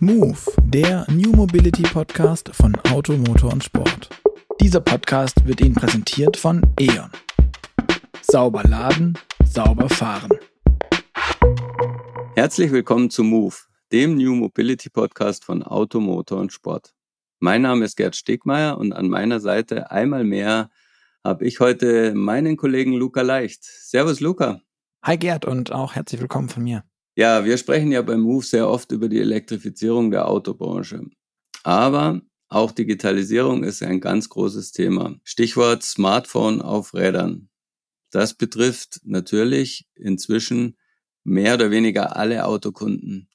Move, 0.00 0.38
der 0.62 1.04
New 1.10 1.32
Mobility 1.32 1.82
Podcast 1.82 2.50
von 2.54 2.76
Auto, 2.92 3.14
Motor 3.14 3.52
und 3.52 3.64
Sport. 3.64 4.08
Dieser 4.60 4.80
Podcast 4.80 5.44
wird 5.44 5.60
Ihnen 5.60 5.74
präsentiert 5.74 6.36
von 6.36 6.62
E.ON. 6.78 7.10
Sauber 8.22 8.62
laden, 8.62 9.18
sauber 9.44 9.88
fahren. 9.88 10.30
Herzlich 12.36 12.70
willkommen 12.70 13.10
zu 13.10 13.24
Move, 13.24 13.56
dem 13.90 14.16
New 14.16 14.36
Mobility 14.36 14.88
Podcast 14.88 15.44
von 15.44 15.64
Auto, 15.64 15.98
Motor 15.98 16.38
und 16.38 16.52
Sport. 16.52 16.94
Mein 17.40 17.62
Name 17.62 17.84
ist 17.84 17.96
Gerd 17.96 18.14
Stegmeier 18.14 18.78
und 18.78 18.92
an 18.92 19.08
meiner 19.08 19.40
Seite 19.40 19.90
einmal 19.90 20.22
mehr 20.22 20.70
habe 21.24 21.44
ich 21.44 21.58
heute 21.58 22.14
meinen 22.14 22.56
Kollegen 22.56 22.92
Luca 22.92 23.22
Leicht. 23.22 23.64
Servus 23.64 24.20
Luca. 24.20 24.60
Hi 25.02 25.16
Gerd 25.16 25.44
und 25.44 25.72
auch 25.72 25.96
herzlich 25.96 26.20
willkommen 26.20 26.48
von 26.48 26.62
mir. 26.62 26.84
Ja, 27.18 27.44
wir 27.44 27.58
sprechen 27.58 27.90
ja 27.90 28.00
beim 28.02 28.20
Move 28.20 28.44
sehr 28.44 28.68
oft 28.68 28.92
über 28.92 29.08
die 29.08 29.18
Elektrifizierung 29.18 30.12
der 30.12 30.28
Autobranche. 30.28 31.02
Aber 31.64 32.22
auch 32.48 32.70
Digitalisierung 32.70 33.64
ist 33.64 33.82
ein 33.82 33.98
ganz 33.98 34.28
großes 34.28 34.70
Thema. 34.70 35.18
Stichwort 35.24 35.82
Smartphone 35.82 36.62
auf 36.62 36.94
Rädern. 36.94 37.48
Das 38.12 38.34
betrifft 38.34 39.00
natürlich 39.02 39.88
inzwischen 39.96 40.76
mehr 41.24 41.54
oder 41.54 41.72
weniger 41.72 42.14
alle 42.14 42.44
Autokunden. 42.44 43.28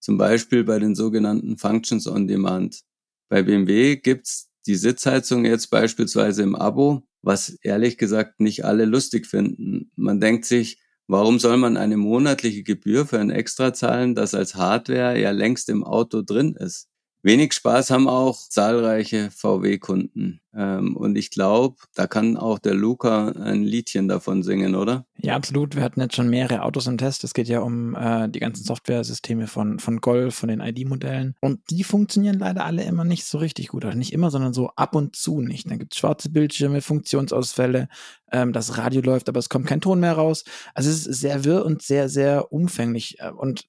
Zum 0.00 0.16
Beispiel 0.16 0.64
bei 0.64 0.78
den 0.78 0.94
sogenannten 0.94 1.58
Functions 1.58 2.06
on 2.06 2.26
Demand. 2.26 2.84
Bei 3.28 3.42
BMW 3.42 3.96
gibt's 3.96 4.48
die 4.64 4.76
Sitzheizung 4.76 5.44
jetzt 5.44 5.66
beispielsweise 5.66 6.42
im 6.42 6.56
Abo, 6.56 7.06
was 7.20 7.50
ehrlich 7.60 7.98
gesagt 7.98 8.40
nicht 8.40 8.64
alle 8.64 8.86
lustig 8.86 9.26
finden. 9.26 9.90
Man 9.94 10.22
denkt 10.22 10.46
sich, 10.46 10.78
Warum 11.08 11.40
soll 11.40 11.56
man 11.56 11.76
eine 11.76 11.96
monatliche 11.96 12.62
Gebühr 12.62 13.06
für 13.06 13.18
ein 13.18 13.30
Extra 13.30 13.72
zahlen, 13.74 14.14
das 14.14 14.34
als 14.34 14.54
Hardware 14.54 15.18
ja 15.20 15.32
längst 15.32 15.68
im 15.68 15.82
Auto 15.82 16.22
drin 16.22 16.54
ist? 16.54 16.88
Wenig 17.26 17.54
Spaß 17.54 17.90
haben 17.90 18.08
auch 18.08 18.36
zahlreiche 18.36 19.32
VW-Kunden. 19.32 20.40
Ähm, 20.54 20.96
und 20.96 21.18
ich 21.18 21.30
glaube, 21.30 21.74
da 21.96 22.06
kann 22.06 22.36
auch 22.36 22.60
der 22.60 22.74
Luca 22.74 23.30
ein 23.30 23.64
Liedchen 23.64 24.06
davon 24.06 24.44
singen, 24.44 24.76
oder? 24.76 25.06
Ja, 25.16 25.34
absolut. 25.34 25.74
Wir 25.74 25.82
hatten 25.82 26.00
jetzt 26.00 26.14
schon 26.14 26.30
mehrere 26.30 26.62
Autos 26.62 26.86
im 26.86 26.98
Test. 26.98 27.24
Es 27.24 27.34
geht 27.34 27.48
ja 27.48 27.62
um 27.62 27.96
äh, 27.96 28.28
die 28.28 28.38
ganzen 28.38 28.62
Software-Systeme 28.62 29.48
von, 29.48 29.80
von 29.80 30.00
Golf, 30.00 30.36
von 30.36 30.48
den 30.48 30.60
ID-Modellen. 30.60 31.34
Und 31.40 31.58
die 31.68 31.82
funktionieren 31.82 32.38
leider 32.38 32.64
alle 32.64 32.84
immer 32.84 33.02
nicht 33.02 33.24
so 33.24 33.38
richtig 33.38 33.66
gut. 33.70 33.84
Also 33.84 33.98
nicht 33.98 34.12
immer, 34.12 34.30
sondern 34.30 34.54
so 34.54 34.68
ab 34.76 34.94
und 34.94 35.16
zu 35.16 35.40
nicht. 35.40 35.68
Dann 35.68 35.80
gibt 35.80 35.94
es 35.94 35.98
schwarze 35.98 36.30
Bildschirme, 36.30 36.80
Funktionsausfälle, 36.80 37.88
ähm, 38.30 38.52
das 38.52 38.78
Radio 38.78 39.00
läuft, 39.00 39.28
aber 39.28 39.40
es 39.40 39.48
kommt 39.48 39.66
kein 39.66 39.80
Ton 39.80 39.98
mehr 39.98 40.12
raus. 40.12 40.44
Also 40.74 40.90
es 40.90 41.08
ist 41.08 41.22
sehr 41.22 41.44
wirr 41.44 41.66
und 41.66 41.82
sehr, 41.82 42.08
sehr 42.08 42.52
umfänglich. 42.52 43.18
Äh, 43.18 43.32
und 43.32 43.66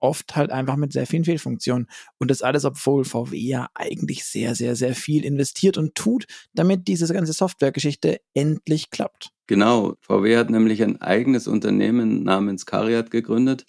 oft 0.00 0.36
halt 0.36 0.50
einfach 0.50 0.76
mit 0.76 0.92
sehr 0.92 1.06
vielen 1.06 1.24
Fehlfunktionen. 1.24 1.86
Und 2.18 2.30
das 2.30 2.42
alles, 2.42 2.64
obwohl 2.64 3.04
VW 3.04 3.36
ja 3.36 3.68
eigentlich 3.74 4.24
sehr, 4.24 4.54
sehr, 4.54 4.76
sehr 4.76 4.94
viel 4.94 5.24
investiert 5.24 5.76
und 5.76 5.94
tut, 5.94 6.26
damit 6.52 6.88
diese 6.88 7.12
ganze 7.12 7.32
Softwaregeschichte 7.32 8.20
endlich 8.34 8.90
klappt. 8.90 9.30
Genau, 9.46 9.96
VW 10.00 10.36
hat 10.36 10.50
nämlich 10.50 10.82
ein 10.82 11.00
eigenes 11.00 11.48
Unternehmen 11.48 12.22
namens 12.22 12.66
Cariat 12.66 13.10
gegründet, 13.10 13.64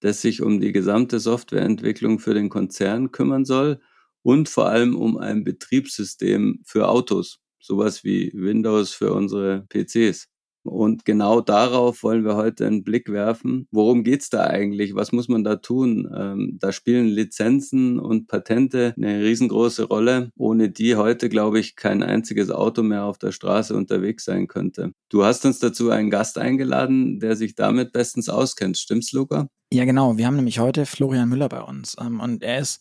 das 0.00 0.22
sich 0.22 0.42
um 0.42 0.60
die 0.60 0.72
gesamte 0.72 1.20
Softwareentwicklung 1.20 2.18
für 2.18 2.34
den 2.34 2.48
Konzern 2.48 3.12
kümmern 3.12 3.44
soll 3.44 3.80
und 4.22 4.48
vor 4.48 4.68
allem 4.68 4.96
um 4.96 5.18
ein 5.18 5.44
Betriebssystem 5.44 6.60
für 6.64 6.88
Autos, 6.88 7.40
sowas 7.60 8.04
wie 8.04 8.32
Windows 8.34 8.92
für 8.92 9.12
unsere 9.12 9.66
PCs. 9.68 10.31
Und 10.64 11.04
genau 11.04 11.40
darauf 11.40 12.02
wollen 12.02 12.24
wir 12.24 12.36
heute 12.36 12.66
einen 12.66 12.84
Blick 12.84 13.10
werfen. 13.10 13.66
Worum 13.70 14.04
geht's 14.04 14.30
da 14.30 14.44
eigentlich? 14.44 14.94
Was 14.94 15.12
muss 15.12 15.28
man 15.28 15.44
da 15.44 15.56
tun? 15.56 16.08
Ähm, 16.16 16.58
da 16.60 16.72
spielen 16.72 17.06
Lizenzen 17.06 17.98
und 17.98 18.28
Patente 18.28 18.94
eine 18.96 19.22
riesengroße 19.22 19.84
Rolle, 19.84 20.30
ohne 20.36 20.70
die 20.70 20.96
heute, 20.96 21.28
glaube 21.28 21.58
ich, 21.58 21.76
kein 21.76 22.02
einziges 22.02 22.50
Auto 22.50 22.82
mehr 22.82 23.04
auf 23.04 23.18
der 23.18 23.32
Straße 23.32 23.74
unterwegs 23.74 24.24
sein 24.24 24.46
könnte. 24.46 24.92
Du 25.08 25.24
hast 25.24 25.44
uns 25.44 25.58
dazu 25.58 25.90
einen 25.90 26.10
Gast 26.10 26.38
eingeladen, 26.38 27.18
der 27.18 27.36
sich 27.36 27.54
damit 27.54 27.92
bestens 27.92 28.28
auskennt. 28.28 28.78
Stimmt's, 28.78 29.12
Luca? 29.12 29.48
Ja, 29.72 29.86
genau. 29.86 30.18
Wir 30.18 30.26
haben 30.26 30.36
nämlich 30.36 30.58
heute 30.58 30.84
Florian 30.84 31.28
Müller 31.28 31.48
bei 31.48 31.62
uns. 31.62 31.96
Ähm, 31.98 32.20
und 32.20 32.42
er 32.42 32.58
ist 32.58 32.80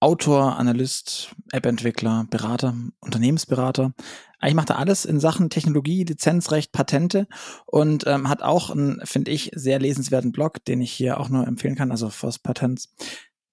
Autor, 0.00 0.56
Analyst, 0.58 1.34
App-Entwickler, 1.52 2.26
Berater, 2.30 2.74
Unternehmensberater. 3.00 3.92
Eigentlich 4.38 4.54
macht 4.54 4.70
er 4.70 4.78
alles 4.78 5.04
in 5.04 5.20
Sachen 5.20 5.50
Technologie, 5.50 6.04
Lizenzrecht, 6.04 6.72
Patente 6.72 7.28
und 7.66 8.06
ähm, 8.06 8.28
hat 8.28 8.42
auch 8.42 8.70
einen, 8.70 9.00
finde 9.04 9.30
ich, 9.30 9.50
sehr 9.54 9.78
lesenswerten 9.78 10.32
Blog, 10.32 10.64
den 10.64 10.80
ich 10.80 10.90
hier 10.90 11.20
auch 11.20 11.28
nur 11.28 11.46
empfehlen 11.46 11.76
kann, 11.76 11.90
also 11.90 12.08
First 12.08 12.42
Patents. 12.42 12.94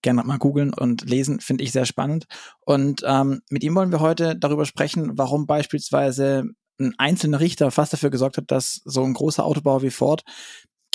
Gerne 0.02 0.24
mal 0.24 0.38
googeln 0.38 0.74
und 0.74 1.10
lesen, 1.10 1.42
finde 1.42 1.66
ich 1.66 1.74
sehr 1.74 1.86
spannend. 1.86 2.28
Und 2.62 3.04
ähm, 3.06 3.42
mit 3.50 3.64
ihm 3.64 3.76
wollen 3.76 3.92
wir 3.92 4.00
heute 4.00 4.38
darüber 4.38 4.66
sprechen, 4.66 5.18
warum 5.18 5.48
beispielsweise 5.48 6.46
ein 6.80 6.94
einzelner 6.98 7.40
Richter 7.40 7.72
fast 7.72 7.92
dafür 7.92 8.10
gesorgt 8.10 8.38
hat, 8.38 8.52
dass 8.52 8.82
so 8.86 9.04
ein 9.04 9.14
großer 9.14 9.44
Autobauer 9.44 9.82
wie 9.82 9.90
Ford 9.90 10.24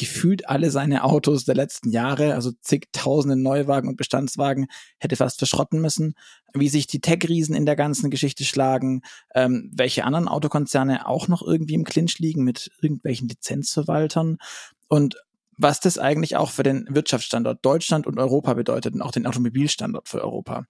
gefühlt 0.03 0.49
alle 0.49 0.73
seine 0.73 1.05
Autos 1.05 1.45
der 1.45 1.55
letzten 1.55 1.89
Jahre, 1.89 2.35
also 2.35 2.51
zigtausende 2.61 3.37
Neuwagen 3.37 3.89
und 3.89 3.97
Bestandswagen, 3.97 4.67
hätte 4.99 5.15
fast 5.15 5.39
verschrotten 5.39 5.81
müssen, 5.81 6.17
wie 6.55 6.69
sich 6.69 6.89
die 6.89 7.01
Tech-Riesen 7.01 7.55
in 7.55 7.67
der 7.67 7.77
ganzen 7.77 8.11
Geschichte 8.11 8.43
schlagen, 8.43 9.03
ähm, 9.33 9.71
welche 9.73 10.05
anderen 10.05 10.27
Autokonzerne 10.27 11.07
auch 11.07 11.29
noch 11.29 11.41
irgendwie 11.41 11.75
im 11.75 11.85
Clinch 11.85 12.19
liegen 12.19 12.43
mit 12.43 12.73
irgendwelchen 12.81 13.29
Lizenzverwaltern. 13.29 14.39
Und 14.89 15.23
was 15.57 15.81
das 15.81 15.99
eigentlich 15.99 16.37
auch 16.37 16.51
für 16.51 16.63
den 16.63 16.87
Wirtschaftsstandort 16.89 17.65
Deutschland 17.65 18.07
und 18.07 18.19
Europa 18.19 18.55
bedeutet 18.55 18.95
und 18.95 19.03
auch 19.03 19.11
den 19.11 19.27
Automobilstandort 19.27 20.09
für 20.09 20.23
Europa. 20.23 20.67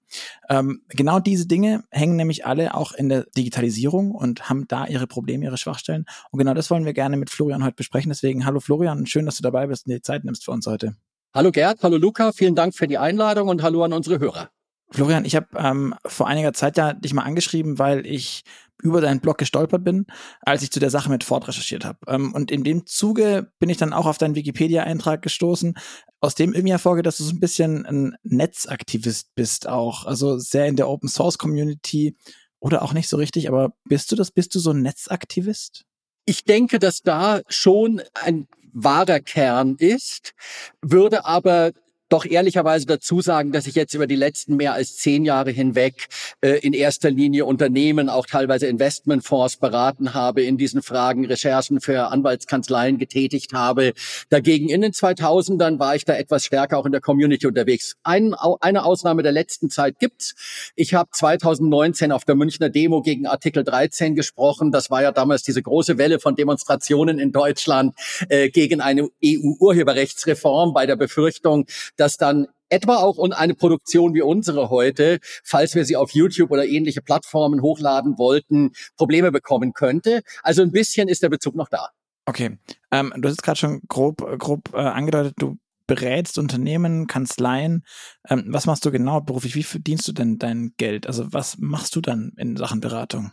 Ähm, 0.49 0.83
genau 0.89 1.21
diese 1.21 1.47
Dinge 1.47 1.85
hängen 1.91 2.17
nämlich 2.17 2.47
alle 2.47 2.75
auch 2.75 2.93
in 2.93 3.09
der 3.09 3.27
Digitalisierung 3.37 4.13
und 4.13 4.49
haben 4.49 4.67
da 4.69 4.87
ihre 4.87 5.07
Probleme, 5.07 5.45
ihre 5.45 5.59
Schwachstellen. 5.59 6.05
Und 6.31 6.39
genau 6.39 6.55
das 6.55 6.71
wollen 6.71 6.85
wir 6.85 6.93
gerne 6.93 7.17
mit 7.17 7.31
Florian 7.31 7.65
heute 7.65 7.77
besprechen. 7.77 8.11
Deswegen, 8.11 8.45
hallo 8.45 8.61
Florian, 8.61 9.07
schön, 9.07 9.27
dass 9.27 9.37
du 9.37 9.43
dabei 9.43 9.67
bist 9.67 9.87
und 9.87 9.93
dir 9.93 10.03
Zeit 10.03 10.25
nimmst 10.25 10.45
für 10.45 10.51
uns 10.51 10.67
heute. 10.67 10.97
Hallo 11.35 11.51
Gerd, 11.51 11.83
hallo 11.83 11.97
Luca, 11.97 12.33
vielen 12.33 12.55
Dank 12.55 12.75
für 12.75 12.87
die 12.87 12.99
Einladung 12.99 13.49
und 13.49 13.63
hallo 13.63 13.85
an 13.85 13.93
unsere 13.93 14.19
Hörer. 14.19 14.51
Florian, 14.93 15.25
ich 15.25 15.37
habe 15.37 15.49
ähm, 15.57 15.95
vor 16.07 16.27
einiger 16.29 16.53
Zeit 16.53 16.77
ja 16.77 16.93
dich 16.93 17.15
mal 17.15 17.23
angeschrieben, 17.23 17.79
weil 17.79 18.07
ich 18.07 18.45
über 18.83 19.01
deinen 19.01 19.21
Blog 19.21 19.39
gestolpert 19.39 19.85
bin, 19.85 20.07
als 20.41 20.63
ich 20.63 20.71
zu 20.71 20.81
der 20.81 20.91
Sache 20.91 21.09
mit 21.09 21.25
Ford 21.25 21.47
recherchiert 21.47 21.85
habe. 21.85 21.99
Ähm, 22.09 22.35
und 22.35 22.51
in 22.51 22.65
dem 22.65 22.85
Zuge 22.87 23.53
bin 23.59 23.71
ich 23.71 23.77
dann 23.77 23.93
auch 23.93 24.07
auf 24.07 24.19
deinen 24.19 24.35
Wikipedia-Eintrag 24.35 25.23
gestoßen, 25.23 25.75
aus 26.21 26.35
dem 26.35 26.53
irgendwie 26.53 26.73
hervorgeht, 26.73 27.07
dass 27.07 27.19
du 27.19 27.25
so 27.25 27.33
ein 27.33 27.41
bisschen 27.41 27.87
ein 27.87 28.17
Netzaktivist 28.23 29.35
bist 29.35 29.69
auch. 29.69 30.05
Also 30.05 30.39
sehr 30.39 30.67
in 30.67 30.77
der 30.77 30.89
Open 30.89 31.09
Source 31.09 31.39
Community 31.39 32.17
oder 32.59 32.83
auch 32.83 32.93
nicht 32.93 33.09
so 33.09 33.17
richtig, 33.17 33.49
aber 33.49 33.73
bist 33.85 34.11
du 34.13 34.17
das? 34.17 34.31
Bist 34.31 34.55
du 34.55 34.59
so 34.59 34.71
ein 34.71 34.83
Netzaktivist? 34.83 35.85
Ich 36.27 36.45
denke, 36.45 36.79
dass 36.79 37.03
da 37.03 37.41
schon 37.49 38.03
ein 38.15 38.47
wahrer 38.73 39.21
Kern 39.21 39.77
ist, 39.79 40.35
würde 40.81 41.25
aber 41.25 41.73
doch 42.13 42.27
ehrlicherweise 42.27 42.85
dazu 42.85 43.23
sagen, 43.23 43.53
dass 43.53 43.67
ich 43.67 43.75
jetzt 43.75 43.95
über 43.95 44.07
die 44.07 44.17
letzten 44.17 44.57
mehr 44.57 44.75
als 44.75 44.97
zehn 44.97 45.25
Jahre 45.25 45.51
hinweg 45.51 46.09
äh, 46.43 46.59
in 46.59 46.75
erster 46.75 47.11
Linie 47.11 47.47
Unternehmen, 47.47 48.11
auch 48.11 48.27
teilweise 48.27 48.67
Investmentfonds 48.67 49.57
beraten 49.57 50.13
habe, 50.13 50.43
in 50.43 50.59
diesen 50.59 50.83
Fragen 50.83 51.25
Recherchen 51.25 51.81
für 51.81 52.09
Anwaltskanzleien 52.09 52.99
getätigt 52.99 53.55
habe. 53.55 53.95
Dagegen 54.29 54.69
in 54.69 54.83
den 54.83 54.93
2000ern 54.93 55.79
war 55.79 55.97
ich 55.97 56.05
da 56.05 56.15
etwas 56.15 56.45
stärker 56.45 56.77
auch 56.77 56.85
in 56.85 56.93
der 56.93 57.01
Community 57.01 57.47
unterwegs. 57.47 57.97
Ein, 58.03 58.35
eine 58.61 58.85
Ausnahme 58.85 59.23
der 59.23 59.33
letzten 59.33 59.71
Zeit 59.71 59.99
gibt's. 59.99 60.35
Ich 60.77 60.93
habe 60.93 61.09
2019 61.13 62.13
auf 62.13 62.27
der 62.27 62.35
Münchner 62.35 62.69
Demo 62.69 63.01
gegen 63.01 63.27
Artikel 63.27 63.65
13 63.65 64.15
gesprochen. 64.15 64.71
Das 64.71 64.91
war 64.91 65.03
ja 65.03 65.13
damals 65.13 65.45
diese 65.45 65.63
große 65.63 65.97
Welle 65.97 66.21
von 66.21 66.37
Demonstrationen 66.37 67.19
in 67.19 67.33
Deutschland 67.33 67.95
äh, 68.29 68.51
gegen 68.51 68.83
eine 68.83 69.09
EU-Urheberrechtsreform 69.25 70.75
bei 70.75 70.85
der 70.85 70.97
Befürchtung, 70.97 71.65
dass 72.03 72.17
dann 72.17 72.49
etwa 72.69 72.97
auch 72.97 73.17
eine 73.31 73.55
Produktion 73.55 74.13
wie 74.13 74.23
unsere 74.23 74.71
heute, 74.71 75.21
falls 75.45 75.77
wir 75.77 75.85
sie 75.85 75.95
auf 75.95 76.11
YouTube 76.11 76.51
oder 76.51 76.67
ähnliche 76.67 77.01
Plattformen 77.01 77.63
hochladen 77.63 78.19
wollten, 78.19 78.73
Probleme 78.97 79.31
bekommen 79.31 79.73
könnte. 79.73 80.23
Also 80.43 80.63
ein 80.63 80.73
bisschen 80.73 81.09
ist 81.09 81.23
der 81.23 81.29
Bezug 81.29 81.55
noch 81.55 81.69
da. 81.69 81.91
Okay, 82.27 82.59
ähm, 82.91 83.13
du 83.17 83.29
hast 83.29 83.43
gerade 83.43 83.59
schon 83.59 83.83
grob, 83.87 84.19
grob 84.39 84.75
äh, 84.75 84.79
angedeutet, 84.79 85.35
du 85.37 85.59
berätst 85.87 86.39
Unternehmen, 86.39 87.07
Kanzleien. 87.07 87.85
Ähm, 88.29 88.47
was 88.49 88.67
machst 88.67 88.85
du 88.85 88.91
genau 88.91 89.21
beruflich? 89.21 89.55
Wie 89.55 89.63
verdienst 89.63 90.09
du 90.09 90.13
denn 90.13 90.39
dein 90.39 90.73
Geld? 90.77 91.07
Also 91.07 91.33
was 91.33 91.59
machst 91.59 91.95
du 91.95 92.01
dann 92.01 92.33
in 92.37 92.57
Sachen 92.57 92.81
Beratung? 92.81 93.31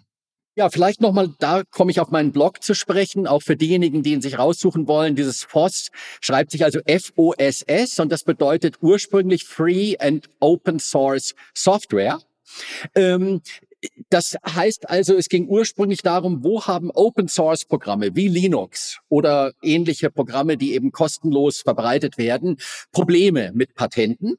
Ja, 0.56 0.70
vielleicht 0.70 1.00
nochmal, 1.00 1.34
da 1.40 1.64
komme 1.70 1.92
ich 1.92 2.00
auf 2.00 2.12
meinen 2.12 2.32
Blog 2.32 2.62
zu 2.64 2.74
sprechen, 2.74 3.28
auch 3.28 3.42
für 3.42 3.56
diejenigen, 3.56 4.04
die 4.04 4.14
ihn 4.14 4.22
sich 4.22 4.38
raussuchen 4.38 4.88
wollen. 4.88 5.16
Dieses 5.16 5.44
FOSS 5.44 5.90
schreibt 6.20 6.52
sich 6.52 6.66
also 6.66 6.80
F-O-S-S 6.86 8.00
und 8.00 8.12
das 8.12 8.24
bedeutet 8.24 8.78
ursprünglich 8.82 9.46
Free 9.46 9.96
and 10.00 10.28
Open 10.40 10.80
Source 10.80 11.34
Software. 11.54 12.20
Ähm, 12.96 13.42
das 14.10 14.36
heißt 14.46 14.90
also, 14.90 15.16
es 15.16 15.30
ging 15.30 15.48
ursprünglich 15.48 16.02
darum, 16.02 16.44
wo 16.44 16.66
haben 16.66 16.92
Open 16.92 17.28
Source 17.28 17.66
Programme 17.66 18.16
wie 18.16 18.28
Linux 18.28 18.98
oder 19.08 19.54
ähnliche 19.62 20.10
Programme, 20.10 20.58
die 20.58 20.74
eben 20.74 20.92
kostenlos 20.92 21.62
verbreitet 21.62 22.18
werden, 22.18 22.58
Probleme 22.92 23.52
mit 23.54 23.76
Patenten, 23.76 24.36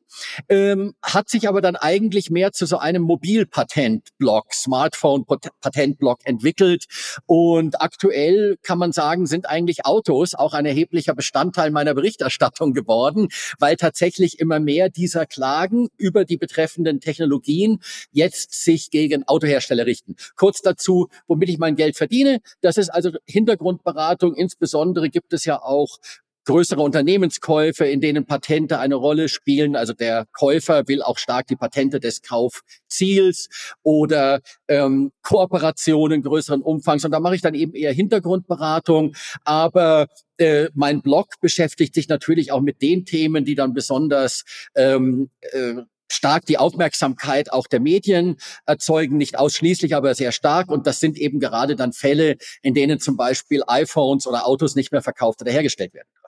ähm, 0.49 0.95
hat 1.03 1.29
sich 1.31 1.49
aber 1.49 1.61
dann 1.63 1.77
eigentlich 1.77 2.31
mehr 2.31 2.53
zu 2.53 2.67
so 2.67 2.79
einem 2.79 3.03
Mobilpatentblock, 3.03 4.53
Smartphone-Patentblock 4.53 6.19
entwickelt. 6.25 6.87
Und 7.27 7.81
aktuell 7.81 8.59
kann 8.63 8.79
man 8.79 8.93
sagen, 8.93 9.27
sind 9.27 9.49
eigentlich 9.49 9.87
Autos 9.87 10.35
auch 10.35 10.53
ein 10.53 10.67
erheblicher 10.67 11.15
Bestandteil 11.15 11.71
meiner 11.71 11.95
Berichterstattung 11.95 12.75
geworden, 12.75 13.29
weil 13.59 13.77
tatsächlich 13.77 14.39
immer 14.39 14.61
mehr 14.61 14.91
dieser 14.91 15.25
Klagen 15.27 15.89
über 15.97 16.25
die 16.25 16.37
betreffenden 16.37 17.01
Technologien 17.01 17.79
jetzt 18.13 18.65
sich 18.65 18.91
gegen 18.91 19.25
Autohersteller 19.31 19.87
richten. 19.87 20.17
Kurz 20.37 20.61
dazu, 20.61 21.09
womit 21.27 21.49
ich 21.49 21.59
mein 21.59 21.77
Geld 21.77 21.97
verdiene. 21.97 22.41
Das 22.61 22.77
ist 22.77 22.91
also 22.91 23.11
Hintergrundberatung. 23.27 24.35
Insbesondere 24.35 25.09
gibt 25.09 25.33
es 25.33 25.45
ja 25.45 25.63
auch 25.63 25.99
größere 26.47 26.81
Unternehmenskäufe, 26.81 27.85
in 27.85 28.01
denen 28.01 28.27
Patente 28.27 28.79
eine 28.79 28.95
Rolle 28.95 29.29
spielen. 29.29 29.77
Also 29.77 29.93
der 29.93 30.27
Käufer 30.33 30.89
will 30.89 31.03
auch 31.03 31.19
stark 31.19 31.47
die 31.47 31.57
Patente 31.57 32.01
des 32.01 32.23
Kaufziels 32.23 33.49
oder 33.83 34.41
ähm, 34.69 35.13
Kooperationen 35.23 36.23
größeren 36.23 36.63
Umfangs. 36.63 37.05
Und 37.05 37.13
da 37.13 37.21
mache 37.21 37.37
ich 37.37 37.43
dann 37.43 37.55
eben 37.55 37.75
eher 37.75 37.93
Hintergrundberatung. 37.93 39.15
Aber 39.45 40.09
äh, 40.39 40.69
mein 40.75 41.03
Blog 41.03 41.29
beschäftigt 41.41 41.95
sich 41.95 42.09
natürlich 42.09 42.53
auch 42.53 42.63
mit 42.63 42.83
den 42.83 43.05
Themen, 43.05 43.45
die 43.45 43.55
dann 43.55 43.75
besonders 43.75 44.45
ähm, 44.75 45.31
äh, 45.53 45.75
stark 46.13 46.47
die 46.47 46.59
Aufmerksamkeit 46.59 47.53
auch 47.53 47.67
der 47.67 47.81
Medien 47.81 48.37
erzeugen, 48.67 49.17
nicht 49.17 49.39
ausschließlich, 49.39 49.95
aber 49.95 50.15
sehr 50.15 50.33
stark. 50.33 50.71
Und 50.71 50.87
das 50.87 51.01
sind 51.01 51.19
eben 51.19 51.41
gerade 51.41 51.77
dann 51.77 51.93
Fälle, 51.93 52.37
in 52.63 52.75
denen 52.75 53.01
zum 53.01 53.17
Beispiel 53.17 53.63
iPhones 53.67 54.27
oder 54.27 54.47
Autos 54.47 54.75
nicht 54.75 54.93
mehr 54.93 55.03
verkauft 55.03 55.41
oder 55.41 55.53
hergestellt 55.53 55.95
werden 55.95 56.09
dürfen. 56.13 56.21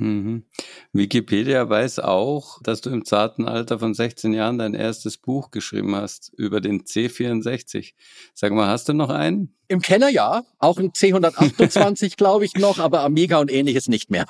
Mhm. 0.00 0.44
Wikipedia 0.92 1.68
weiß 1.68 1.98
auch, 1.98 2.62
dass 2.62 2.80
du 2.80 2.90
im 2.90 3.04
zarten 3.04 3.46
Alter 3.46 3.78
von 3.80 3.94
16 3.94 4.32
Jahren 4.32 4.58
dein 4.58 4.74
erstes 4.74 5.18
Buch 5.18 5.50
geschrieben 5.50 5.96
hast 5.96 6.32
über 6.36 6.60
den 6.60 6.84
C64. 6.84 7.94
Sag 8.32 8.52
mal, 8.52 8.68
hast 8.68 8.88
du 8.88 8.92
noch 8.92 9.10
einen? 9.10 9.56
Im 9.66 9.80
Keller 9.80 10.08
ja, 10.08 10.44
auch 10.58 10.78
ein 10.78 10.92
C128 10.92 12.16
glaube 12.16 12.44
ich 12.44 12.54
noch, 12.54 12.78
aber 12.78 13.00
Amiga 13.00 13.38
und 13.38 13.50
ähnliches 13.50 13.88
nicht 13.88 14.10
mehr. 14.10 14.26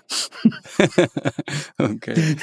okay. 1.79 2.37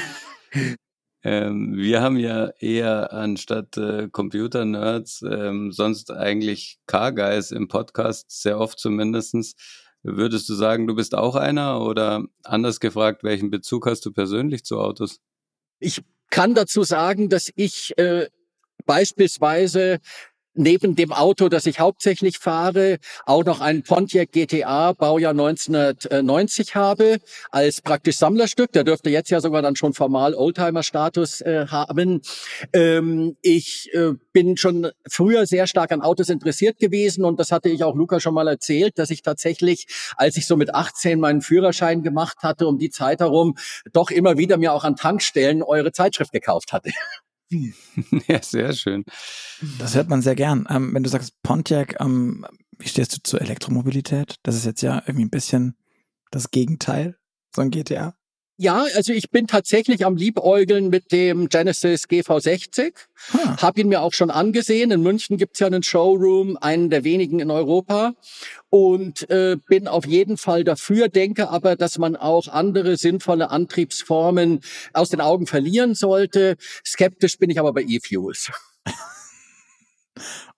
Ähm, 1.25 1.75
wir 1.75 2.03
haben 2.03 2.17
ja 2.17 2.51
eher 2.59 3.11
anstatt 3.11 3.77
äh, 3.77 4.09
Computer-Nerds 4.11 5.23
ähm, 5.23 5.71
sonst 5.71 6.11
eigentlich 6.11 6.77
Car-Guys 6.85 7.49
im 7.49 7.67
Podcast, 7.67 8.29
sehr 8.29 8.59
oft 8.59 8.77
zumindestens. 8.77 9.55
Würdest 10.03 10.47
du 10.49 10.53
sagen, 10.53 10.85
du 10.85 10.93
bist 10.93 11.15
auch 11.15 11.35
einer 11.35 11.81
oder 11.81 12.25
anders 12.43 12.79
gefragt, 12.79 13.23
welchen 13.23 13.49
Bezug 13.49 13.87
hast 13.87 14.05
du 14.05 14.11
persönlich 14.11 14.65
zu 14.65 14.79
Autos? 14.79 15.19
Ich 15.79 16.03
kann 16.29 16.53
dazu 16.53 16.83
sagen, 16.83 17.27
dass 17.27 17.51
ich 17.55 17.97
äh, 17.97 18.27
beispielsweise 18.85 19.97
neben 20.55 20.95
dem 20.95 21.11
Auto, 21.11 21.49
das 21.49 21.65
ich 21.65 21.79
hauptsächlich 21.79 22.39
fahre, 22.39 22.97
auch 23.25 23.43
noch 23.43 23.61
einen 23.61 23.83
Pontiac 23.83 24.31
GTA 24.31 24.93
Baujahr 24.93 25.31
1990 25.31 26.75
habe 26.75 27.17
als 27.51 27.81
praktisch 27.81 28.17
Sammlerstück. 28.17 28.71
Der 28.71 28.83
dürfte 28.83 29.09
jetzt 29.09 29.29
ja 29.29 29.41
sogar 29.41 29.61
dann 29.61 29.75
schon 29.75 29.93
formal 29.93 30.33
Oldtimer-Status 30.33 31.41
äh, 31.41 31.67
haben. 31.67 32.21
Ähm, 32.73 33.37
ich 33.41 33.89
äh, 33.93 34.13
bin 34.33 34.57
schon 34.57 34.91
früher 35.09 35.45
sehr 35.45 35.67
stark 35.67 35.91
an 35.91 36.01
Autos 36.01 36.29
interessiert 36.29 36.79
gewesen 36.79 37.23
und 37.25 37.39
das 37.39 37.51
hatte 37.51 37.69
ich 37.69 37.83
auch 37.83 37.95
Luca 37.95 38.19
schon 38.19 38.33
mal 38.33 38.47
erzählt, 38.47 38.97
dass 38.97 39.09
ich 39.09 39.21
tatsächlich, 39.21 39.87
als 40.17 40.37
ich 40.37 40.47
so 40.47 40.57
mit 40.57 40.73
18 40.73 41.19
meinen 41.19 41.41
Führerschein 41.41 42.03
gemacht 42.03 42.37
hatte, 42.41 42.67
um 42.67 42.77
die 42.77 42.89
Zeit 42.89 43.19
herum, 43.19 43.55
doch 43.93 44.11
immer 44.11 44.37
wieder 44.37 44.57
mir 44.57 44.73
auch 44.73 44.83
an 44.83 44.95
Tankstellen 44.95 45.63
eure 45.63 45.91
Zeitschrift 45.91 46.31
gekauft 46.31 46.73
hatte. 46.73 46.91
Ja, 48.27 48.41
sehr 48.41 48.73
schön. 48.73 49.05
Das 49.79 49.95
hört 49.95 50.09
man 50.09 50.21
sehr 50.21 50.35
gern. 50.35 50.67
Ähm, 50.69 50.93
wenn 50.93 51.03
du 51.03 51.09
sagst 51.09 51.41
Pontiac, 51.43 51.99
ähm, 51.99 52.45
wie 52.77 52.87
stehst 52.87 53.15
du 53.15 53.21
zur 53.23 53.41
Elektromobilität? 53.41 54.35
Das 54.43 54.55
ist 54.55 54.65
jetzt 54.65 54.81
ja 54.81 55.01
irgendwie 55.05 55.25
ein 55.25 55.29
bisschen 55.29 55.77
das 56.31 56.51
Gegenteil, 56.51 57.17
so 57.55 57.61
ein 57.61 57.71
GTA. 57.71 58.15
Ja, 58.57 58.85
also 58.95 59.11
ich 59.11 59.31
bin 59.31 59.47
tatsächlich 59.47 60.05
am 60.05 60.15
Liebäugeln 60.15 60.89
mit 60.89 61.11
dem 61.11 61.49
Genesis 61.49 62.05
GV60. 62.05 62.93
Hm. 63.31 63.57
Hab 63.57 63.77
ihn 63.77 63.89
mir 63.89 64.01
auch 64.01 64.13
schon 64.13 64.31
angesehen. 64.31 64.91
In 64.91 65.01
München 65.01 65.35
gibt's 65.35 65.59
ja 65.59 65.67
einen 65.67 65.83
Showroom, 65.83 66.57
einen 66.61 66.89
der 66.89 67.03
wenigen 67.03 67.41
in 67.41 67.51
Europa. 67.51 68.13
Und 68.69 69.29
äh, 69.29 69.57
bin 69.67 69.89
auf 69.89 70.05
jeden 70.05 70.37
Fall 70.37 70.63
dafür, 70.63 71.09
denke 71.09 71.49
aber, 71.49 71.75
dass 71.75 71.97
man 71.97 72.15
auch 72.15 72.47
andere 72.47 72.95
sinnvolle 72.95 73.49
Antriebsformen 73.49 74.61
aus 74.93 75.09
den 75.09 75.19
Augen 75.19 75.47
verlieren 75.47 75.93
sollte. 75.93 76.55
Skeptisch 76.85 77.37
bin 77.37 77.49
ich 77.49 77.59
aber 77.59 77.73
bei 77.73 77.81
E-Fuels. 77.81 78.51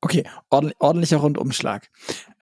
Okay, 0.02 0.24
ordentlicher 0.50 1.18
Rundumschlag. 1.18 1.90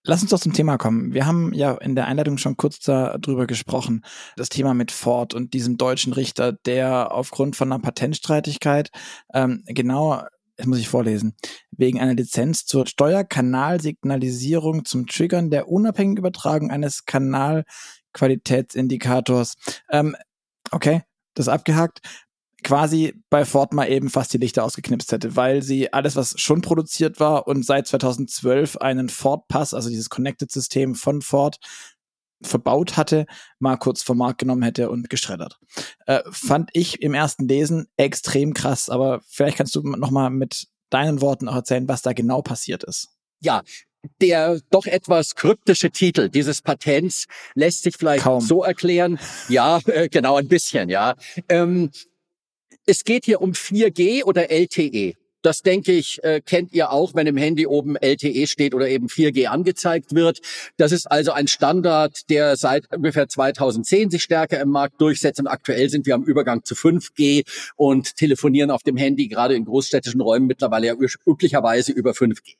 Lass 0.04 0.22
uns 0.22 0.30
doch 0.30 0.40
zum 0.40 0.52
Thema 0.52 0.78
kommen. 0.78 1.14
Wir 1.14 1.26
haben 1.26 1.52
ja 1.52 1.74
in 1.74 1.96
der 1.96 2.06
Einleitung 2.06 2.38
schon 2.38 2.56
kurz 2.56 2.78
darüber 2.80 3.46
gesprochen. 3.46 4.04
Das 4.36 4.48
Thema 4.48 4.72
mit 4.72 4.92
Ford 4.92 5.34
und 5.34 5.52
diesem 5.52 5.78
deutschen 5.78 6.12
Richter, 6.12 6.52
der 6.52 7.12
aufgrund 7.12 7.56
von 7.56 7.72
einer 7.72 7.82
Patentstreitigkeit 7.82 8.90
ähm, 9.34 9.64
genau, 9.66 10.22
das 10.56 10.66
muss 10.66 10.78
ich 10.78 10.88
vorlesen, 10.88 11.34
wegen 11.70 12.00
einer 12.00 12.14
Lizenz 12.14 12.64
zur 12.64 12.86
Steuerkanalsignalisierung 12.86 14.84
zum 14.84 15.06
Triggern 15.06 15.50
der 15.50 15.68
unabhängigen 15.68 16.18
Übertragung 16.18 16.70
eines 16.70 17.04
Kanalqualitätsindikators. 17.04 19.54
Ähm, 19.90 20.16
okay, 20.70 21.02
das 21.34 21.48
abgehakt 21.48 22.00
quasi 22.66 23.14
bei 23.30 23.44
Ford 23.44 23.72
mal 23.72 23.88
eben 23.88 24.10
fast 24.10 24.32
die 24.32 24.38
Lichter 24.38 24.64
ausgeknipst 24.64 25.12
hätte, 25.12 25.36
weil 25.36 25.62
sie 25.62 25.92
alles, 25.92 26.16
was 26.16 26.34
schon 26.40 26.62
produziert 26.62 27.20
war 27.20 27.46
und 27.46 27.64
seit 27.64 27.86
2012 27.86 28.78
einen 28.78 29.08
Ford 29.08 29.46
Pass, 29.46 29.72
also 29.72 29.88
dieses 29.88 30.10
Connected-System 30.10 30.96
von 30.96 31.22
Ford, 31.22 31.58
verbaut 32.42 32.96
hatte, 32.96 33.26
mal 33.60 33.76
kurz 33.76 34.02
vom 34.02 34.18
Markt 34.18 34.38
genommen 34.38 34.64
hätte 34.64 34.90
und 34.90 35.08
geschreddert. 35.08 35.60
Äh, 36.06 36.22
fand 36.32 36.70
ich 36.72 37.00
im 37.02 37.14
ersten 37.14 37.46
Lesen 37.46 37.86
extrem 37.96 38.52
krass, 38.52 38.90
aber 38.90 39.20
vielleicht 39.28 39.58
kannst 39.58 39.76
du 39.76 39.82
noch 39.82 40.10
mal 40.10 40.30
mit 40.30 40.66
deinen 40.90 41.20
Worten 41.20 41.48
auch 41.48 41.54
erzählen, 41.54 41.86
was 41.86 42.02
da 42.02 42.14
genau 42.14 42.42
passiert 42.42 42.82
ist. 42.82 43.10
Ja, 43.40 43.62
der 44.20 44.60
doch 44.70 44.86
etwas 44.86 45.36
kryptische 45.36 45.92
Titel 45.92 46.28
dieses 46.28 46.62
Patents 46.62 47.26
lässt 47.54 47.84
sich 47.84 47.96
vielleicht 47.96 48.24
Kaum. 48.24 48.40
so 48.40 48.64
erklären. 48.64 49.20
Ja, 49.48 49.78
äh, 49.86 50.08
genau 50.08 50.36
ein 50.36 50.48
bisschen, 50.48 50.88
ja. 50.88 51.14
Ähm, 51.48 51.90
es 52.86 53.04
geht 53.04 53.24
hier 53.24 53.40
um 53.40 53.52
4G 53.52 54.24
oder 54.24 54.50
LTE. 54.50 55.14
Das 55.42 55.62
denke 55.62 55.92
ich, 55.92 56.22
äh, 56.24 56.40
kennt 56.40 56.72
ihr 56.72 56.90
auch, 56.90 57.14
wenn 57.14 57.28
im 57.28 57.36
Handy 57.36 57.68
oben 57.68 57.94
LTE 57.94 58.48
steht 58.48 58.74
oder 58.74 58.88
eben 58.88 59.06
4G 59.06 59.46
angezeigt 59.46 60.12
wird. 60.12 60.40
Das 60.76 60.90
ist 60.90 61.06
also 61.06 61.30
ein 61.30 61.46
Standard, 61.46 62.28
der 62.30 62.56
seit 62.56 62.92
ungefähr 62.92 63.28
2010 63.28 64.10
sich 64.10 64.24
stärker 64.24 64.60
im 64.60 64.70
Markt 64.70 65.00
durchsetzt. 65.00 65.38
Und 65.38 65.46
aktuell 65.46 65.88
sind 65.88 66.04
wir 66.04 66.16
am 66.16 66.24
Übergang 66.24 66.64
zu 66.64 66.74
5G 66.74 67.44
und 67.76 68.16
telefonieren 68.16 68.72
auf 68.72 68.82
dem 68.82 68.96
Handy 68.96 69.28
gerade 69.28 69.54
in 69.54 69.66
großstädtischen 69.66 70.20
Räumen 70.20 70.48
mittlerweile 70.48 70.88
ja 70.88 70.94
üblicherweise 71.24 71.92
über 71.92 72.10
5G. 72.10 72.56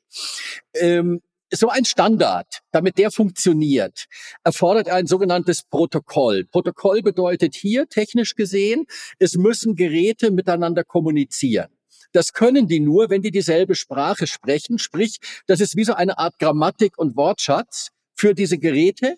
Ähm, 0.75 1.21
so 1.51 1.69
ein 1.69 1.85
Standard, 1.85 2.61
damit 2.71 2.97
der 2.97 3.11
funktioniert, 3.11 4.05
erfordert 4.43 4.89
ein 4.89 5.07
sogenanntes 5.07 5.63
Protokoll. 5.63 6.45
Protokoll 6.45 7.01
bedeutet 7.01 7.55
hier 7.55 7.87
technisch 7.87 8.35
gesehen, 8.35 8.85
es 9.19 9.35
müssen 9.35 9.75
Geräte 9.75 10.31
miteinander 10.31 10.83
kommunizieren. 10.83 11.69
Das 12.11 12.33
können 12.33 12.67
die 12.67 12.79
nur, 12.79 13.09
wenn 13.09 13.21
die 13.21 13.31
dieselbe 13.31 13.75
Sprache 13.75 14.27
sprechen. 14.27 14.79
Sprich, 14.79 15.17
das 15.45 15.59
ist 15.59 15.75
wie 15.75 15.83
so 15.83 15.93
eine 15.93 16.17
Art 16.17 16.39
Grammatik 16.39 16.97
und 16.97 17.15
Wortschatz 17.15 17.91
für 18.17 18.33
diese 18.33 18.57
Geräte. 18.57 19.15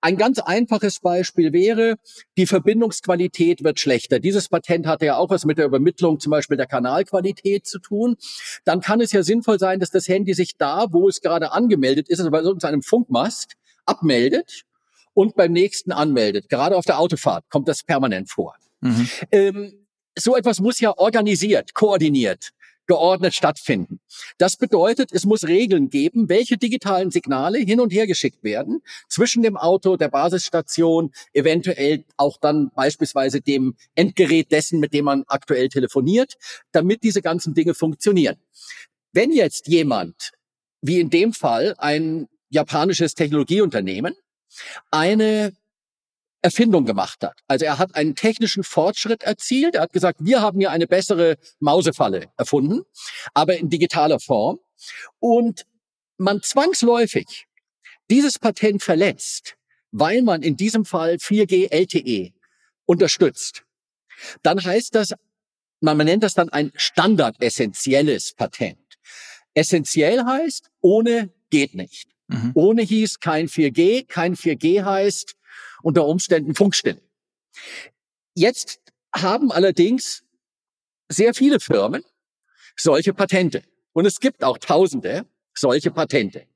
Ein 0.00 0.16
ganz 0.16 0.38
einfaches 0.38 1.00
Beispiel 1.00 1.52
wäre, 1.52 1.96
die 2.38 2.46
Verbindungsqualität 2.46 3.62
wird 3.62 3.78
schlechter. 3.78 4.18
Dieses 4.18 4.48
Patent 4.48 4.86
hatte 4.86 5.06
ja 5.06 5.16
auch 5.18 5.28
was 5.28 5.44
mit 5.44 5.58
der 5.58 5.66
Übermittlung 5.66 6.18
zum 6.18 6.30
Beispiel 6.30 6.56
der 6.56 6.66
Kanalqualität 6.66 7.66
zu 7.66 7.78
tun. 7.78 8.16
Dann 8.64 8.80
kann 8.80 9.00
es 9.00 9.12
ja 9.12 9.22
sinnvoll 9.22 9.58
sein, 9.58 9.78
dass 9.78 9.90
das 9.90 10.08
Handy 10.08 10.32
sich 10.32 10.56
da, 10.56 10.86
wo 10.90 11.08
es 11.08 11.20
gerade 11.20 11.52
angemeldet 11.52 12.08
ist, 12.08 12.18
also 12.18 12.30
bei 12.30 12.42
so 12.42 12.56
einem 12.62 12.82
Funkmast, 12.82 13.56
abmeldet 13.84 14.62
und 15.12 15.34
beim 15.36 15.52
nächsten 15.52 15.92
anmeldet. 15.92 16.48
Gerade 16.48 16.76
auf 16.76 16.86
der 16.86 16.98
Autofahrt 16.98 17.44
kommt 17.50 17.68
das 17.68 17.82
permanent 17.82 18.30
vor. 18.30 18.56
Mhm. 18.80 19.08
Ähm, 19.30 19.86
so 20.18 20.34
etwas 20.34 20.60
muss 20.60 20.80
ja 20.80 20.96
organisiert, 20.96 21.74
koordiniert 21.74 22.52
geordnet 22.90 23.34
stattfinden. 23.34 24.00
Das 24.36 24.56
bedeutet, 24.56 25.12
es 25.12 25.24
muss 25.24 25.46
Regeln 25.46 25.90
geben, 25.90 26.28
welche 26.28 26.56
digitalen 26.56 27.12
Signale 27.12 27.58
hin 27.58 27.78
und 27.78 27.92
her 27.92 28.08
geschickt 28.08 28.42
werden 28.42 28.82
zwischen 29.08 29.44
dem 29.44 29.56
Auto, 29.56 29.96
der 29.96 30.08
Basisstation, 30.08 31.12
eventuell 31.32 32.04
auch 32.16 32.36
dann 32.38 32.72
beispielsweise 32.74 33.40
dem 33.40 33.76
Endgerät 33.94 34.50
dessen, 34.50 34.80
mit 34.80 34.92
dem 34.92 35.04
man 35.04 35.22
aktuell 35.28 35.68
telefoniert, 35.68 36.34
damit 36.72 37.04
diese 37.04 37.22
ganzen 37.22 37.54
Dinge 37.54 37.74
funktionieren. 37.74 38.38
Wenn 39.12 39.30
jetzt 39.30 39.68
jemand 39.68 40.32
wie 40.82 40.98
in 40.98 41.10
dem 41.10 41.32
Fall 41.32 41.76
ein 41.78 42.26
japanisches 42.48 43.14
Technologieunternehmen, 43.14 44.16
eine 44.90 45.52
Erfindung 46.42 46.86
gemacht 46.86 47.22
hat. 47.22 47.38
Also 47.48 47.66
er 47.66 47.78
hat 47.78 47.94
einen 47.94 48.14
technischen 48.14 48.64
Fortschritt 48.64 49.22
erzielt. 49.22 49.74
Er 49.74 49.82
hat 49.82 49.92
gesagt, 49.92 50.20
wir 50.22 50.40
haben 50.40 50.58
hier 50.58 50.70
eine 50.70 50.86
bessere 50.86 51.36
Mausefalle 51.58 52.30
erfunden, 52.36 52.82
aber 53.34 53.56
in 53.56 53.68
digitaler 53.68 54.20
Form. 54.20 54.58
Und 55.18 55.66
man 56.16 56.42
zwangsläufig 56.42 57.46
dieses 58.10 58.38
Patent 58.38 58.82
verletzt, 58.82 59.56
weil 59.92 60.22
man 60.22 60.42
in 60.42 60.56
diesem 60.56 60.84
Fall 60.84 61.14
4G 61.14 61.70
LTE 61.70 62.32
unterstützt, 62.86 63.64
dann 64.42 64.62
heißt 64.62 64.94
das, 64.94 65.14
man 65.80 65.96
nennt 65.98 66.22
das 66.22 66.34
dann 66.34 66.50
ein 66.50 66.72
standardessentielles 66.74 68.34
Patent. 68.34 68.78
Essentiell 69.54 70.24
heißt, 70.24 70.70
ohne 70.80 71.32
geht 71.50 71.74
nicht. 71.74 72.08
Mhm. 72.28 72.52
Ohne 72.54 72.82
hieß 72.82 73.20
kein 73.20 73.48
4G, 73.48 74.06
kein 74.06 74.36
4G 74.36 74.84
heißt 74.84 75.34
unter 75.82 76.06
Umständen 76.06 76.54
Funkstille. 76.54 77.00
Jetzt 78.34 78.80
haben 79.12 79.50
allerdings 79.50 80.24
sehr 81.08 81.34
viele 81.34 81.60
Firmen 81.60 82.04
solche 82.76 83.12
Patente. 83.12 83.62
Und 83.92 84.06
es 84.06 84.20
gibt 84.20 84.44
auch 84.44 84.58
Tausende 84.58 85.26
solche 85.54 85.90
Patente. 85.90 86.46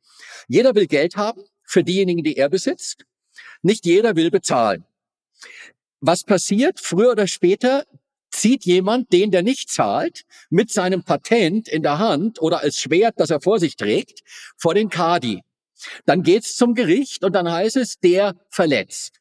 Jeder 0.48 0.74
will 0.74 0.86
Geld 0.86 1.16
haben 1.16 1.42
für 1.64 1.82
diejenigen, 1.82 2.22
die 2.22 2.36
er 2.36 2.48
besitzt. 2.48 3.04
Nicht 3.62 3.86
jeder 3.86 4.16
will 4.16 4.30
bezahlen. 4.30 4.84
Was 6.00 6.22
passiert? 6.22 6.80
Früher 6.80 7.12
oder 7.12 7.26
später 7.26 7.84
zieht 8.30 8.64
jemand, 8.64 9.12
den 9.12 9.30
der 9.30 9.42
nicht 9.42 9.70
zahlt, 9.70 10.24
mit 10.50 10.70
seinem 10.70 11.02
Patent 11.02 11.68
in 11.68 11.82
der 11.82 11.98
Hand 11.98 12.42
oder 12.42 12.60
als 12.60 12.78
Schwert, 12.80 13.14
das 13.18 13.30
er 13.30 13.40
vor 13.40 13.58
sich 13.58 13.76
trägt, 13.76 14.22
vor 14.56 14.74
den 14.74 14.88
Kadi. 14.88 15.42
Dann 16.06 16.22
geht's 16.22 16.56
zum 16.56 16.74
Gericht 16.74 17.24
und 17.24 17.34
dann 17.34 17.50
heißt 17.50 17.76
es, 17.76 17.98
der 17.98 18.34
verletzt. 18.50 19.20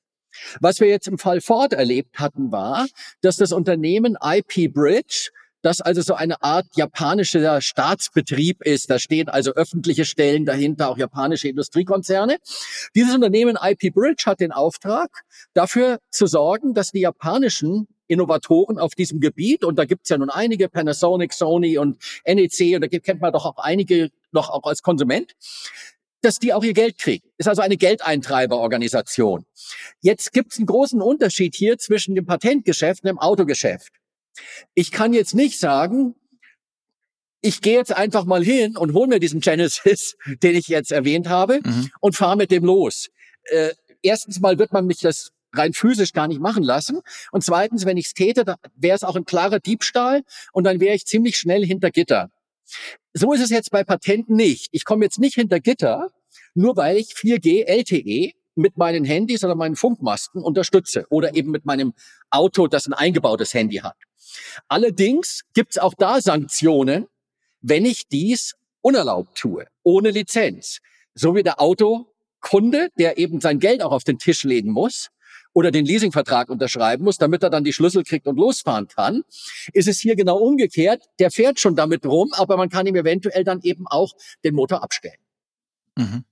Was 0.59 0.79
wir 0.79 0.87
jetzt 0.87 1.07
im 1.07 1.17
Fall 1.17 1.41
Ford 1.41 1.73
erlebt 1.73 2.19
hatten, 2.19 2.51
war, 2.51 2.87
dass 3.21 3.37
das 3.37 3.51
Unternehmen 3.51 4.17
IP 4.21 4.73
Bridge 4.73 5.29
das 5.63 5.79
also 5.79 6.01
so 6.01 6.13
eine 6.13 6.43
Art 6.43 6.67
japanischer 6.75 7.61
Staatsbetrieb 7.61 8.61
ist. 8.63 8.89
Da 8.89 8.99
stehen 8.99 9.29
also 9.29 9.53
öffentliche 9.53 10.05
Stellen 10.05 10.45
dahinter, 10.45 10.89
auch 10.89 10.97
japanische 10.97 11.47
Industriekonzerne. 11.47 12.37
Dieses 12.95 13.15
Unternehmen 13.15 13.57
IP 13.61 13.93
Bridge 13.93 14.23
hat 14.25 14.41
den 14.41 14.51
Auftrag, 14.51 15.23
dafür 15.53 15.99
zu 16.09 16.27
sorgen, 16.27 16.73
dass 16.73 16.91
die 16.91 16.99
japanischen 16.99 17.87
Innovatoren 18.07 18.77
auf 18.77 18.93
diesem 18.93 19.21
Gebiet, 19.21 19.63
und 19.63 19.79
da 19.79 19.85
gibt's 19.85 20.09
ja 20.09 20.17
nun 20.17 20.29
einige, 20.29 20.67
Panasonic, 20.67 21.31
Sony 21.31 21.77
und 21.77 21.97
NEC, 22.27 22.75
und 22.75 22.81
da 22.81 22.87
kennt 22.99 23.21
man 23.21 23.31
doch 23.31 23.45
auch 23.45 23.57
einige 23.57 24.11
noch 24.33 24.49
auch 24.49 24.63
als 24.65 24.83
Konsument, 24.83 25.33
dass 26.23 26.39
die 26.39 26.53
auch 26.53 26.63
ihr 26.63 26.73
Geld 26.73 26.97
kriegen. 26.97 27.27
Ist 27.37 27.47
also 27.47 27.61
eine 27.61 27.77
Geldeintreiberorganisation. 27.77 29.45
Jetzt 30.01 30.33
gibt 30.33 30.53
es 30.53 30.57
einen 30.57 30.67
großen 30.67 31.01
Unterschied 31.01 31.55
hier 31.55 31.77
zwischen 31.77 32.15
dem 32.15 32.25
Patentgeschäft 32.25 33.03
und 33.03 33.07
dem 33.07 33.19
Autogeschäft. 33.19 33.91
Ich 34.73 34.91
kann 34.91 35.13
jetzt 35.13 35.35
nicht 35.35 35.59
sagen, 35.59 36.15
ich 37.41 37.61
gehe 37.61 37.77
jetzt 37.77 37.95
einfach 37.95 38.25
mal 38.25 38.43
hin 38.43 38.77
und 38.77 38.93
hole 38.93 39.07
mir 39.07 39.19
diesen 39.19 39.41
Genesis, 39.41 40.15
den 40.41 40.55
ich 40.55 40.67
jetzt 40.67 40.91
erwähnt 40.91 41.27
habe, 41.27 41.59
mhm. 41.63 41.91
und 41.99 42.15
fahre 42.15 42.37
mit 42.37 42.51
dem 42.51 42.63
los. 42.63 43.09
Äh, 43.43 43.73
erstens 44.01 44.39
mal 44.39 44.57
wird 44.57 44.71
man 44.71 44.85
mich 44.85 44.99
das 44.99 45.31
rein 45.53 45.73
physisch 45.73 46.13
gar 46.13 46.27
nicht 46.27 46.39
machen 46.39 46.63
lassen. 46.63 47.01
Und 47.31 47.43
zweitens, 47.43 47.85
wenn 47.85 47.97
ich 47.97 48.07
es 48.07 48.13
täte, 48.13 48.43
dann 48.45 48.55
wäre 48.75 48.95
es 48.95 49.03
auch 49.03 49.15
ein 49.15 49.25
klarer 49.25 49.59
Diebstahl 49.59 50.23
und 50.51 50.63
dann 50.63 50.79
wäre 50.79 50.95
ich 50.95 51.05
ziemlich 51.05 51.37
schnell 51.37 51.65
hinter 51.65 51.91
Gitter. 51.91 52.29
So 53.13 53.33
ist 53.33 53.41
es 53.41 53.49
jetzt 53.49 53.71
bei 53.71 53.83
Patenten 53.83 54.35
nicht. 54.35 54.69
Ich 54.71 54.85
komme 54.85 55.05
jetzt 55.05 55.19
nicht 55.19 55.35
hinter 55.35 55.59
Gitter, 55.59 56.09
nur 56.55 56.75
weil 56.77 56.97
ich 56.97 57.13
4G 57.13 57.65
LTE 57.65 58.33
mit 58.55 58.77
meinen 58.77 59.05
Handys 59.05 59.43
oder 59.43 59.55
meinen 59.55 59.75
Funkmasten 59.75 60.41
unterstütze 60.41 61.05
oder 61.09 61.35
eben 61.35 61.51
mit 61.51 61.65
meinem 61.65 61.93
Auto, 62.29 62.67
das 62.67 62.87
ein 62.87 62.93
eingebautes 62.93 63.53
Handy 63.53 63.77
hat. 63.77 63.97
Allerdings 64.67 65.41
gibt 65.53 65.71
es 65.71 65.77
auch 65.77 65.93
da 65.93 66.21
Sanktionen, 66.21 67.07
wenn 67.61 67.85
ich 67.85 68.07
dies 68.07 68.55
unerlaubt 68.81 69.37
tue, 69.37 69.65
ohne 69.83 70.11
Lizenz. 70.11 70.79
So 71.15 71.35
wie 71.35 71.43
der 71.43 71.61
Autokunde, 71.61 72.89
der 72.97 73.17
eben 73.17 73.41
sein 73.41 73.59
Geld 73.59 73.81
auch 73.81 73.91
auf 73.91 74.03
den 74.03 74.19
Tisch 74.19 74.43
legen 74.43 74.71
muss, 74.71 75.09
oder 75.53 75.71
den 75.71 75.85
Leasingvertrag 75.85 76.49
unterschreiben 76.49 77.03
muss, 77.03 77.17
damit 77.17 77.43
er 77.43 77.49
dann 77.49 77.63
die 77.63 77.73
Schlüssel 77.73 78.03
kriegt 78.03 78.27
und 78.27 78.37
losfahren 78.37 78.87
kann, 78.87 79.23
ist 79.71 79.87
es 79.87 79.99
hier 79.99 80.15
genau 80.15 80.37
umgekehrt. 80.37 81.03
Der 81.19 81.31
fährt 81.31 81.59
schon 81.59 81.75
damit 81.75 82.05
rum, 82.05 82.31
aber 82.33 82.57
man 82.57 82.69
kann 82.69 82.87
ihm 82.87 82.95
eventuell 82.95 83.43
dann 83.43 83.61
eben 83.61 83.87
auch 83.87 84.13
den 84.43 84.55
Motor 84.55 84.83
abstellen. 84.83 85.19
Mhm. 85.95 86.25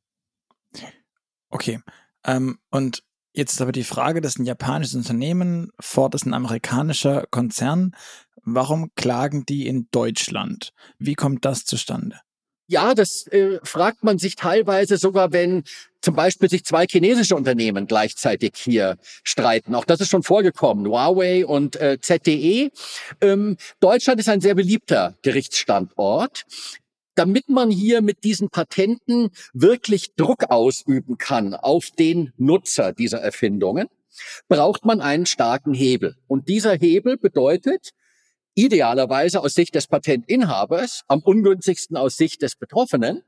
Okay. 1.49 1.79
Ähm, 2.23 2.59
und 2.69 3.03
jetzt 3.33 3.53
ist 3.53 3.61
aber 3.61 3.71
die 3.71 3.83
Frage, 3.83 4.21
das 4.21 4.33
ist 4.33 4.39
ein 4.39 4.45
japanisches 4.45 4.95
Unternehmen, 4.95 5.71
Ford 5.79 6.15
ist 6.15 6.25
ein 6.25 6.33
amerikanischer 6.33 7.27
Konzern. 7.29 7.95
Warum 8.43 8.91
klagen 8.95 9.45
die 9.45 9.67
in 9.67 9.87
Deutschland? 9.91 10.73
Wie 10.97 11.13
kommt 11.13 11.45
das 11.45 11.65
zustande? 11.65 12.19
Ja, 12.67 12.93
das 12.93 13.27
äh, 13.27 13.59
fragt 13.63 14.03
man 14.03 14.17
sich 14.17 14.35
teilweise 14.35 14.97
sogar, 14.97 15.33
wenn 15.33 15.63
zum 16.01 16.15
Beispiel 16.15 16.49
sich 16.49 16.63
zwei 16.63 16.85
chinesische 16.85 17.35
Unternehmen 17.35 17.85
gleichzeitig 17.85 18.53
hier 18.55 18.97
streiten. 19.23 19.75
Auch 19.75 19.85
das 19.85 20.01
ist 20.01 20.09
schon 20.09 20.23
vorgekommen, 20.23 20.87
Huawei 20.87 21.45
und 21.45 21.75
äh, 21.75 21.99
ZTE. 21.99 22.71
Ähm, 23.21 23.57
Deutschland 23.79 24.19
ist 24.19 24.29
ein 24.29 24.41
sehr 24.41 24.55
beliebter 24.55 25.15
Gerichtsstandort. 25.21 26.43
Damit 27.15 27.49
man 27.49 27.69
hier 27.69 28.01
mit 28.01 28.23
diesen 28.23 28.49
Patenten 28.49 29.31
wirklich 29.53 30.15
Druck 30.15 30.49
ausüben 30.49 31.17
kann 31.17 31.53
auf 31.53 31.89
den 31.99 32.31
Nutzer 32.37 32.93
dieser 32.93 33.19
Erfindungen, 33.19 33.89
braucht 34.47 34.85
man 34.85 35.01
einen 35.01 35.25
starken 35.25 35.73
Hebel. 35.73 36.15
Und 36.27 36.47
dieser 36.47 36.73
Hebel 36.73 37.17
bedeutet, 37.17 37.91
idealerweise 38.55 39.41
aus 39.41 39.53
Sicht 39.53 39.75
des 39.75 39.87
Patentinhabers, 39.87 41.03
am 41.07 41.19
ungünstigsten 41.19 41.97
aus 41.97 42.17
Sicht 42.17 42.41
des 42.41 42.55
Betroffenen, 42.55 43.23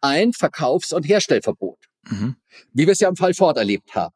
ein 0.00 0.32
Verkaufs- 0.32 0.92
und 0.92 1.04
Herstellverbot. 1.04 1.78
Mhm. 2.04 2.36
Wie 2.72 2.86
wir 2.86 2.92
es 2.92 3.00
ja 3.00 3.08
im 3.08 3.16
Fall 3.16 3.34
Ford 3.34 3.56
erlebt 3.56 3.94
haben. 3.94 4.14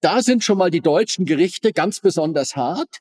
Da 0.00 0.22
sind 0.22 0.42
schon 0.42 0.58
mal 0.58 0.70
die 0.70 0.80
deutschen 0.80 1.24
Gerichte 1.24 1.72
ganz 1.72 2.00
besonders 2.00 2.56
hart. 2.56 2.98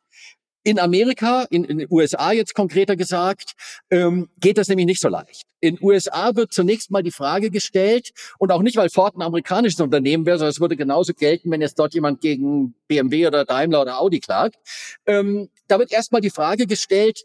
In 0.64 0.80
Amerika, 0.80 1.44
in, 1.50 1.64
in 1.64 1.80
den 1.80 1.88
USA 1.90 2.32
jetzt 2.32 2.54
konkreter 2.54 2.96
gesagt, 2.96 3.54
ähm, 3.90 4.30
geht 4.40 4.58
das 4.58 4.68
nämlich 4.68 4.86
nicht 4.86 5.02
so 5.02 5.10
leicht. 5.10 5.48
In 5.62 5.78
USA 5.80 6.36
wird 6.36 6.52
zunächst 6.52 6.92
mal 6.92 7.04
die 7.04 7.12
Frage 7.12 7.52
gestellt, 7.52 8.12
und 8.40 8.52
auch 8.52 8.62
nicht, 8.62 8.76
weil 8.76 8.90
Ford 8.90 9.16
ein 9.16 9.22
amerikanisches 9.22 9.80
Unternehmen 9.80 10.26
wäre, 10.26 10.38
sondern 10.38 10.52
es 10.52 10.60
würde 10.60 10.76
genauso 10.76 11.14
gelten, 11.14 11.52
wenn 11.52 11.62
jetzt 11.62 11.80
dort 11.80 11.94
jemand 11.94 12.20
gegen 12.20 12.74
BMW 12.88 13.28
oder 13.28 13.46
Daimler 13.46 13.82
oder 13.82 14.00
Audi 14.00 14.20
klagt. 14.20 14.58
Ähm, 15.06 15.50
da 15.68 15.80
wird 15.80 15.92
erstmal 15.92 16.22
die 16.22 16.32
Frage 16.32 16.68
gestellt, 16.68 17.24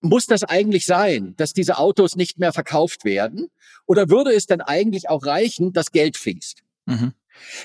muss 0.00 0.26
das 0.26 0.44
eigentlich 0.44 0.86
sein, 0.86 1.34
dass 1.36 1.52
diese 1.52 1.78
Autos 1.78 2.16
nicht 2.16 2.38
mehr 2.38 2.52
verkauft 2.52 3.04
werden? 3.04 3.48
Oder 3.86 4.08
würde 4.08 4.32
es 4.32 4.46
denn 4.46 4.60
eigentlich 4.60 5.08
auch 5.08 5.24
reichen, 5.24 5.72
dass 5.72 5.92
Geld 5.92 6.16
fließt? 6.16 6.62
Mhm. 6.86 7.12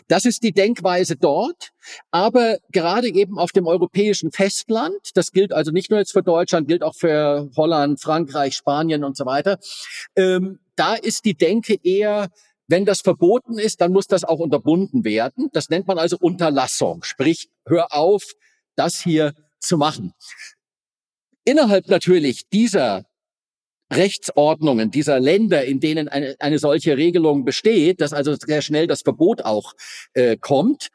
Das 0.08 0.26
ist 0.26 0.44
die 0.44 0.52
Denkweise 0.52 1.16
dort, 1.16 1.72
aber 2.12 2.58
gerade 2.72 3.08
eben 3.08 3.38
auf 3.38 3.52
dem 3.52 3.68
europäischen 3.68 4.32
Festland, 4.32 4.98
das 5.16 5.32
gilt 5.32 5.54
also 5.54 5.72
nicht 5.72 5.90
nur 5.90 6.00
jetzt 6.00 6.12
für 6.12 6.24
Deutschland, 6.24 6.68
gilt 6.68 6.84
auch 6.84 6.96
für 6.96 7.50
Holland, 7.56 8.02
Frankreich, 8.02 8.56
Spanien 8.56 9.04
und 9.04 9.18
so 9.18 9.26
weiter, 9.26 9.60
ähm, 10.16 10.60
da 10.76 10.96
ist 10.96 11.26
die 11.26 11.36
Denke 11.36 11.78
eher, 11.84 12.30
wenn 12.68 12.86
das 12.86 13.02
verboten 13.02 13.58
ist, 13.58 13.82
dann 13.82 13.94
muss 13.94 14.08
das 14.08 14.24
auch 14.24 14.40
unterbunden 14.40 15.06
werden. 15.06 15.50
Das 15.54 15.70
nennt 15.70 15.88
man 15.88 15.98
also 15.98 16.18
Unterlassung, 16.20 17.04
sprich, 17.04 17.50
hör 17.66 17.94
auf, 17.94 18.24
das 18.76 19.02
hier 19.02 19.34
zu 19.60 19.78
machen. 19.78 20.14
Innerhalb 21.46 21.88
natürlich 21.88 22.50
dieser 22.50 23.06
Rechtsordnungen 23.92 24.92
dieser 24.92 25.20
Länder, 25.20 25.66
in 25.66 25.80
denen 25.80 26.08
eine, 26.08 26.36
eine 26.40 26.60
solche 26.60 26.98
Regelung 26.98 27.46
besteht, 27.46 28.02
dass 28.02 28.14
also 28.14 28.36
sehr 28.36 28.62
schnell 28.62 28.88
das 28.88 29.02
Verbot 29.02 29.44
auch 29.44 29.74
äh, 30.14 30.38
kommt, 30.38 30.90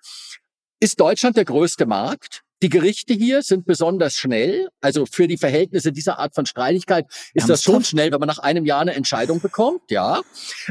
ist 0.80 1.00
Deutschland 1.00 1.37
der 1.37 1.44
größte 1.44 1.87
Markt. 1.87 2.42
Die 2.62 2.68
Gerichte 2.68 3.12
hier 3.12 3.42
sind 3.42 3.66
besonders 3.66 4.14
schnell. 4.14 4.68
Also 4.80 5.04
für 5.04 5.26
die 5.26 5.37
Verhältnisse 5.37 5.90
dieser 5.90 6.20
Art 6.20 6.34
von 6.34 6.46
Streitigkeit 6.46 7.06
ist 7.34 7.49
das 7.49 7.62
schon 7.62 7.82
schnell, 7.82 8.12
wenn 8.12 8.20
man 8.20 8.28
nach 8.28 8.38
einem 8.38 8.64
Jahr 8.64 8.80
eine 8.80 8.94
Entscheidung 8.94 9.40
bekommt. 9.40 9.90
Ja, 9.90 10.20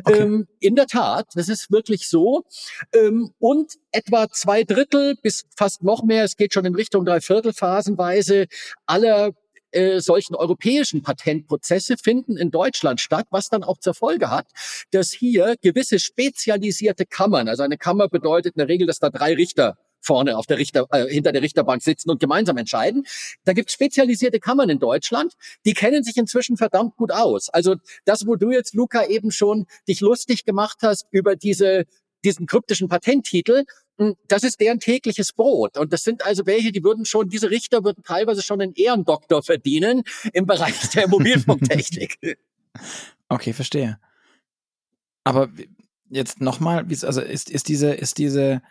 okay. 0.06 0.22
ähm, 0.22 0.48
in 0.62 0.76
der 0.76 0.88
Tat, 0.88 1.28
das 1.34 1.50
ist 1.50 1.70
wirklich 1.70 2.08
so. 2.08 2.44
Ähm, 2.94 3.34
und 3.40 3.74
etwa 3.92 4.30
zwei 4.30 4.64
Drittel 4.64 5.18
bis 5.22 5.44
fast 5.58 5.84
noch 5.84 6.04
mehr, 6.04 6.24
es 6.24 6.38
geht 6.38 6.54
schon 6.54 6.64
in 6.64 6.76
Richtung 6.76 7.04
Dreiviertel 7.04 7.52
phasenweise 7.52 8.48
aller 8.86 9.34
äh, 9.72 10.00
solchen 10.00 10.36
europäischen 10.36 11.02
Patentprozesse 11.02 11.98
finden 11.98 12.38
in 12.38 12.52
Deutschland 12.52 13.02
statt, 13.02 13.28
was 13.30 13.50
dann 13.50 13.64
auch 13.64 13.78
zur 13.78 13.94
Folge 13.94 14.30
hat, 14.30 14.48
dass 14.92 15.12
hier 15.12 15.56
gewisse 15.62 16.00
spezialisierte 16.00 17.06
Kammern, 17.06 17.48
also 17.48 17.64
eine 17.64 17.78
Kammer 17.78 18.08
bedeutet 18.08 18.56
in 18.56 18.60
der 18.60 18.68
Regel, 18.68 18.88
dass 18.88 19.00
da 19.00 19.10
drei 19.10 19.34
Richter 19.34 19.78
vorne 20.02 20.38
auf 20.38 20.48
der 20.48 20.58
Richter, 20.58 20.88
äh, 20.92 21.08
hinter 21.08 21.32
der 21.32 21.42
Richterbank 21.42 21.84
sitzen 21.84 22.10
und 22.10 22.20
gemeinsam 22.20 22.58
entscheiden. 22.58 23.06
Da 23.44 23.54
gibt 23.54 23.70
es 23.70 23.74
spezialisierte 23.76 24.40
Kammern 24.40 24.70
in 24.70 24.80
Deutschland, 24.80 25.34
die 25.66 25.74
kennen 25.74 26.04
sich 26.04 26.18
inzwischen 26.18 26.58
verdammt 26.58 26.96
gut 26.96 27.12
aus. 27.12 27.50
Also 27.50 27.76
das, 28.06 28.26
wo 28.26 28.36
du 28.36 28.52
jetzt, 28.52 28.74
Luca, 28.74 29.06
eben 29.06 29.32
schon 29.32 29.68
dich 29.88 30.02
lustig 30.02 30.44
gemacht 30.44 30.80
hast 30.82 31.06
über 31.12 31.36
diese 31.36 31.86
diesen 32.24 32.46
kryptischen 32.46 32.88
Patenttitel, 32.88 33.64
das 34.28 34.44
ist 34.44 34.60
deren 34.60 34.80
tägliches 34.80 35.34
Brot. 35.34 35.78
Und 35.78 35.94
das 35.94 36.04
sind 36.04 36.26
also 36.26 36.46
welche, 36.46 36.72
die 36.72 36.84
würden 36.84 37.06
schon, 37.06 37.30
diese 37.30 37.50
Richter 37.50 37.84
würden 37.84 38.04
teilweise 38.04 38.42
schon 38.42 38.62
einen 38.62 38.74
Ehrendoktor 38.74 39.44
verdienen 39.44 40.04
im 40.34 40.46
Bereich 40.46 40.90
der 40.90 41.08
Mobilfunktechnik. 41.08 42.18
okay, 43.30 43.54
verstehe. 43.54 44.00
Aber 45.24 45.50
jetzt 46.10 46.42
nochmal, 46.42 46.86
also 47.04 47.22
ist, 47.22 47.50
ist 47.50 47.68
diese, 47.68 47.94
ist 47.94 48.18
diese 48.18 48.62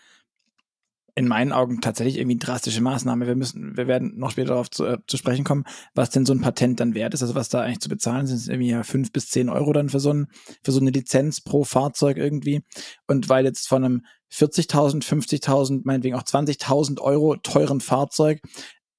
in 1.14 1.28
meinen 1.28 1.52
Augen 1.52 1.80
tatsächlich 1.80 2.18
irgendwie 2.18 2.38
drastische 2.38 2.80
Maßnahme. 2.80 3.26
Wir 3.26 3.36
müssen, 3.36 3.76
wir 3.76 3.86
werden 3.86 4.18
noch 4.18 4.30
später 4.30 4.50
darauf 4.50 4.70
zu, 4.70 4.84
äh, 4.84 4.98
zu 5.06 5.16
sprechen 5.16 5.44
kommen, 5.44 5.64
was 5.94 6.10
denn 6.10 6.26
so 6.26 6.32
ein 6.32 6.40
Patent 6.40 6.80
dann 6.80 6.94
wert 6.94 7.14
ist, 7.14 7.22
also 7.22 7.34
was 7.34 7.48
da 7.48 7.60
eigentlich 7.60 7.80
zu 7.80 7.88
bezahlen 7.88 8.26
sind, 8.26 8.38
sind 8.38 8.52
irgendwie 8.52 8.70
ja 8.70 8.82
fünf 8.82 9.12
bis 9.12 9.28
zehn 9.28 9.48
Euro 9.48 9.72
dann 9.72 9.88
für 9.88 10.00
so, 10.00 10.12
ein, 10.12 10.28
für 10.62 10.72
so 10.72 10.80
eine 10.80 10.90
Lizenz 10.90 11.40
pro 11.40 11.64
Fahrzeug 11.64 12.16
irgendwie. 12.16 12.62
Und 13.06 13.28
weil 13.28 13.44
jetzt 13.44 13.68
von 13.68 13.84
einem 13.84 14.06
40.000, 14.32 15.04
50.000, 15.04 15.82
meinetwegen 15.84 16.16
auch 16.16 16.22
20.000 16.22 17.00
Euro 17.00 17.36
teuren 17.36 17.80
Fahrzeug 17.80 18.40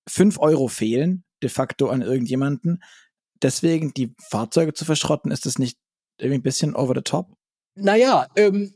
fünf 0.08 0.39
Euro 0.39 0.68
fehlen, 0.68 1.24
de 1.41 1.50
facto 1.50 1.88
an 1.89 2.01
irgendjemanden, 2.01 2.84
deswegen 3.41 3.94
die 3.94 4.13
Fahrzeuge 4.30 4.74
zu 4.74 4.86
verschrotten, 4.86 5.32
ist 5.32 5.46
das 5.46 5.58
nicht 5.58 5.77
irgendwie 6.20 6.39
ein 6.39 6.44
bisschen 6.44 6.75
over 6.75 6.94
the 6.96 7.01
top? 7.01 7.36
Naja, 7.75 8.27
ähm, 8.36 8.74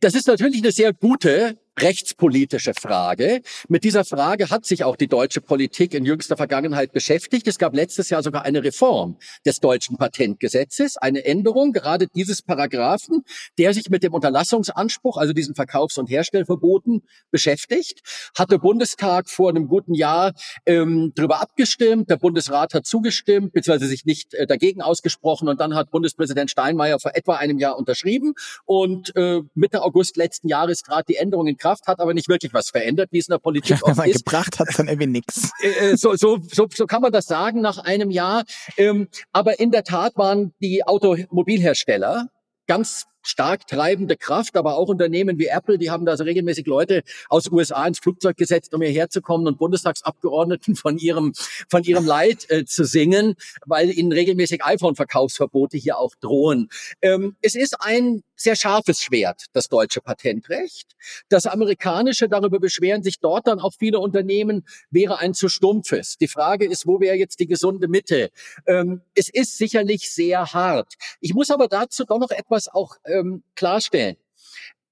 das 0.00 0.14
ist 0.14 0.26
natürlich 0.26 0.62
eine 0.62 0.72
sehr 0.72 0.92
gute 0.92 1.58
rechtspolitische 1.82 2.74
Frage. 2.74 3.40
Mit 3.68 3.84
dieser 3.84 4.04
Frage 4.04 4.50
hat 4.50 4.66
sich 4.66 4.84
auch 4.84 4.96
die 4.96 5.08
deutsche 5.08 5.40
Politik 5.40 5.94
in 5.94 6.04
jüngster 6.04 6.36
Vergangenheit 6.36 6.92
beschäftigt. 6.92 7.46
Es 7.46 7.58
gab 7.58 7.74
letztes 7.74 8.10
Jahr 8.10 8.22
sogar 8.22 8.42
eine 8.44 8.62
Reform 8.64 9.16
des 9.46 9.60
deutschen 9.60 9.96
Patentgesetzes, 9.96 10.96
eine 10.96 11.24
Änderung 11.24 11.72
gerade 11.72 12.06
dieses 12.08 12.42
Paragraphen, 12.42 13.22
der 13.58 13.72
sich 13.74 13.90
mit 13.90 14.02
dem 14.02 14.12
Unterlassungsanspruch, 14.12 15.16
also 15.16 15.32
diesen 15.32 15.54
Verkaufs- 15.54 15.98
und 15.98 16.10
Herstellverboten 16.10 17.02
beschäftigt. 17.30 18.00
Hat 18.36 18.50
der 18.50 18.58
Bundestag 18.58 19.28
vor 19.28 19.50
einem 19.50 19.68
guten 19.68 19.94
Jahr 19.94 20.32
ähm, 20.66 21.12
darüber 21.14 21.40
abgestimmt. 21.40 22.10
Der 22.10 22.16
Bundesrat 22.16 22.74
hat 22.74 22.86
zugestimmt, 22.86 23.52
beziehungsweise 23.52 23.88
sich 23.88 24.04
nicht 24.04 24.34
äh, 24.34 24.46
dagegen 24.46 24.82
ausgesprochen. 24.82 25.48
Und 25.48 25.60
dann 25.60 25.74
hat 25.74 25.90
Bundespräsident 25.90 26.50
Steinmeier 26.50 26.98
vor 26.98 27.12
etwa 27.14 27.36
einem 27.36 27.58
Jahr 27.58 27.78
unterschrieben. 27.78 28.34
Und 28.64 29.14
äh, 29.16 29.42
Mitte 29.54 29.82
August 29.82 30.16
letzten 30.16 30.48
Jahres 30.48 30.82
trat 30.82 31.08
die 31.08 31.16
Änderung 31.16 31.46
in 31.46 31.56
Kraft 31.56 31.67
Kraft, 31.68 31.86
hat 31.86 32.00
aber 32.00 32.14
nicht 32.14 32.28
wirklich 32.28 32.52
was 32.54 32.70
verändert, 32.70 33.08
wie 33.12 33.18
es 33.18 33.28
in 33.28 33.32
der 33.32 33.38
Politik 33.38 33.78
ja, 33.80 33.82
oft 33.82 34.06
ist. 34.06 34.24
gebracht 34.24 34.58
hat 34.58 34.68
dann 34.76 34.88
irgendwie 34.88 35.06
nichts. 35.06 35.50
Äh, 35.60 35.92
äh, 35.92 35.96
so, 35.96 36.14
so, 36.14 36.38
so, 36.52 36.66
so 36.72 36.86
kann 36.86 37.02
man 37.02 37.10
das 37.10 37.26
sagen 37.26 37.60
nach 37.60 37.78
einem 37.78 38.10
Jahr. 38.10 38.44
Ähm, 38.76 39.08
aber 39.32 39.58
in 39.58 39.70
der 39.70 39.82
Tat 39.82 40.16
waren 40.16 40.52
die 40.60 40.86
Automobilhersteller 40.86 42.28
ganz 42.66 43.06
stark 43.22 43.66
treibende 43.66 44.16
Kraft, 44.16 44.56
aber 44.56 44.76
auch 44.76 44.88
Unternehmen 44.88 45.38
wie 45.38 45.46
Apple, 45.46 45.78
die 45.78 45.90
haben 45.90 46.06
da 46.06 46.16
so 46.16 46.24
regelmäßig 46.24 46.66
Leute 46.66 47.02
aus 47.28 47.50
USA 47.50 47.86
ins 47.86 47.98
Flugzeug 47.98 48.36
gesetzt, 48.36 48.74
um 48.74 48.82
hierher 48.82 49.08
zu 49.10 49.20
kommen 49.20 49.46
und 49.46 49.58
Bundestagsabgeordneten 49.58 50.76
von 50.76 50.98
ihrem, 50.98 51.32
von 51.68 51.82
ihrem 51.84 52.06
Leid 52.06 52.50
äh, 52.50 52.64
zu 52.64 52.84
singen, 52.84 53.34
weil 53.66 53.90
ihnen 53.90 54.12
regelmäßig 54.12 54.64
iPhone-Verkaufsverbote 54.64 55.76
hier 55.76 55.98
auch 55.98 56.14
drohen. 56.20 56.68
Ähm, 57.02 57.36
es 57.42 57.54
ist 57.54 57.80
ein 57.80 58.22
sehr 58.38 58.56
scharfes 58.56 59.02
Schwert, 59.02 59.46
das 59.52 59.68
deutsche 59.68 60.00
Patentrecht. 60.00 60.92
Das 61.28 61.46
amerikanische, 61.46 62.28
darüber 62.28 62.60
beschweren 62.60 63.02
sich 63.02 63.18
dort 63.18 63.46
dann 63.48 63.58
auch 63.58 63.72
viele 63.76 63.98
Unternehmen, 63.98 64.64
wäre 64.90 65.18
ein 65.18 65.34
zu 65.34 65.48
stumpfes. 65.48 66.16
Die 66.18 66.28
Frage 66.28 66.66
ist, 66.66 66.86
wo 66.86 67.00
wäre 67.00 67.16
jetzt 67.16 67.40
die 67.40 67.46
gesunde 67.46 67.88
Mitte? 67.88 68.30
Ähm, 68.66 69.02
es 69.14 69.28
ist 69.28 69.58
sicherlich 69.58 70.10
sehr 70.10 70.52
hart. 70.52 70.94
Ich 71.20 71.34
muss 71.34 71.50
aber 71.50 71.66
dazu 71.68 72.04
doch 72.04 72.18
noch 72.18 72.30
etwas 72.30 72.68
auch 72.68 72.96
ähm, 73.08 73.42
klarstellen. 73.54 74.16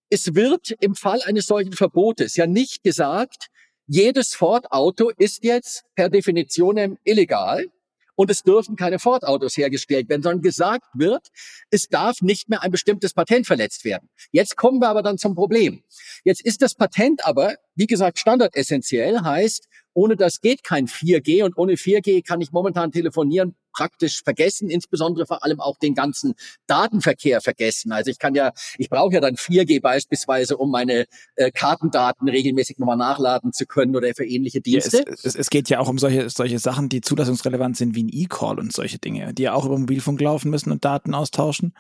Es 0.09 0.35
wird 0.35 0.71
im 0.81 0.95
Fall 0.95 1.21
eines 1.23 1.47
solchen 1.47 1.73
Verbotes 1.73 2.37
ja 2.37 2.47
nicht 2.47 2.85
gesagt, 2.85 3.49
jedes 3.87 4.35
Ford-Auto 4.35 5.11
ist 5.17 5.45
jetzt 5.45 5.85
per 5.95 6.09
Definition 6.09 6.99
illegal, 7.05 7.67
und 8.17 8.31
es 8.31 8.43
dürfen 8.43 8.75
keine 8.77 8.99
Ford-Autos 8.99 9.57
hergestellt 9.57 10.09
werden, 10.09 10.23
sondern 10.23 10.43
gesagt 10.43 10.87
wird, 10.95 11.29
es 11.71 11.89
darf 11.89 12.23
nicht 12.23 12.49
mehr 12.49 12.63
ein 12.63 12.73
bestimmtes 12.73 13.13
Patent 13.13 13.47
verletzt 13.47 13.85
werden. 13.85 14.09
Jetzt 14.33 14.57
kommen 14.57 14.81
wir 14.81 14.89
aber 14.89 15.03
dann 15.03 15.19
zum 15.19 15.35
Problem. 15.35 15.83
Jetzt 16.25 16.41
ist 16.45 16.63
das 16.63 16.75
Patent 16.75 17.25
aber, 17.25 17.57
wie 17.75 17.87
gesagt, 17.87 18.19
standardessentiell, 18.19 19.21
heißt, 19.21 19.69
ohne 19.93 20.17
das 20.17 20.41
geht 20.41 20.65
kein 20.65 20.89
4G 20.89 21.45
und 21.45 21.57
ohne 21.57 21.75
4G 21.75 22.27
kann 22.27 22.41
ich 22.41 22.53
momentan 22.53 22.91
telefonieren 22.91 23.55
praktisch 23.77 24.23
vergessen, 24.23 24.71
insbesondere 24.71 25.27
vor 25.27 25.45
allem 25.45 25.61
auch 25.61 25.79
den 25.79 25.95
ganzen 25.95 26.35
Datenverkehr 26.67 27.41
vergessen. 27.41 27.93
Also 27.93 28.11
ich 28.11 28.19
kann 28.19 28.35
ja, 28.35 28.53
ich 28.79 28.89
brauche 28.89 29.13
ja 29.13 29.21
dann 29.21 29.35
4G 29.35 29.81
beispielsweise, 29.83 30.57
um 30.57 30.71
meine 30.71 31.05
äh, 31.37 31.51
Kartendaten 31.51 32.29
regelmäßig 32.29 32.79
nochmal 32.79 32.97
nachladen 32.97 33.53
zu 33.53 33.67
können 33.67 33.95
oder 33.95 34.13
für 34.15 34.25
ähnliche 34.25 34.61
Dienste. 34.61 34.99
Ja, 34.99 35.05
es, 35.09 35.25
es, 35.25 35.35
es, 35.35 35.51
geht 35.51 35.69
ja 35.69 35.79
auch 35.79 35.89
um 35.89 35.99
solche, 35.99 36.31
solche 36.31 36.59
Sachen, 36.59 36.89
die 36.89 37.03
zulassungsrelevant 37.03 37.77
sind 37.77 37.95
wie 37.95 38.05
ein 38.05 38.09
E-Call 38.11 38.59
und 38.59 38.73
solche 38.73 38.99
Dinge, 38.99 39.35
die 39.35 39.43
ja 39.43 39.53
auch 39.53 39.67
über 39.67 39.79
Mobilfunk 39.79 40.21
laufen 40.21 40.51
müssen 40.51 40.73
und 40.73 40.85
Daten 40.85 41.15
austauschen. 41.15 41.75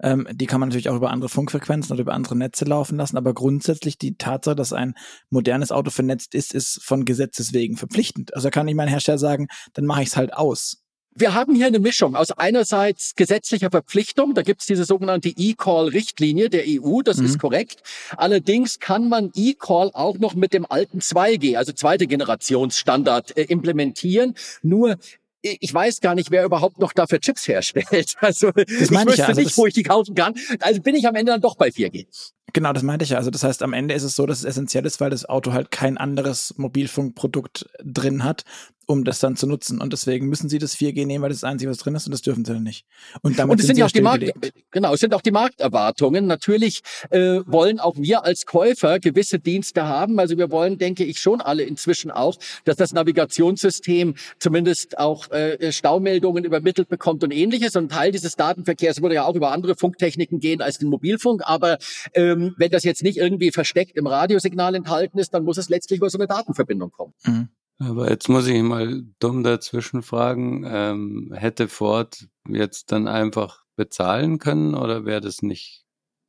Ähm, 0.00 0.26
die 0.32 0.46
kann 0.46 0.58
man 0.58 0.70
natürlich 0.70 0.88
auch 0.88 0.96
über 0.96 1.10
andere 1.10 1.28
Funkfrequenzen 1.28 1.92
oder 1.92 2.00
über 2.00 2.14
andere 2.14 2.36
Netze 2.36 2.64
laufen 2.64 2.96
lassen, 2.96 3.16
aber 3.18 3.34
grundsätzlich 3.34 3.98
die 3.98 4.16
Tatsache, 4.16 4.56
dass 4.56 4.72
ein 4.72 4.94
modernes 5.28 5.70
Auto 5.70 5.90
vernetzt 5.90 6.34
ist, 6.34 6.54
ist 6.54 6.82
von 6.82 7.04
Gesetzes 7.04 7.52
wegen 7.52 7.76
verpflichtend. 7.76 8.34
Also 8.34 8.46
da 8.46 8.50
kann 8.50 8.66
ich 8.68 8.74
mein 8.74 8.88
Hersteller 8.88 9.18
sagen, 9.18 9.48
dann 9.74 9.84
mache 9.84 10.02
ich 10.02 10.08
es 10.08 10.16
halt 10.16 10.32
aus. 10.32 10.81
Wir 11.14 11.34
haben 11.34 11.54
hier 11.54 11.66
eine 11.66 11.78
Mischung 11.78 12.16
aus 12.16 12.30
einerseits 12.30 13.14
gesetzlicher 13.14 13.70
Verpflichtung, 13.70 14.34
da 14.34 14.42
gibt 14.42 14.62
es 14.62 14.66
diese 14.66 14.84
sogenannte 14.84 15.28
E-Call-Richtlinie 15.28 16.48
der 16.48 16.64
EU, 16.66 17.02
das 17.02 17.18
mhm. 17.18 17.26
ist 17.26 17.38
korrekt. 17.38 17.82
Allerdings 18.16 18.80
kann 18.80 19.08
man 19.08 19.30
E-Call 19.34 19.90
auch 19.92 20.18
noch 20.18 20.34
mit 20.34 20.54
dem 20.54 20.64
alten 20.70 21.00
2G, 21.00 21.56
also 21.56 21.72
zweite 21.72 22.06
Generationsstandard, 22.06 23.36
äh, 23.36 23.42
implementieren. 23.42 24.34
Nur 24.62 24.96
ich 25.42 25.74
weiß 25.74 26.00
gar 26.00 26.14
nicht, 26.14 26.30
wer 26.30 26.44
überhaupt 26.44 26.78
noch 26.78 26.92
dafür 26.92 27.20
Chips 27.20 27.48
herstellt. 27.48 28.14
Also 28.20 28.52
das 28.52 28.66
ich 28.68 28.90
wüsste 28.90 29.14
ja. 29.16 29.26
also 29.26 29.40
nicht, 29.40 29.56
wo 29.56 29.66
ich 29.66 29.74
die 29.74 29.82
kaufen 29.82 30.14
kann. 30.14 30.34
Also 30.60 30.80
bin 30.80 30.94
ich 30.94 31.06
am 31.08 31.16
Ende 31.16 31.32
dann 31.32 31.40
doch 31.40 31.56
bei 31.56 31.68
4G. 31.68 32.06
Genau, 32.52 32.72
das 32.72 32.82
meinte 32.82 33.04
ich 33.04 33.10
ja. 33.10 33.18
Also 33.18 33.30
das 33.30 33.42
heißt, 33.42 33.62
am 33.62 33.72
Ende 33.72 33.94
ist 33.94 34.02
es 34.02 34.14
so, 34.14 34.26
dass 34.26 34.38
es 34.38 34.44
essentiell 34.44 34.86
ist, 34.86 35.00
weil 35.00 35.10
das 35.10 35.28
Auto 35.28 35.52
halt 35.52 35.70
kein 35.70 35.98
anderes 35.98 36.54
Mobilfunkprodukt 36.58 37.66
drin 37.82 38.24
hat, 38.24 38.44
um 38.86 39.04
das 39.04 39.18
dann 39.18 39.36
zu 39.36 39.46
nutzen. 39.46 39.80
Und 39.80 39.92
deswegen 39.92 40.28
müssen 40.28 40.48
sie 40.48 40.58
das 40.58 40.76
4G 40.76 41.06
nehmen, 41.06 41.22
weil 41.22 41.28
das, 41.30 41.38
ist 41.38 41.42
das 41.42 41.50
Einzige, 41.50 41.70
was 41.70 41.78
drin 41.78 41.94
ist, 41.94 42.06
und 42.06 42.12
das 42.12 42.22
dürfen 42.22 42.44
sie 42.44 42.52
dann 42.52 42.62
nicht. 42.62 42.84
Und 43.22 43.38
damit 43.38 43.52
und 43.52 43.60
es 43.60 43.66
sind, 43.66 43.76
sind 43.76 43.78
ja 43.78 43.86
auch 43.86 43.90
die 43.90 44.00
Markt, 44.00 44.52
genau, 44.70 44.94
es 44.94 45.00
sind 45.00 45.14
auch 45.14 45.20
die 45.20 45.30
Markterwartungen. 45.30 46.26
Natürlich 46.26 46.82
äh, 47.10 47.40
wollen 47.46 47.80
auch 47.80 47.96
wir 47.96 48.24
als 48.24 48.46
Käufer 48.46 48.98
gewisse 48.98 49.38
Dienste 49.38 49.84
haben. 49.84 50.18
Also 50.18 50.36
wir 50.36 50.50
wollen, 50.50 50.78
denke 50.78 51.04
ich, 51.04 51.20
schon 51.20 51.40
alle 51.40 51.62
inzwischen 51.62 52.10
auch, 52.10 52.36
dass 52.64 52.76
das 52.76 52.92
Navigationssystem 52.92 54.14
zumindest 54.38 54.98
auch 54.98 55.30
äh, 55.30 55.72
Staumeldungen 55.72 56.44
übermittelt 56.44 56.88
bekommt 56.88 57.24
und 57.24 57.30
ähnliches. 57.30 57.76
Und 57.76 57.90
Teil 57.90 58.12
dieses 58.12 58.36
Datenverkehrs 58.36 59.02
würde 59.02 59.16
ja 59.16 59.24
auch 59.24 59.34
über 59.34 59.52
andere 59.52 59.76
Funktechniken 59.76 60.40
gehen 60.40 60.60
als 60.60 60.78
den 60.78 60.88
Mobilfunk. 60.88 61.42
Aber 61.44 61.78
ähm, 62.14 62.54
wenn 62.58 62.70
das 62.70 62.84
jetzt 62.84 63.02
nicht 63.02 63.18
irgendwie 63.18 63.50
versteckt 63.50 63.96
im 63.96 64.06
Radiosignal 64.06 64.74
enthalten 64.74 65.18
ist, 65.18 65.34
dann 65.34 65.44
muss 65.44 65.58
es 65.58 65.68
letztlich 65.68 65.98
über 65.98 66.10
so 66.10 66.18
eine 66.18 66.26
Datenverbindung 66.26 66.90
kommen. 66.90 67.14
Mhm. 67.24 67.48
Aber 67.88 68.10
jetzt 68.10 68.28
muss 68.28 68.46
ich 68.46 68.62
mal 68.62 69.02
dumm 69.18 69.42
dazwischen 69.42 70.02
fragen, 70.02 70.64
ähm, 70.66 71.32
hätte 71.34 71.68
Ford 71.68 72.28
jetzt 72.48 72.92
dann 72.92 73.08
einfach 73.08 73.64
bezahlen 73.76 74.38
können 74.38 74.74
oder 74.74 75.04
wäre 75.04 75.20
das 75.20 75.42
nicht 75.42 75.84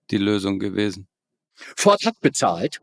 die 0.09 0.17
Lösung 0.17 0.59
gewesen? 0.59 1.07
Ford 1.55 2.03
hat 2.05 2.19
bezahlt. 2.19 2.81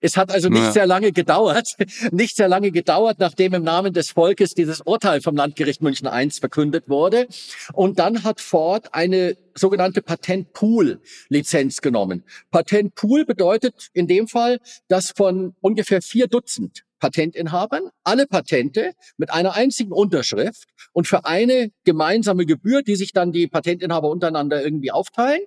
Es 0.00 0.16
hat 0.16 0.30
also 0.30 0.48
nicht 0.48 0.62
ja. 0.62 0.72
sehr 0.72 0.86
lange 0.86 1.10
gedauert, 1.10 1.74
nicht 2.12 2.36
sehr 2.36 2.46
lange 2.46 2.70
gedauert, 2.70 3.18
nachdem 3.18 3.54
im 3.54 3.64
Namen 3.64 3.92
des 3.92 4.10
Volkes 4.10 4.54
dieses 4.54 4.80
Urteil 4.80 5.20
vom 5.20 5.34
Landgericht 5.34 5.82
München 5.82 6.06
I 6.06 6.30
verkündet 6.30 6.88
wurde. 6.88 7.26
Und 7.72 7.98
dann 7.98 8.22
hat 8.22 8.40
Ford 8.40 8.94
eine 8.94 9.36
sogenannte 9.54 10.02
Patentpool-Lizenz 10.02 11.80
genommen. 11.80 12.24
Patentpool 12.52 13.24
bedeutet 13.24 13.90
in 13.92 14.06
dem 14.06 14.28
Fall, 14.28 14.60
dass 14.86 15.10
von 15.10 15.56
ungefähr 15.60 16.00
vier 16.00 16.28
Dutzend 16.28 16.84
Patentinhabern 17.02 17.90
alle 18.04 18.28
Patente 18.28 18.92
mit 19.16 19.32
einer 19.32 19.56
einzigen 19.56 19.90
Unterschrift 19.90 20.68
und 20.92 21.08
für 21.08 21.24
eine 21.24 21.72
gemeinsame 21.82 22.46
Gebühr, 22.46 22.82
die 22.82 22.94
sich 22.94 23.12
dann 23.12 23.32
die 23.32 23.48
Patentinhaber 23.48 24.08
untereinander 24.08 24.62
irgendwie 24.62 24.92
aufteilen, 24.92 25.40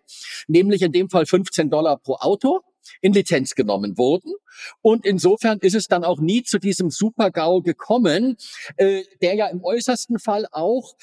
nämlich 0.48 0.82
in 0.82 0.92
dem 0.92 1.10
Fall 1.10 1.26
15 1.26 1.70
Dollar 1.70 1.98
pro 1.98 2.16
Auto, 2.16 2.60
in 3.00 3.14
Lizenz 3.14 3.56
genommen 3.56 3.98
wurden. 3.98 4.34
Und 4.82 5.06
insofern 5.06 5.60
ist 5.60 5.76
es 5.76 5.86
dann 5.86 6.04
auch 6.04 6.20
nie 6.20 6.44
zu 6.44 6.60
diesem 6.60 6.90
Super-GAU 6.90 7.62
gekommen, 7.62 8.36
äh, 8.76 9.04
der 9.22 9.36
ja 9.36 9.48
im 9.48 9.64
äußersten 9.64 10.20
Fall 10.20 10.48
auch 10.52 10.94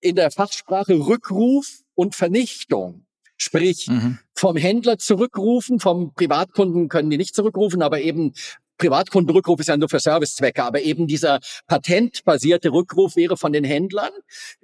in 0.00 0.14
der 0.14 0.30
Fachsprache 0.30 0.94
Rückruf 0.94 1.80
und 1.94 2.14
Vernichtung 2.14 3.06
Sprich, 3.38 3.86
mhm. 3.88 4.18
vom 4.34 4.56
Händler 4.56 4.96
zurückrufen, 4.98 5.78
vom 5.78 6.14
Privatkunden 6.14 6.88
können 6.88 7.10
die 7.10 7.18
nicht 7.18 7.34
zurückrufen, 7.34 7.82
aber 7.82 8.00
eben 8.00 8.32
Privatkundenrückruf 8.78 9.60
ist 9.60 9.68
ja 9.68 9.76
nur 9.76 9.88
für 9.88 10.00
Servicezwecke, 10.00 10.62
aber 10.64 10.82
eben 10.82 11.06
dieser 11.06 11.40
patentbasierte 11.66 12.70
Rückruf 12.70 13.16
wäre 13.16 13.36
von 13.36 13.52
den 13.52 13.64
Händlern, 13.64 14.10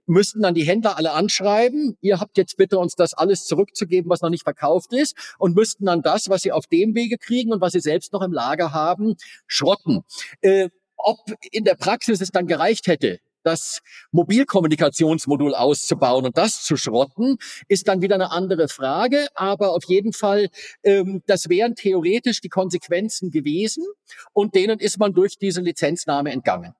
müssten 0.06 0.42
dann 0.42 0.54
die 0.54 0.64
Händler 0.64 0.96
alle 0.96 1.12
anschreiben, 1.12 1.96
ihr 2.00 2.20
habt 2.20 2.36
jetzt 2.36 2.56
bitte 2.56 2.78
uns 2.78 2.94
das 2.94 3.14
alles 3.14 3.44
zurückzugeben, 3.44 4.10
was 4.10 4.20
noch 4.20 4.30
nicht 4.30 4.44
verkauft 4.44 4.92
ist 4.92 5.16
und 5.38 5.54
müssten 5.54 5.86
dann 5.86 6.02
das, 6.02 6.28
was 6.28 6.42
sie 6.42 6.52
auf 6.52 6.66
dem 6.66 6.94
Wege 6.94 7.18
kriegen 7.18 7.52
und 7.52 7.60
was 7.60 7.72
sie 7.72 7.80
selbst 7.80 8.12
noch 8.12 8.22
im 8.22 8.32
Lager 8.32 8.72
haben, 8.72 9.14
schrotten. 9.46 10.02
Äh, 10.40 10.68
ob 10.96 11.18
in 11.50 11.64
der 11.64 11.74
Praxis 11.74 12.20
es 12.20 12.30
dann 12.30 12.46
gereicht 12.46 12.86
hätte, 12.86 13.18
das 13.42 13.80
Mobilkommunikationsmodul 14.10 15.54
auszubauen 15.54 16.24
und 16.24 16.38
das 16.38 16.62
zu 16.62 16.76
schrotten, 16.76 17.38
ist 17.68 17.88
dann 17.88 18.02
wieder 18.02 18.14
eine 18.14 18.30
andere 18.30 18.68
Frage. 18.68 19.26
Aber 19.34 19.72
auf 19.72 19.84
jeden 19.84 20.12
Fall, 20.12 20.48
ähm, 20.82 21.22
das 21.26 21.48
wären 21.48 21.74
theoretisch 21.74 22.40
die 22.40 22.48
Konsequenzen 22.48 23.30
gewesen 23.30 23.84
und 24.32 24.54
denen 24.54 24.78
ist 24.78 24.98
man 24.98 25.12
durch 25.12 25.38
diese 25.38 25.60
Lizenznahme 25.60 26.32
entgangen. 26.32 26.74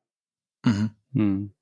Mhm. 0.65 0.91
Hm. 1.13 1.53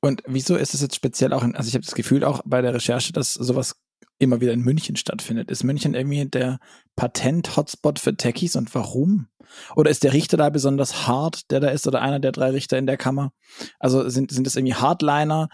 Und 0.00 0.22
wieso 0.26 0.56
ist 0.56 0.74
es 0.74 0.82
jetzt 0.82 0.94
speziell 0.94 1.32
auch, 1.32 1.42
in, 1.42 1.56
also 1.56 1.68
ich 1.68 1.74
habe 1.74 1.84
das 1.84 1.94
Gefühl 1.94 2.24
auch 2.24 2.42
bei 2.44 2.60
der 2.60 2.74
Recherche, 2.74 3.12
dass 3.12 3.34
sowas 3.34 3.76
immer 4.18 4.40
wieder 4.40 4.52
in 4.52 4.60
München 4.60 4.96
stattfindet. 4.96 5.50
Ist 5.50 5.64
München 5.64 5.94
irgendwie 5.94 6.24
der 6.26 6.58
Patent-Hotspot 6.96 7.98
für 7.98 8.16
Techies 8.16 8.56
und 8.56 8.74
warum? 8.74 9.28
Oder 9.76 9.90
ist 9.90 10.04
der 10.04 10.12
Richter 10.12 10.36
da 10.36 10.50
besonders 10.50 11.06
hart, 11.06 11.50
der 11.50 11.60
da 11.60 11.68
ist, 11.68 11.86
oder 11.86 12.00
einer 12.00 12.20
der 12.20 12.32
drei 12.32 12.50
Richter 12.50 12.78
in 12.78 12.86
der 12.86 12.96
Kammer? 12.96 13.32
Also 13.78 14.08
sind, 14.08 14.30
sind 14.30 14.46
das 14.46 14.56
irgendwie 14.56 14.74
Hardliner? 14.74 15.48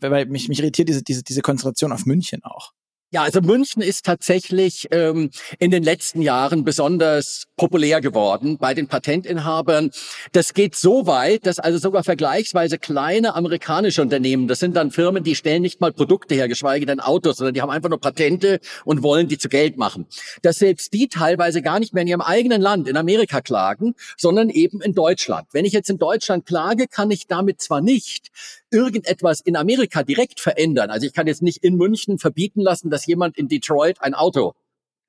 Weil 0.00 0.26
mich, 0.26 0.48
mich 0.48 0.60
irritiert 0.60 0.88
diese, 0.88 1.02
diese, 1.02 1.22
diese 1.22 1.42
Konzentration 1.42 1.92
auf 1.92 2.06
München 2.06 2.42
auch. 2.44 2.72
Ja, 3.12 3.22
also 3.24 3.40
München 3.40 3.82
ist 3.82 4.04
tatsächlich 4.04 4.86
ähm, 4.92 5.30
in 5.58 5.72
den 5.72 5.82
letzten 5.82 6.22
Jahren 6.22 6.62
besonders 6.62 7.46
populär 7.56 8.00
geworden 8.00 8.56
bei 8.56 8.72
den 8.72 8.86
Patentinhabern. 8.86 9.90
Das 10.30 10.54
geht 10.54 10.76
so 10.76 11.08
weit, 11.08 11.44
dass 11.44 11.58
also 11.58 11.78
sogar 11.78 12.04
vergleichsweise 12.04 12.78
kleine 12.78 13.34
amerikanische 13.34 14.00
Unternehmen, 14.00 14.46
das 14.46 14.60
sind 14.60 14.76
dann 14.76 14.92
Firmen, 14.92 15.24
die 15.24 15.34
stellen 15.34 15.62
nicht 15.62 15.80
mal 15.80 15.92
Produkte 15.92 16.36
her, 16.36 16.46
geschweige 16.46 16.86
denn 16.86 17.00
Autos, 17.00 17.38
sondern 17.38 17.54
die 17.54 17.62
haben 17.62 17.70
einfach 17.70 17.90
nur 17.90 17.98
Patente 17.98 18.60
und 18.84 19.02
wollen 19.02 19.26
die 19.26 19.38
zu 19.38 19.48
Geld 19.48 19.76
machen. 19.76 20.06
Dass 20.42 20.60
selbst 20.60 20.92
die 20.92 21.08
teilweise 21.08 21.62
gar 21.62 21.80
nicht 21.80 21.92
mehr 21.92 22.02
in 22.02 22.08
ihrem 22.08 22.20
eigenen 22.20 22.62
Land, 22.62 22.86
in 22.86 22.96
Amerika 22.96 23.40
klagen, 23.40 23.96
sondern 24.16 24.50
eben 24.50 24.80
in 24.82 24.94
Deutschland. 24.94 25.48
Wenn 25.50 25.64
ich 25.64 25.72
jetzt 25.72 25.90
in 25.90 25.98
Deutschland 25.98 26.46
klage, 26.46 26.86
kann 26.86 27.10
ich 27.10 27.26
damit 27.26 27.60
zwar 27.60 27.80
nicht 27.80 28.30
irgendetwas 28.70 29.40
in 29.40 29.56
Amerika 29.56 30.02
direkt 30.02 30.40
verändern. 30.40 30.90
Also 30.90 31.06
ich 31.06 31.12
kann 31.12 31.26
jetzt 31.26 31.42
nicht 31.42 31.64
in 31.64 31.76
München 31.76 32.18
verbieten 32.18 32.60
lassen, 32.60 32.90
dass 32.90 33.06
jemand 33.06 33.36
in 33.36 33.48
Detroit 33.48 34.00
ein 34.00 34.14
Auto 34.14 34.54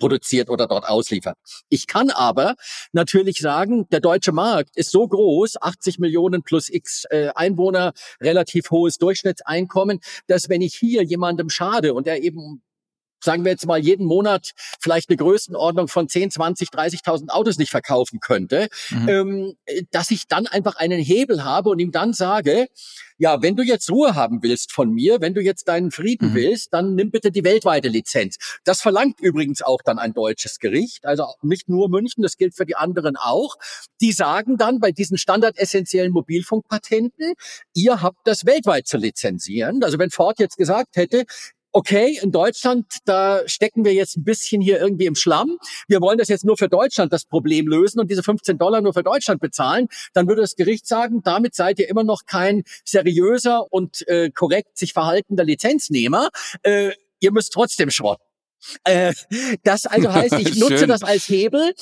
produziert 0.01 0.49
oder 0.49 0.67
dort 0.67 0.85
ausliefert. 0.85 1.37
Ich 1.69 1.87
kann 1.87 2.09
aber 2.09 2.55
natürlich 2.91 3.37
sagen, 3.37 3.87
der 3.91 4.01
deutsche 4.01 4.31
Markt 4.33 4.75
ist 4.75 4.91
so 4.91 5.07
groß, 5.07 5.61
80 5.61 5.99
Millionen 5.99 6.41
plus 6.43 6.69
x 6.69 7.05
äh, 7.11 7.29
Einwohner, 7.35 7.93
relativ 8.19 8.71
hohes 8.71 8.97
Durchschnittseinkommen, 8.97 9.99
dass 10.27 10.49
wenn 10.49 10.61
ich 10.61 10.75
hier 10.75 11.03
jemandem 11.03 11.49
schade 11.49 11.93
und 11.93 12.07
er 12.07 12.21
eben 12.23 12.63
sagen 13.23 13.45
wir 13.45 13.51
jetzt 13.51 13.65
mal, 13.65 13.79
jeden 13.79 14.05
Monat 14.05 14.51
vielleicht 14.79 15.09
eine 15.09 15.17
Größenordnung 15.17 15.87
von 15.87 16.07
10, 16.07 16.31
20, 16.31 16.69
30.000 16.69 17.29
Autos 17.29 17.57
nicht 17.57 17.71
verkaufen 17.71 18.19
könnte, 18.19 18.67
mhm. 18.89 19.09
ähm, 19.09 19.53
dass 19.91 20.11
ich 20.11 20.27
dann 20.27 20.47
einfach 20.47 20.75
einen 20.75 20.99
Hebel 20.99 21.43
habe 21.43 21.69
und 21.69 21.79
ihm 21.79 21.91
dann 21.91 22.13
sage, 22.13 22.67
ja, 23.17 23.41
wenn 23.43 23.55
du 23.55 23.61
jetzt 23.61 23.91
Ruhe 23.91 24.15
haben 24.15 24.41
willst 24.41 24.71
von 24.71 24.89
mir, 24.89 25.21
wenn 25.21 25.35
du 25.35 25.41
jetzt 25.41 25.67
deinen 25.67 25.91
Frieden 25.91 26.31
mhm. 26.31 26.35
willst, 26.35 26.73
dann 26.73 26.95
nimm 26.95 27.11
bitte 27.11 27.31
die 27.31 27.43
weltweite 27.43 27.87
Lizenz. 27.87 28.37
Das 28.63 28.81
verlangt 28.81 29.19
übrigens 29.21 29.61
auch 29.61 29.81
dann 29.85 29.99
ein 29.99 30.13
deutsches 30.13 30.57
Gericht, 30.57 31.05
also 31.05 31.27
nicht 31.43 31.69
nur 31.69 31.87
München, 31.89 32.23
das 32.23 32.37
gilt 32.37 32.55
für 32.55 32.65
die 32.65 32.75
anderen 32.75 33.17
auch. 33.17 33.57
Die 34.01 34.11
sagen 34.11 34.57
dann 34.57 34.79
bei 34.79 34.91
diesen 34.91 35.19
standardessentiellen 35.19 36.11
Mobilfunkpatenten, 36.11 37.33
ihr 37.75 38.01
habt 38.01 38.25
das 38.25 38.45
weltweit 38.47 38.87
zu 38.87 38.97
lizenzieren. 38.97 39.83
Also 39.83 39.99
wenn 39.99 40.09
Ford 40.09 40.39
jetzt 40.39 40.57
gesagt 40.57 40.95
hätte, 40.95 41.25
okay, 41.71 42.19
in 42.21 42.31
Deutschland, 42.31 42.85
da 43.05 43.41
stecken 43.47 43.85
wir 43.85 43.93
jetzt 43.93 44.17
ein 44.17 44.23
bisschen 44.23 44.61
hier 44.61 44.79
irgendwie 44.79 45.05
im 45.05 45.15
Schlamm. 45.15 45.57
Wir 45.87 46.01
wollen 46.01 46.17
das 46.17 46.27
jetzt 46.27 46.45
nur 46.45 46.57
für 46.57 46.69
Deutschland 46.69 47.13
das 47.13 47.25
Problem 47.25 47.67
lösen 47.67 47.99
und 47.99 48.09
diese 48.09 48.23
15 48.23 48.57
Dollar 48.57 48.81
nur 48.81 48.93
für 48.93 49.03
Deutschland 49.03 49.41
bezahlen. 49.41 49.87
Dann 50.13 50.27
würde 50.27 50.41
das 50.41 50.55
Gericht 50.55 50.87
sagen, 50.87 51.21
damit 51.23 51.55
seid 51.55 51.79
ihr 51.79 51.89
immer 51.89 52.03
noch 52.03 52.25
kein 52.25 52.63
seriöser 52.85 53.71
und 53.71 54.07
äh, 54.07 54.29
korrekt 54.31 54.77
sich 54.77 54.93
verhaltender 54.93 55.43
Lizenznehmer. 55.43 56.29
Äh, 56.63 56.91
ihr 57.19 57.31
müsst 57.31 57.53
trotzdem 57.53 57.89
schrotten. 57.89 58.30
Äh, 58.83 59.13
das 59.63 59.85
also 59.85 60.13
heißt, 60.13 60.39
ich 60.39 60.57
nutze 60.57 60.87
das 60.87 61.03
als 61.03 61.27
Hebel 61.27 61.73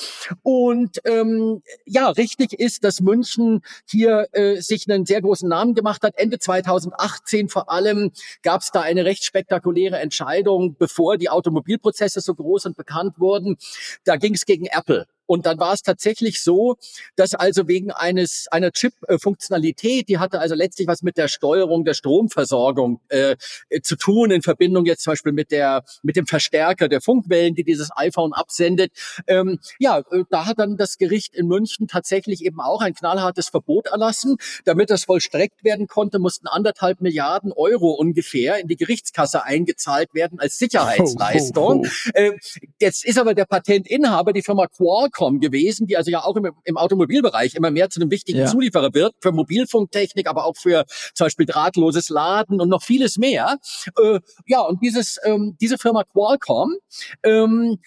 und 0.42 0.98
ähm, 1.04 1.62
ja, 1.86 2.08
richtig 2.10 2.52
ist, 2.52 2.84
dass 2.84 3.00
München 3.00 3.62
hier 3.88 4.28
äh, 4.32 4.60
sich 4.60 4.88
einen 4.88 5.06
sehr 5.06 5.22
großen 5.22 5.48
Namen 5.48 5.74
gemacht 5.74 6.02
hat. 6.02 6.14
Ende 6.16 6.38
2018 6.38 7.48
vor 7.48 7.70
allem 7.70 8.12
gab 8.42 8.62
es 8.62 8.70
da 8.70 8.80
eine 8.80 9.04
recht 9.04 9.24
spektakuläre 9.24 9.98
Entscheidung, 9.98 10.76
bevor 10.78 11.16
die 11.16 11.28
Automobilprozesse 11.28 12.20
so 12.20 12.34
groß 12.34 12.66
und 12.66 12.76
bekannt 12.76 13.18
wurden. 13.18 13.56
Da 14.04 14.16
ging 14.16 14.34
es 14.34 14.46
gegen 14.46 14.66
Apple. 14.66 15.06
Und 15.30 15.46
dann 15.46 15.60
war 15.60 15.74
es 15.74 15.82
tatsächlich 15.82 16.42
so, 16.42 16.74
dass 17.14 17.34
also 17.34 17.68
wegen 17.68 17.92
eines 17.92 18.48
einer 18.50 18.72
Chip-Funktionalität, 18.72 20.08
die 20.08 20.18
hatte 20.18 20.40
also 20.40 20.56
letztlich 20.56 20.88
was 20.88 21.02
mit 21.02 21.16
der 21.16 21.28
Steuerung 21.28 21.84
der 21.84 21.94
Stromversorgung 21.94 23.00
äh, 23.10 23.36
zu 23.80 23.94
tun 23.94 24.32
in 24.32 24.42
Verbindung 24.42 24.86
jetzt 24.86 25.04
zum 25.04 25.12
Beispiel 25.12 25.30
mit 25.30 25.52
der 25.52 25.84
mit 26.02 26.16
dem 26.16 26.26
Verstärker 26.26 26.88
der 26.88 27.00
Funkwellen, 27.00 27.54
die 27.54 27.62
dieses 27.62 27.90
iPhone 27.94 28.32
absendet. 28.32 28.90
Ähm, 29.28 29.60
ja, 29.78 29.98
äh, 30.10 30.24
da 30.30 30.46
hat 30.46 30.58
dann 30.58 30.76
das 30.76 30.98
Gericht 30.98 31.36
in 31.36 31.46
München 31.46 31.86
tatsächlich 31.86 32.44
eben 32.44 32.60
auch 32.60 32.80
ein 32.80 32.94
knallhartes 32.94 33.50
Verbot 33.50 33.86
erlassen. 33.86 34.36
Damit 34.64 34.90
das 34.90 35.04
vollstreckt 35.04 35.62
werden 35.62 35.86
konnte, 35.86 36.18
mussten 36.18 36.48
anderthalb 36.48 37.00
Milliarden 37.00 37.52
Euro 37.52 37.92
ungefähr 37.92 38.58
in 38.58 38.66
die 38.66 38.76
Gerichtskasse 38.76 39.44
eingezahlt 39.44 40.12
werden 40.12 40.40
als 40.40 40.58
Sicherheitsleistung. 40.58 41.86
Oh, 41.86 41.86
oh, 41.86 42.00
oh. 42.08 42.18
Äh, 42.18 42.32
jetzt 42.80 43.04
ist 43.04 43.16
aber 43.16 43.34
der 43.34 43.44
Patentinhaber, 43.44 44.32
die 44.32 44.42
Firma 44.42 44.66
Qualcomm, 44.66 45.19
Telekom 45.20 45.40
gewesen, 45.40 45.86
die 45.86 45.96
also 45.96 46.10
ja 46.10 46.24
auch 46.24 46.36
im, 46.36 46.50
im 46.64 46.76
Automobilbereich 46.76 47.54
immer 47.54 47.70
mehr 47.70 47.90
zu 47.90 48.00
einem 48.00 48.10
wichtigen 48.10 48.40
ja. 48.40 48.46
Zulieferer 48.46 48.94
wird, 48.94 49.14
für 49.20 49.32
Mobilfunktechnik, 49.32 50.28
aber 50.28 50.44
auch 50.44 50.56
für 50.56 50.84
zum 51.14 51.26
Beispiel 51.26 51.46
drahtloses 51.46 52.08
Laden 52.08 52.60
und 52.60 52.68
noch 52.68 52.82
vieles 52.82 53.18
mehr. 53.18 53.58
Äh, 54.00 54.20
ja, 54.46 54.60
und 54.60 54.82
dieses, 54.82 55.18
ähm, 55.24 55.56
diese 55.60 55.78
Firma 55.78 56.04
Qualcomm, 56.04 56.74
ähm, 57.22 57.78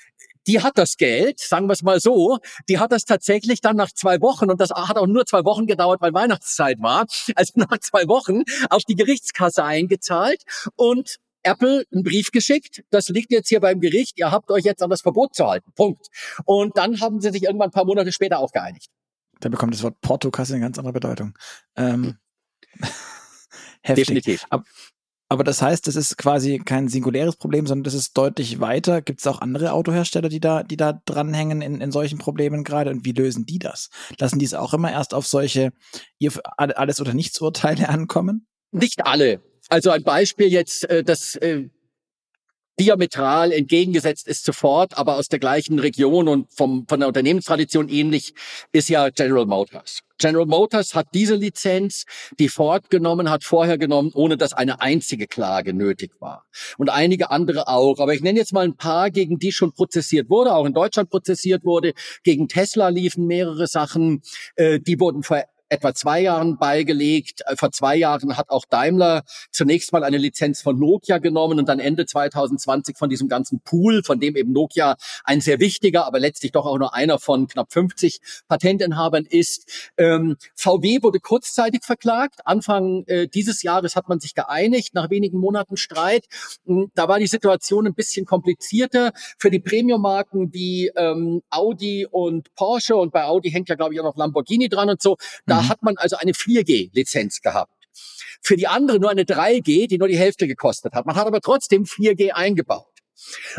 die 0.45 0.61
hat 0.61 0.77
das 0.77 0.97
Geld, 0.97 1.39
sagen 1.39 1.67
wir 1.67 1.73
es 1.73 1.83
mal 1.83 2.01
so, 2.01 2.37
die 2.67 2.77
hat 2.77 2.91
das 2.91 3.05
tatsächlich 3.05 3.61
dann 3.61 3.77
nach 3.77 3.91
zwei 3.93 4.19
Wochen, 4.19 4.51
und 4.51 4.59
das 4.59 4.71
hat 4.71 4.97
auch 4.97 5.07
nur 5.07 5.25
zwei 5.25 5.45
Wochen 5.45 5.67
gedauert, 5.67 6.01
weil 6.01 6.13
Weihnachtszeit 6.13 6.81
war, 6.81 7.05
also 7.35 7.53
nach 7.55 7.77
zwei 7.79 8.07
Wochen 8.07 8.43
auf 8.69 8.83
die 8.83 8.95
Gerichtskasse 8.95 9.63
eingezahlt 9.63 10.43
und 10.75 11.17
Apple 11.43 11.85
einen 11.91 12.03
Brief 12.03 12.31
geschickt, 12.31 12.83
das 12.89 13.09
liegt 13.09 13.31
jetzt 13.31 13.49
hier 13.49 13.59
beim 13.59 13.79
Gericht, 13.79 14.17
ihr 14.17 14.31
habt 14.31 14.51
euch 14.51 14.63
jetzt 14.63 14.81
an 14.81 14.89
das 14.89 15.01
Verbot 15.01 15.35
zu 15.35 15.45
halten. 15.47 15.71
Punkt. 15.75 16.07
Und 16.45 16.77
dann 16.77 16.99
haben 17.01 17.21
sie 17.21 17.31
sich 17.31 17.43
irgendwann 17.43 17.69
ein 17.69 17.73
paar 17.73 17.85
Monate 17.85 18.11
später 18.11 18.39
auch 18.39 18.51
geeinigt. 18.51 18.89
Da 19.39 19.49
bekommt 19.49 19.73
das 19.73 19.83
Wort 19.83 19.99
Portokasse 20.01 20.53
eine 20.53 20.61
ganz 20.61 20.77
andere 20.77 20.93
Bedeutung. 20.93 21.37
Ähm, 21.75 22.17
heftig. 23.81 24.07
Definitiv. 24.07 24.45
Aber, 24.49 24.63
aber 25.27 25.43
das 25.43 25.61
heißt, 25.61 25.87
das 25.87 25.95
ist 25.95 26.17
quasi 26.17 26.59
kein 26.59 26.87
singuläres 26.87 27.35
Problem, 27.35 27.67
sondern 27.67 27.83
das 27.83 27.93
ist 27.93 28.17
deutlich 28.17 28.59
weiter. 28.59 29.01
Gibt 29.01 29.19
es 29.19 29.27
auch 29.27 29.41
andere 29.41 29.73
Autohersteller, 29.73 30.29
die 30.29 30.39
da, 30.39 30.63
die 30.63 30.77
da 30.77 31.01
dranhängen 31.05 31.61
in, 31.61 31.81
in 31.81 31.91
solchen 31.91 32.19
Problemen 32.19 32.63
gerade? 32.63 32.91
Und 32.91 33.03
wie 33.03 33.11
lösen 33.11 33.45
die 33.45 33.59
das? 33.59 33.89
Lassen 34.17 34.39
die 34.39 34.45
es 34.45 34.53
auch 34.53 34.73
immer 34.73 34.91
erst 34.91 35.13
auf 35.13 35.27
solche 35.27 35.73
ihr 36.19 36.31
alles 36.55 37.01
oder 37.01 37.13
nichts 37.13 37.41
Urteile 37.41 37.89
ankommen? 37.89 38.47
Nicht 38.71 39.05
alle. 39.05 39.41
Also 39.73 39.89
ein 39.89 40.03
Beispiel 40.03 40.49
jetzt, 40.49 40.87
äh, 40.87 41.03
das 41.03 41.33
äh, 41.37 41.63
diametral 42.79 43.51
entgegengesetzt 43.51 44.27
ist 44.27 44.45
sofort, 44.45 44.95
aber 44.99 45.15
aus 45.15 45.29
der 45.29 45.39
gleichen 45.39 45.79
Region 45.79 46.27
und 46.27 46.53
vom, 46.53 46.85
von 46.87 46.99
der 46.99 47.07
Unternehmenstradition 47.07 47.89
ähnlich, 47.89 48.35
ist 48.71 48.87
ja 48.89 49.09
General 49.09 49.47
Motors. 49.47 50.01
General 50.19 50.45
Motors 50.45 50.93
hat 50.93 51.07
diese 51.15 51.33
Lizenz, 51.33 52.05
die 52.37 52.49
Ford 52.49 52.91
genommen 52.91 53.31
hat, 53.31 53.43
vorher 53.43 53.79
genommen, 53.79 54.11
ohne 54.13 54.37
dass 54.37 54.53
eine 54.53 54.79
einzige 54.79 55.25
Klage 55.25 55.73
nötig 55.73 56.11
war. 56.19 56.45
Und 56.77 56.91
einige 56.91 57.31
andere 57.31 57.67
auch. 57.67 57.97
Aber 57.97 58.13
ich 58.13 58.21
nenne 58.21 58.37
jetzt 58.37 58.53
mal 58.53 58.65
ein 58.65 58.77
paar, 58.77 59.09
gegen 59.09 59.39
die 59.39 59.51
schon 59.51 59.73
prozessiert 59.73 60.29
wurde, 60.29 60.53
auch 60.53 60.65
in 60.67 60.73
Deutschland 60.73 61.09
prozessiert 61.09 61.65
wurde. 61.65 61.93
Gegen 62.23 62.47
Tesla 62.47 62.89
liefen 62.89 63.25
mehrere 63.25 63.65
Sachen, 63.65 64.21
äh, 64.55 64.79
die 64.79 64.99
wurden 64.99 65.23
ver 65.23 65.45
etwa 65.69 65.93
zwei 65.93 66.21
Jahren 66.21 66.57
beigelegt. 66.57 67.41
Äh, 67.45 67.55
vor 67.55 67.71
zwei 67.71 67.95
Jahren 67.95 68.37
hat 68.37 68.49
auch 68.49 68.65
Daimler 68.69 69.23
zunächst 69.51 69.91
mal 69.91 70.03
eine 70.03 70.17
Lizenz 70.17 70.61
von 70.61 70.77
Nokia 70.77 71.17
genommen 71.17 71.59
und 71.59 71.67
dann 71.67 71.79
Ende 71.79 72.05
2020 72.05 72.97
von 72.97 73.09
diesem 73.09 73.27
ganzen 73.27 73.61
Pool, 73.61 74.03
von 74.03 74.19
dem 74.19 74.35
eben 74.35 74.51
Nokia 74.51 74.95
ein 75.23 75.41
sehr 75.41 75.59
wichtiger, 75.59 76.05
aber 76.05 76.19
letztlich 76.19 76.51
doch 76.51 76.65
auch 76.65 76.77
nur 76.77 76.93
einer 76.93 77.19
von 77.19 77.47
knapp 77.47 77.73
50 77.73 78.19
Patentinhabern 78.47 79.25
ist. 79.25 79.91
Ähm, 79.97 80.37
VW 80.55 81.01
wurde 81.01 81.19
kurzzeitig 81.19 81.83
verklagt. 81.83 82.41
Anfang 82.45 83.03
äh, 83.07 83.27
dieses 83.27 83.63
Jahres 83.63 83.95
hat 83.95 84.09
man 84.09 84.19
sich 84.19 84.35
geeinigt, 84.35 84.93
nach 84.93 85.09
wenigen 85.09 85.39
Monaten 85.39 85.77
Streit. 85.77 86.25
Hm, 86.65 86.91
da 86.95 87.07
war 87.07 87.19
die 87.19 87.27
Situation 87.27 87.87
ein 87.87 87.93
bisschen 87.93 88.25
komplizierter. 88.25 89.11
Für 89.37 89.49
die 89.49 89.59
Premium-Marken 89.59 90.53
wie 90.53 90.91
ähm, 90.95 91.41
Audi 91.49 92.05
und 92.09 92.53
Porsche 92.55 92.95
und 92.95 93.11
bei 93.11 93.25
Audi 93.25 93.51
hängt 93.51 93.69
ja, 93.69 93.75
glaube 93.75 93.93
ich, 93.93 93.99
auch 93.99 94.05
noch 94.05 94.17
Lamborghini 94.17 94.69
dran 94.69 94.89
und 94.89 95.01
so, 95.01 95.17
da 95.45 95.52
mhm. 95.61 95.69
hat 95.69 95.83
man 95.83 95.97
also 95.97 96.15
eine 96.17 96.31
4G-Lizenz 96.31 97.41
gehabt. 97.41 97.71
Für 98.41 98.57
die 98.57 98.67
andere 98.67 98.99
nur 98.99 99.09
eine 99.09 99.23
3G, 99.23 99.87
die 99.87 99.97
nur 99.97 100.07
die 100.07 100.17
Hälfte 100.17 100.47
gekostet 100.47 100.93
hat. 100.93 101.05
Man 101.05 101.15
hat 101.15 101.27
aber 101.27 101.39
trotzdem 101.39 101.83
4G 101.83 102.31
eingebaut. 102.31 102.92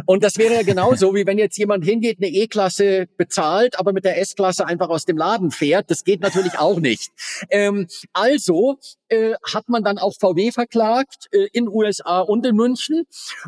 Und 0.06 0.22
das 0.22 0.38
wäre 0.38 0.54
ja 0.54 0.62
genauso, 0.62 1.14
wie 1.14 1.26
wenn 1.26 1.38
jetzt 1.38 1.58
jemand 1.58 1.84
hingeht, 1.84 2.18
eine 2.18 2.28
E-Klasse 2.28 3.06
bezahlt, 3.16 3.78
aber 3.78 3.92
mit 3.92 4.04
der 4.04 4.20
S-Klasse 4.20 4.66
einfach 4.66 4.88
aus 4.88 5.04
dem 5.04 5.16
Laden 5.16 5.50
fährt. 5.50 5.90
Das 5.90 6.04
geht 6.04 6.20
natürlich 6.20 6.58
auch 6.58 6.80
nicht. 6.80 7.12
Ähm, 7.50 7.86
also 8.12 8.78
äh, 9.08 9.34
hat 9.52 9.68
man 9.68 9.84
dann 9.84 9.98
auch 9.98 10.14
VW 10.18 10.52
verklagt 10.52 11.28
äh, 11.32 11.48
in 11.52 11.68
USA 11.68 12.20
und 12.20 12.44
in 12.46 12.56
München. 12.56 13.04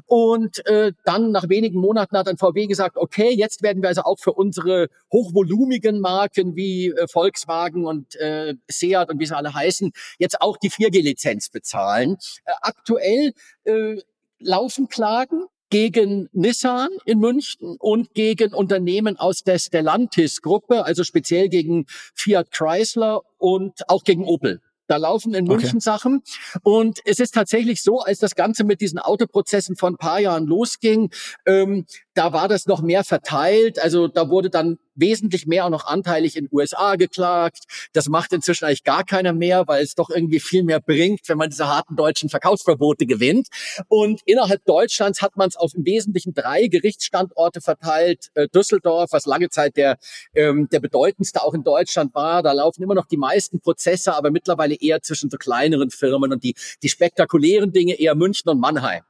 Und 0.06 0.64
äh, 0.66 0.92
dann 1.04 1.32
nach 1.32 1.48
wenigen 1.48 1.80
Monaten 1.80 2.16
hat 2.16 2.26
dann 2.26 2.36
VW 2.36 2.66
gesagt, 2.66 2.96
okay, 2.96 3.30
jetzt 3.30 3.62
werden 3.62 3.82
wir 3.82 3.88
also 3.88 4.02
auch 4.02 4.18
für 4.18 4.32
unsere 4.32 4.88
hochvolumigen 5.12 6.00
Marken 6.00 6.56
wie 6.56 6.88
äh, 6.88 7.06
Volkswagen 7.08 7.86
und 7.86 8.16
äh, 8.16 8.54
Seat 8.70 9.10
und 9.10 9.18
wie 9.18 9.26
sie 9.26 9.36
alle 9.36 9.54
heißen, 9.54 9.92
jetzt 10.18 10.40
auch 10.40 10.56
die 10.56 10.70
4G-Lizenz 10.70 11.48
bezahlen. 11.48 12.16
Äh, 12.44 12.52
aktuell 12.60 13.32
äh, 13.64 13.96
laufen 14.38 14.88
Klagen 14.88 15.44
gegen 15.70 16.28
Nissan 16.32 16.90
in 17.04 17.18
München 17.18 17.76
und 17.78 18.14
gegen 18.14 18.52
Unternehmen 18.52 19.16
aus 19.16 19.42
der 19.42 19.58
Stellantis-Gruppe, 19.58 20.84
also 20.84 21.04
speziell 21.04 21.48
gegen 21.48 21.86
Fiat 22.14 22.50
Chrysler 22.50 23.22
und 23.38 23.88
auch 23.88 24.04
gegen 24.04 24.24
Opel. 24.24 24.60
Da 24.86 24.96
laufen 24.98 25.34
in 25.34 25.46
München 25.46 25.70
okay. 25.70 25.80
Sachen. 25.80 26.22
Und 26.62 27.00
es 27.04 27.18
ist 27.18 27.34
tatsächlich 27.34 27.82
so, 27.82 28.00
als 28.00 28.20
das 28.20 28.34
Ganze 28.34 28.64
mit 28.64 28.80
diesen 28.80 28.98
Autoprozessen 28.98 29.76
vor 29.76 29.90
ein 29.90 29.96
paar 29.96 30.20
Jahren 30.20 30.46
losging, 30.46 31.10
ähm, 31.44 31.86
da 32.16 32.32
war 32.32 32.48
das 32.48 32.66
noch 32.66 32.80
mehr 32.80 33.04
verteilt. 33.04 33.78
Also 33.78 34.08
da 34.08 34.30
wurde 34.30 34.48
dann 34.48 34.78
wesentlich 34.94 35.46
mehr 35.46 35.66
auch 35.66 35.70
noch 35.70 35.86
anteilig 35.86 36.36
in 36.36 36.48
USA 36.50 36.96
geklagt. 36.96 37.64
Das 37.92 38.08
macht 38.08 38.32
inzwischen 38.32 38.64
eigentlich 38.64 38.84
gar 38.84 39.04
keiner 39.04 39.34
mehr, 39.34 39.68
weil 39.68 39.84
es 39.84 39.94
doch 39.94 40.08
irgendwie 40.08 40.40
viel 40.40 40.62
mehr 40.62 40.80
bringt, 40.80 41.20
wenn 41.28 41.36
man 41.36 41.50
diese 41.50 41.68
harten 41.68 41.94
deutschen 41.94 42.30
Verkaufsverbote 42.30 43.04
gewinnt. 43.04 43.48
Und 43.88 44.22
innerhalb 44.24 44.64
Deutschlands 44.64 45.20
hat 45.20 45.36
man 45.36 45.48
es 45.48 45.56
auf 45.56 45.74
im 45.74 45.84
Wesentlichen 45.84 46.32
drei 46.32 46.68
Gerichtsstandorte 46.68 47.60
verteilt. 47.60 48.30
Äh, 48.34 48.48
Düsseldorf, 48.48 49.12
was 49.12 49.26
lange 49.26 49.50
Zeit 49.50 49.76
der, 49.76 49.98
ähm, 50.34 50.68
der 50.70 50.80
bedeutendste 50.80 51.42
auch 51.42 51.52
in 51.52 51.64
Deutschland 51.64 52.14
war. 52.14 52.42
Da 52.42 52.52
laufen 52.52 52.82
immer 52.82 52.94
noch 52.94 53.06
die 53.06 53.18
meisten 53.18 53.60
Prozesse, 53.60 54.14
aber 54.14 54.30
mittlerweile 54.30 54.74
eher 54.74 55.02
zwischen 55.02 55.28
so 55.28 55.36
kleineren 55.36 55.90
Firmen 55.90 56.32
und 56.32 56.42
die, 56.42 56.54
die 56.82 56.88
spektakulären 56.88 57.72
Dinge 57.72 57.94
eher 58.00 58.14
München 58.14 58.48
und 58.48 58.58
Mannheim. 58.58 59.02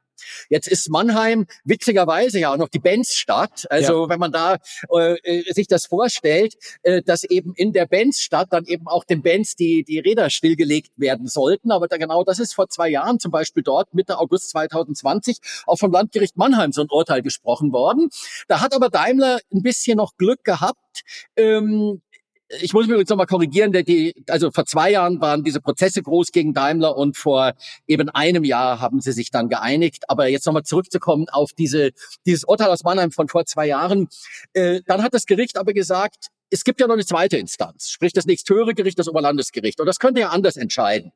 Jetzt 0.49 0.69
ist 0.69 0.89
Mannheim 0.91 1.47
witzigerweise 1.65 2.39
ja 2.39 2.53
auch 2.53 2.57
noch 2.57 2.69
die 2.69 2.79
Benz-Stadt. 2.79 3.67
Also 3.71 4.05
ja. 4.05 4.09
wenn 4.09 4.21
man 4.21 4.33
da 4.33 4.59
äh, 4.93 5.15
äh, 5.23 5.53
sich 5.53 5.67
das 5.67 5.87
vorstellt, 5.87 6.55
äh, 6.83 7.03
dass 7.03 7.25
eben 7.25 7.55
in 7.55 7.73
der 7.73 7.87
Benz-Stadt 7.87 8.53
dann 8.53 8.65
eben 8.65 8.87
auch 8.87 9.05
den 9.05 9.23
Benz 9.23 9.55
die, 9.57 9.85
die 9.85 9.99
Räder 9.99 10.31
stillgelegt 10.31 10.93
werden 10.97 11.27
sollten. 11.27 11.71
Aber 11.71 11.89
da 11.89 11.97
genau 11.97 12.25
das 12.25 12.39
ist 12.39 12.55
vor 12.55 12.69
zwei 12.69 12.89
Jahren 12.89 13.19
zum 13.19 13.31
Beispiel 13.31 13.63
dort, 13.63 13.95
Mitte 13.95 14.19
August 14.19 14.51
2020, 14.51 15.39
auch 15.67 15.77
vom 15.77 15.93
Landgericht 15.93 16.37
Mannheim 16.37 16.73
so 16.73 16.83
ein 16.83 16.89
Urteil 16.91 17.23
gesprochen 17.23 17.73
worden. 17.73 18.11
Da 18.49 18.61
hat 18.61 18.75
aber 18.75 18.89
Daimler 18.89 19.41
ein 19.53 19.63
bisschen 19.63 19.97
noch 19.97 20.17
Glück 20.17 20.45
gehabt. 20.45 21.03
Ähm, 21.37 22.03
ich 22.49 22.73
muss 22.73 22.87
mich 22.87 22.93
übrigens 22.93 23.11
nochmal 23.11 23.27
korrigieren, 23.27 23.73
der, 23.73 23.83
die, 23.83 24.15
also 24.29 24.51
vor 24.51 24.67
zwei 24.67 24.91
Jahren 24.93 25.21
waren 25.21 25.43
diese 25.43 25.61
Prozesse 25.61 26.03
groß 26.03 26.31
gegen 26.33 26.55
Daimler 26.55 26.97
und 26.97 27.17
vor 27.17 27.55
eben 27.87 28.09
einem 28.11 28.45
Jahr 28.45 28.81
haben 28.81 29.01
sie 29.01 29.13
sich 29.13 29.31
dann 29.31 29.49
geeinigt. 29.49 30.05
Aber 30.09 30.29
jetzt 30.29 30.47
nochmal 30.47 30.63
zurückzukommen 30.63 31.29
auf 31.29 31.53
diese, 31.53 31.91
dieses 32.25 32.45
Urteil 32.45 32.69
aus 32.69 32.85
Mannheim 32.85 33.11
von 33.11 33.29
vor 33.29 33.47
zwei 33.47 33.67
Jahren. 33.67 34.09
Äh, 34.53 34.83
dann 34.87 35.03
hat 35.03 35.15
das 35.15 35.27
Gericht 35.27 35.57
aber 35.57 35.73
gesagt, 35.73 36.29
es 36.51 36.63
gibt 36.63 36.81
ja 36.81 36.87
noch 36.87 36.95
eine 36.95 37.05
zweite 37.05 37.37
Instanz, 37.39 37.91
sprich 37.91 38.13
das 38.13 38.27
nächsthöhere 38.27 38.75
Gericht, 38.75 38.99
das 38.99 39.09
Oberlandesgericht. 39.09 39.81
Und 39.81 39.87
das 39.87 39.99
könnte 39.99 40.21
ja 40.21 40.29
anders 40.29 40.57
entscheiden. 40.57 41.13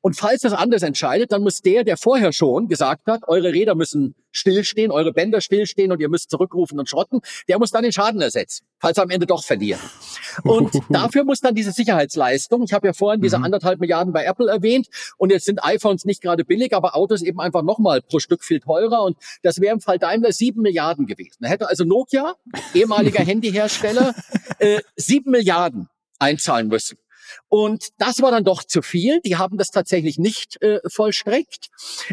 Und 0.00 0.16
falls 0.16 0.42
das 0.42 0.52
anders 0.52 0.82
entscheidet, 0.82 1.32
dann 1.32 1.42
muss 1.42 1.60
der, 1.60 1.84
der 1.84 1.96
vorher 1.96 2.32
schon 2.32 2.68
gesagt 2.68 3.06
hat, 3.06 3.22
eure 3.26 3.52
Räder 3.52 3.74
müssen 3.74 4.14
stillstehen, 4.34 4.90
eure 4.90 5.12
Bänder 5.12 5.40
stillstehen 5.40 5.92
und 5.92 6.00
ihr 6.00 6.08
müsst 6.08 6.30
zurückrufen 6.30 6.78
und 6.78 6.88
schrotten, 6.88 7.20
der 7.48 7.58
muss 7.58 7.70
dann 7.70 7.82
den 7.82 7.92
Schaden 7.92 8.20
ersetzen, 8.20 8.66
falls 8.80 8.98
er 8.98 9.04
am 9.04 9.10
Ende 9.10 9.26
doch 9.26 9.44
verlieren. 9.44 9.80
Und 10.42 10.74
dafür 10.90 11.24
muss 11.24 11.40
dann 11.40 11.54
diese 11.54 11.70
Sicherheitsleistung, 11.70 12.64
ich 12.64 12.72
habe 12.72 12.88
ja 12.88 12.92
vorhin 12.92 13.22
diese 13.22 13.38
mhm. 13.38 13.44
anderthalb 13.44 13.80
Milliarden 13.80 14.12
bei 14.12 14.24
Apple 14.24 14.50
erwähnt 14.50 14.88
und 15.16 15.30
jetzt 15.30 15.46
sind 15.46 15.62
iPhones 15.62 16.04
nicht 16.04 16.20
gerade 16.20 16.44
billig, 16.44 16.74
aber 16.74 16.96
Autos 16.96 17.22
eben 17.22 17.40
einfach 17.40 17.62
nochmal 17.62 18.02
pro 18.02 18.18
Stück 18.18 18.44
viel 18.44 18.60
teurer 18.60 19.02
und 19.02 19.16
das 19.42 19.60
wäre 19.60 19.72
im 19.72 19.80
Fall 19.80 19.98
Daimler 19.98 20.32
sieben 20.32 20.62
Milliarden 20.62 21.06
gewesen. 21.06 21.38
Da 21.40 21.48
hätte 21.48 21.68
also 21.68 21.84
Nokia, 21.84 22.34
ehemaliger 22.74 23.22
Handyhersteller, 23.24 24.14
äh, 24.58 24.80
sieben 24.96 25.30
Milliarden 25.30 25.88
einzahlen 26.18 26.68
müssen. 26.68 26.98
Und 27.54 27.90
das 27.98 28.20
war 28.20 28.32
dann 28.32 28.42
doch 28.42 28.64
zu 28.64 28.82
viel. 28.82 29.20
Die 29.20 29.36
haben 29.36 29.58
das 29.58 29.68
tatsächlich 29.68 30.18
nicht 30.18 30.60
äh, 30.60 30.80
vollstreckt. 30.88 31.68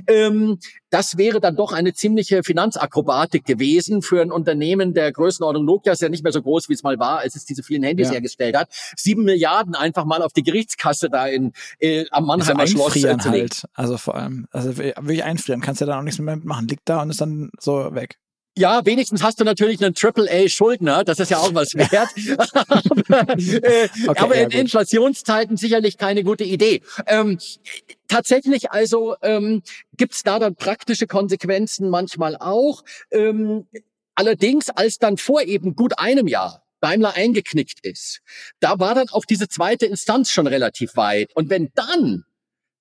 Ähm, 0.06 0.60
das 0.92 1.18
wäre 1.18 1.40
dann 1.40 1.56
doch 1.56 1.74
eine 1.74 1.96
ziemliche 1.96 2.44
Finanzakrobatik 2.44 3.44
gewesen 3.44 4.04
für 4.04 4.22
ein 4.22 4.32
Unternehmen 4.32 4.94
der 4.94 5.12
Größenordnung 5.12 5.66
Nokia 5.66 5.94
ist 5.94 6.02
ja 6.04 6.10
nicht 6.10 6.24
mehr 6.24 6.32
so 6.32 6.44
groß, 6.44 6.70
wie 6.70 6.74
es 6.74 6.84
mal 6.84 7.00
war, 7.00 7.22
als 7.22 7.36
es 7.36 7.46
diese 7.46 7.64
vielen 7.64 7.82
Handys 7.82 8.10
ja. 8.10 8.14
hergestellt 8.14 8.56
hat. 8.56 8.70
Sieben 8.96 9.24
Milliarden 9.24 9.74
einfach 9.74 10.06
mal 10.06 10.22
auf 10.22 10.32
die 10.32 10.44
Gerichtskasse 10.44 11.10
da 11.10 11.26
in, 11.26 11.54
äh, 11.80 12.06
am 12.12 12.28
Mannheimer 12.28 12.60
also 12.60 12.74
Schloss 12.74 12.98
äh, 12.98 13.18
zu 13.18 13.32
legen. 13.32 13.50
Halt. 13.50 13.64
Also 13.74 13.98
vor 13.98 14.14
allem, 14.14 14.46
also 14.52 14.78
wirklich 14.78 15.24
einfrieren, 15.24 15.62
kannst 15.62 15.82
ja 15.82 15.88
dann 15.88 15.98
auch 15.98 16.04
nichts 16.04 16.20
mehr 16.20 16.38
machen. 16.38 16.68
Liegt 16.68 16.88
da 16.88 17.02
und 17.02 17.10
ist 17.10 17.20
dann 17.20 17.50
so 17.60 17.96
weg. 17.96 18.20
Ja, 18.58 18.86
wenigstens 18.86 19.24
hast 19.24 19.40
du 19.40 19.46
natürlich 19.46 19.82
einen 19.84 19.96
AAA-Schuldner, 19.96 21.06
das 21.06 21.20
ist 21.20 21.32
ja 21.32 21.38
auch 21.38 21.54
was 21.54 21.74
wert. 21.74 22.10
aber, 23.18 23.40
äh, 23.40 23.90
okay, 24.08 24.20
aber 24.20 24.36
ja, 24.36 24.44
in 24.44 24.50
gut. 24.50 24.60
Inflationszeiten 24.60 25.56
sicherlich 25.56 25.98
keine 25.98 26.24
gute 26.24 26.44
Idee. 26.44 26.82
Ähm, 27.08 27.40
tatsächlich 28.10 28.72
also 28.72 29.16
ähm, 29.22 29.64
gibt 29.96 30.28
da 30.28 30.38
dann 30.38 30.56
praktische 30.56 31.08
Konsequenzen 31.08 31.90
manchmal 31.90 32.36
auch. 32.36 32.84
Ähm, 33.10 33.68
allerdings, 34.16 34.70
als 34.70 34.98
dann 34.98 35.16
vor 35.16 35.42
eben 35.44 35.76
gut 35.76 35.98
einem 35.98 36.28
Jahr 36.28 36.64
Daimler 36.82 37.16
eingeknickt 37.16 37.86
ist, 37.86 38.20
da 38.60 38.80
war 38.80 38.96
dann 38.96 39.08
auch 39.10 39.24
diese 39.24 39.48
zweite 39.48 39.86
Instanz 39.86 40.30
schon 40.30 40.48
relativ 40.48 40.98
weit. 40.98 41.34
Und 41.36 41.50
wenn 41.50 41.72
dann 41.76 42.26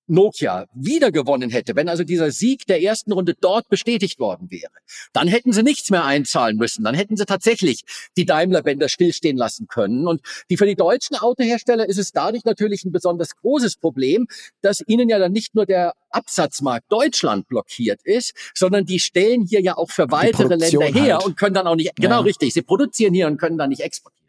Nokia 0.07 0.65
wieder 0.73 1.11
gewonnen 1.11 1.49
hätte, 1.49 1.75
wenn 1.75 1.87
also 1.87 2.03
dieser 2.03 2.31
Sieg 2.31 2.65
der 2.67 2.81
ersten 2.81 3.11
Runde 3.11 3.35
dort 3.39 3.69
bestätigt 3.69 4.19
worden 4.19 4.51
wäre, 4.51 4.71
dann 5.13 5.27
hätten 5.27 5.53
sie 5.53 5.63
nichts 5.63 5.89
mehr 5.89 6.03
einzahlen 6.03 6.57
müssen. 6.57 6.83
Dann 6.83 6.95
hätten 6.95 7.15
sie 7.15 7.25
tatsächlich 7.25 7.83
die 8.17 8.25
Daimler-Bänder 8.25 8.89
stillstehen 8.89 9.37
lassen 9.37 9.67
können. 9.67 10.07
Und 10.07 10.21
die 10.49 10.57
für 10.57 10.65
die 10.65 10.75
deutschen 10.75 11.15
Autohersteller 11.15 11.87
ist 11.87 11.97
es 11.97 12.11
dadurch 12.11 12.43
natürlich 12.43 12.83
ein 12.83 12.91
besonders 12.91 13.35
großes 13.37 13.77
Problem, 13.77 14.27
dass 14.61 14.81
ihnen 14.85 15.09
ja 15.09 15.19
dann 15.19 15.31
nicht 15.31 15.55
nur 15.55 15.65
der 15.65 15.93
Absatzmarkt 16.09 16.91
Deutschland 16.91 17.47
blockiert 17.47 18.01
ist, 18.03 18.33
sondern 18.53 18.85
die 18.85 18.99
stellen 18.99 19.45
hier 19.45 19.61
ja 19.61 19.77
auch 19.77 19.91
für 19.91 20.11
weitere 20.11 20.55
Länder 20.55 20.85
her 20.87 21.17
halt. 21.17 21.25
und 21.25 21.37
können 21.37 21.53
dann 21.53 21.67
auch 21.67 21.75
nicht, 21.75 21.95
genau 21.95 22.17
ja. 22.17 22.21
richtig, 22.21 22.53
sie 22.53 22.61
produzieren 22.61 23.13
hier 23.13 23.27
und 23.27 23.37
können 23.37 23.57
dann 23.57 23.69
nicht 23.69 23.81
exportieren. 23.81 24.21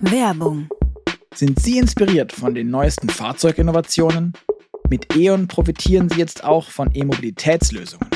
Werbung. 0.00 0.68
Sind 1.34 1.60
Sie 1.60 1.78
inspiriert 1.78 2.32
von 2.32 2.54
den 2.54 2.70
neuesten 2.70 3.08
Fahrzeuginnovationen? 3.08 4.32
Mit 4.90 5.14
E.ON 5.14 5.48
profitieren 5.48 6.08
Sie 6.08 6.18
jetzt 6.18 6.44
auch 6.44 6.70
von 6.70 6.88
E-Mobilitätslösungen. 6.94 8.08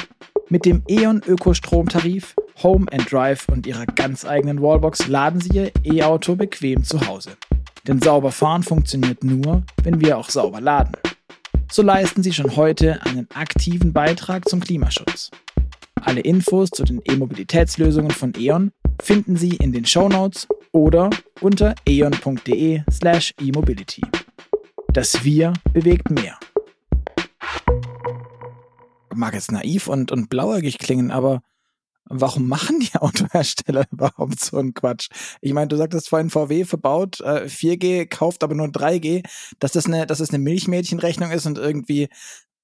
Mit 0.48 0.64
dem 0.64 0.82
E.ON 0.88 1.20
Ökostromtarif, 1.26 2.35
Home 2.62 2.87
and 2.90 3.12
Drive 3.12 3.46
und 3.50 3.66
Ihrer 3.66 3.85
ganz 3.85 4.24
eigenen 4.24 4.62
Wallbox 4.62 5.06
laden 5.08 5.42
Sie 5.42 5.50
Ihr 5.54 5.70
E-Auto 5.85 6.35
bequem 6.35 6.82
zu 6.82 7.06
Hause. 7.06 7.32
Denn 7.87 8.00
sauber 8.00 8.32
fahren 8.32 8.62
funktioniert 8.62 9.22
nur, 9.22 9.64
wenn 9.82 10.00
wir 10.00 10.16
auch 10.16 10.30
sauber 10.30 10.62
laden. 10.62 10.96
So 11.70 11.82
leisten 11.82 12.22
Sie 12.22 12.32
schon 12.32 12.56
heute 12.56 13.04
einen 13.04 13.28
aktiven 13.35 13.92
Beitrag 13.92 14.48
zum 14.48 14.61
Klimaschutz. 14.61 15.30
Alle 16.00 16.20
Infos 16.20 16.70
zu 16.70 16.85
den 16.85 17.02
E-Mobilitätslösungen 17.04 18.12
von 18.12 18.32
E.ON 18.38 18.72
finden 19.02 19.37
Sie 19.37 19.56
in 19.56 19.72
den 19.72 19.85
Show 19.85 20.08
Notes 20.08 20.48
oder 20.72 21.11
unter 21.42 21.74
eon.de/e-mobility. 21.87 24.00
Das 24.94 25.22
Wir 25.22 25.52
bewegt 25.74 26.11
mehr 26.11 26.38
mag 29.14 29.35
jetzt 29.35 29.52
naiv 29.52 29.88
und, 29.88 30.12
und 30.12 30.28
blauäugig 30.28 30.78
klingen, 30.78 31.11
aber 31.11 31.42
warum 32.05 32.48
machen 32.48 32.81
die 32.81 32.94
Autohersteller 32.96 33.85
überhaupt 33.92 34.40
so 34.40 34.59
einen 34.59 34.74
Quatsch? 34.74 35.09
Ich 35.40 35.52
meine, 35.52 35.68
du 35.68 35.76
sagtest 35.76 36.09
vorhin, 36.09 36.31
VW 36.31 36.64
verbaut 36.64 37.20
äh, 37.20 37.46
4G, 37.46 38.07
kauft 38.07 38.42
aber 38.42 38.55
nur 38.55 38.66
3G, 38.66 39.24
dass 39.59 39.72
das 39.72 39.87
eine, 39.87 40.07
dass 40.07 40.18
das 40.18 40.31
eine 40.31 40.38
Milchmädchenrechnung 40.38 41.31
ist 41.31 41.46
und 41.46 41.59
irgendwie 41.59 42.09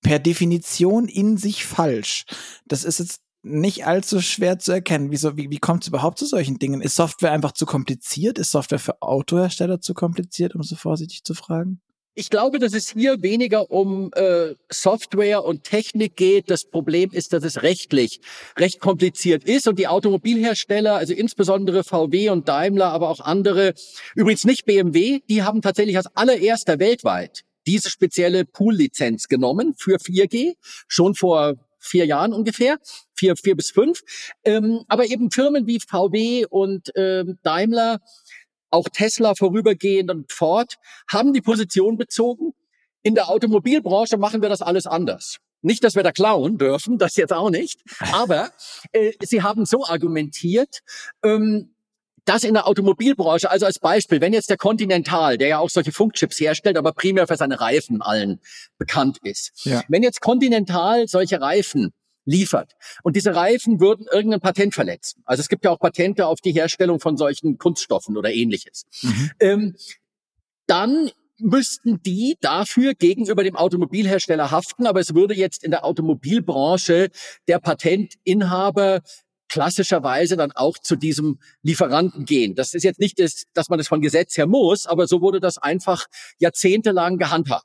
per 0.02 0.18
Definition 0.18 1.08
in 1.08 1.36
sich 1.36 1.64
falsch. 1.64 2.24
Das 2.66 2.84
ist 2.84 2.98
jetzt 2.98 3.20
nicht 3.42 3.86
allzu 3.86 4.20
schwer 4.20 4.58
zu 4.58 4.72
erkennen. 4.72 5.10
Wieso, 5.10 5.36
wie, 5.36 5.50
wie 5.50 5.58
kommt 5.58 5.84
es 5.84 5.88
überhaupt 5.88 6.18
zu 6.18 6.26
solchen 6.26 6.58
Dingen? 6.58 6.80
Ist 6.80 6.96
Software 6.96 7.32
einfach 7.32 7.52
zu 7.52 7.66
kompliziert? 7.66 8.38
Ist 8.38 8.50
Software 8.50 8.78
für 8.78 9.00
Autohersteller 9.00 9.80
zu 9.80 9.94
kompliziert, 9.94 10.54
um 10.54 10.62
so 10.62 10.76
vorsichtig 10.76 11.22
zu 11.24 11.34
fragen? 11.34 11.80
Ich 12.18 12.30
glaube, 12.30 12.58
dass 12.58 12.74
es 12.74 12.90
hier 12.90 13.22
weniger 13.22 13.70
um 13.70 14.10
äh, 14.14 14.56
Software 14.68 15.44
und 15.44 15.62
Technik 15.62 16.16
geht. 16.16 16.50
Das 16.50 16.64
Problem 16.64 17.10
ist, 17.12 17.32
dass 17.32 17.44
es 17.44 17.62
rechtlich 17.62 18.20
recht 18.58 18.80
kompliziert 18.80 19.44
ist 19.44 19.68
und 19.68 19.78
die 19.78 19.86
Automobilhersteller, 19.86 20.96
also 20.96 21.14
insbesondere 21.14 21.84
VW 21.84 22.30
und 22.30 22.48
Daimler, 22.48 22.86
aber 22.86 23.08
auch 23.08 23.20
andere, 23.20 23.72
übrigens 24.16 24.44
nicht 24.44 24.64
BMW, 24.64 25.20
die 25.30 25.44
haben 25.44 25.62
tatsächlich 25.62 25.96
als 25.96 26.08
allererster 26.16 26.80
weltweit 26.80 27.44
diese 27.68 27.88
spezielle 27.88 28.44
Pool-Lizenz 28.44 29.28
genommen 29.28 29.74
für 29.78 29.98
4G, 29.98 30.54
schon 30.88 31.14
vor 31.14 31.54
vier 31.78 32.04
Jahren 32.04 32.32
ungefähr, 32.32 32.78
vier, 33.14 33.36
vier 33.36 33.54
bis 33.54 33.70
fünf. 33.70 34.00
Ähm, 34.44 34.80
aber 34.88 35.06
eben 35.06 35.30
Firmen 35.30 35.68
wie 35.68 35.78
VW 35.78 36.46
und 36.46 36.90
ähm, 36.96 37.38
Daimler 37.44 38.00
auch 38.70 38.88
Tesla 38.88 39.34
vorübergehend 39.34 40.10
und 40.10 40.32
Ford 40.32 40.76
haben 41.10 41.32
die 41.32 41.40
Position 41.40 41.96
bezogen. 41.96 42.52
In 43.02 43.14
der 43.14 43.28
Automobilbranche 43.30 44.16
machen 44.16 44.42
wir 44.42 44.48
das 44.48 44.62
alles 44.62 44.86
anders. 44.86 45.38
Nicht, 45.60 45.82
dass 45.82 45.96
wir 45.96 46.02
da 46.02 46.12
klauen 46.12 46.58
dürfen, 46.58 46.98
das 46.98 47.16
jetzt 47.16 47.32
auch 47.32 47.50
nicht. 47.50 47.80
Aber 48.12 48.50
äh, 48.92 49.12
sie 49.22 49.42
haben 49.42 49.64
so 49.64 49.84
argumentiert, 49.84 50.80
ähm, 51.24 51.74
dass 52.28 52.44
in 52.44 52.54
der 52.54 52.68
Automobilbranche, 52.68 53.50
also 53.50 53.64
als 53.64 53.78
Beispiel, 53.78 54.20
wenn 54.20 54.34
jetzt 54.34 54.50
der 54.50 54.58
Continental, 54.58 55.38
der 55.38 55.48
ja 55.48 55.58
auch 55.58 55.70
solche 55.70 55.92
Funkchips 55.92 56.38
herstellt, 56.38 56.76
aber 56.76 56.92
primär 56.92 57.26
für 57.26 57.36
seine 57.36 57.58
Reifen 57.58 58.02
allen 58.02 58.40
bekannt 58.76 59.18
ist, 59.22 59.64
ja. 59.64 59.82
wenn 59.88 60.02
jetzt 60.02 60.20
Continental 60.20 61.08
solche 61.08 61.40
Reifen 61.40 61.92
liefert. 62.28 62.74
Und 63.02 63.16
diese 63.16 63.34
Reifen 63.34 63.80
würden 63.80 64.06
irgendein 64.12 64.40
Patent 64.40 64.74
verletzen. 64.74 65.22
Also 65.24 65.40
es 65.40 65.48
gibt 65.48 65.64
ja 65.64 65.70
auch 65.70 65.78
Patente 65.78 66.26
auf 66.26 66.40
die 66.40 66.52
Herstellung 66.52 67.00
von 67.00 67.16
solchen 67.16 67.58
Kunststoffen 67.58 68.16
oder 68.16 68.32
ähnliches. 68.32 68.84
Mhm. 69.02 69.30
Ähm, 69.40 69.76
dann 70.66 71.10
müssten 71.38 72.02
die 72.02 72.36
dafür 72.40 72.94
gegenüber 72.94 73.44
dem 73.44 73.56
Automobilhersteller 73.56 74.50
haften, 74.50 74.86
aber 74.86 75.00
es 75.00 75.14
würde 75.14 75.34
jetzt 75.34 75.64
in 75.64 75.70
der 75.70 75.84
Automobilbranche 75.84 77.10
der 77.46 77.58
Patentinhaber 77.60 79.00
klassischerweise 79.48 80.36
dann 80.36 80.52
auch 80.52 80.76
zu 80.78 80.96
diesem 80.96 81.38
Lieferanten 81.62 82.26
gehen. 82.26 82.54
Das 82.54 82.74
ist 82.74 82.82
jetzt 82.82 83.00
nicht, 83.00 83.18
das, 83.18 83.44
dass 83.54 83.70
man 83.70 83.78
das 83.78 83.88
von 83.88 84.02
Gesetz 84.02 84.36
her 84.36 84.46
muss, 84.46 84.86
aber 84.86 85.06
so 85.06 85.22
wurde 85.22 85.40
das 85.40 85.56
einfach 85.56 86.06
jahrzehntelang 86.38 87.16
gehandhabt. 87.16 87.64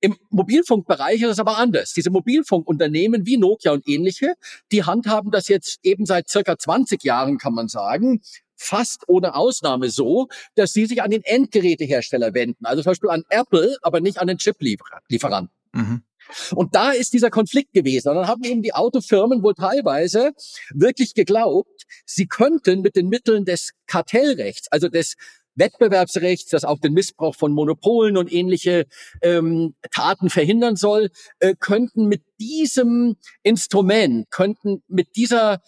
Im 0.00 0.16
Mobilfunkbereich 0.30 1.22
ist 1.22 1.30
es 1.30 1.38
aber 1.38 1.58
anders. 1.58 1.92
Diese 1.92 2.10
Mobilfunkunternehmen 2.10 3.26
wie 3.26 3.36
Nokia 3.36 3.72
und 3.72 3.88
ähnliche, 3.88 4.34
die 4.70 4.84
handhaben 4.84 5.30
das 5.30 5.48
jetzt 5.48 5.80
eben 5.82 6.06
seit 6.06 6.28
circa 6.28 6.56
20 6.56 7.02
Jahren, 7.02 7.38
kann 7.38 7.54
man 7.54 7.68
sagen, 7.68 8.20
fast 8.56 9.04
ohne 9.08 9.34
Ausnahme 9.34 9.90
so, 9.90 10.28
dass 10.54 10.72
sie 10.72 10.86
sich 10.86 11.02
an 11.02 11.10
den 11.10 11.22
Endgerätehersteller 11.22 12.34
wenden. 12.34 12.64
Also 12.64 12.82
zum 12.82 12.90
Beispiel 12.90 13.10
an 13.10 13.24
Apple, 13.28 13.76
aber 13.82 14.00
nicht 14.00 14.18
an 14.18 14.26
den 14.26 14.38
Chip-Lieferanten. 14.38 15.50
Mhm. 15.72 16.02
Und 16.54 16.74
da 16.74 16.90
ist 16.90 17.12
dieser 17.12 17.30
Konflikt 17.30 17.72
gewesen. 17.72 18.10
Und 18.10 18.16
dann 18.16 18.28
haben 18.28 18.44
eben 18.44 18.62
die 18.62 18.74
Autofirmen 18.74 19.42
wohl 19.42 19.54
teilweise 19.54 20.32
wirklich 20.74 21.14
geglaubt, 21.14 21.84
sie 22.04 22.26
könnten 22.26 22.82
mit 22.82 22.96
den 22.96 23.08
Mitteln 23.08 23.44
des 23.44 23.72
Kartellrechts, 23.86 24.68
also 24.70 24.88
des 24.88 25.14
Wettbewerbsrechts, 25.58 26.50
das 26.50 26.64
auch 26.64 26.78
den 26.78 26.92
Missbrauch 26.92 27.34
von 27.34 27.52
Monopolen 27.52 28.16
und 28.16 28.32
ähnliche 28.32 28.86
ähm, 29.22 29.74
Taten 29.90 30.30
verhindern 30.30 30.76
soll, 30.76 31.10
äh, 31.40 31.54
könnten 31.58 32.06
mit 32.06 32.22
diesem 32.40 33.16
Instrument, 33.42 34.30
könnten 34.30 34.82
mit 34.88 35.16
dieser 35.16 35.60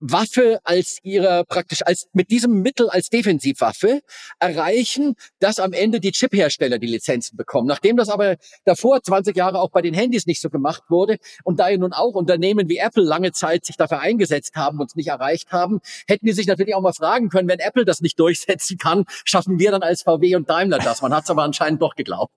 Waffe 0.00 0.60
als 0.64 0.98
ihrer 1.02 1.44
praktisch 1.44 1.82
als 1.86 2.08
mit 2.12 2.30
diesem 2.30 2.62
Mittel 2.62 2.88
als 2.88 3.08
Defensivwaffe 3.08 4.00
erreichen, 4.38 5.14
dass 5.38 5.58
am 5.58 5.72
Ende 5.72 6.00
die 6.00 6.12
Chiphersteller 6.12 6.78
die 6.78 6.86
Lizenzen 6.86 7.36
bekommen. 7.36 7.66
Nachdem 7.66 7.96
das 7.96 8.08
aber 8.08 8.36
davor 8.64 9.02
20 9.02 9.36
Jahre 9.36 9.60
auch 9.60 9.70
bei 9.70 9.82
den 9.82 9.94
Handys 9.94 10.26
nicht 10.26 10.40
so 10.40 10.50
gemacht 10.50 10.82
wurde 10.88 11.18
und 11.44 11.60
da 11.60 11.68
ja 11.68 11.76
nun 11.76 11.92
auch 11.92 12.14
Unternehmen 12.14 12.68
wie 12.68 12.78
Apple 12.78 13.04
lange 13.04 13.32
Zeit 13.32 13.64
sich 13.64 13.76
dafür 13.76 14.00
eingesetzt 14.00 14.56
haben 14.56 14.80
und 14.80 14.90
es 14.90 14.96
nicht 14.96 15.08
erreicht 15.08 15.52
haben, 15.52 15.80
hätten 16.08 16.26
die 16.26 16.32
sich 16.32 16.46
natürlich 16.46 16.74
auch 16.74 16.82
mal 16.82 16.92
fragen 16.92 17.28
können, 17.28 17.48
wenn 17.48 17.60
Apple 17.60 17.84
das 17.84 18.00
nicht 18.00 18.18
durchsetzen 18.18 18.78
kann, 18.78 19.04
schaffen 19.24 19.58
wir 19.58 19.70
dann 19.70 19.82
als 19.82 20.02
VW 20.02 20.36
und 20.36 20.48
Daimler 20.48 20.78
das. 20.78 21.02
Man 21.02 21.14
hat 21.14 21.24
es 21.24 21.30
aber 21.30 21.42
anscheinend 21.42 21.82
doch 21.82 21.94
geglaubt. 21.94 22.32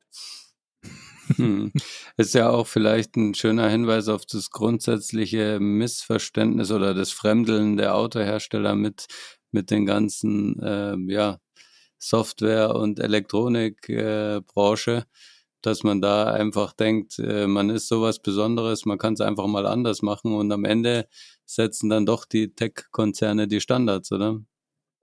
Hm. 1.38 1.71
Ist 2.17 2.33
ja 2.36 2.49
auch 2.49 2.67
vielleicht 2.67 3.15
ein 3.15 3.33
schöner 3.33 3.69
Hinweis 3.69 4.07
auf 4.07 4.25
das 4.25 4.49
grundsätzliche 4.49 5.59
Missverständnis 5.59 6.71
oder 6.71 6.93
das 6.93 7.12
Fremdeln 7.12 7.77
der 7.77 7.95
Autohersteller 7.95 8.75
mit, 8.75 9.07
mit 9.51 9.71
den 9.71 9.86
ganzen 9.86 10.59
äh, 10.62 10.95
ja, 11.12 11.39
Software- 11.97 12.75
und 12.75 12.99
Elektronikbranche, 12.99 14.91
äh, 14.91 15.03
dass 15.62 15.83
man 15.83 16.01
da 16.01 16.25
einfach 16.33 16.73
denkt, 16.73 17.19
äh, 17.19 17.47
man 17.47 17.69
ist 17.69 17.88
sowas 17.88 18.19
Besonderes, 18.21 18.86
man 18.86 18.97
kann 18.97 19.13
es 19.13 19.21
einfach 19.21 19.47
mal 19.47 19.65
anders 19.65 20.01
machen 20.01 20.33
und 20.36 20.51
am 20.51 20.65
Ende 20.65 21.07
setzen 21.45 21.89
dann 21.89 22.05
doch 22.05 22.25
die 22.25 22.53
Tech-Konzerne 22.53 23.47
die 23.47 23.62
Standards, 23.62 24.12
oder? 24.12 24.41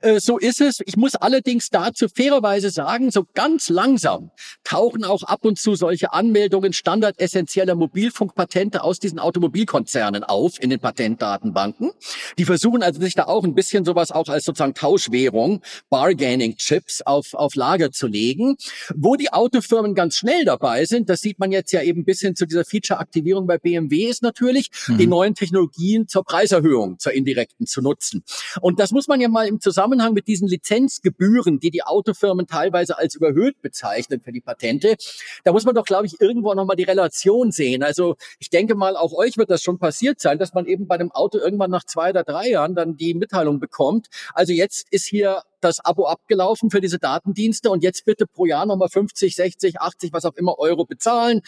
Äh, 0.00 0.20
so 0.20 0.38
ist 0.38 0.60
es. 0.60 0.80
Ich 0.86 0.96
muss 0.96 1.14
allerdings 1.14 1.68
dazu 1.70 2.06
fairerweise 2.08 2.70
sagen, 2.70 3.10
so 3.10 3.26
ganz 3.34 3.68
langsam 3.68 4.30
tauchen 4.64 5.04
auch 5.04 5.22
ab 5.22 5.44
und 5.44 5.58
zu 5.58 5.74
solche 5.74 6.12
Anmeldungen 6.12 6.72
standardessentieller 6.72 7.74
Mobilfunkpatente 7.74 8.82
aus 8.82 8.98
diesen 8.98 9.18
Automobilkonzernen 9.18 10.24
auf 10.24 10.60
in 10.60 10.70
den 10.70 10.80
Patentdatenbanken. 10.80 11.92
Die 12.38 12.44
versuchen 12.44 12.82
also 12.82 13.00
sich 13.00 13.14
da 13.14 13.24
auch 13.24 13.44
ein 13.44 13.54
bisschen 13.54 13.84
sowas 13.84 14.10
auch 14.10 14.28
als 14.28 14.44
sozusagen 14.44 14.74
Tauschwährung, 14.74 15.62
Bargaining-Chips 15.90 17.02
auf, 17.02 17.34
auf 17.34 17.54
Lager 17.54 17.90
zu 17.90 18.06
legen. 18.06 18.56
Wo 18.94 19.16
die 19.16 19.32
Autofirmen 19.32 19.94
ganz 19.94 20.16
schnell 20.16 20.44
dabei 20.44 20.86
sind, 20.86 21.10
das 21.10 21.20
sieht 21.20 21.38
man 21.38 21.52
jetzt 21.52 21.72
ja 21.72 21.82
eben 21.82 22.04
bis 22.04 22.20
hin 22.20 22.34
zu 22.34 22.46
dieser 22.46 22.64
Feature-Aktivierung 22.64 23.46
bei 23.46 23.58
BMW, 23.58 24.04
ist 24.04 24.22
natürlich, 24.22 24.70
mhm. 24.86 24.98
die 24.98 25.06
neuen 25.06 25.34
Technologien 25.34 26.08
zur 26.08 26.24
Preiserhöhung, 26.24 26.98
zur 26.98 27.12
indirekten 27.12 27.66
zu 27.66 27.82
nutzen. 27.82 28.24
Und 28.60 28.80
das 28.80 28.92
muss 28.92 29.08
man 29.08 29.20
ja 29.20 29.28
mal 29.28 29.46
im 29.46 29.60
Zusammenhang 29.60 29.89
Zusammenhang 29.90 30.14
mit 30.14 30.28
diesen 30.28 30.46
Lizenzgebühren, 30.46 31.58
die 31.58 31.70
die 31.70 31.82
Autofirmen 31.82 32.46
teilweise 32.46 32.96
als 32.96 33.16
überhöht 33.16 33.60
bezeichnen 33.60 34.20
für 34.20 34.30
die 34.30 34.40
Patente, 34.40 34.96
da 35.42 35.52
muss 35.52 35.64
man 35.64 35.74
doch, 35.74 35.84
glaube 35.84 36.06
ich, 36.06 36.20
irgendwo 36.20 36.54
nochmal 36.54 36.76
die 36.76 36.84
Relation 36.84 37.50
sehen. 37.50 37.82
Also 37.82 38.16
ich 38.38 38.50
denke 38.50 38.76
mal, 38.76 38.96
auch 38.96 39.12
euch 39.12 39.36
wird 39.36 39.50
das 39.50 39.62
schon 39.62 39.78
passiert 39.78 40.20
sein, 40.20 40.38
dass 40.38 40.54
man 40.54 40.66
eben 40.66 40.86
bei 40.86 40.96
dem 40.96 41.10
Auto 41.10 41.38
irgendwann 41.38 41.70
nach 41.70 41.84
zwei 41.84 42.10
oder 42.10 42.22
drei 42.22 42.50
Jahren 42.50 42.76
dann 42.76 42.96
die 42.96 43.14
Mitteilung 43.14 43.58
bekommt. 43.58 44.06
Also 44.32 44.52
jetzt 44.52 44.86
ist 44.92 45.06
hier 45.06 45.42
das 45.60 45.80
Abo 45.84 46.06
abgelaufen 46.06 46.70
für 46.70 46.80
diese 46.80 46.98
Datendienste 46.98 47.70
und 47.70 47.82
jetzt 47.82 48.04
bitte 48.04 48.26
pro 48.26 48.46
Jahr 48.46 48.66
nochmal 48.66 48.88
50, 48.88 49.34
60, 49.34 49.80
80, 49.80 50.12
was 50.12 50.24
auch 50.24 50.36
immer 50.36 50.58
Euro 50.58 50.84
bezahlen. 50.84 51.42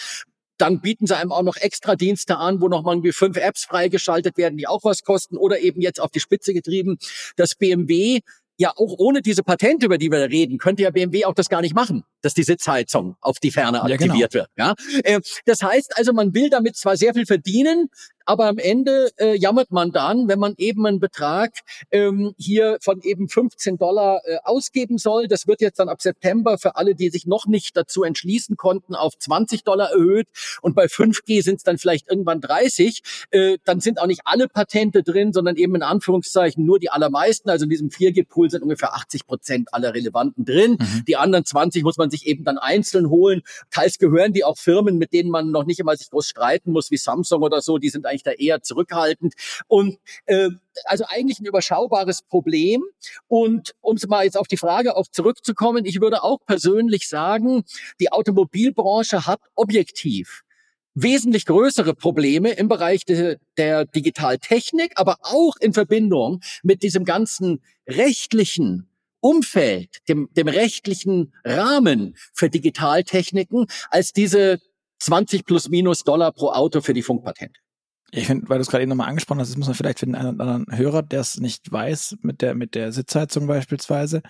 Dann 0.58 0.80
bieten 0.80 1.06
sie 1.06 1.16
einem 1.16 1.32
auch 1.32 1.42
noch 1.42 1.56
extra 1.56 1.96
Dienste 1.96 2.36
an, 2.36 2.60
wo 2.60 2.68
noch 2.68 2.82
mal 2.82 2.92
irgendwie 2.92 3.12
fünf 3.12 3.36
Apps 3.36 3.64
freigeschaltet 3.64 4.36
werden, 4.36 4.56
die 4.58 4.66
auch 4.66 4.84
was 4.84 5.02
kosten 5.02 5.36
oder 5.36 5.60
eben 5.60 5.80
jetzt 5.80 6.00
auf 6.00 6.10
die 6.10 6.20
Spitze 6.20 6.52
getrieben, 6.54 6.98
dass 7.36 7.54
BMW 7.54 8.20
ja 8.58 8.70
auch 8.76 8.94
ohne 8.98 9.22
diese 9.22 9.42
Patente, 9.42 9.86
über 9.86 9.98
die 9.98 10.10
wir 10.10 10.30
reden, 10.30 10.58
könnte 10.58 10.82
ja 10.82 10.90
BMW 10.90 11.24
auch 11.24 11.34
das 11.34 11.48
gar 11.48 11.60
nicht 11.60 11.74
machen, 11.74 12.04
dass 12.20 12.34
die 12.34 12.42
Sitzheizung 12.42 13.16
auf 13.20 13.38
die 13.38 13.50
Ferne 13.50 13.82
aktiviert 13.82 14.10
ja, 14.12 14.26
genau. 14.26 14.34
wird. 14.34 14.48
Ja? 14.56 14.74
Äh, 15.04 15.20
das 15.44 15.62
heißt 15.62 15.98
also, 15.98 16.12
man 16.12 16.34
will 16.34 16.50
damit 16.50 16.76
zwar 16.76 16.96
sehr 16.96 17.14
viel 17.14 17.26
verdienen, 17.26 17.88
aber 18.24 18.46
am 18.46 18.58
Ende 18.58 19.10
äh, 19.18 19.36
jammert 19.36 19.70
man 19.70 19.92
dann, 19.92 20.28
wenn 20.28 20.38
man 20.38 20.54
eben 20.58 20.86
einen 20.86 21.00
Betrag 21.00 21.52
ähm, 21.90 22.34
hier 22.38 22.78
von 22.80 23.00
eben 23.02 23.28
15 23.28 23.78
Dollar 23.78 24.20
äh, 24.24 24.38
ausgeben 24.44 24.98
soll. 24.98 25.28
Das 25.28 25.46
wird 25.46 25.60
jetzt 25.60 25.78
dann 25.78 25.88
ab 25.88 26.02
September 26.02 26.58
für 26.58 26.76
alle, 26.76 26.94
die 26.94 27.10
sich 27.10 27.26
noch 27.26 27.46
nicht 27.46 27.76
dazu 27.76 28.02
entschließen 28.02 28.56
konnten, 28.56 28.94
auf 28.94 29.18
20 29.18 29.64
Dollar 29.64 29.90
erhöht. 29.90 30.28
Und 30.60 30.74
bei 30.74 30.86
5G 30.86 31.42
sind 31.42 31.56
es 31.56 31.62
dann 31.62 31.78
vielleicht 31.78 32.08
irgendwann 32.10 32.40
30. 32.40 33.02
Äh, 33.30 33.58
dann 33.64 33.80
sind 33.80 34.00
auch 34.00 34.06
nicht 34.06 34.22
alle 34.24 34.48
Patente 34.48 35.02
drin, 35.02 35.32
sondern 35.32 35.56
eben 35.56 35.74
in 35.74 35.82
Anführungszeichen 35.82 36.64
nur 36.64 36.78
die 36.78 36.90
allermeisten. 36.90 37.50
Also 37.50 37.64
in 37.64 37.70
diesem 37.70 37.88
4G-Pool 37.88 38.50
sind 38.50 38.62
ungefähr 38.62 38.94
80 38.94 39.26
Prozent 39.26 39.68
aller 39.72 39.94
Relevanten 39.94 40.44
drin. 40.44 40.78
Mhm. 40.78 41.04
Die 41.06 41.16
anderen 41.16 41.44
20 41.44 41.82
muss 41.82 41.96
man 41.96 42.10
sich 42.10 42.26
eben 42.26 42.44
dann 42.44 42.58
einzeln 42.58 43.08
holen. 43.08 43.42
Teils 43.70 43.98
gehören 43.98 44.32
die 44.32 44.44
auch 44.44 44.58
Firmen, 44.58 44.98
mit 44.98 45.12
denen 45.12 45.30
man 45.30 45.50
noch 45.50 45.64
nicht 45.64 45.80
immer 45.80 45.96
sich 45.96 46.10
groß 46.10 46.26
streiten 46.26 46.72
muss, 46.72 46.90
wie 46.90 46.96
Samsung 46.96 47.42
oder 47.42 47.60
so. 47.60 47.78
Die 47.78 47.90
sind 47.90 48.06
eigentlich 48.12 48.22
da 48.22 48.32
eher 48.32 48.62
zurückhaltend. 48.62 49.34
Und 49.66 49.98
äh, 50.26 50.50
also 50.84 51.04
eigentlich 51.08 51.40
ein 51.40 51.46
überschaubares 51.46 52.22
Problem. 52.22 52.82
Und 53.26 53.74
um 53.80 53.96
mal 54.08 54.24
jetzt 54.24 54.38
auf 54.38 54.48
die 54.48 54.56
Frage 54.56 54.96
auch 54.96 55.06
zurückzukommen, 55.08 55.84
ich 55.84 56.00
würde 56.00 56.22
auch 56.22 56.38
persönlich 56.46 57.08
sagen, 57.08 57.64
die 58.00 58.12
Automobilbranche 58.12 59.26
hat 59.26 59.40
objektiv 59.54 60.44
wesentlich 60.94 61.46
größere 61.46 61.94
Probleme 61.94 62.50
im 62.50 62.68
Bereich 62.68 63.04
de, 63.04 63.38
der 63.56 63.86
Digitaltechnik, 63.86 64.92
aber 64.96 65.16
auch 65.22 65.56
in 65.56 65.72
Verbindung 65.72 66.40
mit 66.62 66.82
diesem 66.82 67.04
ganzen 67.04 67.62
rechtlichen 67.88 68.88
Umfeld, 69.20 70.06
dem, 70.08 70.28
dem 70.32 70.48
rechtlichen 70.48 71.32
Rahmen 71.44 72.16
für 72.34 72.50
Digitaltechniken, 72.50 73.66
als 73.88 74.12
diese 74.12 74.60
20 74.98 75.44
plus 75.44 75.68
minus 75.68 76.04
Dollar 76.04 76.32
pro 76.32 76.50
Auto 76.50 76.80
für 76.80 76.92
die 76.92 77.02
Funkpatente. 77.02 77.60
Ich 78.14 78.26
finde, 78.26 78.46
weil 78.50 78.58
du 78.58 78.62
es 78.62 78.68
gerade 78.68 78.82
eben 78.82 78.90
nochmal 78.90 79.08
angesprochen 79.08 79.40
hast, 79.40 79.48
das 79.48 79.56
muss 79.56 79.68
man 79.68 79.74
vielleicht 79.74 79.98
für 79.98 80.04
den 80.04 80.14
einen 80.14 80.34
oder 80.34 80.44
anderen 80.44 80.76
Hörer, 80.76 81.02
der 81.02 81.20
es 81.20 81.40
nicht 81.40 81.72
weiß, 81.72 82.18
mit 82.20 82.42
der, 82.42 82.54
mit 82.54 82.74
der 82.74 82.92
Sitzheizung 82.92 83.46
beispielsweise. 83.46 84.20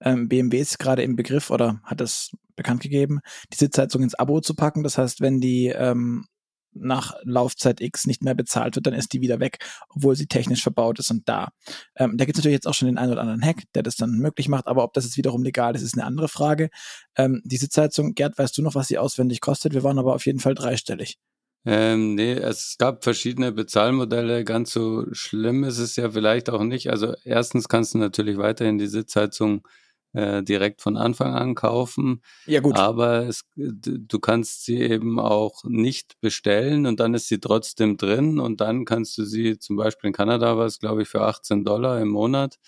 Ähm, 0.00 0.28
BMW 0.28 0.60
ist 0.60 0.78
gerade 0.78 1.02
im 1.02 1.16
Begriff 1.16 1.50
oder 1.50 1.80
hat 1.82 2.00
es 2.00 2.30
bekannt 2.54 2.82
gegeben, 2.82 3.18
die 3.52 3.56
Sitzheizung 3.56 4.04
ins 4.04 4.14
Abo 4.14 4.40
zu 4.40 4.54
packen. 4.54 4.84
Das 4.84 4.96
heißt, 4.96 5.20
wenn 5.20 5.40
die 5.40 5.66
ähm, 5.66 6.24
nach 6.72 7.14
Laufzeit 7.24 7.80
X 7.80 8.06
nicht 8.06 8.22
mehr 8.22 8.36
bezahlt 8.36 8.76
wird, 8.76 8.86
dann 8.86 8.94
ist 8.94 9.12
die 9.12 9.20
wieder 9.20 9.40
weg, 9.40 9.58
obwohl 9.88 10.14
sie 10.14 10.26
technisch 10.26 10.62
verbaut 10.62 11.00
ist 11.00 11.10
und 11.10 11.28
da. 11.28 11.48
Ähm, 11.96 12.16
da 12.16 12.24
gibt 12.24 12.38
es 12.38 12.44
natürlich 12.44 12.58
jetzt 12.58 12.68
auch 12.68 12.74
schon 12.74 12.86
den 12.86 12.96
einen 12.96 13.10
oder 13.10 13.22
anderen 13.22 13.42
Hack, 13.42 13.64
der 13.74 13.82
das 13.82 13.96
dann 13.96 14.18
möglich 14.18 14.48
macht, 14.48 14.68
aber 14.68 14.84
ob 14.84 14.92
das 14.92 15.04
jetzt 15.04 15.16
wiederum 15.16 15.42
legal 15.42 15.74
ist, 15.74 15.82
ist 15.82 15.94
eine 15.94 16.04
andere 16.04 16.28
Frage. 16.28 16.70
Ähm, 17.16 17.42
die 17.44 17.56
Sitzheizung, 17.56 18.14
Gerd, 18.14 18.38
weißt 18.38 18.56
du 18.56 18.62
noch, 18.62 18.76
was 18.76 18.86
sie 18.86 18.98
auswendig 18.98 19.40
kostet? 19.40 19.74
Wir 19.74 19.82
waren 19.82 19.98
aber 19.98 20.14
auf 20.14 20.26
jeden 20.26 20.38
Fall 20.38 20.54
dreistellig. 20.54 21.18
Ähm, 21.64 22.14
nee, 22.16 22.32
es 22.32 22.76
gab 22.78 23.04
verschiedene 23.04 23.52
Bezahlmodelle. 23.52 24.44
Ganz 24.44 24.72
so 24.72 25.06
schlimm 25.12 25.62
ist 25.64 25.78
es 25.78 25.96
ja 25.96 26.10
vielleicht 26.10 26.50
auch 26.50 26.64
nicht. 26.64 26.90
Also 26.90 27.14
erstens 27.24 27.68
kannst 27.68 27.94
du 27.94 27.98
natürlich 27.98 28.36
weiterhin 28.36 28.78
die 28.78 28.88
Sitzheizung 28.88 29.66
äh, 30.12 30.42
direkt 30.42 30.82
von 30.82 30.96
Anfang 30.96 31.34
an 31.34 31.54
kaufen. 31.54 32.22
Ja, 32.46 32.60
gut. 32.60 32.76
Aber 32.76 33.28
es, 33.28 33.44
du 33.54 34.18
kannst 34.18 34.64
sie 34.64 34.80
eben 34.80 35.18
auch 35.18 35.64
nicht 35.64 36.20
bestellen 36.20 36.86
und 36.86 37.00
dann 37.00 37.14
ist 37.14 37.28
sie 37.28 37.38
trotzdem 37.38 37.96
drin 37.96 38.38
und 38.38 38.60
dann 38.60 38.84
kannst 38.84 39.16
du 39.18 39.24
sie 39.24 39.58
zum 39.58 39.76
Beispiel 39.76 40.08
in 40.08 40.14
Kanada 40.14 40.58
was, 40.58 40.80
glaube 40.80 41.02
ich, 41.02 41.08
für 41.08 41.22
18 41.22 41.64
Dollar 41.64 42.00
im 42.00 42.08
Monat 42.08 42.58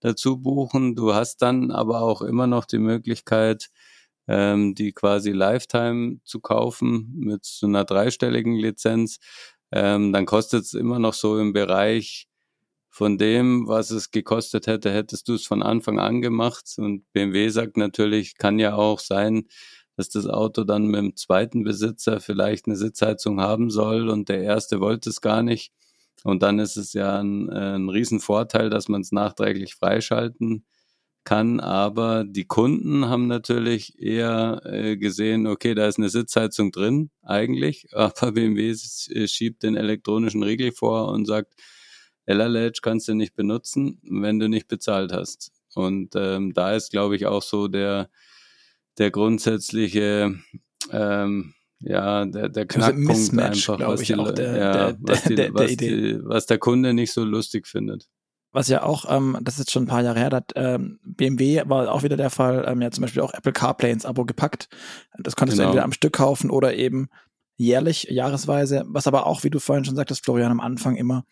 dazu 0.00 0.38
buchen. 0.38 0.94
Du 0.94 1.12
hast 1.12 1.42
dann 1.42 1.70
aber 1.70 2.02
auch 2.02 2.22
immer 2.22 2.46
noch 2.46 2.64
die 2.64 2.78
Möglichkeit, 2.78 3.68
ähm, 4.28 4.74
die 4.74 4.92
quasi 4.92 5.32
Lifetime 5.32 6.20
zu 6.24 6.40
kaufen 6.40 7.12
mit 7.16 7.44
so 7.44 7.66
einer 7.66 7.84
dreistelligen 7.84 8.54
Lizenz, 8.54 9.18
ähm, 9.72 10.12
dann 10.12 10.26
kostet 10.26 10.64
es 10.64 10.74
immer 10.74 10.98
noch 10.98 11.14
so 11.14 11.38
im 11.38 11.52
Bereich 11.52 12.28
von 12.90 13.18
dem, 13.18 13.68
was 13.68 13.90
es 13.90 14.10
gekostet 14.10 14.66
hätte, 14.66 14.92
hättest 14.92 15.28
du 15.28 15.34
es 15.34 15.46
von 15.46 15.62
Anfang 15.62 15.98
an 15.98 16.20
gemacht. 16.20 16.64
Und 16.78 17.10
BMW 17.12 17.48
sagt 17.48 17.76
natürlich, 17.76 18.36
kann 18.38 18.58
ja 18.58 18.74
auch 18.74 18.98
sein, 19.00 19.46
dass 19.96 20.08
das 20.08 20.26
Auto 20.26 20.64
dann 20.64 20.86
mit 20.86 21.00
dem 21.00 21.16
zweiten 21.16 21.64
Besitzer 21.64 22.20
vielleicht 22.20 22.66
eine 22.66 22.76
Sitzheizung 22.76 23.40
haben 23.40 23.70
soll 23.70 24.08
und 24.08 24.28
der 24.28 24.42
erste 24.42 24.80
wollte 24.80 25.10
es 25.10 25.20
gar 25.20 25.42
nicht. 25.42 25.72
Und 26.24 26.42
dann 26.42 26.58
ist 26.58 26.76
es 26.76 26.92
ja 26.92 27.20
ein, 27.20 27.50
ein 27.50 27.88
Riesenvorteil, 27.88 28.70
dass 28.70 28.88
man 28.88 29.02
es 29.02 29.12
nachträglich 29.12 29.74
freischalten 29.74 30.64
kann, 30.64 30.77
aber 31.60 32.24
die 32.24 32.46
Kunden 32.46 33.08
haben 33.08 33.26
natürlich 33.26 34.00
eher 34.00 34.62
äh, 34.64 34.96
gesehen, 34.96 35.46
okay, 35.46 35.74
da 35.74 35.86
ist 35.86 35.98
eine 35.98 36.08
Sitzheizung 36.08 36.72
drin 36.72 37.10
eigentlich, 37.22 37.86
aber 37.92 38.32
BMW 38.32 38.70
äh, 38.70 39.28
schiebt 39.28 39.62
den 39.62 39.76
elektronischen 39.76 40.42
Riegel 40.42 40.72
vor 40.72 41.08
und 41.08 41.26
sagt, 41.26 41.54
LLH 42.26 42.80
kannst 42.82 43.08
du 43.08 43.14
nicht 43.14 43.34
benutzen, 43.34 44.00
wenn 44.02 44.38
du 44.38 44.48
nicht 44.48 44.68
bezahlt 44.68 45.12
hast. 45.12 45.50
Und 45.74 46.14
ähm, 46.16 46.52
da 46.54 46.74
ist, 46.74 46.90
glaube 46.90 47.16
ich, 47.16 47.26
auch 47.26 47.42
so 47.42 47.68
der, 47.68 48.10
der 48.98 49.10
grundsätzliche 49.10 50.34
ähm, 50.92 51.54
ja, 51.80 52.24
der, 52.24 52.48
der 52.48 52.66
Knackpunkt 52.66 53.38
einfach, 53.38 53.78
was, 53.80 54.00
die, 54.00 54.14
der, 54.34 54.56
ja, 54.56 54.92
der, 54.92 54.98
was, 55.00 55.22
die, 55.24 55.34
der, 55.36 55.54
was, 55.54 55.76
die, 55.76 56.18
was 56.22 56.46
der 56.46 56.58
Kunde 56.58 56.92
nicht 56.92 57.12
so 57.12 57.24
lustig 57.24 57.66
findet 57.66 58.08
was 58.52 58.68
ja 58.68 58.82
auch, 58.82 59.04
ähm, 59.08 59.38
das 59.42 59.58
ist 59.58 59.70
schon 59.70 59.84
ein 59.84 59.88
paar 59.88 60.02
Jahre 60.02 60.18
her, 60.18 60.30
hat 60.30 60.52
ähm, 60.56 60.98
BMW 61.04 61.62
war 61.66 61.92
auch 61.92 62.02
wieder 62.02 62.16
der 62.16 62.30
Fall, 62.30 62.64
ähm, 62.66 62.80
ja 62.80 62.90
zum 62.90 63.02
Beispiel 63.02 63.22
auch 63.22 63.34
Apple 63.34 63.52
CarPlay 63.52 63.90
ins 63.90 64.06
Abo 64.06 64.24
gepackt. 64.24 64.68
Das 65.18 65.36
konntest 65.36 65.58
genau. 65.58 65.68
du 65.68 65.70
entweder 65.70 65.84
am 65.84 65.92
Stück 65.92 66.14
kaufen 66.14 66.50
oder 66.50 66.74
eben 66.74 67.08
jährlich, 67.56 68.04
jahresweise, 68.10 68.84
was 68.86 69.06
aber 69.06 69.26
auch, 69.26 69.44
wie 69.44 69.50
du 69.50 69.58
vorhin 69.58 69.84
schon 69.84 69.96
sagtest, 69.96 70.24
Florian, 70.24 70.52
am 70.52 70.60
Anfang 70.60 70.96
immer 70.96 71.24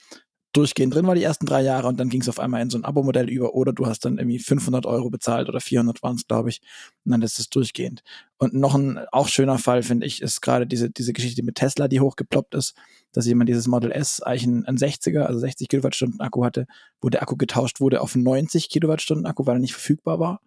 durchgehend 0.53 0.95
drin 0.95 1.07
war 1.07 1.15
die 1.15 1.23
ersten 1.23 1.47
drei 1.47 1.63
Jahre 1.63 1.89
und 1.89 1.99
dann 2.01 2.09
ging 2.09 2.23
es 2.23 2.29
auf 2.29 2.39
einmal 2.39 2.63
in 2.63 2.71
so 2.71 2.79
ein 2.79 2.85
Abo-Modell 2.85 3.29
über 3.29 3.55
oder 3.55 3.73
du 3.73 3.87
hast 3.87 4.05
dann 4.05 4.19
irgendwie 4.19 4.39
500 4.39 4.87
Euro 4.87 5.11
bezahlt 5.11 5.49
oder 5.49 5.61
400 5.61 6.03
waren 6.03 6.17
es, 6.17 6.27
glaube 6.27 6.49
ich, 6.49 6.61
und 7.05 7.13
dann 7.13 7.23
ist 7.23 7.39
es 7.39 7.51
durchgehend. 7.51 8.03
Und 8.39 8.55
noch 8.55 8.75
ein 8.75 8.99
auch 9.13 9.29
schöner 9.29 9.59
Fall, 9.59 9.83
finde 9.83 10.07
ich, 10.07 10.23
ist 10.23 10.41
gerade 10.41 10.67
diese, 10.67 10.91
diese 10.91 11.13
Geschichte 11.13 11.43
mit 11.43 11.57
Tesla, 11.57 11.89
die 11.89 12.01
hochgeploppt 12.01 12.55
ist, 12.55 12.75
dass 13.13 13.27
jemand 13.27 13.49
dieses 13.49 13.67
Model 13.67 13.93
S 13.93 14.21
eigentlich 14.21 14.47
ein, 14.47 14.67
ein 14.67 14.77
60er, 14.77 15.21
also 15.21 15.39
60 15.39 15.69
Kilowattstunden 15.69 16.21
Akku 16.21 16.45
hatte, 16.45 16.67
wo 17.01 17.09
der 17.09 17.23
Akku 17.23 17.37
getauscht 17.37 17.81
wurde 17.81 18.01
auf 18.01 18.15
90 18.15 18.69
Kilowattstunden 18.69 19.27
Akku, 19.27 19.47
weil 19.47 19.57
er 19.57 19.61
nicht 19.61 19.75
verfügbar 19.75 20.19
war 20.21 20.41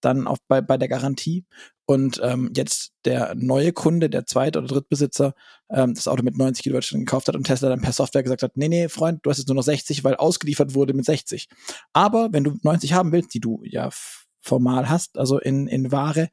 dann 0.00 0.26
auch 0.26 0.38
bei, 0.48 0.60
bei 0.60 0.78
der 0.78 0.88
Garantie. 0.88 1.44
Und 1.86 2.20
ähm, 2.22 2.50
jetzt 2.54 2.92
der 3.04 3.34
neue 3.36 3.72
Kunde, 3.72 4.10
der 4.10 4.26
Zweit- 4.26 4.56
oder 4.56 4.66
Drittbesitzer, 4.66 5.34
ähm, 5.70 5.94
das 5.94 6.08
Auto 6.08 6.24
mit 6.24 6.36
90 6.36 6.64
Kilowattstunden 6.64 7.06
gekauft 7.06 7.28
hat 7.28 7.36
und 7.36 7.44
Tesla 7.44 7.68
dann 7.68 7.80
per 7.80 7.92
Software 7.92 8.24
gesagt 8.24 8.42
hat, 8.42 8.56
nee, 8.56 8.68
nee, 8.68 8.88
Freund, 8.88 9.20
du 9.22 9.30
hast 9.30 9.38
jetzt 9.38 9.46
nur 9.46 9.54
noch 9.54 9.62
60, 9.62 10.02
weil 10.02 10.16
ausgeliefert 10.16 10.74
wurde 10.74 10.94
mit 10.94 11.04
60. 11.04 11.48
Aber 11.92 12.32
wenn 12.32 12.42
du 12.42 12.56
90 12.62 12.92
haben 12.92 13.12
willst, 13.12 13.32
die 13.34 13.40
du 13.40 13.62
ja 13.64 13.90
formal 14.42 14.88
hast, 14.88 15.16
also 15.16 15.38
in, 15.38 15.68
in 15.68 15.92
Ware, 15.92 16.28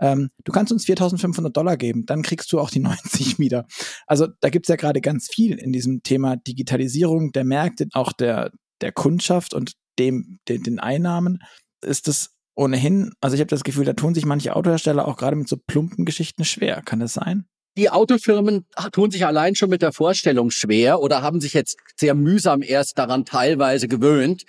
ähm, 0.00 0.30
du 0.44 0.52
kannst 0.52 0.72
uns 0.72 0.86
4.500 0.86 1.50
Dollar 1.50 1.76
geben, 1.76 2.04
dann 2.06 2.22
kriegst 2.22 2.52
du 2.52 2.58
auch 2.58 2.70
die 2.70 2.78
90 2.80 3.38
wieder. 3.38 3.66
Also 4.06 4.26
da 4.40 4.50
gibt's 4.50 4.68
ja 4.68 4.76
gerade 4.76 5.00
ganz 5.00 5.28
viel 5.28 5.56
in 5.56 5.72
diesem 5.72 6.02
Thema 6.02 6.36
Digitalisierung 6.36 7.32
der 7.32 7.44
Märkte, 7.44 7.86
auch 7.92 8.12
der, 8.12 8.50
der 8.80 8.92
Kundschaft 8.92 9.54
und 9.54 9.74
dem, 9.98 10.38
den, 10.48 10.62
den 10.62 10.80
Einnahmen. 10.80 11.42
Ist 11.82 12.08
das 12.08 12.35
ohnehin, 12.56 13.12
also 13.20 13.34
ich 13.34 13.40
habe 13.40 13.48
das 13.48 13.62
Gefühl, 13.62 13.84
da 13.84 13.92
tun 13.92 14.14
sich 14.14 14.24
manche 14.24 14.56
Autohersteller 14.56 15.06
auch 15.06 15.16
gerade 15.16 15.36
mit 15.36 15.48
so 15.48 15.56
plumpen 15.56 16.04
Geschichten 16.04 16.44
schwer. 16.44 16.82
Kann 16.82 17.00
das 17.00 17.14
sein? 17.14 17.46
Die 17.76 17.90
Autofirmen 17.90 18.66
tun 18.90 19.10
sich 19.10 19.26
allein 19.26 19.54
schon 19.54 19.68
mit 19.68 19.82
der 19.82 19.92
Vorstellung 19.92 20.50
schwer 20.50 21.00
oder 21.00 21.20
haben 21.20 21.40
sich 21.40 21.52
jetzt 21.52 21.76
sehr 21.94 22.14
mühsam 22.14 22.62
erst 22.62 22.98
daran 22.98 23.26
teilweise 23.26 23.86
gewöhnt, 23.86 24.44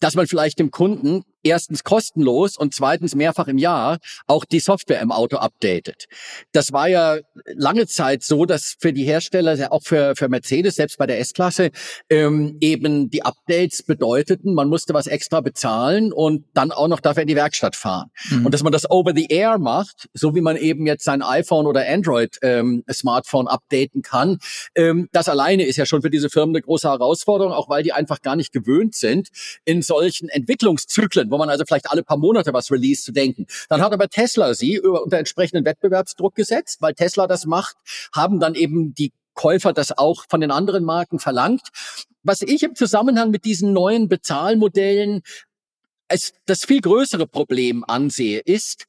dass 0.00 0.14
man 0.14 0.26
vielleicht 0.26 0.58
dem 0.58 0.70
Kunden 0.70 1.22
erstens 1.46 1.84
kostenlos 1.84 2.56
und 2.56 2.74
zweitens 2.74 3.14
mehrfach 3.14 3.48
im 3.48 3.58
Jahr 3.58 3.98
auch 4.26 4.44
die 4.44 4.60
Software 4.60 5.00
im 5.00 5.12
Auto 5.12 5.36
updatet. 5.36 6.06
Das 6.52 6.72
war 6.72 6.88
ja 6.88 7.18
lange 7.54 7.86
Zeit 7.86 8.22
so, 8.22 8.44
dass 8.44 8.76
für 8.78 8.92
die 8.92 9.04
Hersteller, 9.04 9.72
auch 9.72 9.82
für, 9.82 10.14
für 10.16 10.28
Mercedes, 10.28 10.74
selbst 10.74 10.98
bei 10.98 11.06
der 11.06 11.20
S-Klasse, 11.20 11.70
ähm, 12.10 12.56
eben 12.60 13.10
die 13.10 13.22
Updates 13.22 13.84
bedeuteten, 13.84 14.54
man 14.54 14.68
musste 14.68 14.92
was 14.92 15.06
extra 15.06 15.40
bezahlen 15.40 16.12
und 16.12 16.44
dann 16.54 16.72
auch 16.72 16.88
noch 16.88 17.00
dafür 17.00 17.22
in 17.22 17.28
die 17.28 17.36
Werkstatt 17.36 17.76
fahren. 17.76 18.10
Mhm. 18.30 18.46
Und 18.46 18.52
dass 18.52 18.62
man 18.62 18.72
das 18.72 18.90
over 18.90 19.12
the 19.14 19.26
air 19.26 19.58
macht, 19.58 20.08
so 20.14 20.34
wie 20.34 20.40
man 20.40 20.56
eben 20.56 20.86
jetzt 20.86 21.04
sein 21.04 21.22
iPhone 21.22 21.66
oder 21.66 21.86
Android 21.88 22.36
ähm, 22.42 22.82
Smartphone 22.92 23.46
updaten 23.46 24.02
kann, 24.02 24.38
ähm, 24.74 25.08
das 25.12 25.28
alleine 25.28 25.64
ist 25.64 25.76
ja 25.76 25.86
schon 25.86 26.02
für 26.02 26.10
diese 26.10 26.28
Firmen 26.28 26.56
eine 26.56 26.62
große 26.62 26.88
Herausforderung, 26.88 27.52
auch 27.52 27.68
weil 27.68 27.82
die 27.82 27.92
einfach 27.92 28.20
gar 28.20 28.36
nicht 28.36 28.52
gewöhnt 28.52 28.94
sind, 28.94 29.28
in 29.64 29.82
solchen 29.86 30.28
Entwicklungszyklen, 30.28 31.30
wo 31.30 31.38
man 31.38 31.48
also 31.48 31.64
vielleicht 31.66 31.90
alle 31.90 32.02
paar 32.02 32.18
Monate 32.18 32.52
was 32.52 32.70
release 32.70 33.02
zu 33.02 33.12
denken. 33.12 33.46
Dann 33.68 33.80
hat 33.80 33.92
aber 33.92 34.08
Tesla 34.08 34.54
sie 34.54 34.80
unter 34.80 35.18
entsprechenden 35.18 35.64
Wettbewerbsdruck 35.64 36.34
gesetzt, 36.34 36.78
weil 36.80 36.94
Tesla 36.94 37.26
das 37.26 37.46
macht, 37.46 37.76
haben 38.14 38.40
dann 38.40 38.54
eben 38.54 38.94
die 38.94 39.12
Käufer 39.34 39.72
das 39.72 39.96
auch 39.96 40.24
von 40.28 40.40
den 40.40 40.50
anderen 40.50 40.84
Marken 40.84 41.18
verlangt. 41.18 41.68
Was 42.22 42.42
ich 42.42 42.62
im 42.62 42.74
Zusammenhang 42.74 43.30
mit 43.30 43.44
diesen 43.44 43.72
neuen 43.72 44.08
Bezahlmodellen 44.08 45.22
als 46.08 46.32
das 46.46 46.64
viel 46.64 46.80
größere 46.80 47.26
Problem 47.26 47.84
ansehe, 47.86 48.40
ist, 48.40 48.86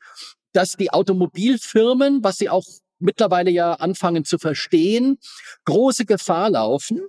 dass 0.54 0.72
die 0.72 0.92
Automobilfirmen, 0.92 2.24
was 2.24 2.38
sie 2.38 2.50
auch 2.50 2.66
mittlerweile 3.00 3.52
ja 3.52 3.74
anfangen 3.74 4.26
zu 4.26 4.38
verstehen, 4.38 5.20
große 5.66 6.06
Gefahr 6.06 6.50
laufen, 6.50 7.08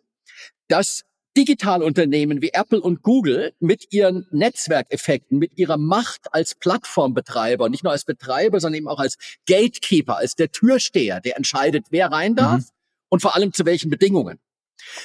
dass 0.68 1.04
Digitalunternehmen 1.38 2.42
wie 2.42 2.50
Apple 2.52 2.80
und 2.80 3.02
Google 3.02 3.52
mit 3.60 3.92
ihren 3.92 4.26
Netzwerkeffekten, 4.32 5.38
mit 5.38 5.56
ihrer 5.56 5.76
Macht 5.76 6.34
als 6.34 6.56
Plattformbetreiber, 6.56 7.68
nicht 7.68 7.84
nur 7.84 7.92
als 7.92 8.04
Betreiber, 8.04 8.58
sondern 8.58 8.78
eben 8.78 8.88
auch 8.88 8.98
als 8.98 9.16
Gatekeeper, 9.46 10.16
als 10.16 10.34
der 10.34 10.50
Türsteher, 10.50 11.20
der 11.20 11.36
entscheidet, 11.36 11.86
wer 11.90 12.10
rein 12.10 12.34
darf 12.34 12.62
mhm. 12.62 12.66
und 13.10 13.22
vor 13.22 13.36
allem 13.36 13.52
zu 13.52 13.64
welchen 13.66 13.88
Bedingungen. 13.88 14.40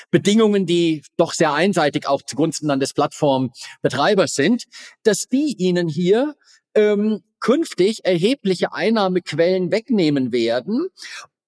Bedingungen, 0.10 0.66
die 0.66 1.04
doch 1.18 1.34
sehr 1.34 1.54
einseitig 1.54 2.08
auch 2.08 2.24
zugunsten 2.24 2.68
dann 2.68 2.80
des 2.80 2.94
Plattformbetreibers 2.94 4.34
sind, 4.34 4.64
dass 5.04 5.28
die 5.28 5.56
ihnen 5.60 5.88
hier 5.88 6.36
ähm, 6.74 7.22
künftig 7.42 8.06
erhebliche 8.06 8.74
Einnahmequellen 8.74 9.72
wegnehmen 9.72 10.32
werden, 10.32 10.88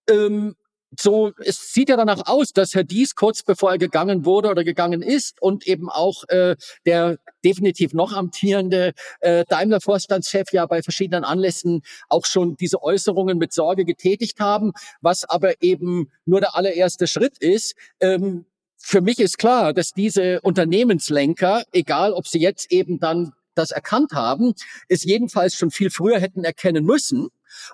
ähm, 0.08 0.56
so, 1.00 1.32
es 1.44 1.74
sieht 1.74 1.90
ja 1.90 1.98
danach 1.98 2.28
aus, 2.28 2.52
dass 2.54 2.74
Herr 2.74 2.84
Dies 2.84 3.16
kurz 3.16 3.44
bevor 3.44 3.72
er 3.72 3.78
gegangen 3.78 4.26
wurde 4.26 4.50
oder 4.50 4.64
gegangen 4.64 5.02
ist 5.02 5.42
und 5.42 5.68
eben 5.68 5.90
auch 5.90 6.24
äh, 6.30 6.56
der 6.86 7.18
definitiv 7.44 7.94
noch 7.94 8.14
amtierende 8.14 8.94
äh, 9.20 9.46
Daimler-Vorstandschef 9.48 10.52
ja 10.52 10.66
bei 10.66 10.82
verschiedenen 10.82 11.24
Anlässen 11.24 11.82
auch 12.10 12.26
schon 12.26 12.56
diese 12.58 12.82
Äußerungen 12.82 13.38
mit 13.38 13.54
Sorge 13.54 13.86
getätigt 13.86 14.40
haben, 14.40 14.74
was 15.02 15.24
aber 15.24 15.62
eben 15.62 16.12
nur 16.26 16.40
der 16.42 16.56
allererste 16.56 17.08
Schritt 17.08 17.38
ist. 17.38 17.76
Ähm, 18.00 18.46
für 18.78 19.02
mich 19.02 19.20
ist 19.20 19.38
klar, 19.38 19.74
dass 19.74 19.92
diese 19.92 20.42
Unternehmenslenker, 20.42 21.64
egal 21.72 22.14
ob 22.14 22.28
sie 22.28 22.40
jetzt 22.40 22.72
eben 22.72 23.00
dann 23.00 23.34
das 23.56 23.72
erkannt 23.72 24.12
haben, 24.12 24.54
es 24.90 25.04
jedenfalls 25.04 25.56
schon 25.56 25.72
viel 25.72 25.90
früher 25.90 26.20
hätten 26.20 26.44
erkennen 26.44 26.86
müssen 26.86 27.30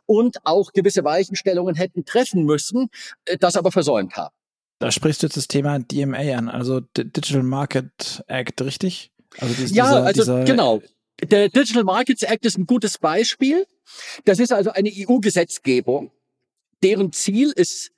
und 0.05 0.37
auch 0.43 0.71
gewisse 0.73 1.03
Weichenstellungen 1.03 1.75
hätten 1.75 2.05
treffen 2.05 2.43
müssen, 2.43 2.89
äh, 3.25 3.37
das 3.37 3.55
aber 3.55 3.71
versäumt 3.71 4.15
haben. 4.15 4.33
Da 4.79 4.91
sprichst 4.91 5.21
du 5.21 5.27
jetzt 5.27 5.37
das 5.37 5.47
Thema 5.47 5.77
DMA 5.79 6.17
an, 6.35 6.49
also 6.49 6.79
Digital 6.79 7.43
Market 7.43 8.23
Act, 8.27 8.61
richtig? 8.61 9.11
Also 9.37 9.53
dieser, 9.53 9.75
ja, 9.75 10.03
also 10.03 10.21
dieser 10.21 10.43
genau. 10.43 10.81
Der 11.23 11.49
Digital 11.49 11.83
Markets 11.83 12.23
Act 12.23 12.45
ist 12.45 12.57
ein 12.57 12.65
gutes 12.65 12.97
Beispiel. 12.97 13.67
Das 14.25 14.39
ist 14.39 14.51
also 14.51 14.71
eine 14.71 14.89
EU-Gesetzgebung, 14.91 16.11
deren 16.81 17.13
Ziel 17.13 17.53
es 17.55 17.91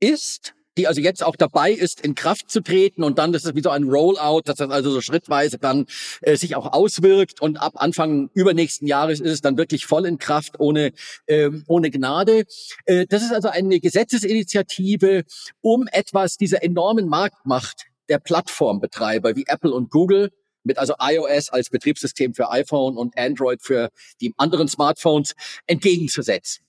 ist, 0.00 0.54
die 0.76 0.86
also 0.86 1.00
jetzt 1.00 1.22
auch 1.22 1.36
dabei 1.36 1.72
ist, 1.72 2.00
in 2.00 2.14
Kraft 2.14 2.50
zu 2.50 2.60
treten 2.60 3.02
und 3.02 3.18
dann, 3.18 3.32
ist 3.34 3.54
wie 3.54 3.62
so 3.62 3.70
ein 3.70 3.84
Rollout, 3.84 4.42
dass 4.44 4.56
das 4.56 4.70
also 4.70 4.90
so 4.90 5.00
schrittweise 5.00 5.58
dann 5.58 5.86
äh, 6.22 6.36
sich 6.36 6.56
auch 6.56 6.72
auswirkt 6.72 7.40
und 7.40 7.56
ab 7.56 7.74
Anfang 7.76 8.30
übernächsten 8.34 8.86
Jahres 8.86 9.20
ist 9.20 9.30
es 9.30 9.40
dann 9.40 9.56
wirklich 9.56 9.86
voll 9.86 10.06
in 10.06 10.18
Kraft 10.18 10.58
ohne, 10.58 10.92
ähm, 11.26 11.64
ohne 11.66 11.90
Gnade. 11.90 12.44
Äh, 12.86 13.06
das 13.08 13.22
ist 13.22 13.32
also 13.32 13.48
eine 13.48 13.80
Gesetzesinitiative, 13.80 15.24
um 15.60 15.86
etwas 15.92 16.36
dieser 16.36 16.62
enormen 16.62 17.08
Marktmacht 17.08 17.86
der 18.08 18.18
Plattformbetreiber 18.18 19.36
wie 19.36 19.44
Apple 19.46 19.72
und 19.72 19.90
Google 19.90 20.30
mit 20.64 20.78
also 20.78 20.94
iOS 20.98 21.50
als 21.50 21.70
Betriebssystem 21.70 22.34
für 22.34 22.50
iPhone 22.50 22.96
und 22.96 23.16
Android 23.18 23.62
für 23.62 23.90
die 24.20 24.32
anderen 24.36 24.66
Smartphones 24.66 25.34
entgegenzusetzen. 25.66 26.64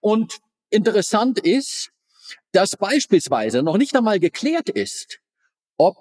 Und 0.00 0.38
interessant 0.70 1.38
ist, 1.38 1.90
dass 2.52 2.76
beispielsweise 2.76 3.62
noch 3.62 3.76
nicht 3.76 3.94
einmal 3.96 4.20
geklärt 4.20 4.68
ist, 4.68 5.20
ob 5.76 5.96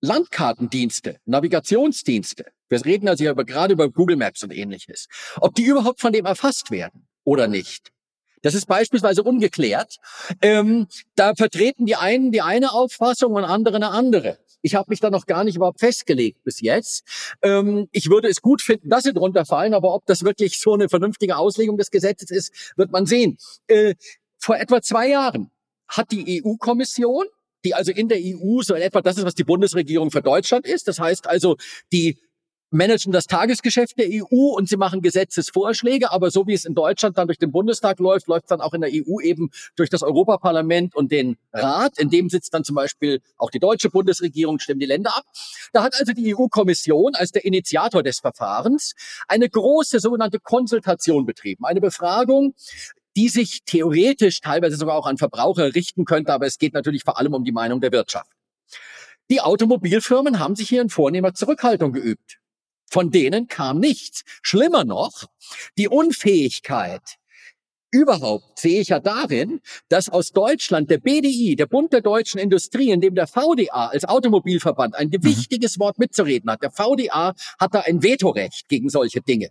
Landkartendienste, 0.00 1.18
Navigationsdienste, 1.24 2.46
wir 2.68 2.84
reden 2.84 3.08
also 3.08 3.24
über, 3.24 3.44
gerade 3.44 3.72
über 3.72 3.90
Google 3.90 4.16
Maps 4.16 4.42
und 4.42 4.52
ähnliches, 4.52 5.08
ob 5.40 5.54
die 5.54 5.64
überhaupt 5.64 6.00
von 6.00 6.12
dem 6.12 6.26
erfasst 6.26 6.70
werden 6.70 7.08
oder 7.24 7.48
nicht. 7.48 7.90
Das 8.42 8.54
ist 8.54 8.66
beispielsweise 8.66 9.22
ungeklärt. 9.22 9.96
Ähm, 10.42 10.86
da 11.16 11.34
vertreten 11.34 11.86
die 11.86 11.96
einen 11.96 12.30
die 12.30 12.42
eine 12.42 12.72
Auffassung 12.72 13.32
und 13.32 13.44
andere 13.44 13.76
eine 13.76 13.90
andere. 13.90 14.38
Ich 14.60 14.74
habe 14.74 14.90
mich 14.90 15.00
da 15.00 15.10
noch 15.10 15.26
gar 15.26 15.44
nicht 15.44 15.56
überhaupt 15.56 15.80
festgelegt 15.80 16.42
bis 16.44 16.60
jetzt. 16.60 17.04
Ähm, 17.42 17.88
ich 17.92 18.10
würde 18.10 18.28
es 18.28 18.40
gut 18.42 18.62
finden, 18.62 18.90
dass 18.90 19.04
sie 19.04 19.12
drunter 19.12 19.44
fallen, 19.44 19.74
aber 19.74 19.94
ob 19.94 20.06
das 20.06 20.24
wirklich 20.24 20.60
so 20.60 20.74
eine 20.74 20.88
vernünftige 20.88 21.36
Auslegung 21.36 21.78
des 21.78 21.90
Gesetzes 21.90 22.30
ist, 22.30 22.72
wird 22.76 22.90
man 22.90 23.06
sehen. 23.06 23.38
Äh, 23.66 23.94
vor 24.38 24.56
etwa 24.56 24.80
zwei 24.82 25.08
Jahren 25.08 25.50
hat 25.88 26.10
die 26.12 26.42
EU-Kommission, 26.44 27.26
die 27.64 27.74
also 27.74 27.92
in 27.92 28.08
der 28.08 28.18
EU 28.18 28.62
so 28.62 28.74
in 28.74 28.82
etwa 28.82 29.00
das 29.00 29.18
ist, 29.18 29.24
was 29.24 29.34
die 29.34 29.44
Bundesregierung 29.44 30.10
für 30.10 30.22
Deutschland 30.22 30.66
ist. 30.66 30.88
Das 30.88 31.00
heißt 31.00 31.26
also, 31.26 31.56
die 31.92 32.18
managen 32.70 33.12
das 33.12 33.26
Tagesgeschäft 33.26 33.98
der 33.98 34.08
EU 34.08 34.54
und 34.54 34.68
sie 34.68 34.76
machen 34.76 35.00
Gesetzesvorschläge, 35.00 36.12
aber 36.12 36.30
so 36.30 36.46
wie 36.46 36.52
es 36.52 36.64
in 36.64 36.74
Deutschland 36.74 37.16
dann 37.16 37.26
durch 37.26 37.38
den 37.38 37.50
Bundestag 37.50 37.98
läuft, 37.98 38.26
läuft 38.26 38.44
es 38.44 38.48
dann 38.48 38.60
auch 38.60 38.74
in 38.74 38.82
der 38.82 38.90
EU 38.92 39.20
eben 39.20 39.50
durch 39.76 39.88
das 39.88 40.02
Europaparlament 40.02 40.94
und 40.94 41.10
den 41.10 41.36
Rat. 41.52 41.98
In 41.98 42.10
dem 42.10 42.28
sitzt 42.28 42.52
dann 42.52 42.64
zum 42.64 42.76
Beispiel 42.76 43.20
auch 43.38 43.50
die 43.50 43.58
deutsche 43.58 43.88
Bundesregierung, 43.88 44.58
stimmen 44.58 44.80
die 44.80 44.86
Länder 44.86 45.16
ab. 45.16 45.24
Da 45.72 45.82
hat 45.82 45.94
also 45.98 46.12
die 46.12 46.34
EU-Kommission 46.34 47.14
als 47.14 47.32
der 47.32 47.44
Initiator 47.44 48.02
des 48.02 48.20
Verfahrens 48.20 48.94
eine 49.28 49.48
große 49.48 49.98
sogenannte 50.00 50.38
Konsultation 50.38 51.24
betrieben, 51.24 51.64
eine 51.64 51.80
Befragung 51.80 52.54
die 53.18 53.28
sich 53.28 53.64
theoretisch 53.64 54.40
teilweise 54.40 54.76
sogar 54.76 54.94
auch 54.94 55.06
an 55.06 55.18
Verbraucher 55.18 55.74
richten 55.74 56.04
könnte, 56.04 56.32
aber 56.32 56.46
es 56.46 56.56
geht 56.56 56.72
natürlich 56.72 57.02
vor 57.02 57.18
allem 57.18 57.34
um 57.34 57.42
die 57.42 57.50
Meinung 57.50 57.80
der 57.80 57.90
Wirtschaft. 57.90 58.30
Die 59.28 59.40
Automobilfirmen 59.40 60.38
haben 60.38 60.54
sich 60.54 60.68
hier 60.68 60.80
in 60.82 60.88
vornehmer 60.88 61.34
Zurückhaltung 61.34 61.92
geübt. 61.92 62.38
Von 62.88 63.10
denen 63.10 63.48
kam 63.48 63.80
nichts. 63.80 64.22
Schlimmer 64.40 64.84
noch, 64.84 65.24
die 65.76 65.88
Unfähigkeit, 65.88 67.02
Überhaupt 67.90 68.58
sehe 68.58 68.82
ich 68.82 68.88
ja 68.88 69.00
darin, 69.00 69.62
dass 69.88 70.10
aus 70.10 70.32
Deutschland 70.32 70.90
der 70.90 70.98
BDI, 70.98 71.56
der 71.56 71.64
Bund 71.64 71.90
der 71.90 72.02
deutschen 72.02 72.38
Industrie, 72.38 72.90
in 72.90 73.00
dem 73.00 73.14
der 73.14 73.26
VDA 73.26 73.86
als 73.86 74.04
Automobilverband 74.04 74.94
ein 74.94 75.08
mhm. 75.08 75.24
wichtiges 75.24 75.78
Wort 75.78 75.98
mitzureden 75.98 76.50
hat. 76.50 76.62
Der 76.62 76.70
VDA 76.70 77.34
hat 77.58 77.74
da 77.74 77.80
ein 77.80 78.02
Vetorecht 78.02 78.68
gegen 78.68 78.90
solche 78.90 79.22
Dinge. 79.22 79.48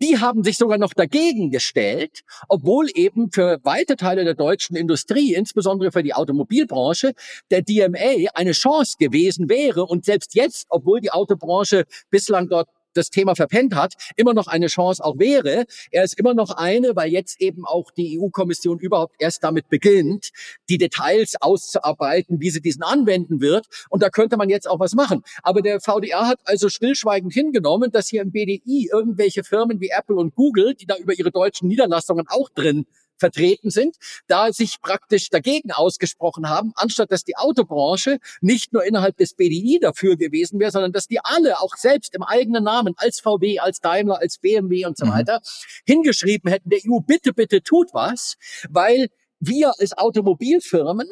Die 0.00 0.18
haben 0.18 0.44
sich 0.44 0.56
sogar 0.56 0.78
noch 0.78 0.94
dagegen 0.94 1.50
gestellt, 1.50 2.22
obwohl 2.48 2.88
eben 2.94 3.30
für 3.30 3.60
weite 3.62 3.96
Teile 3.96 4.24
der 4.24 4.34
deutschen 4.34 4.76
Industrie, 4.76 5.34
insbesondere 5.34 5.92
für 5.92 6.02
die 6.02 6.14
Automobilbranche, 6.14 7.12
der 7.50 7.62
DMA 7.62 8.30
eine 8.34 8.52
Chance 8.52 8.96
gewesen 8.98 9.48
wäre. 9.48 9.84
Und 9.84 10.04
selbst 10.04 10.34
jetzt, 10.34 10.66
obwohl 10.68 11.00
die 11.00 11.10
Autobranche 11.10 11.84
bislang 12.10 12.48
dort 12.48 12.68
das 12.94 13.10
Thema 13.10 13.34
verpennt 13.34 13.74
hat, 13.74 13.94
immer 14.16 14.34
noch 14.34 14.46
eine 14.46 14.66
Chance 14.66 15.04
auch 15.04 15.18
wäre. 15.18 15.64
Er 15.90 16.04
ist 16.04 16.18
immer 16.18 16.34
noch 16.34 16.50
eine, 16.50 16.96
weil 16.96 17.10
jetzt 17.10 17.40
eben 17.40 17.64
auch 17.64 17.90
die 17.90 18.18
EU-Kommission 18.18 18.78
überhaupt 18.78 19.16
erst 19.18 19.44
damit 19.44 19.68
beginnt, 19.68 20.30
die 20.68 20.78
Details 20.78 21.34
auszuarbeiten, 21.40 22.40
wie 22.40 22.50
sie 22.50 22.60
diesen 22.60 22.82
anwenden 22.82 23.40
wird. 23.40 23.66
Und 23.90 24.02
da 24.02 24.10
könnte 24.10 24.36
man 24.36 24.48
jetzt 24.48 24.68
auch 24.68 24.80
was 24.80 24.94
machen. 24.94 25.22
Aber 25.42 25.62
der 25.62 25.80
VDA 25.80 26.26
hat 26.26 26.40
also 26.44 26.68
stillschweigend 26.68 27.32
hingenommen, 27.32 27.90
dass 27.90 28.08
hier 28.08 28.22
im 28.22 28.32
BDI 28.32 28.88
irgendwelche 28.92 29.44
Firmen 29.44 29.80
wie 29.80 29.90
Apple 29.90 30.16
und 30.16 30.34
Google, 30.34 30.74
die 30.74 30.86
da 30.86 30.96
über 30.96 31.14
ihre 31.18 31.30
deutschen 31.30 31.68
Niederlassungen 31.68 32.26
auch 32.28 32.48
drin 32.50 32.86
vertreten 33.22 33.70
sind, 33.70 33.96
da 34.26 34.52
sich 34.52 34.80
praktisch 34.80 35.30
dagegen 35.30 35.70
ausgesprochen 35.70 36.48
haben, 36.48 36.72
anstatt 36.74 37.12
dass 37.12 37.22
die 37.22 37.36
Autobranche 37.36 38.18
nicht 38.40 38.72
nur 38.72 38.84
innerhalb 38.84 39.16
des 39.16 39.34
BDI 39.34 39.78
dafür 39.80 40.16
gewesen 40.16 40.58
wäre, 40.58 40.72
sondern 40.72 40.92
dass 40.92 41.06
die 41.06 41.20
alle 41.22 41.60
auch 41.60 41.76
selbst 41.76 42.14
im 42.16 42.24
eigenen 42.24 42.64
Namen 42.64 42.94
als 42.96 43.20
VW, 43.20 43.60
als 43.60 43.78
Daimler, 43.78 44.18
als 44.18 44.38
BMW 44.38 44.86
und 44.86 44.98
so 44.98 45.06
mhm. 45.06 45.12
weiter 45.12 45.40
hingeschrieben 45.86 46.50
hätten, 46.50 46.68
der 46.68 46.80
EU, 46.84 46.98
bitte, 46.98 47.32
bitte 47.32 47.62
tut 47.62 47.90
was, 47.92 48.36
weil 48.68 49.08
wir 49.38 49.72
als 49.78 49.96
Automobilfirmen 49.96 51.06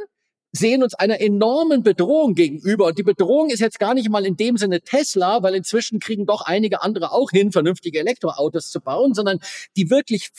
sehen 0.53 0.83
uns 0.83 0.95
einer 0.95 1.21
enormen 1.21 1.83
Bedrohung 1.83 2.35
gegenüber. 2.35 2.87
Und 2.87 2.99
die 2.99 3.05
Bedrohung 3.05 3.51
ist 3.51 3.61
jetzt 3.61 3.79
gar 3.79 3.95
nicht 3.95 4.09
mal 4.09 4.27
in 4.27 4.37
dem 4.37 4.57
Sinne 4.57 4.81
Tesla, 4.81 5.43
weil 5.43 5.55
inzwischen 5.55 6.01
kriegen 6.01 6.27
doch 6.27 6.43
einige 6.43 6.83
andere 6.83 7.13
auch 7.13 7.31
hin, 7.31 7.53
vernünftige 7.53 8.01
Elektroautos 8.01 8.71
zu 8.71 8.81
bauen, 8.81 9.15
sondern 9.15 9.39
die 9.77 9.91
wirklich 9.91 10.31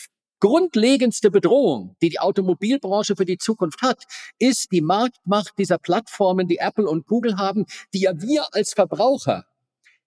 grundlegendste 0.41 1.31
Bedrohung, 1.31 1.95
die 2.01 2.09
die 2.09 2.19
Automobilbranche 2.19 3.15
für 3.15 3.25
die 3.25 3.37
Zukunft 3.37 3.81
hat, 3.81 4.03
ist 4.39 4.73
die 4.73 4.81
Marktmacht 4.81 5.53
dieser 5.57 5.77
Plattformen, 5.77 6.49
die 6.49 6.57
Apple 6.57 6.89
und 6.89 7.07
Google 7.07 7.37
haben, 7.37 7.65
die 7.93 8.01
ja 8.01 8.11
wir 8.19 8.47
als 8.51 8.73
Verbraucher 8.73 9.45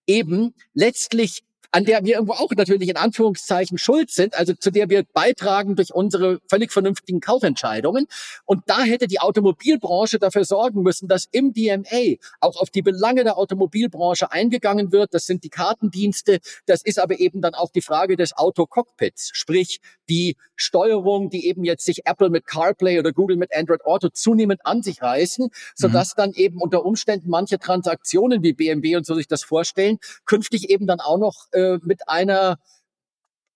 eben 0.05 0.53
letztlich 0.73 1.43
an 1.75 1.83
der 1.83 2.05
wir 2.05 2.13
irgendwo 2.13 2.31
auch 2.31 2.51
natürlich 2.55 2.87
in 2.87 2.95
Anführungszeichen 2.95 3.77
schuld 3.77 4.09
sind, 4.09 4.33
also 4.35 4.53
zu 4.53 4.71
der 4.71 4.89
wir 4.89 5.03
beitragen 5.03 5.75
durch 5.75 5.93
unsere 5.93 6.39
völlig 6.49 6.71
vernünftigen 6.71 7.19
Kaufentscheidungen. 7.19 8.07
Und 8.45 8.63
da 8.67 8.83
hätte 8.83 9.07
die 9.07 9.19
Automobilbranche 9.19 10.17
dafür 10.17 10.45
sorgen 10.45 10.83
müssen, 10.83 11.09
dass 11.09 11.27
im 11.33 11.51
DMA 11.51 12.15
auch 12.39 12.55
auf 12.61 12.69
die 12.69 12.81
Belange 12.81 13.25
der 13.25 13.37
Automobilbranche 13.37 14.31
eingegangen 14.31 14.93
wird. 14.93 15.13
Das 15.13 15.25
sind 15.25 15.43
die 15.43 15.49
Kartendienste. 15.49 16.39
Das 16.65 16.81
ist 16.81 16.97
aber 16.97 17.19
eben 17.19 17.41
dann 17.41 17.55
auch 17.55 17.71
die 17.71 17.81
Frage 17.81 18.15
des 18.15 18.31
Autocockpits, 18.37 19.31
sprich 19.33 19.81
die 20.07 20.37
Steuerung, 20.55 21.29
die 21.29 21.47
eben 21.47 21.63
jetzt 21.63 21.85
sich 21.85 22.05
Apple 22.05 22.29
mit 22.29 22.45
CarPlay 22.45 22.99
oder 22.99 23.11
Google 23.11 23.37
mit 23.37 23.55
Android 23.55 23.83
Auto 23.85 24.09
zunehmend 24.09 24.65
an 24.65 24.81
sich 24.81 25.01
reißen, 25.01 25.49
sodass 25.75 26.15
mhm. 26.15 26.21
dann 26.21 26.33
eben 26.33 26.61
unter 26.61 26.85
Umständen 26.85 27.29
manche 27.29 27.59
Transaktionen 27.59 28.43
wie 28.43 28.53
BMW 28.53 28.95
und 28.95 29.05
so 29.05 29.15
sich 29.15 29.27
das 29.27 29.43
vorstellen, 29.43 29.97
künftig 30.25 30.69
eben 30.69 30.87
dann 30.87 30.99
auch 30.99 31.17
noch 31.17 31.47
äh, 31.53 31.77
mit 31.83 32.07
einer 32.09 32.57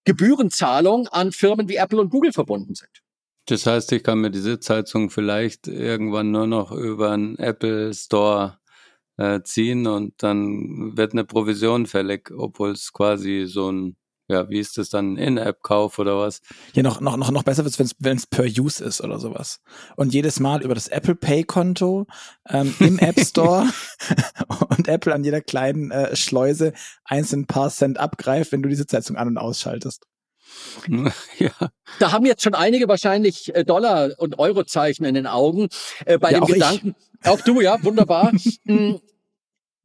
Gebührenzahlung 0.05 1.07
an 1.07 1.31
Firmen 1.31 1.69
wie 1.69 1.75
Apple 1.75 1.99
und 1.99 2.09
Google 2.09 2.33
verbunden 2.33 2.75
sind. 2.75 2.89
Das 3.45 3.65
heißt, 3.65 3.91
ich 3.93 4.03
kann 4.03 4.19
mir 4.19 4.31
die 4.31 4.39
Sitzheizung 4.39 5.09
vielleicht 5.09 5.67
irgendwann 5.67 6.31
nur 6.31 6.45
noch 6.45 6.71
über 6.71 7.11
einen 7.11 7.37
Apple 7.37 7.93
Store 7.93 8.59
äh, 9.17 9.41
ziehen 9.41 9.87
und 9.87 10.21
dann 10.23 10.95
wird 10.95 11.13
eine 11.13 11.25
Provision 11.25 11.85
fällig, 11.87 12.31
obwohl 12.31 12.71
es 12.71 12.93
quasi 12.93 13.45
so 13.47 13.71
ein 13.71 13.97
ja, 14.29 14.47
wie 14.47 14.59
ist 14.59 14.77
das 14.77 14.89
dann? 14.89 15.17
In-App-Kauf 15.17 15.97
oder 15.97 16.19
was? 16.19 16.41
Ja, 16.73 16.83
noch, 16.83 17.01
noch, 17.01 17.17
noch, 17.17 17.31
noch 17.31 17.43
besser 17.43 17.65
wird 17.65 17.79
es, 17.79 17.95
wenn 17.97 18.15
es 18.15 18.27
per 18.27 18.45
Use 18.45 18.83
ist 18.83 19.01
oder 19.01 19.19
sowas. 19.19 19.59
Und 19.95 20.13
jedes 20.13 20.39
Mal 20.39 20.61
über 20.61 20.75
das 20.75 20.87
Apple 20.87 21.15
Pay-Konto 21.15 22.05
ähm, 22.47 22.75
im 22.79 22.99
App 22.99 23.19
Store 23.25 23.67
und 24.69 24.87
Apple 24.87 25.13
an 25.13 25.23
jeder 25.23 25.41
kleinen 25.41 25.89
äh, 25.89 26.15
Schleuse 26.15 26.73
einzeln 27.03 27.47
paar 27.47 27.71
Cent 27.71 27.97
abgreift, 27.97 28.51
wenn 28.51 28.61
du 28.61 28.69
diese 28.69 28.83
Sitzheizung 28.83 29.17
an- 29.17 29.29
und 29.29 29.37
ausschaltest. 29.37 30.05
Ja. 31.37 31.51
Da 31.99 32.11
haben 32.11 32.25
jetzt 32.25 32.43
schon 32.43 32.55
einige 32.55 32.87
wahrscheinlich 32.87 33.53
äh, 33.55 33.63
Dollar- 33.63 34.11
und 34.17 34.39
Eurozeichen 34.39 35.05
in 35.05 35.13
den 35.15 35.27
Augen 35.27 35.69
äh, 36.05 36.17
bei 36.17 36.31
ja, 36.31 36.39
dem 36.39 36.47
Gedanken. 36.47 36.95
Ich. 37.21 37.29
Auch 37.29 37.41
du, 37.41 37.61
ja, 37.61 37.81
wunderbar. 37.83 38.31
Hm, 38.65 38.99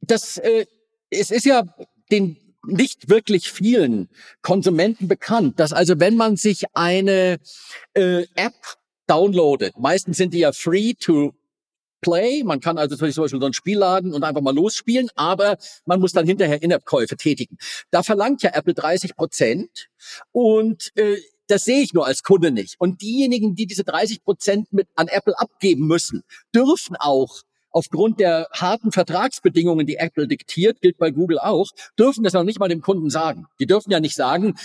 das, 0.01 0.37
äh, 0.37 0.65
es 1.09 1.31
ist 1.31 1.45
ja 1.45 1.63
den 2.11 2.37
nicht 2.67 3.09
wirklich 3.09 3.51
vielen 3.51 4.09
Konsumenten 4.41 5.07
bekannt, 5.07 5.59
dass 5.59 5.73
also 5.73 5.99
wenn 5.99 6.15
man 6.15 6.37
sich 6.37 6.63
eine 6.73 7.39
äh, 7.93 8.25
App 8.35 8.53
downloadet, 9.07 9.77
meistens 9.77 10.17
sind 10.17 10.33
die 10.33 10.39
ja 10.39 10.51
free 10.51 10.93
to 10.93 11.33
Play. 12.01 12.43
Man 12.43 12.59
kann 12.59 12.77
also 12.77 12.95
zum 12.95 13.07
Beispiel 13.07 13.39
so 13.39 13.45
ein 13.45 13.53
Spiel 13.53 13.79
laden 13.79 14.13
und 14.13 14.23
einfach 14.23 14.41
mal 14.41 14.53
losspielen, 14.53 15.09
aber 15.15 15.57
man 15.85 15.99
muss 15.99 16.11
dann 16.11 16.27
hinterher 16.27 16.61
In-App-Käufe 16.61 17.17
tätigen. 17.17 17.57
Da 17.89 18.03
verlangt 18.03 18.43
ja 18.43 18.51
Apple 18.53 18.75
30 18.75 19.15
Prozent 19.15 19.89
und 20.31 20.91
äh, 20.95 21.17
das 21.47 21.63
sehe 21.63 21.81
ich 21.81 21.93
nur 21.93 22.05
als 22.05 22.23
Kunde 22.23 22.51
nicht. 22.51 22.75
Und 22.79 23.01
diejenigen, 23.01 23.55
die 23.55 23.65
diese 23.65 23.83
30 23.83 24.23
Prozent 24.23 24.71
mit 24.71 24.87
an 24.95 25.07
Apple 25.07 25.37
abgeben 25.37 25.87
müssen, 25.87 26.23
dürfen 26.53 26.95
auch 26.95 27.41
aufgrund 27.75 28.21
der 28.21 28.47
harten 28.53 28.93
Vertragsbedingungen, 28.93 29.85
die 29.85 29.97
Apple 29.97 30.27
diktiert, 30.27 30.79
gilt 30.79 30.97
bei 30.97 31.11
Google 31.11 31.39
auch, 31.39 31.67
dürfen 31.99 32.23
das 32.23 32.31
noch 32.31 32.43
nicht 32.43 32.57
mal 32.57 32.69
dem 32.69 32.81
Kunden 32.81 33.09
sagen. 33.09 33.47
Die 33.59 33.65
dürfen 33.65 33.91
ja 33.91 33.99
nicht 33.99 34.15
sagen, 34.15 34.55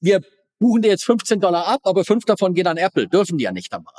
wir 0.00 0.22
buchen 0.58 0.82
dir 0.82 0.88
jetzt 0.88 1.04
15 1.04 1.38
Dollar 1.38 1.68
ab, 1.68 1.82
aber 1.84 2.04
fünf 2.04 2.24
davon 2.24 2.54
gehen 2.54 2.66
an 2.66 2.76
Apple. 2.76 3.06
Dürfen 3.06 3.38
die 3.38 3.44
ja 3.44 3.52
nicht 3.52 3.72
einmal. 3.72 3.92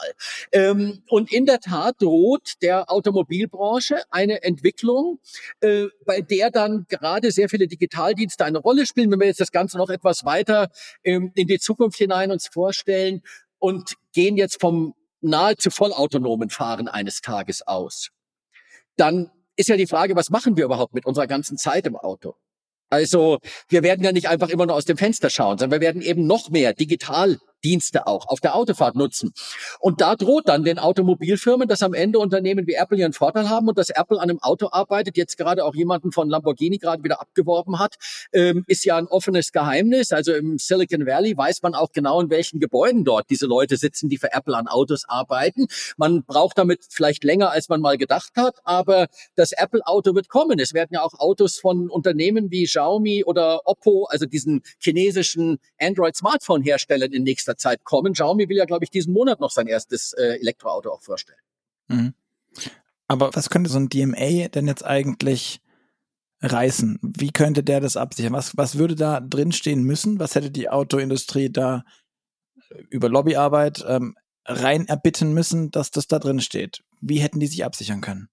Ähm, 0.51 1.03
und 1.07 1.32
in 1.32 1.45
der 1.45 1.62
Tat 1.62 1.95
droht 2.01 2.62
der 2.62 2.91
Automobilbranche 2.91 4.01
eine 4.10 4.43
Entwicklung, 4.43 5.20
äh, 5.62 5.86
bei 6.05 6.20
der 6.20 6.51
dann 6.51 6.86
gerade 6.89 7.32
sehr 7.32 7.47
viele 7.47 7.68
Digitaldienste 7.68 8.43
eine 8.43 8.57
Rolle 8.57 8.86
spielen. 8.86 9.10
Wenn 9.10 9.22
wir 9.22 9.28
jetzt 9.28 9.39
das 9.39 9.53
Ganze 9.53 9.78
noch 9.78 9.89
etwas 9.89 10.26
weiter 10.26 10.70
ähm, 11.05 11.32
in 11.36 11.47
die 11.47 11.60
Zukunft 11.60 11.97
hinein 11.97 12.30
uns 12.30 12.49
vorstellen 12.51 13.22
und 13.57 13.93
gehen 14.12 14.36
jetzt 14.36 14.60
vom 14.60 14.95
nahezu 15.22 15.70
vollautonomen 15.70 16.49
Fahren 16.49 16.89
eines 16.89 17.22
Tages 17.22 17.66
aus, 17.66 18.10
dann 18.99 19.31
ist 19.55 19.69
ja 19.69 19.77
die 19.77 19.87
Frage, 19.87 20.15
was 20.15 20.29
machen 20.29 20.57
wir 20.57 20.65
überhaupt 20.65 20.93
mit 20.93 21.05
unserer 21.05 21.27
ganzen 21.27 21.57
Zeit 21.57 21.85
im 21.85 21.95
Auto? 21.95 22.35
Also 22.89 23.39
wir 23.67 23.83
werden 23.83 24.03
ja 24.03 24.11
nicht 24.11 24.29
einfach 24.29 24.49
immer 24.49 24.65
nur 24.65 24.75
aus 24.75 24.85
dem 24.85 24.97
Fenster 24.97 25.29
schauen, 25.29 25.57
sondern 25.57 25.79
wir 25.79 25.85
werden 25.85 26.01
eben 26.01 26.25
noch 26.25 26.49
mehr 26.49 26.73
digital 26.73 27.37
Dienste 27.64 28.07
auch 28.07 28.28
auf 28.28 28.39
der 28.39 28.55
Autofahrt 28.55 28.95
nutzen. 28.95 29.34
Und 29.80 30.01
da 30.01 30.16
droht 30.16 30.47
dann 30.47 30.64
den 30.64 30.80
Automobilfirmen, 30.80 31.68
dass 31.68 31.84
am 31.84 31.93
Ende 31.93 32.20
Unternehmen 32.20 32.68
wie 32.68 32.74
Apple 32.74 32.97
ihren 32.97 33.14
Vorteil 33.14 33.49
haben 33.49 33.68
und 33.68 33.78
dass 33.78 33.89
Apple 33.89 34.18
an 34.18 34.30
einem 34.30 34.39
Auto 34.41 34.70
arbeitet, 34.72 35.18
jetzt 35.18 35.38
gerade 35.38 35.66
auch 35.66 35.76
jemanden 35.76 36.12
von 36.12 36.30
Lamborghini 36.30 36.78
gerade 36.78 37.03
wieder 37.03 37.22
abgeworben 37.22 37.80
hat, 37.80 37.95
ähm, 38.34 38.64
ist 38.68 38.86
ja 38.86 38.97
ein 38.97 39.07
offenes 39.07 39.51
Geheimnis. 39.51 40.12
Also 40.12 40.34
im 40.34 40.57
Silicon 40.57 41.05
Valley 41.05 41.36
weiß 41.36 41.62
man 41.62 41.76
auch 41.76 41.91
genau, 41.91 42.22
in 42.22 42.30
welchen 42.30 42.60
Gebäuden 42.60 43.03
dort 43.03 43.30
diese 43.30 43.45
Leute 43.45 43.78
sitzen, 43.78 44.10
die 44.10 44.18
für 44.18 44.34
Apple 44.34 44.55
an 44.55 44.68
Autos 44.68 45.03
arbeiten. 45.07 45.68
Man 45.97 46.24
braucht 46.24 46.57
damit 46.57 46.86
vielleicht 46.89 47.24
länger, 47.24 47.51
als 47.51 47.70
man 47.70 47.82
mal 47.82 47.97
gedacht 47.97 48.32
hat, 48.36 48.57
aber 48.64 49.07
das 49.36 49.51
Apple-Auto 49.51 50.16
wird 50.16 50.30
kommen. 50.30 50.60
Es 50.60 50.74
werden 50.74 50.89
ja 50.91 51.01
auch 51.01 51.14
Autos 51.20 51.57
von 51.57 51.89
Unternehmen 51.89 52.51
wie 52.51 52.66
Xiaomi 52.66 53.24
oder 53.24 53.62
Oppo, 53.66 54.05
also 54.05 54.26
diesen 54.26 54.62
chinesischen 54.80 55.60
Android-Smartphone-Herstellern 55.80 57.12
in 57.12 57.24
nächster 57.24 57.48
nächster 57.49 57.57
Zeit 57.57 57.83
kommen. 57.83 58.13
Xiaomi 58.13 58.49
will 58.49 58.57
ja, 58.57 58.65
glaube 58.65 58.85
ich, 58.85 58.91
diesen 58.91 59.13
Monat 59.13 59.39
noch 59.39 59.51
sein 59.51 59.67
erstes 59.67 60.13
äh, 60.13 60.39
Elektroauto 60.39 60.91
auch 60.91 61.01
vorstellen. 61.01 61.39
Mhm. 61.87 62.13
Aber 63.07 63.31
was 63.33 63.49
könnte 63.49 63.69
so 63.69 63.79
ein 63.79 63.89
DMA 63.89 64.47
denn 64.49 64.67
jetzt 64.67 64.85
eigentlich 64.85 65.61
reißen? 66.41 66.99
Wie 67.01 67.31
könnte 67.31 67.63
der 67.63 67.81
das 67.81 67.97
absichern? 67.97 68.33
Was, 68.33 68.55
was 68.55 68.77
würde 68.77 68.95
da 68.95 69.19
drinstehen 69.19 69.83
müssen? 69.83 70.19
Was 70.19 70.35
hätte 70.35 70.51
die 70.51 70.69
Autoindustrie 70.69 71.49
da 71.51 71.83
äh, 72.69 72.83
über 72.89 73.09
Lobbyarbeit 73.09 73.83
ähm, 73.87 74.15
rein 74.45 74.87
erbitten 74.87 75.33
müssen, 75.33 75.71
dass 75.71 75.91
das 75.91 76.07
da 76.07 76.19
drin 76.19 76.39
steht? 76.39 76.83
Wie 77.01 77.19
hätten 77.19 77.39
die 77.39 77.47
sich 77.47 77.65
absichern 77.65 78.01
können? 78.01 78.29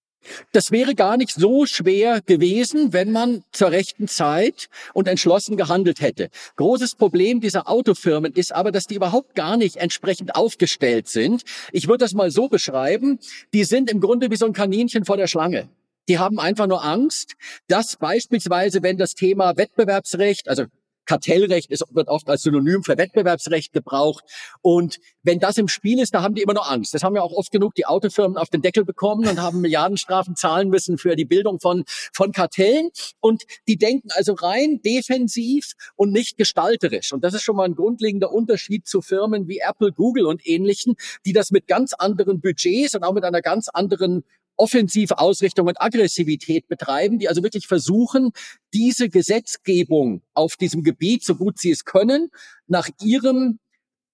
Das 0.53 0.70
wäre 0.70 0.95
gar 0.95 1.16
nicht 1.16 1.33
so 1.33 1.66
schwer 1.66 2.20
gewesen, 2.20 2.93
wenn 2.93 3.12
man 3.12 3.45
zur 3.53 3.70
rechten 3.70 4.09
Zeit 4.09 4.68
und 4.95 5.09
entschlossen 5.09 5.57
gehandelt 5.57 6.01
hätte. 6.01 6.29
Großes 6.57 6.95
Problem 6.95 7.41
dieser 7.41 7.68
Autofirmen 7.68 8.33
ist 8.33 8.55
aber, 8.55 8.72
dass 8.72 8.87
die 8.87 8.95
überhaupt 8.95 9.35
gar 9.35 9.57
nicht 9.57 9.77
entsprechend 9.77 10.35
aufgestellt 10.35 11.09
sind. 11.09 11.43
Ich 11.72 11.89
würde 11.89 12.05
das 12.05 12.14
mal 12.14 12.31
so 12.31 12.49
beschreiben. 12.49 13.18
Die 13.53 13.64
sind 13.64 13.91
im 13.91 14.01
Grunde 14.01 14.31
wie 14.31 14.37
so 14.37 14.47
ein 14.47 14.53
Kaninchen 14.53 15.05
vor 15.05 15.16
der 15.16 15.27
Schlange. 15.27 15.68
Die 16.09 16.18
haben 16.18 16.39
einfach 16.39 16.66
nur 16.66 16.85
Angst, 16.85 17.35
dass 17.68 17.97
beispielsweise, 17.97 18.83
wenn 18.83 18.97
das 18.97 19.14
Thema 19.14 19.57
Wettbewerbsrecht, 19.57 20.49
also 20.49 20.64
Kartellrecht 21.07 21.70
ist, 21.70 21.84
wird 21.92 22.09
oft 22.09 22.28
als 22.28 22.42
Synonym 22.42 22.82
für 22.82 22.98
Wettbewerbsrecht 22.98 23.72
gebraucht. 23.72 24.24
Und 24.61 24.98
wenn 25.22 25.38
das 25.38 25.57
im 25.57 25.68
Spiel 25.68 26.00
ist, 26.00 26.14
da 26.14 26.22
haben 26.22 26.34
die 26.34 26.42
immer 26.42 26.54
noch 26.54 26.70
Angst. 26.70 26.94
Das 26.94 27.02
haben 27.02 27.16
ja 27.16 27.22
auch 27.22 27.32
oft 27.32 27.50
genug 27.50 27.74
die 27.74 27.86
Autofirmen 27.86 28.36
auf 28.36 28.50
den 28.50 28.62
Deckel 28.62 28.84
bekommen 28.84 29.26
und 29.26 29.40
haben 29.40 29.61
Milliardenstrafen 29.61 30.36
zahlen 30.36 30.68
müssen 30.68 30.98
für 30.98 31.16
die 31.16 31.24
Bildung 31.24 31.61
von, 31.61 31.84
von 32.12 32.32
Kartellen. 32.32 32.90
Und 33.20 33.44
die 33.68 33.76
denken 33.76 34.09
also 34.12 34.34
rein 34.34 34.80
defensiv 34.84 35.72
und 35.94 36.12
nicht 36.12 36.36
gestalterisch. 36.36 37.12
Und 37.12 37.24
das 37.24 37.34
ist 37.34 37.42
schon 37.42 37.57
mal 37.57 37.64
ein 37.64 37.74
grundlegender 37.74 38.32
Unterschied 38.32 38.86
zu 38.86 39.00
Firmen 39.00 39.48
wie 39.48 39.59
Apple, 39.59 39.92
Google 39.92 40.26
und 40.26 40.46
ähnlichen, 40.46 40.96
die 41.24 41.32
das 41.32 41.50
mit 41.50 41.66
ganz 41.66 41.92
anderen 41.94 42.40
Budgets 42.40 42.94
und 42.94 43.02
auch 43.02 43.14
mit 43.14 43.24
einer 43.24 43.42
ganz 43.42 43.68
anderen 43.68 44.24
offensive 44.57 45.18
Ausrichtung 45.18 45.66
und 45.66 45.80
Aggressivität 45.80 46.68
betreiben, 46.68 47.18
die 47.18 47.28
also 47.28 47.42
wirklich 47.42 47.66
versuchen, 47.66 48.32
diese 48.72 49.09
Gesetzgebung 49.09 50.22
auf 50.34 50.57
diesem 50.57 50.82
Gebiet, 50.82 51.24
so 51.24 51.34
gut 51.34 51.59
sie 51.59 51.70
es 51.70 51.84
können, 51.84 52.30
nach 52.66 52.88
ihrem 53.02 53.59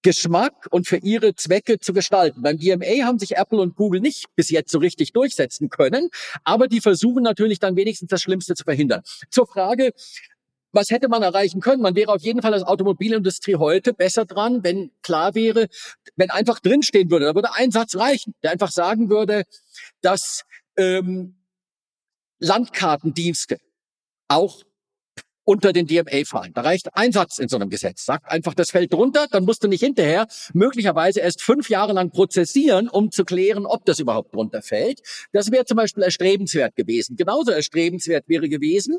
Geschmack 0.03 0.67
und 0.69 0.85
für 0.87 0.97
ihre 0.97 1.33
Zwecke 1.33 1.79
zu 1.79 1.93
gestalten. 1.93 2.41
Beim 2.41 2.57
DMA 2.57 3.05
haben 3.05 3.19
sich 3.19 3.37
Apple 3.37 3.59
und 3.59 3.75
Google 3.75 4.01
nicht 4.01 4.25
bis 4.35 4.49
jetzt 4.49 4.69
so 4.69 4.77
richtig 4.79 5.13
durchsetzen 5.13 5.69
können, 5.69 6.09
aber 6.43 6.67
die 6.67 6.81
versuchen 6.81 7.23
natürlich 7.23 7.59
dann 7.59 7.77
wenigstens 7.77 8.09
das 8.09 8.21
Schlimmste 8.21 8.53
zu 8.53 8.65
verhindern. 8.65 9.01
Zur 9.31 9.47
Frage, 9.47 9.93
was 10.73 10.89
hätte 10.89 11.07
man 11.07 11.23
erreichen 11.23 11.61
können? 11.61 11.81
Man 11.81 11.95
wäre 11.95 12.11
auf 12.11 12.21
jeden 12.21 12.41
Fall 12.41 12.53
als 12.53 12.63
Automobilindustrie 12.63 13.55
heute 13.55 13.93
besser 13.93 14.25
dran, 14.25 14.63
wenn 14.63 14.91
klar 15.01 15.35
wäre, 15.35 15.67
wenn 16.15 16.31
einfach 16.31 16.59
drinstehen 16.59 17.09
würde, 17.09 17.25
da 17.25 17.35
würde 17.35 17.53
ein 17.53 17.71
Satz 17.71 17.95
reichen, 17.95 18.33
der 18.43 18.51
einfach 18.51 18.71
sagen 18.71 19.09
würde, 19.09 19.43
dass 20.01 20.43
ähm, 20.75 21.35
Landkartendienste 22.39 23.59
auch 24.27 24.63
unter 25.45 25.73
den 25.73 25.87
DMA 25.87 26.23
fallen. 26.25 26.53
Da 26.53 26.61
reicht 26.61 26.95
ein 26.95 27.11
Satz 27.11 27.39
in 27.39 27.49
so 27.49 27.57
einem 27.57 27.69
Gesetz. 27.69 28.05
Sagt 28.05 28.31
einfach, 28.31 28.53
das 28.53 28.71
fällt 28.71 28.93
drunter, 28.93 29.27
dann 29.29 29.45
musst 29.45 29.63
du 29.63 29.67
nicht 29.67 29.81
hinterher 29.81 30.27
möglicherweise 30.53 31.19
erst 31.19 31.41
fünf 31.41 31.69
Jahre 31.69 31.93
lang 31.93 32.11
prozessieren, 32.11 32.89
um 32.89 33.11
zu 33.11 33.25
klären, 33.25 33.65
ob 33.65 33.85
das 33.85 33.99
überhaupt 33.99 34.33
drunter 34.35 34.61
fällt. 34.61 35.01
Das 35.31 35.51
wäre 35.51 35.65
zum 35.65 35.77
Beispiel 35.77 36.03
erstrebenswert 36.03 36.75
gewesen. 36.75 37.15
Genauso 37.15 37.51
erstrebenswert 37.51 38.27
wäre 38.27 38.49
gewesen, 38.49 38.97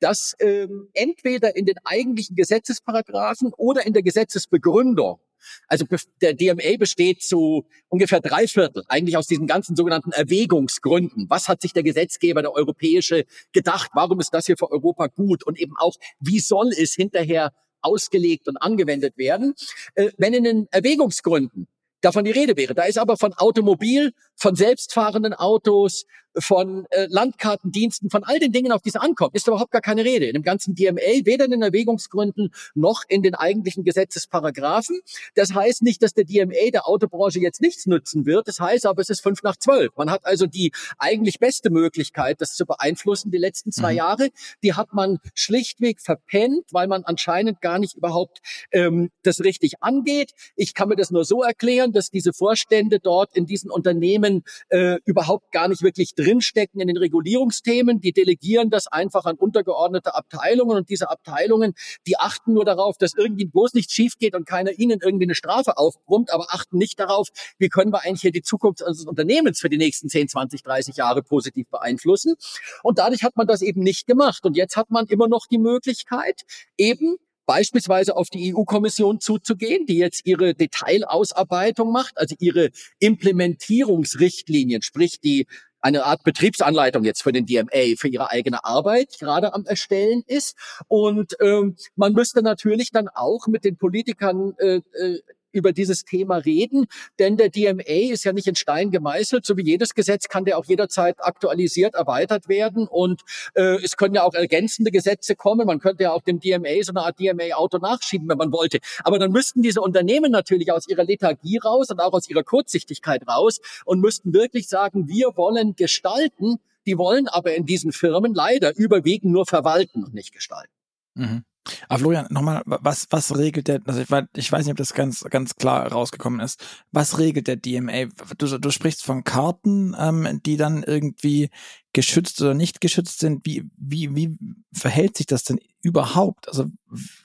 dass 0.00 0.34
ähm, 0.40 0.88
entweder 0.94 1.56
in 1.56 1.66
den 1.66 1.76
eigentlichen 1.84 2.36
Gesetzesparagraphen 2.36 3.52
oder 3.56 3.86
in 3.86 3.92
der 3.92 4.02
Gesetzesbegründung 4.02 5.20
also 5.66 5.86
der 6.20 6.34
DMA 6.34 6.76
besteht 6.78 7.22
zu 7.22 7.66
ungefähr 7.88 8.20
drei 8.20 8.46
Viertel 8.46 8.84
eigentlich 8.88 9.16
aus 9.16 9.26
diesen 9.26 9.46
ganzen 9.46 9.76
sogenannten 9.76 10.12
Erwägungsgründen. 10.12 11.26
Was 11.28 11.48
hat 11.48 11.62
sich 11.62 11.72
der 11.72 11.82
Gesetzgeber, 11.82 12.42
der 12.42 12.52
europäische, 12.52 13.24
gedacht? 13.52 13.90
Warum 13.94 14.20
ist 14.20 14.32
das 14.34 14.46
hier 14.46 14.56
für 14.56 14.70
Europa 14.70 15.06
gut? 15.06 15.44
Und 15.44 15.58
eben 15.58 15.76
auch, 15.76 15.96
wie 16.20 16.40
soll 16.40 16.68
es 16.68 16.94
hinterher 16.94 17.52
ausgelegt 17.80 18.48
und 18.48 18.56
angewendet 18.56 19.16
werden? 19.16 19.54
Äh, 19.94 20.10
wenn 20.18 20.34
in 20.34 20.44
den 20.44 20.68
Erwägungsgründen 20.70 21.68
davon 22.00 22.24
die 22.24 22.30
Rede 22.30 22.56
wäre. 22.56 22.74
Da 22.74 22.84
ist 22.84 22.98
aber 22.98 23.16
von 23.16 23.32
Automobil, 23.34 24.12
von 24.36 24.54
selbstfahrenden 24.54 25.34
Autos, 25.34 26.06
von 26.36 26.86
äh, 26.90 27.06
Landkartendiensten, 27.08 28.10
von 28.10 28.24
all 28.24 28.38
den 28.38 28.52
Dingen, 28.52 28.72
auf 28.72 28.82
die 28.82 28.90
es 28.90 28.96
ankommt, 28.96 29.34
ist 29.34 29.48
überhaupt 29.48 29.70
gar 29.70 29.80
keine 29.80 30.04
Rede. 30.04 30.26
In 30.26 30.34
dem 30.34 30.42
ganzen 30.42 30.74
DMA, 30.74 31.24
weder 31.24 31.44
in 31.44 31.50
den 31.50 31.62
Erwägungsgründen 31.62 32.50
noch 32.74 33.02
in 33.08 33.22
den 33.22 33.34
eigentlichen 33.34 33.84
Gesetzesparagraphen. 33.84 35.00
Das 35.34 35.54
heißt 35.54 35.82
nicht, 35.82 36.02
dass 36.02 36.14
der 36.14 36.24
DMA 36.24 36.70
der 36.72 36.86
Autobranche 36.86 37.40
jetzt 37.40 37.60
nichts 37.60 37.86
nützen 37.86 38.26
wird. 38.26 38.48
Das 38.48 38.60
heißt 38.60 38.86
aber, 38.86 39.00
es 39.00 39.10
ist 39.10 39.20
fünf 39.20 39.42
nach 39.42 39.56
zwölf. 39.56 39.96
Man 39.96 40.10
hat 40.10 40.24
also 40.24 40.46
die 40.46 40.72
eigentlich 40.98 41.38
beste 41.38 41.70
Möglichkeit, 41.70 42.40
das 42.40 42.54
zu 42.54 42.66
beeinflussen, 42.66 43.30
die 43.30 43.38
letzten 43.38 43.72
zwei 43.72 43.92
mhm. 43.92 43.98
Jahre. 43.98 44.28
Die 44.62 44.74
hat 44.74 44.92
man 44.92 45.18
schlichtweg 45.34 46.00
verpennt, 46.00 46.66
weil 46.72 46.86
man 46.86 47.04
anscheinend 47.04 47.60
gar 47.60 47.78
nicht 47.78 47.96
überhaupt 47.96 48.40
ähm, 48.72 49.10
das 49.22 49.40
richtig 49.40 49.82
angeht. 49.82 50.32
Ich 50.56 50.74
kann 50.74 50.88
mir 50.88 50.96
das 50.96 51.10
nur 51.10 51.24
so 51.24 51.42
erklären, 51.42 51.92
dass 51.92 52.10
diese 52.10 52.32
Vorstände 52.32 53.00
dort 53.00 53.34
in 53.36 53.46
diesen 53.46 53.70
Unternehmen 53.70 54.44
äh, 54.68 54.98
überhaupt 55.04 55.52
gar 55.52 55.68
nicht 55.68 55.82
wirklich 55.82 56.14
drinstecken 56.18 56.80
in 56.80 56.88
den 56.88 56.96
Regulierungsthemen. 56.96 58.00
Die 58.00 58.12
delegieren 58.12 58.70
das 58.70 58.86
einfach 58.86 59.24
an 59.24 59.36
untergeordnete 59.36 60.14
Abteilungen 60.14 60.76
und 60.76 60.88
diese 60.88 61.10
Abteilungen, 61.10 61.74
die 62.06 62.18
achten 62.18 62.54
nur 62.54 62.64
darauf, 62.64 62.98
dass 62.98 63.12
irgendwie 63.16 63.46
bloß 63.46 63.74
nichts 63.74 63.92
schief 63.92 64.14
geht 64.18 64.34
und 64.34 64.46
keiner 64.46 64.72
ihnen 64.72 64.98
irgendwie 65.02 65.26
eine 65.26 65.34
Strafe 65.34 65.76
aufbrummt, 65.76 66.32
aber 66.32 66.46
achten 66.50 66.78
nicht 66.78 66.98
darauf, 66.98 67.28
wie 67.58 67.68
können 67.68 67.92
wir 67.92 68.04
eigentlich 68.04 68.22
hier 68.22 68.32
die 68.32 68.42
Zukunft 68.42 68.82
unseres 68.82 69.06
Unternehmens 69.06 69.60
für 69.60 69.68
die 69.68 69.78
nächsten 69.78 70.08
10, 70.08 70.28
20, 70.28 70.62
30 70.62 70.96
Jahre 70.96 71.22
positiv 71.22 71.68
beeinflussen. 71.70 72.34
Und 72.82 72.98
dadurch 72.98 73.22
hat 73.22 73.36
man 73.36 73.46
das 73.46 73.62
eben 73.62 73.82
nicht 73.82 74.06
gemacht. 74.06 74.44
Und 74.44 74.56
jetzt 74.56 74.76
hat 74.76 74.90
man 74.90 75.06
immer 75.06 75.28
noch 75.28 75.46
die 75.46 75.58
Möglichkeit, 75.58 76.42
eben 76.76 77.16
beispielsweise 77.48 78.14
auf 78.14 78.28
die 78.28 78.54
EU-Kommission 78.54 79.20
zuzugehen, 79.20 79.86
die 79.86 79.96
jetzt 79.96 80.26
ihre 80.26 80.54
Detailausarbeitung 80.54 81.90
macht, 81.90 82.18
also 82.18 82.34
ihre 82.38 82.68
Implementierungsrichtlinien, 82.98 84.82
sprich 84.82 85.18
die 85.20 85.46
eine 85.80 86.04
Art 86.04 86.22
Betriebsanleitung 86.24 87.04
jetzt 87.04 87.22
für 87.22 87.32
den 87.32 87.46
DMA, 87.46 87.96
für 87.96 88.08
ihre 88.08 88.30
eigene 88.30 88.64
Arbeit 88.64 89.16
gerade 89.18 89.54
am 89.54 89.64
Erstellen 89.64 90.22
ist. 90.26 90.56
Und 90.88 91.36
ähm, 91.40 91.76
man 91.96 92.12
müsste 92.12 92.42
natürlich 92.42 92.90
dann 92.90 93.08
auch 93.08 93.46
mit 93.46 93.64
den 93.64 93.76
Politikern 93.76 94.54
äh, 94.58 94.80
äh, 94.92 95.20
über 95.58 95.72
dieses 95.72 96.04
Thema 96.04 96.36
reden, 96.36 96.86
denn 97.18 97.36
der 97.36 97.50
DMA 97.50 98.12
ist 98.12 98.24
ja 98.24 98.32
nicht 98.32 98.46
in 98.46 98.54
Stein 98.54 98.90
gemeißelt. 98.90 99.44
So 99.44 99.56
wie 99.56 99.64
jedes 99.64 99.94
Gesetz 99.94 100.28
kann 100.28 100.44
der 100.44 100.58
auch 100.58 100.64
jederzeit 100.64 101.16
aktualisiert, 101.18 101.94
erweitert 101.94 102.48
werden 102.48 102.86
und 102.88 103.22
äh, 103.54 103.76
es 103.84 103.96
können 103.96 104.14
ja 104.14 104.22
auch 104.22 104.34
ergänzende 104.34 104.90
Gesetze 104.90 105.36
kommen. 105.36 105.66
Man 105.66 105.80
könnte 105.80 106.04
ja 106.04 106.12
auch 106.12 106.22
dem 106.22 106.40
DMA 106.40 106.82
so 106.82 106.92
eine 106.92 107.02
Art 107.02 107.18
DMA-Auto 107.18 107.78
nachschieben, 107.78 108.28
wenn 108.28 108.38
man 108.38 108.52
wollte. 108.52 108.78
Aber 109.04 109.18
dann 109.18 109.32
müssten 109.32 109.62
diese 109.62 109.80
Unternehmen 109.80 110.30
natürlich 110.30 110.72
aus 110.72 110.88
ihrer 110.88 111.04
Lethargie 111.04 111.58
raus 111.58 111.90
und 111.90 112.00
auch 112.00 112.12
aus 112.12 112.28
ihrer 112.28 112.44
Kurzsichtigkeit 112.44 113.26
raus 113.28 113.60
und 113.84 114.00
müssten 114.00 114.32
wirklich 114.32 114.68
sagen, 114.68 115.08
wir 115.08 115.36
wollen 115.36 115.74
gestalten, 115.76 116.58
die 116.86 116.96
wollen 116.96 117.28
aber 117.28 117.54
in 117.54 117.66
diesen 117.66 117.92
Firmen 117.92 118.34
leider 118.34 118.76
überwiegend 118.76 119.32
nur 119.32 119.46
verwalten 119.46 120.04
und 120.04 120.14
nicht 120.14 120.32
gestalten. 120.32 120.72
Mhm. 121.14 121.44
Aber 121.88 122.00
Florian, 122.00 122.26
nochmal, 122.30 122.62
was, 122.64 123.06
was 123.10 123.36
regelt 123.36 123.68
der, 123.68 123.80
also 123.84 124.00
ich, 124.00 124.08
ich 124.36 124.52
weiß 124.52 124.64
nicht, 124.64 124.72
ob 124.72 124.78
das 124.78 124.94
ganz, 124.94 125.24
ganz 125.24 125.56
klar 125.56 125.90
rausgekommen 125.90 126.40
ist. 126.40 126.64
Was 126.92 127.18
regelt 127.18 127.46
der 127.46 127.56
DMA? 127.56 128.06
Du, 128.36 128.58
du 128.58 128.70
sprichst 128.70 129.04
von 129.04 129.24
Karten, 129.24 129.94
ähm, 129.98 130.40
die 130.44 130.56
dann 130.56 130.82
irgendwie 130.82 131.50
geschützt 131.92 132.40
oder 132.40 132.54
nicht 132.54 132.80
geschützt 132.80 133.20
sind. 133.20 133.44
Wie, 133.44 133.64
wie, 133.76 134.14
wie 134.14 134.36
verhält 134.72 135.16
sich 135.16 135.26
das 135.26 135.44
denn 135.44 135.60
überhaupt? 135.82 136.48
Also 136.48 136.66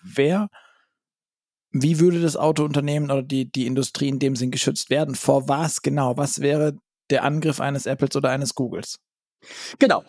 wer, 0.04 0.50
wie 1.72 2.00
würde 2.00 2.22
das 2.22 2.38
Autounternehmen 2.38 3.12
oder 3.12 3.24
die, 3.24 3.52
die 3.52 3.66
Industrie 3.66 4.10
in 4.10 4.20
dem 4.20 4.36
Sinn 4.36 4.52
geschützt 4.52 4.90
werden? 4.90 5.16
Vor 5.16 5.48
was 5.48 5.82
genau? 5.82 6.18
Was 6.18 6.40
wäre 6.40 6.78
der 7.10 7.24
Angriff 7.24 7.60
eines 7.60 7.86
Apples 7.86 8.16
oder 8.16 8.30
eines 8.30 8.56
Googles? 8.56 9.00
Genau. 9.80 10.04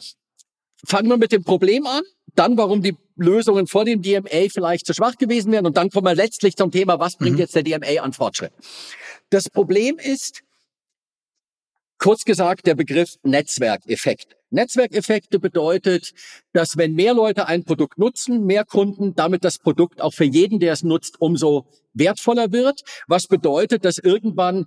Fangen 0.87 1.09
wir 1.09 1.17
mit 1.17 1.33
dem 1.33 1.45
Problem 1.45 1.87
an, 1.87 2.03
dann 2.35 2.57
warum 2.59 2.83
die 2.83 2.97
Lösungen 3.17 3.67
vor 3.67 3.85
dem 3.85 4.03
DMA 4.03 4.49
vielleicht 4.53 4.87
zu 4.87 4.95
schwach 4.95 5.17
gewesen 5.17 5.53
wären 5.53 5.67
und 5.67 5.77
dann 5.77 5.91
kommen 5.91 6.07
wir 6.07 6.15
letztlich 6.15 6.57
zum 6.57 6.71
Thema, 6.71 6.99
was 6.99 7.17
bringt 7.17 7.35
mhm. 7.35 7.41
jetzt 7.41 7.55
der 7.55 7.63
DMA 7.63 8.03
an 8.03 8.13
Fortschritt. 8.13 8.53
Das 9.31 9.49
Problem 9.49 9.99
ist, 9.99 10.43
kurz 11.99 12.25
gesagt, 12.25 12.67
der 12.67 12.75
Begriff 12.75 13.15
Netzwerkeffekt. 13.23 14.37
Netzwerkeffekte 14.51 15.41
bedeutet, 15.41 16.13
dass 16.53 16.77
wenn 16.77 16.95
mehr 16.95 17.15
Leute 17.15 17.47
ein 17.47 17.65
Produkt 17.65 17.99
nutzen, 17.99 18.45
mehr 18.45 18.65
Kunden, 18.65 19.15
damit 19.15 19.45
das 19.45 19.59
Produkt 19.59 20.01
auch 20.01 20.15
für 20.15 20.25
jeden, 20.25 20.61
der 20.61 20.73
es 20.73 20.83
nutzt, 20.83 21.21
umso 21.21 21.67
wertvoller 21.93 22.53
wird, 22.53 22.83
was 23.09 23.27
bedeutet, 23.27 23.85
dass 23.85 23.99
irgendwann 23.99 24.67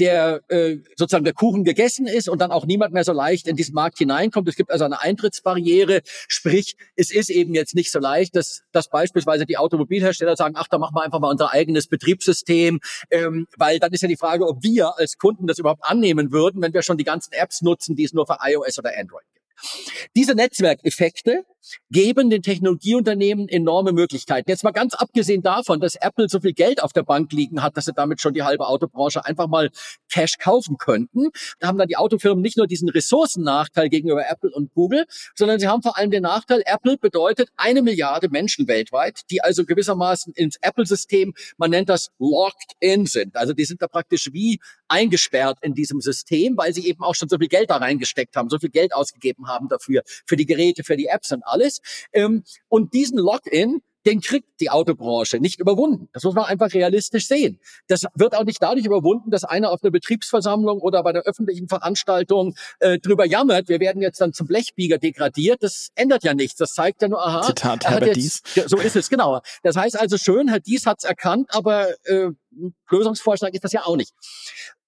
der 0.00 0.42
äh, 0.48 0.78
sozusagen 0.96 1.24
der 1.24 1.34
Kuchen 1.34 1.64
gegessen 1.64 2.06
ist 2.06 2.28
und 2.28 2.40
dann 2.40 2.50
auch 2.50 2.66
niemand 2.66 2.92
mehr 2.92 3.04
so 3.04 3.12
leicht 3.12 3.48
in 3.48 3.56
diesen 3.56 3.74
Markt 3.74 3.98
hineinkommt. 3.98 4.48
Es 4.48 4.56
gibt 4.56 4.70
also 4.70 4.84
eine 4.84 5.00
Eintrittsbarriere, 5.00 6.02
sprich, 6.28 6.76
es 6.96 7.10
ist 7.10 7.30
eben 7.30 7.54
jetzt 7.54 7.74
nicht 7.74 7.90
so 7.90 7.98
leicht, 7.98 8.36
dass, 8.36 8.62
dass 8.72 8.88
beispielsweise 8.88 9.46
die 9.46 9.56
Automobilhersteller 9.56 10.36
sagen, 10.36 10.54
ach, 10.56 10.68
da 10.68 10.78
machen 10.78 10.94
wir 10.94 11.02
einfach 11.02 11.20
mal 11.20 11.30
unser 11.30 11.52
eigenes 11.52 11.88
Betriebssystem, 11.88 12.80
ähm, 13.10 13.46
weil 13.56 13.78
dann 13.78 13.92
ist 13.92 14.02
ja 14.02 14.08
die 14.08 14.16
Frage, 14.16 14.46
ob 14.46 14.62
wir 14.62 14.98
als 14.98 15.18
Kunden 15.18 15.46
das 15.46 15.58
überhaupt 15.58 15.84
annehmen 15.84 16.32
würden, 16.32 16.62
wenn 16.62 16.72
wir 16.72 16.82
schon 16.82 16.98
die 16.98 17.04
ganzen 17.04 17.32
Apps 17.32 17.62
nutzen, 17.62 17.96
die 17.96 18.04
es 18.04 18.12
nur 18.12 18.26
für 18.26 18.38
iOS 18.40 18.78
oder 18.78 18.92
Android 18.96 19.24
gibt. 19.32 19.38
Diese 20.16 20.34
Netzwerkeffekte 20.34 21.44
geben 21.90 22.30
den 22.30 22.42
Technologieunternehmen 22.42 23.48
enorme 23.48 23.92
Möglichkeiten. 23.92 24.50
Jetzt 24.50 24.64
mal 24.64 24.72
ganz 24.72 24.94
abgesehen 24.94 25.42
davon, 25.42 25.80
dass 25.80 25.94
Apple 25.96 26.28
so 26.28 26.40
viel 26.40 26.52
Geld 26.52 26.82
auf 26.82 26.92
der 26.92 27.02
Bank 27.02 27.32
liegen 27.32 27.62
hat, 27.62 27.76
dass 27.76 27.86
sie 27.86 27.92
damit 27.92 28.20
schon 28.20 28.34
die 28.34 28.42
halbe 28.42 28.66
Autobranche 28.66 29.24
einfach 29.24 29.48
mal 29.48 29.70
Cash 30.10 30.38
kaufen 30.38 30.76
könnten. 30.78 31.28
Da 31.58 31.68
haben 31.68 31.78
dann 31.78 31.88
die 31.88 31.96
Autofirmen 31.96 32.42
nicht 32.42 32.56
nur 32.56 32.66
diesen 32.66 32.88
Ressourcennachteil 32.88 33.88
gegenüber 33.88 34.28
Apple 34.28 34.50
und 34.50 34.72
Google, 34.74 35.06
sondern 35.34 35.58
sie 35.58 35.68
haben 35.68 35.82
vor 35.82 35.96
allem 35.96 36.10
den 36.10 36.22
Nachteil, 36.22 36.62
Apple 36.64 36.96
bedeutet 36.98 37.48
eine 37.56 37.82
Milliarde 37.82 38.28
Menschen 38.28 38.68
weltweit, 38.68 39.22
die 39.30 39.42
also 39.42 39.64
gewissermaßen 39.64 40.32
ins 40.34 40.56
Apple-System, 40.60 41.34
man 41.56 41.70
nennt 41.70 41.88
das 41.88 42.10
locked 42.18 42.72
in 42.80 43.06
sind. 43.06 43.36
Also 43.36 43.52
die 43.52 43.64
sind 43.64 43.82
da 43.82 43.88
praktisch 43.88 44.32
wie 44.32 44.60
eingesperrt 44.88 45.58
in 45.62 45.74
diesem 45.74 46.00
System, 46.00 46.56
weil 46.56 46.72
sie 46.72 46.86
eben 46.86 47.02
auch 47.02 47.14
schon 47.14 47.28
so 47.28 47.38
viel 47.38 47.48
Geld 47.48 47.70
da 47.70 47.76
reingesteckt 47.76 48.36
haben, 48.36 48.48
so 48.48 48.58
viel 48.58 48.70
Geld 48.70 48.94
ausgegeben 48.94 49.48
haben 49.48 49.68
dafür, 49.68 50.02
für 50.26 50.36
die 50.36 50.46
Geräte, 50.46 50.84
für 50.84 50.96
die 50.96 51.06
Apps 51.06 51.32
und 51.32 51.42
alles. 51.48 51.80
Ähm, 52.12 52.44
und 52.68 52.94
diesen 52.94 53.18
Login, 53.18 53.82
den 54.06 54.20
kriegt 54.20 54.60
die 54.60 54.70
Autobranche 54.70 55.38
nicht 55.38 55.60
überwunden. 55.60 56.08
Das 56.12 56.24
muss 56.24 56.34
man 56.34 56.46
einfach 56.46 56.72
realistisch 56.72 57.26
sehen. 57.26 57.60
Das 57.88 58.04
wird 58.14 58.34
auch 58.34 58.44
nicht 58.44 58.62
dadurch 58.62 58.86
überwunden, 58.86 59.30
dass 59.30 59.44
einer 59.44 59.70
auf 59.70 59.82
einer 59.82 59.90
Betriebsversammlung 59.90 60.80
oder 60.80 61.02
bei 61.02 61.12
der 61.12 61.22
öffentlichen 61.22 61.68
Veranstaltung 61.68 62.54
äh, 62.78 62.98
drüber 62.98 63.26
jammert, 63.26 63.68
wir 63.68 63.80
werden 63.80 64.00
jetzt 64.00 64.20
dann 64.20 64.32
zum 64.32 64.46
Blechbieger 64.46 64.98
degradiert. 64.98 65.62
Das 65.62 65.88
ändert 65.94 66.24
ja 66.24 66.32
nichts. 66.32 66.56
Das 66.56 66.72
zeigt 66.72 67.02
ja 67.02 67.08
nur, 67.08 67.24
aha. 67.24 67.42
Zitat 67.42 67.84
Herbert 67.86 68.16
Dies. 68.16 68.42
So 68.66 68.78
ist 68.78 68.96
es, 68.96 69.10
genau. 69.10 69.40
Das 69.62 69.76
heißt 69.76 69.98
also 69.98 70.16
schön, 70.16 70.48
Herr 70.48 70.60
Dies 70.60 70.86
hat 70.86 70.98
es 71.00 71.04
erkannt, 71.04 71.48
aber 71.50 71.88
äh, 72.04 72.30
Lösungsvorschlag 72.90 73.52
ist 73.52 73.64
das 73.64 73.72
ja 73.72 73.84
auch 73.84 73.96
nicht. 73.96 74.14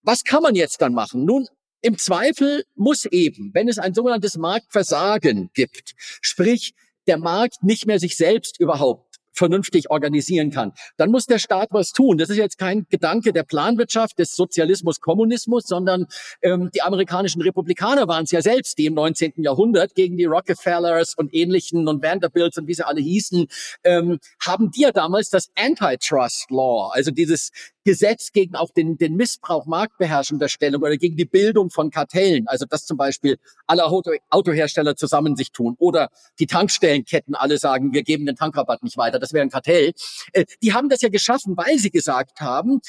Was 0.02 0.24
kann 0.24 0.42
man 0.42 0.54
jetzt 0.54 0.80
dann 0.80 0.94
machen? 0.94 1.26
Nun, 1.26 1.46
im 1.82 1.98
Zweifel 1.98 2.64
muss 2.74 3.04
eben, 3.06 3.50
wenn 3.54 3.68
es 3.68 3.78
ein 3.78 3.94
sogenanntes 3.94 4.36
Marktversagen 4.36 5.50
gibt, 5.54 5.94
sprich 6.20 6.74
der 7.06 7.18
Markt 7.18 7.62
nicht 7.62 7.86
mehr 7.86 7.98
sich 7.98 8.16
selbst 8.16 8.60
überhaupt 8.60 9.09
vernünftig 9.40 9.90
organisieren 9.90 10.50
kann. 10.50 10.72
Dann 10.98 11.10
muss 11.10 11.24
der 11.24 11.38
Staat 11.38 11.68
was 11.70 11.92
tun. 11.92 12.18
Das 12.18 12.28
ist 12.28 12.36
jetzt 12.36 12.58
kein 12.58 12.86
Gedanke 12.90 13.32
der 13.32 13.42
Planwirtschaft, 13.42 14.18
des 14.18 14.36
Sozialismus, 14.36 15.00
Kommunismus, 15.00 15.64
sondern 15.66 16.06
ähm, 16.42 16.70
die 16.74 16.82
amerikanischen 16.82 17.40
Republikaner 17.40 18.06
waren 18.06 18.24
es 18.24 18.32
ja 18.32 18.42
selbst, 18.42 18.76
die 18.76 18.84
im 18.84 18.92
19. 18.92 19.32
Jahrhundert 19.38 19.94
gegen 19.94 20.18
die 20.18 20.26
Rockefellers 20.26 21.14
und 21.16 21.34
ähnlichen 21.34 21.88
und 21.88 22.02
Vanderbilts 22.02 22.58
und 22.58 22.68
wie 22.68 22.74
sie 22.74 22.86
alle 22.86 23.00
hießen, 23.00 23.46
ähm, 23.84 24.18
haben 24.44 24.70
die 24.72 24.82
ja 24.82 24.92
damals 24.92 25.30
das 25.30 25.48
Antitrust 25.56 26.50
Law, 26.50 26.90
also 26.92 27.10
dieses 27.10 27.50
Gesetz 27.84 28.32
gegen 28.32 28.56
auch 28.56 28.70
den, 28.70 28.98
den 28.98 29.16
Missbrauch 29.16 29.66
marktbeherrschender 29.66 30.48
Stellung 30.48 30.82
oder 30.82 30.96
gegen 30.96 31.16
die 31.16 31.24
Bildung 31.24 31.70
von 31.70 31.90
Kartellen, 31.90 32.46
also 32.46 32.66
dass 32.66 32.84
zum 32.84 32.96
Beispiel 32.96 33.38
alle 33.66 33.84
Auto, 33.86 34.12
Autohersteller 34.28 34.96
zusammen 34.96 35.34
sich 35.34 35.50
tun 35.50 35.76
oder 35.78 36.10
die 36.38 36.46
Tankstellenketten 36.46 37.34
alle 37.34 37.58
sagen, 37.58 37.92
wir 37.92 38.02
geben 38.02 38.26
den 38.26 38.36
Tankrabatt 38.36 38.82
nicht 38.82 38.98
weiter, 38.98 39.18
das 39.18 39.29
wäre 39.32 39.42
ein 39.42 39.50
Kartell. 39.50 39.92
Äh, 40.32 40.44
die 40.62 40.72
haben 40.72 40.88
das 40.88 41.02
ja 41.02 41.08
geschaffen, 41.08 41.56
weil 41.56 41.78
sie 41.78 41.90
gesagt 41.90 42.40
haben, 42.40 42.80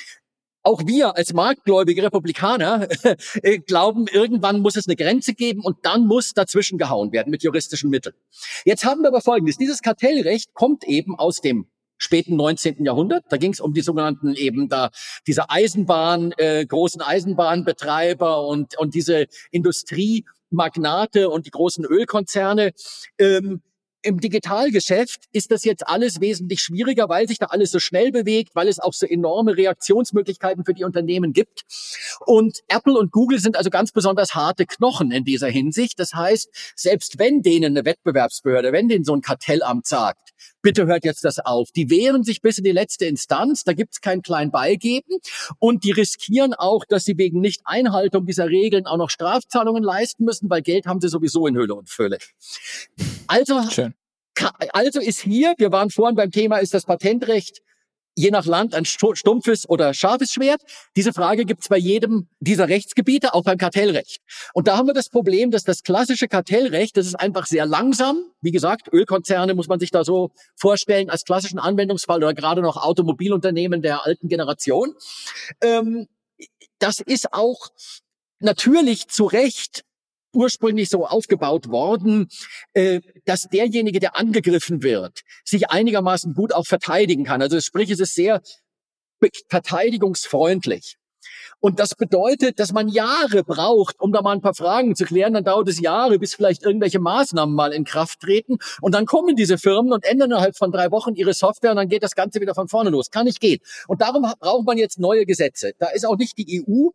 auch 0.64 0.86
wir 0.86 1.18
als 1.18 1.34
marktgläubige 1.34 2.04
Republikaner 2.04 2.88
äh, 3.42 3.60
glauben, 3.60 4.08
irgendwann 4.08 4.62
muss 4.62 4.76
es 4.76 4.88
eine 4.88 4.96
Grenze 4.96 5.34
geben 5.34 5.62
und 5.62 5.78
dann 5.84 6.06
muss 6.06 6.34
dazwischen 6.34 6.78
gehauen 6.78 7.12
werden 7.12 7.32
mit 7.32 7.44
juristischen 7.44 7.90
Mitteln. 7.90 8.16
Jetzt 8.66 8.86
haben 8.86 9.02
wir 9.02 9.08
aber 9.08 9.22
Folgendes. 9.22 9.58
Dieses 9.58 9.82
Kartellrecht 9.82 10.54
kommt 10.54 10.84
eben 10.84 11.18
aus 11.18 11.42
dem 11.42 11.68
späten 11.98 12.36
19. 12.36 12.84
Jahrhundert. 12.84 13.26
Da 13.30 13.38
ging 13.38 13.54
es 13.54 13.60
um 13.60 13.74
die 13.74 13.82
sogenannten 13.82 14.34
eben 14.34 14.70
da 14.70 14.90
diese 15.28 15.50
Eisenbahn, 15.50 16.34
äh, 16.38 16.66
großen 16.66 17.02
Eisenbahnbetreiber 17.02 18.46
und 18.48 18.78
und 18.78 18.96
diese 18.96 19.28
Industriemagnate 19.52 21.30
und 21.30 21.46
die 21.46 21.52
großen 21.52 21.86
Ölkonzerne. 21.86 22.72
Ähm, 23.20 23.62
im 24.04 24.20
Digitalgeschäft 24.20 25.26
ist 25.32 25.52
das 25.52 25.64
jetzt 25.64 25.88
alles 25.88 26.22
wesentlich 26.22 26.62
schwieriger, 26.62 27.10
weil 27.10 27.28
sich 27.28 27.38
da 27.38 27.48
alles 27.48 27.72
so 27.72 27.80
schnell 27.80 28.12
bewegt, 28.12 28.56
weil 28.56 28.68
es 28.68 28.80
auch 28.80 28.94
so 28.94 29.06
enorme 29.06 29.56
Reaktionsmöglichkeiten 29.56 30.66
für 30.66 30.74
die 30.74 30.84
Unternehmen 30.84 31.34
gibt. 31.34 31.64
Und 32.26 32.60
Apple 32.68 32.98
und 32.98 33.12
Google 33.12 33.40
sind 33.40 33.58
also 33.58 33.70
ganz 33.70 33.92
besonders 33.92 34.34
harte 34.34 34.66
Knochen 34.66 35.12
in 35.12 35.24
dieser 35.24 35.50
Hinsicht. 35.50 36.00
Das 36.00 36.14
heißt, 36.14 36.50
selbst 36.76 37.20
wenn 37.20 37.42
denen 37.42 37.78
eine 37.78 37.86
Wettbewerbsbehörde, 37.86 38.72
wenn 38.72 38.88
denen 38.88 39.04
so 39.04 39.16
ein 39.16 39.22
Kartellamt 39.22 39.86
sagt, 39.86 40.32
bitte 40.62 40.86
hört 40.86 41.06
jetzt 41.06 41.24
das 41.24 41.40
auf. 41.40 41.72
Die 41.72 41.90
wehren 41.90 42.24
sich 42.24 42.42
bis 42.42 42.58
in 42.58 42.64
die 42.64 42.72
letzte 42.72 43.06
Instanz, 43.06 43.64
da 43.64 43.74
gibt's 43.74 44.02
kein 44.02 44.22
klein 44.22 44.52
Beigeben 44.52 45.20
und 45.60 45.84
die 45.84 45.92
riskieren 45.92 46.54
auch, 46.54 46.86
dass 46.86 47.06
sie 47.06 47.18
wegen 47.18 47.40
Nicht-Einhaltung 47.40 48.26
dieser 48.26 48.48
Regeln 48.48 48.86
auch 48.86 48.98
noch 48.98 49.10
Strafzahlungen 49.10 49.84
leisten 49.84 50.26
müssen, 50.26 50.50
weil 50.50 50.62
Geld 50.62 50.86
haben 50.86 51.02
sie 51.02 51.10
sowieso 51.10 51.48
in 51.48 51.56
Hülle 51.56 51.76
und 51.76 51.90
Fülle. 51.90 52.18
Also, 53.32 53.62
Schön. 53.70 53.94
also 54.74 55.00
ist 55.00 55.22
hier, 55.22 55.54
wir 55.58 55.72
waren 55.72 55.90
vorhin 55.90 56.18
beim 56.18 56.32
Thema, 56.32 56.58
ist 56.58 56.74
das 56.74 56.86
Patentrecht 56.86 57.62
je 58.14 58.30
nach 58.30 58.46
Land 58.46 58.76
ein 58.76 58.84
stumpfes 58.84 59.70
oder 59.70 59.94
scharfes 59.94 60.34
Schwert. 60.34 60.62
Diese 60.98 61.14
Frage 61.14 61.46
gibt 61.46 61.62
es 61.62 61.70
bei 61.70 61.78
jedem 61.78 62.28
dieser 62.42 62.68
Rechtsgebiete, 62.68 63.34
auch 63.34 63.44
beim 63.44 63.58
Kartellrecht. 63.58 64.20
Und 64.54 64.68
da 64.68 64.76
haben 64.76 64.88
wir 64.88 64.94
das 64.94 65.08
Problem, 65.08 65.50
dass 65.50 65.64
das 65.64 65.82
klassische 65.82 66.28
Kartellrecht, 66.28 66.98
das 66.98 67.06
ist 67.06 67.16
einfach 67.16 67.46
sehr 67.46 67.66
langsam. 67.66 68.26
Wie 68.42 68.52
gesagt, 68.52 68.90
Ölkonzerne 68.92 69.54
muss 69.54 69.70
man 69.70 69.80
sich 69.80 69.92
da 69.92 70.04
so 70.04 70.32
vorstellen 70.58 71.10
als 71.10 71.24
klassischen 71.24 71.58
Anwendungsfall 71.58 72.18
oder 72.18 72.34
gerade 72.34 72.62
noch 72.62 72.76
Automobilunternehmen 72.76 73.82
der 73.82 74.06
alten 74.06 74.28
Generation. 74.28 74.94
Ähm, 75.62 76.08
das 76.80 77.00
ist 77.00 77.32
auch 77.32 77.70
natürlich 78.40 79.08
zu 79.08 79.26
Recht 79.26 79.86
ursprünglich 80.34 80.90
so 80.90 81.06
aufgebaut 81.06 81.70
worden, 81.70 82.28
äh, 82.74 83.02
dass 83.26 83.50
derjenige, 83.50 84.00
der 84.00 84.16
angegriffen 84.16 84.84
wird, 84.84 85.22
sich 85.46 85.70
einigermaßen 85.70 86.34
gut 86.34 86.54
auch 86.54 86.66
verteidigen 86.66 87.24
kann. 87.24 87.42
Also 87.42 87.60
sprich, 87.60 87.90
es 87.90 88.00
ist 88.00 88.16
sehr 88.16 88.42
verteidigungsfreundlich. 89.50 90.98
Und 91.60 91.80
das 91.80 91.94
bedeutet, 91.94 92.60
dass 92.60 92.72
man 92.72 92.88
Jahre 92.88 93.44
braucht, 93.44 94.00
um 94.00 94.12
da 94.12 94.24
mal 94.24 94.32
ein 94.32 94.42
paar 94.42 94.56
Fragen 94.56 94.96
zu 94.96 95.06
klären. 95.06 95.34
Dann 95.34 95.44
dauert 95.44 95.68
es 95.68 95.80
Jahre, 95.80 96.18
bis 96.18 96.34
vielleicht 96.34 96.64
irgendwelche 96.64 97.00
Maßnahmen 97.00 97.54
mal 97.54 97.72
in 97.72 97.84
Kraft 97.84 98.20
treten. 98.20 98.58
Und 98.82 98.96
dann 98.96 99.06
kommen 99.06 99.36
diese 99.36 99.60
Firmen 99.60 99.94
und 99.94 100.04
ändern 100.04 100.32
innerhalb 100.32 100.58
von 100.58 100.72
drei 100.72 100.90
Wochen 100.90 101.14
ihre 101.14 101.34
Software 101.34 101.72
und 101.72 101.78
dann 101.78 101.88
geht 101.88 102.04
das 102.04 102.16
Ganze 102.16 102.42
wieder 102.42 102.56
von 102.56 102.68
vorne 102.68 102.90
los. 102.90 103.12
Kann 103.12 103.26
nicht 103.26 103.40
gehen. 103.40 103.60
Und 103.88 104.02
darum 104.02 104.26
braucht 104.40 104.66
man 104.66 104.78
jetzt 104.78 104.98
neue 104.98 105.26
Gesetze. 105.26 105.74
Da 105.78 105.90
ist 105.90 106.06
auch 106.06 106.18
nicht 106.18 106.38
die 106.38 106.64
EU 106.68 106.90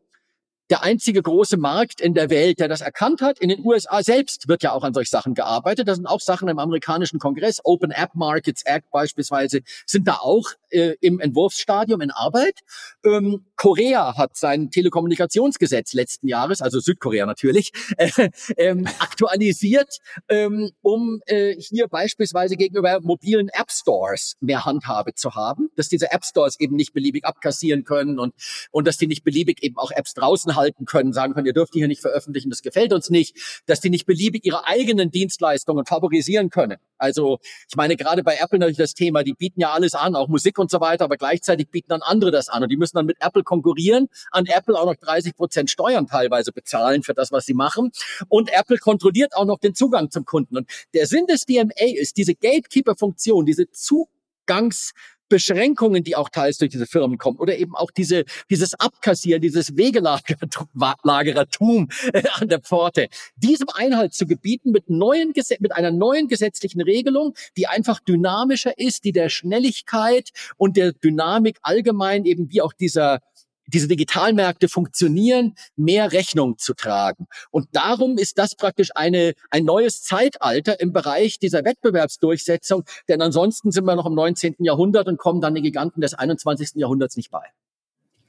der 0.71 0.83
einzige 0.83 1.23
große 1.23 1.57
Markt 1.57 2.01
in 2.01 2.15
der 2.15 2.31
Welt, 2.31 2.59
der 2.59 2.69
das 2.69 2.81
erkannt 2.81 3.21
hat. 3.21 3.39
In 3.39 3.49
den 3.49 3.65
USA 3.65 4.03
selbst 4.03 4.49
wird 4.49 4.63
ja 4.63 4.73
auch 4.73 4.83
an 4.83 4.95
solch 4.95 5.11
Sachen 5.11 5.35
gearbeitet. 5.35 5.87
Da 5.87 5.95
sind 5.95 6.07
auch 6.07 6.21
Sachen 6.21 6.49
im 6.49 6.59
amerikanischen 6.59 7.19
Kongress, 7.19 7.61
Open 7.65 7.91
App 7.91 8.15
Markets 8.15 8.63
Act 8.65 8.91
beispielsweise, 8.91 9.61
sind 9.87 10.09
da 10.09 10.15
auch 10.15 10.51
äh, 10.71 10.95
im 11.01 11.21
Entwurfsstadium 11.21 12.01
in 12.01 12.11
Arbeit. 12.11 12.61
Ähm, 13.05 13.45
Korea 13.57 14.17
hat 14.17 14.37
sein 14.37 14.71
Telekommunikationsgesetz 14.71 15.93
letzten 15.93 16.29
Jahres, 16.29 16.61
also 16.61 16.81
Südkorea 16.81 17.27
natürlich, 17.27 17.73
äh, 17.97 18.31
ähm, 18.57 18.87
aktualisiert, 18.99 19.99
ähm, 20.29 20.73
um 20.83 21.21
äh, 21.27 21.55
hier 21.59 21.89
beispielsweise 21.89 22.57
gegenüber 22.57 23.01
mobilen 23.01 23.49
App 23.51 23.71
Stores 23.71 24.37
mehr 24.41 24.65
Handhabe 24.65 25.15
zu 25.15 25.35
haben, 25.35 25.71
dass 25.77 25.89
diese 25.89 26.11
App 26.11 26.25
Stores 26.25 26.59
eben 26.59 26.75
nicht 26.75 26.93
beliebig 26.93 27.25
abkassieren 27.25 27.85
können 27.85 28.19
und, 28.19 28.35
und 28.73 28.87
dass 28.87 28.99
die 28.99 29.07
nicht 29.07 29.23
beliebig 29.23 29.63
eben 29.63 29.79
auch 29.79 29.91
Apps 29.93 30.15
draußen 30.15 30.56
halten 30.57 30.85
können, 30.85 31.13
sagen 31.13 31.35
können, 31.35 31.47
ihr 31.47 31.53
dürft 31.53 31.75
die 31.75 31.79
hier 31.79 31.89
nicht 31.89 32.01
veröffentlichen, 32.01 32.51
das 32.51 32.63
gefällt 32.63 32.93
uns 32.93 33.11
nicht, 33.11 33.63
dass 33.67 33.81
die 33.81 33.91
nicht 33.91 34.07
beliebig 34.07 34.45
ihre 34.45 34.67
eigenen 34.67 35.11
Dienstleistungen 35.11 35.87
favorisieren 35.87 36.51
können. 36.51 36.79
Also 36.99 37.39
ich 37.69 37.77
meine, 37.77 37.97
gerade 37.97 38.23
bei 38.23 38.37
Apple 38.41 38.59
natürlich 38.59 38.79
das 38.79 38.95
Thema, 38.95 39.23
die 39.23 39.35
bieten 39.35 39.61
ja 39.61 39.73
alles 39.73 39.95
an, 39.95 40.17
auch 40.17 40.29
Musik 40.29 40.59
und 40.59 40.71
so 40.71 40.81
weiter, 40.81 41.05
aber 41.05 41.17
gleichzeitig 41.17 41.71
bieten 41.71 41.91
dann 41.91 42.03
andere 42.03 42.31
das 42.31 42.49
an 42.49 42.63
und 42.63 42.71
die 42.71 42.77
müssen 42.77 42.97
dann 42.97 43.07
mit 43.07 43.19
Apple 43.21 43.43
konkurrieren, 43.43 44.09
an 44.31 44.47
Apple 44.47 44.79
auch 44.79 44.87
noch 44.87 44.97
30 44.97 45.37
Prozent 45.37 45.71
Steuern 45.71 46.07
teilweise 46.07 46.53
bezahlen 46.53 47.03
für 47.03 47.15
das, 47.15 47.33
was 47.33 47.45
sie 47.45 47.55
machen 47.55 47.93
und 48.29 48.51
Apple 48.53 48.79
kontrolliert 48.79 49.37
auch 49.37 49.45
noch 49.45 49.59
den 49.59 49.75
Zugang 49.75 50.11
zum 50.11 50.25
Kunden. 50.25 50.57
Und 50.57 50.71
der 50.95 51.07
Sinn 51.07 51.27
des 51.27 51.45
DMA 51.45 51.73
ist 51.77 52.17
diese 52.17 52.35
Gatekeeper-Funktion, 52.35 53.47
diese 53.47 53.71
Zugangs 53.71 54.93
Beschränkungen, 55.29 56.05
die 56.05 56.17
auch 56.17 56.29
teils 56.29 56.59
durch 56.59 56.71
diese 56.71 56.87
Firmen 56.87 57.19
kommen 57.19 57.39
oder 57.39 57.57
eben 57.57 57.75
auch 57.75 57.91
diese, 57.91 58.25
dieses 58.51 58.75
Abkassieren, 58.75 59.43
dieses 59.43 59.77
Wegelagerertum 59.77 61.89
äh, 62.13 62.23
an 62.35 62.49
der 62.49 62.61
Pforte, 62.61 63.09
diesem 63.37 63.69
Einhalt 63.75 64.15
zu 64.15 64.27
gebieten 64.27 64.71
mit 64.71 64.91
neuen, 64.91 65.33
mit 65.61 65.73
einer 65.73 65.91
neuen 65.91 66.29
gesetzlichen 66.29 66.81
Regelung, 66.81 67.35
die 67.57 67.67
einfach 67.67 68.01
dynamischer 68.01 68.79
ist, 68.79 69.05
die 69.05 69.13
der 69.13 69.29
Schnelligkeit 69.29 70.31
und 70.57 70.77
der 70.77 70.93
Dynamik 70.93 71.59
allgemein 71.63 72.25
eben 72.25 72.51
wie 72.51 72.63
auch 72.63 72.73
dieser 72.73 73.21
diese 73.67 73.89
Digitalmärkte 73.89 74.69
funktionieren, 74.69 75.55
mehr 75.77 76.13
Rechnung 76.13 76.59
zu 76.59 76.75
tragen. 76.75 77.27
Und 77.51 77.69
darum 77.73 78.19
ist 78.19 78.39
das 78.39 78.55
praktisch 78.55 78.91
eine, 78.95 79.35
ein 79.51 79.65
neues 79.65 80.03
Zeitalter 80.03 80.81
im 80.81 80.93
Bereich 80.93 81.39
dieser 81.39 81.65
Wettbewerbsdurchsetzung, 81.65 82.85
denn 83.09 83.23
ansonsten 83.23 83.73
sind 83.73 83.85
wir 83.85 83.97
noch 83.97 84.07
im 84.07 84.15
19. 84.15 84.57
Jahrhundert 84.61 85.09
und 85.09 85.19
kommen 85.19 85.41
dann 85.41 85.55
die 85.55 85.63
Giganten 85.63 86.01
des 86.01 86.15
21. 86.15 86.73
Jahrhunderts 86.75 87.17
nicht 87.17 87.31
bei. 87.31 87.45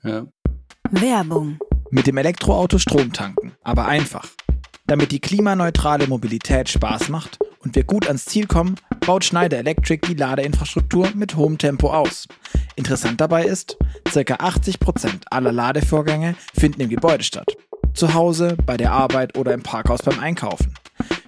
Ja. 0.03 0.27
Werbung. 0.89 1.59
Mit 1.89 2.07
dem 2.07 2.17
Elektroauto 2.17 2.79
Strom 2.79 3.13
tanken, 3.13 3.55
aber 3.63 3.85
einfach. 3.85 4.27
Damit 4.87 5.11
die 5.11 5.19
klimaneutrale 5.19 6.07
Mobilität 6.07 6.69
Spaß 6.69 7.09
macht 7.09 7.39
und 7.67 7.75
wir 7.75 7.83
gut 7.83 8.07
ans 8.07 8.23
Ziel 8.23 8.47
kommen, 8.47 8.75
baut 9.05 9.25
Schneider 9.25 9.57
Electric 9.57 10.07
die 10.07 10.13
Ladeinfrastruktur 10.13 11.09
mit 11.15 11.35
hohem 11.35 11.57
Tempo 11.57 11.89
aus. 11.91 12.25
Interessant 12.77 13.19
dabei 13.19 13.43
ist, 13.43 13.75
ca. 14.05 14.21
80% 14.21 15.23
aller 15.31 15.51
Ladevorgänge 15.51 16.35
finden 16.57 16.79
im 16.79 16.89
Gebäude 16.89 17.25
statt. 17.25 17.57
Zu 17.93 18.13
Hause, 18.13 18.55
bei 18.65 18.77
der 18.77 18.93
Arbeit 18.93 19.37
oder 19.37 19.53
im 19.53 19.63
Parkhaus 19.63 20.01
beim 20.01 20.17
Einkaufen. 20.21 20.73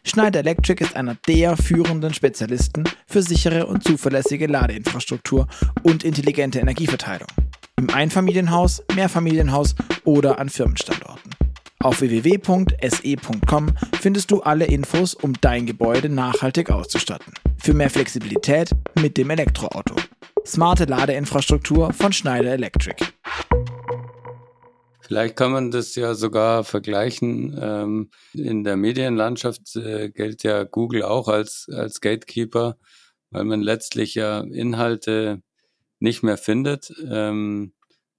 Schneider 0.06 0.40
Electric 0.40 0.82
ist 0.82 0.96
einer 0.96 1.18
der 1.28 1.58
führenden 1.58 2.14
Spezialisten 2.14 2.86
für 3.06 3.22
sichere 3.22 3.66
und 3.66 3.84
zuverlässige 3.84 4.48
Ladeinfrastruktur 4.48 5.46
und 5.84 6.06
intelligente 6.06 6.60
Energieverteilung. 6.60 7.28
Im 7.76 7.90
Einfamilienhaus, 7.90 8.82
Mehrfamilienhaus 8.96 9.76
oder 10.06 10.40
an 10.40 10.48
Firmenstandorten. 10.48 11.39
Auf 11.82 12.02
www.se.com 12.02 13.68
findest 14.02 14.32
du 14.32 14.42
alle 14.42 14.66
Infos, 14.66 15.14
um 15.14 15.32
dein 15.40 15.66
Gebäude 15.66 16.10
nachhaltig 16.10 16.70
auszustatten. 16.72 17.32
Für 17.58 17.74
mehr 17.74 17.90
Flexibilität 17.90 18.72
mit 19.02 19.16
dem 19.16 19.30
Elektroauto. 19.30 19.96
Smarte 20.46 20.84
Ladeinfrastruktur 20.84 21.94
von 21.94 22.12
Schneider 22.12 22.52
Electric. 22.52 23.06
Vielleicht 25.00 25.38
kann 25.38 25.54
man 25.54 25.72
das 25.72 25.96
ja 25.96 26.16
sogar 26.16 26.66
vergleichen. 26.66 27.58
Ähm, 27.58 28.12
in 28.34 28.66
der 28.66 28.76
Medienlandschaft 28.76 29.78
äh, 29.78 30.10
gilt 30.10 30.44
ja 30.44 30.66
Google 30.66 31.04
auch 31.04 31.30
als, 31.30 31.70
als 31.72 32.02
Gatekeeper, 32.02 32.78
weil 33.32 33.46
man 33.46 33.62
letztlich 33.62 34.16
ja 34.16 34.42
Inhalte 34.42 35.42
nicht 36.00 36.24
mehr 36.24 36.38
findet, 36.38 36.92
ähm, 37.10 37.72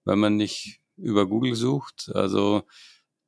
weil 0.04 0.16
man 0.16 0.36
nicht 0.36 0.80
über 0.96 1.26
Google 1.26 1.56
sucht. 1.56 2.10
Also 2.14 2.62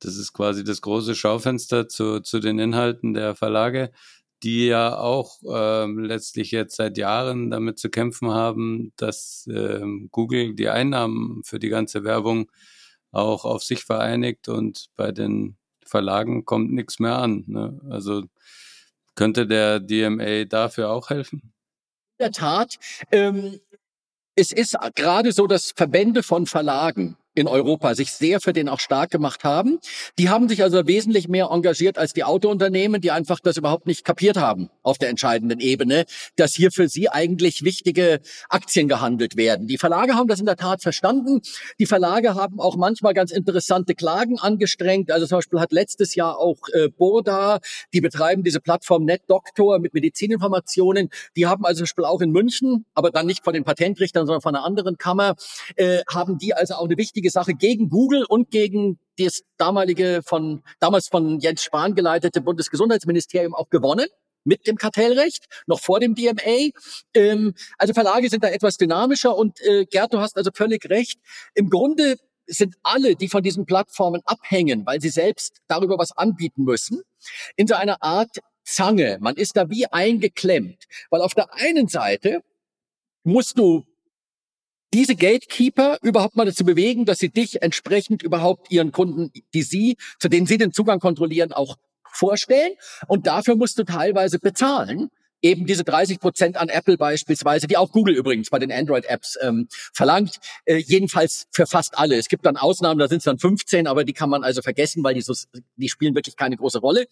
das 0.03 0.17
ist 0.17 0.33
quasi 0.33 0.63
das 0.63 0.81
große 0.81 1.15
Schaufenster 1.15 1.87
zu, 1.87 2.19
zu 2.19 2.39
den 2.39 2.59
Inhalten 2.59 3.13
der 3.13 3.35
Verlage, 3.35 3.91
die 4.43 4.67
ja 4.67 4.97
auch 4.97 5.39
ähm, 5.49 5.99
letztlich 5.99 6.51
jetzt 6.51 6.75
seit 6.75 6.97
Jahren 6.97 7.49
damit 7.49 7.79
zu 7.79 7.89
kämpfen 7.89 8.31
haben, 8.31 8.91
dass 8.97 9.47
ähm, 9.49 10.09
Google 10.11 10.53
die 10.55 10.69
Einnahmen 10.69 11.43
für 11.45 11.59
die 11.59 11.69
ganze 11.69 12.03
Werbung 12.03 12.51
auch 13.11 13.45
auf 13.45 13.63
sich 13.63 13.85
vereinigt 13.85 14.49
und 14.49 14.89
bei 14.95 15.11
den 15.11 15.55
Verlagen 15.85 16.45
kommt 16.45 16.73
nichts 16.73 16.99
mehr 16.99 17.17
an. 17.17 17.43
Ne? 17.47 17.79
Also 17.89 18.23
könnte 19.15 19.47
der 19.47 19.79
DMA 19.79 20.45
dafür 20.45 20.89
auch 20.89 21.09
helfen? 21.09 21.53
In 22.17 22.25
der 22.25 22.31
Tat. 22.31 22.79
Ähm, 23.11 23.59
es 24.35 24.51
ist 24.51 24.75
gerade 24.95 25.31
so, 25.31 25.47
dass 25.47 25.71
Verbände 25.71 26.23
von 26.23 26.47
Verlagen 26.47 27.17
in 27.35 27.47
Europa 27.47 27.95
sich 27.95 28.11
sehr 28.11 28.39
für 28.39 28.53
den 28.53 28.69
auch 28.69 28.79
stark 28.79 29.11
gemacht 29.11 29.43
haben. 29.43 29.79
Die 30.19 30.29
haben 30.29 30.47
sich 30.47 30.63
also 30.63 30.85
wesentlich 30.87 31.27
mehr 31.27 31.47
engagiert 31.51 31.97
als 31.97 32.13
die 32.13 32.23
Autounternehmen, 32.23 33.01
die 33.01 33.11
einfach 33.11 33.39
das 33.39 33.57
überhaupt 33.57 33.87
nicht 33.87 34.05
kapiert 34.05 34.37
haben 34.37 34.69
auf 34.83 34.97
der 34.97 35.09
entscheidenden 35.09 35.59
Ebene, 35.59 36.05
dass 36.35 36.53
hier 36.53 36.71
für 36.71 36.87
sie 36.87 37.09
eigentlich 37.09 37.63
wichtige 37.63 38.19
Aktien 38.49 38.87
gehandelt 38.87 39.35
werden. 39.35 39.67
Die 39.67 39.77
Verlage 39.77 40.13
haben 40.13 40.27
das 40.27 40.39
in 40.39 40.45
der 40.45 40.57
Tat 40.57 40.81
verstanden. 40.81 41.41
Die 41.79 41.85
Verlage 41.85 42.35
haben 42.35 42.59
auch 42.59 42.75
manchmal 42.75 43.13
ganz 43.13 43.31
interessante 43.31 43.95
Klagen 43.95 44.37
angestrengt. 44.39 45.11
Also 45.11 45.25
zum 45.25 45.39
Beispiel 45.39 45.59
hat 45.59 45.71
letztes 45.71 46.15
Jahr 46.15 46.37
auch 46.37 46.57
äh, 46.73 46.89
Burda, 46.89 47.59
die 47.93 48.01
betreiben 48.01 48.43
diese 48.43 48.59
Plattform 48.59 49.05
NetDoctor 49.05 49.79
mit 49.79 49.93
Medizininformationen. 49.93 51.09
Die 51.35 51.47
haben 51.47 51.65
also 51.65 51.79
zum 51.79 51.83
Beispiel 51.85 52.05
auch 52.05 52.21
in 52.21 52.31
München, 52.31 52.85
aber 52.93 53.09
dann 53.09 53.25
nicht 53.25 53.43
von 53.43 53.53
den 53.53 53.63
Patentrichtern, 53.63 54.27
sondern 54.27 54.41
von 54.41 54.55
einer 54.55 54.65
anderen 54.65 54.97
Kammer, 54.97 55.35
äh, 55.75 56.01
haben 56.07 56.37
die 56.37 56.53
also 56.53 56.75
auch 56.75 56.85
eine 56.85 56.97
wichtige 56.97 57.22
wichtige 57.23 57.31
Sache 57.31 57.53
gegen 57.53 57.89
Google 57.89 58.25
und 58.27 58.51
gegen 58.51 58.99
das 59.17 59.43
damalige 59.57 60.21
von, 60.25 60.61
damals 60.79 61.07
von 61.07 61.39
Jens 61.39 61.63
Spahn 61.63 61.95
geleitete 61.95 62.41
Bundesgesundheitsministerium 62.41 63.55
auch 63.55 63.69
gewonnen 63.69 64.07
mit 64.43 64.67
dem 64.67 64.75
Kartellrecht, 64.75 65.45
noch 65.67 65.79
vor 65.79 66.01
dem 66.01 66.15
DMA. 66.15 66.71
Ähm, 67.13 67.53
also 67.77 67.93
Verlage 67.93 68.29
sind 68.29 68.43
da 68.43 68.49
etwas 68.49 68.75
dynamischer 68.75 69.37
und 69.37 69.61
äh, 69.61 69.85
Gerd, 69.85 70.13
du 70.13 70.19
hast 70.19 70.35
also 70.35 70.51
völlig 70.53 70.89
recht. 70.89 71.19
Im 71.53 71.69
Grunde 71.69 72.17
sind 72.45 72.75
alle, 72.83 73.15
die 73.15 73.29
von 73.29 73.41
diesen 73.41 73.65
Plattformen 73.65 74.21
abhängen, 74.25 74.85
weil 74.85 74.99
sie 74.99 75.09
selbst 75.09 75.61
darüber 75.67 75.97
was 75.97 76.11
anbieten 76.11 76.63
müssen, 76.63 77.03
in 77.55 77.67
so 77.67 77.75
einer 77.75 78.03
Art 78.03 78.39
Zange. 78.65 79.17
Man 79.21 79.35
ist 79.35 79.55
da 79.55 79.69
wie 79.69 79.85
eingeklemmt, 79.85 80.83
weil 81.09 81.21
auf 81.21 81.35
der 81.35 81.53
einen 81.53 81.87
Seite 81.87 82.41
musst 83.23 83.57
du 83.57 83.85
diese 84.93 85.15
Gatekeeper 85.15 85.97
überhaupt 86.01 86.35
mal 86.35 86.45
dazu 86.45 86.63
bewegen, 86.63 87.05
dass 87.05 87.17
sie 87.17 87.29
dich 87.29 87.61
entsprechend 87.61 88.21
überhaupt 88.21 88.71
ihren 88.71 88.91
Kunden, 88.91 89.31
die 89.53 89.63
sie, 89.63 89.97
zu 90.19 90.29
denen 90.29 90.45
sie 90.45 90.57
den 90.57 90.71
Zugang 90.71 90.99
kontrollieren, 90.99 91.51
auch 91.51 91.77
vorstellen. 92.03 92.73
Und 93.07 93.27
dafür 93.27 93.55
musst 93.55 93.77
du 93.79 93.83
teilweise 93.83 94.39
bezahlen. 94.39 95.09
Eben 95.41 95.65
diese 95.65 95.83
30 95.83 96.21
Prozent 96.21 96.55
an 96.55 96.69
Apple 96.69 96.95
beispielsweise, 96.95 97.67
die 97.67 97.75
auch 97.75 97.91
Google 97.91 98.15
übrigens 98.15 98.49
bei 98.49 98.59
den 98.59 98.71
Android-Apps 98.71 99.37
ähm, 99.41 99.67
verlangt. 99.93 100.37
Äh, 100.63 100.77
jedenfalls 100.77 101.47
für 101.51 101.65
fast 101.65 101.97
alle. 101.97 102.15
Es 102.15 102.29
gibt 102.29 102.45
dann 102.45 102.55
Ausnahmen, 102.55 102.97
da 102.97 103.09
sind 103.09 103.17
es 103.17 103.25
dann 103.25 103.39
15, 103.39 103.85
aber 103.87 104.05
die 104.05 104.13
kann 104.13 104.29
man 104.29 104.45
also 104.45 104.61
vergessen, 104.61 105.03
weil 105.03 105.15
die, 105.15 105.21
so, 105.21 105.33
die 105.75 105.89
spielen 105.89 106.15
wirklich 106.15 106.37
keine 106.37 106.55
große 106.55 106.79
Rolle. 106.79 107.07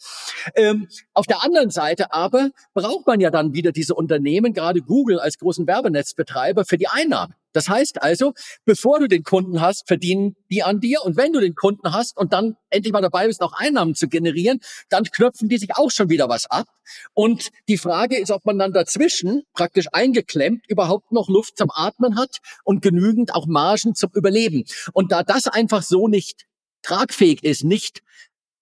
Ähm, 0.55 0.87
auf 1.13 1.25
der 1.25 1.43
anderen 1.43 1.71
Seite 1.71 2.13
aber 2.13 2.51
braucht 2.73 3.05
man 3.05 3.19
ja 3.19 3.31
dann 3.31 3.53
wieder 3.53 3.73
diese 3.73 3.95
Unternehmen, 3.95 4.53
gerade 4.53 4.81
Google 4.81 5.19
als 5.19 5.37
großen 5.37 5.67
Werbenetzbetreiber, 5.67 6.63
für 6.63 6.77
die 6.77 6.87
Einnahmen. 6.87 7.33
Das 7.53 7.69
heißt 7.69 8.01
also, 8.01 8.33
bevor 8.65 8.99
du 8.99 9.07
den 9.07 9.23
Kunden 9.23 9.61
hast, 9.61 9.87
verdienen 9.87 10.35
die 10.49 10.63
an 10.63 10.79
dir. 10.79 11.03
Und 11.03 11.17
wenn 11.17 11.33
du 11.33 11.39
den 11.39 11.55
Kunden 11.55 11.93
hast 11.93 12.17
und 12.17 12.33
dann 12.33 12.55
endlich 12.69 12.93
mal 12.93 13.01
dabei 13.01 13.27
bist, 13.27 13.41
auch 13.41 13.53
Einnahmen 13.53 13.95
zu 13.95 14.07
generieren, 14.07 14.59
dann 14.89 15.03
knöpfen 15.03 15.49
die 15.49 15.57
sich 15.57 15.75
auch 15.75 15.91
schon 15.91 16.09
wieder 16.09 16.29
was 16.29 16.45
ab. 16.49 16.67
Und 17.13 17.49
die 17.67 17.77
Frage 17.77 18.17
ist, 18.17 18.31
ob 18.31 18.45
man 18.45 18.57
dann 18.57 18.73
dazwischen 18.73 19.43
praktisch 19.53 19.87
eingeklemmt 19.91 20.65
überhaupt 20.67 21.11
noch 21.11 21.29
Luft 21.29 21.57
zum 21.57 21.69
Atmen 21.71 22.17
hat 22.17 22.37
und 22.63 22.81
genügend 22.81 23.33
auch 23.33 23.47
Margen 23.47 23.95
zum 23.95 24.11
Überleben. 24.13 24.63
Und 24.93 25.11
da 25.11 25.23
das 25.23 25.47
einfach 25.47 25.83
so 25.83 26.07
nicht 26.07 26.45
tragfähig 26.81 27.43
ist, 27.43 27.63
nicht 27.63 28.01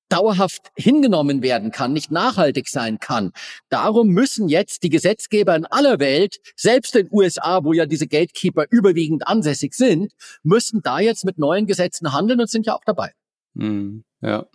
dauerhaft 0.10 0.72
hingenommen 0.76 1.42
werden 1.42 1.72
kann, 1.72 1.94
nicht 1.94 2.12
nachhaltig 2.12 2.68
sein 2.68 3.00
kann. 3.00 3.32
Darum 3.70 4.10
müssen 4.10 4.50
jetzt 4.50 4.84
die 4.84 4.90
Gesetzgeber 4.90 5.56
in 5.56 5.66
aller 5.66 6.00
Welt, 6.00 6.40
selbst 6.56 6.96
in 6.96 7.06
den 7.06 7.14
USA, 7.14 7.64
wo 7.64 7.74
ja 7.74 7.86
diese 7.86 8.08
Gatekeeper 8.08 8.66
überwiegend 8.70 9.28
ansässig 9.28 9.74
sind, 9.74 10.14
müssen 10.44 10.82
da 10.82 11.00
jetzt 11.00 11.26
mit 11.26 11.38
neuen 11.38 11.68
Gesetzen 11.68 12.12
handeln 12.14 12.42
und 12.42 12.50
sind 12.50 12.66
ja 12.66 12.76
auch 12.76 12.84
dabei. 12.86 13.14
Mm, 13.54 14.00
ja. 14.22 14.46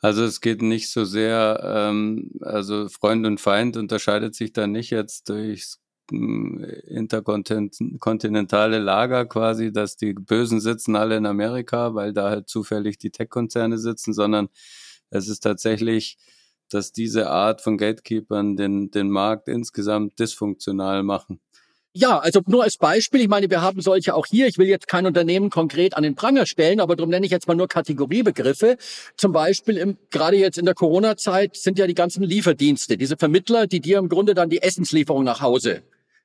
Also 0.00 0.24
es 0.24 0.40
geht 0.40 0.60
nicht 0.62 0.90
so 0.90 1.04
sehr, 1.04 1.60
ähm, 1.64 2.32
also 2.42 2.88
Freund 2.88 3.26
und 3.26 3.40
Feind 3.40 3.76
unterscheidet 3.76 4.34
sich 4.34 4.52
da 4.52 4.66
nicht 4.66 4.90
jetzt 4.90 5.30
durchs 5.30 5.80
hm, 6.10 6.62
interkontinentale 6.86 8.78
Lager 8.78 9.24
quasi, 9.24 9.72
dass 9.72 9.96
die 9.96 10.12
Bösen 10.12 10.60
sitzen 10.60 10.96
alle 10.96 11.16
in 11.16 11.24
Amerika, 11.24 11.94
weil 11.94 12.12
da 12.12 12.28
halt 12.28 12.50
zufällig 12.50 12.98
die 12.98 13.10
Tech-Konzerne 13.10 13.78
sitzen, 13.78 14.12
sondern 14.12 14.50
es 15.14 15.28
ist 15.28 15.40
tatsächlich, 15.40 16.16
dass 16.70 16.92
diese 16.92 17.30
Art 17.30 17.60
von 17.60 17.78
Gatekeepern 17.78 18.56
den, 18.56 18.90
den 18.90 19.10
Markt 19.10 19.48
insgesamt 19.48 20.18
dysfunktional 20.18 21.02
machen. 21.02 21.40
Ja, 21.96 22.18
also 22.18 22.40
nur 22.46 22.64
als 22.64 22.76
Beispiel, 22.76 23.20
ich 23.20 23.28
meine, 23.28 23.48
wir 23.48 23.62
haben 23.62 23.80
solche 23.80 24.16
auch 24.16 24.26
hier. 24.26 24.48
Ich 24.48 24.58
will 24.58 24.66
jetzt 24.66 24.88
kein 24.88 25.06
Unternehmen 25.06 25.48
konkret 25.48 25.96
an 25.96 26.02
den 26.02 26.16
Pranger 26.16 26.44
stellen, 26.44 26.80
aber 26.80 26.96
darum 26.96 27.10
nenne 27.10 27.24
ich 27.24 27.30
jetzt 27.30 27.46
mal 27.46 27.54
nur 27.54 27.68
Kategoriebegriffe. 27.68 28.78
Zum 29.16 29.30
Beispiel 29.30 29.76
im, 29.76 29.96
gerade 30.10 30.36
jetzt 30.36 30.58
in 30.58 30.64
der 30.64 30.74
Corona-Zeit 30.74 31.56
sind 31.56 31.78
ja 31.78 31.86
die 31.86 31.94
ganzen 31.94 32.24
Lieferdienste, 32.24 32.96
diese 32.96 33.16
Vermittler, 33.16 33.68
die 33.68 33.80
dir 33.80 33.98
im 33.98 34.08
Grunde 34.08 34.34
dann 34.34 34.50
die 34.50 34.60
Essenslieferung 34.60 35.22
nach 35.22 35.40
Hause 35.40 35.84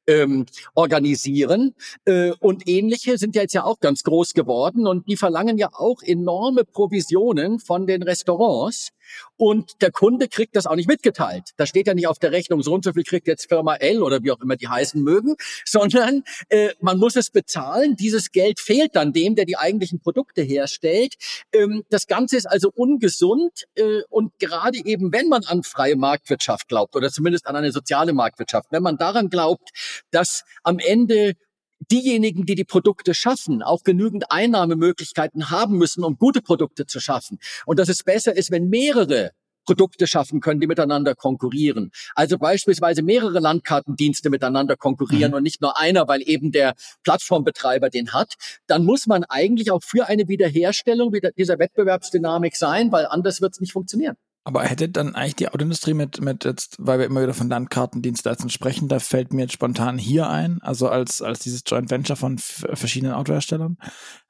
ähm, 0.09 0.45
organisieren. 0.73 1.75
Äh, 2.05 2.31
und 2.39 2.67
ähnliche 2.67 3.17
sind 3.17 3.35
ja 3.35 3.43
jetzt 3.43 3.53
ja 3.53 3.63
auch 3.63 3.79
ganz 3.79 4.03
groß 4.03 4.33
geworden 4.33 4.87
und 4.87 5.07
die 5.07 5.17
verlangen 5.17 5.57
ja 5.57 5.69
auch 5.73 6.01
enorme 6.01 6.65
Provisionen 6.65 7.59
von 7.59 7.87
den 7.87 8.03
Restaurants. 8.03 8.89
Und 9.37 9.81
der 9.81 9.91
Kunde 9.91 10.27
kriegt 10.27 10.55
das 10.55 10.65
auch 10.65 10.75
nicht 10.75 10.87
mitgeteilt. 10.87 11.51
Da 11.57 11.65
steht 11.65 11.87
ja 11.87 11.93
nicht 11.93 12.07
auf 12.07 12.19
der 12.19 12.31
Rechnung, 12.31 12.61
so 12.61 12.73
und 12.73 12.83
so 12.83 12.93
viel 12.93 13.03
kriegt 13.03 13.27
jetzt 13.27 13.47
Firma 13.47 13.75
L 13.75 14.01
oder 14.01 14.23
wie 14.23 14.31
auch 14.31 14.41
immer 14.41 14.55
die 14.55 14.67
heißen 14.67 15.01
mögen, 15.01 15.35
sondern 15.65 16.23
äh, 16.49 16.69
man 16.79 16.97
muss 16.97 17.15
es 17.15 17.29
bezahlen. 17.29 17.95
Dieses 17.95 18.31
Geld 18.31 18.59
fehlt 18.59 18.95
dann 18.95 19.13
dem, 19.13 19.35
der 19.35 19.45
die 19.45 19.57
eigentlichen 19.57 19.99
Produkte 19.99 20.41
herstellt. 20.41 21.15
Ähm, 21.53 21.83
das 21.89 22.07
Ganze 22.07 22.37
ist 22.37 22.45
also 22.45 22.71
ungesund 22.73 23.65
äh, 23.75 24.01
und 24.09 24.37
gerade 24.39 24.77
eben, 24.83 25.11
wenn 25.11 25.29
man 25.29 25.43
an 25.45 25.63
freie 25.63 25.95
Marktwirtschaft 25.95 26.67
glaubt 26.67 26.95
oder 26.95 27.09
zumindest 27.09 27.47
an 27.47 27.55
eine 27.55 27.71
soziale 27.71 28.13
Marktwirtschaft, 28.13 28.67
wenn 28.71 28.83
man 28.83 28.97
daran 28.97 29.29
glaubt, 29.29 29.69
dass 30.11 30.43
am 30.63 30.79
Ende 30.79 31.33
diejenigen, 31.91 32.45
die 32.45 32.55
die 32.55 32.65
Produkte 32.65 33.13
schaffen, 33.13 33.61
auch 33.63 33.83
genügend 33.83 34.31
Einnahmemöglichkeiten 34.31 35.49
haben 35.49 35.77
müssen, 35.77 36.03
um 36.03 36.17
gute 36.17 36.41
Produkte 36.41 36.85
zu 36.85 36.99
schaffen. 36.99 37.39
Und 37.65 37.79
dass 37.79 37.89
es 37.89 38.03
besser 38.03 38.35
ist, 38.35 38.51
wenn 38.51 38.69
mehrere 38.69 39.31
Produkte 39.65 40.07
schaffen 40.07 40.41
können, 40.41 40.59
die 40.59 40.65
miteinander 40.65 41.13
konkurrieren. 41.13 41.91
Also 42.15 42.39
beispielsweise 42.39 43.03
mehrere 43.03 43.39
Landkartendienste 43.39 44.31
miteinander 44.31 44.75
konkurrieren 44.75 45.31
mhm. 45.31 45.37
und 45.37 45.43
nicht 45.43 45.61
nur 45.61 45.79
einer, 45.79 46.07
weil 46.07 46.23
eben 46.27 46.51
der 46.51 46.73
Plattformbetreiber 47.03 47.89
den 47.89 48.11
hat, 48.11 48.33
dann 48.65 48.83
muss 48.83 49.05
man 49.05 49.25
eigentlich 49.25 49.69
auch 49.69 49.83
für 49.83 50.07
eine 50.07 50.27
Wiederherstellung 50.27 51.13
dieser 51.37 51.59
Wettbewerbsdynamik 51.59 52.55
sein, 52.55 52.91
weil 52.91 53.05
anders 53.05 53.41
wird 53.41 53.53
es 53.53 53.59
nicht 53.59 53.73
funktionieren. 53.73 54.15
Aber 54.49 54.63
hätte 54.63 54.89
dann 54.89 55.13
eigentlich 55.13 55.35
die 55.35 55.47
Autoindustrie 55.47 55.93
mit, 55.93 56.21
mit 56.21 56.43
jetzt, 56.43 56.75
weil 56.79 56.97
wir 56.97 57.05
immer 57.05 57.21
wieder 57.21 57.35
von 57.35 57.49
Landkartendienstleistern 57.49 58.49
sprechen, 58.49 58.87
da 58.87 58.97
fällt 58.97 59.31
mir 59.31 59.43
jetzt 59.43 59.53
spontan 59.53 59.99
hier 59.99 60.27
ein, 60.27 60.57
also 60.63 60.89
als, 60.89 61.21
als 61.21 61.37
dieses 61.37 61.61
Joint 61.67 61.91
Venture 61.91 62.15
von 62.15 62.39
verschiedenen 62.39 63.13
Autoherstellern, 63.13 63.77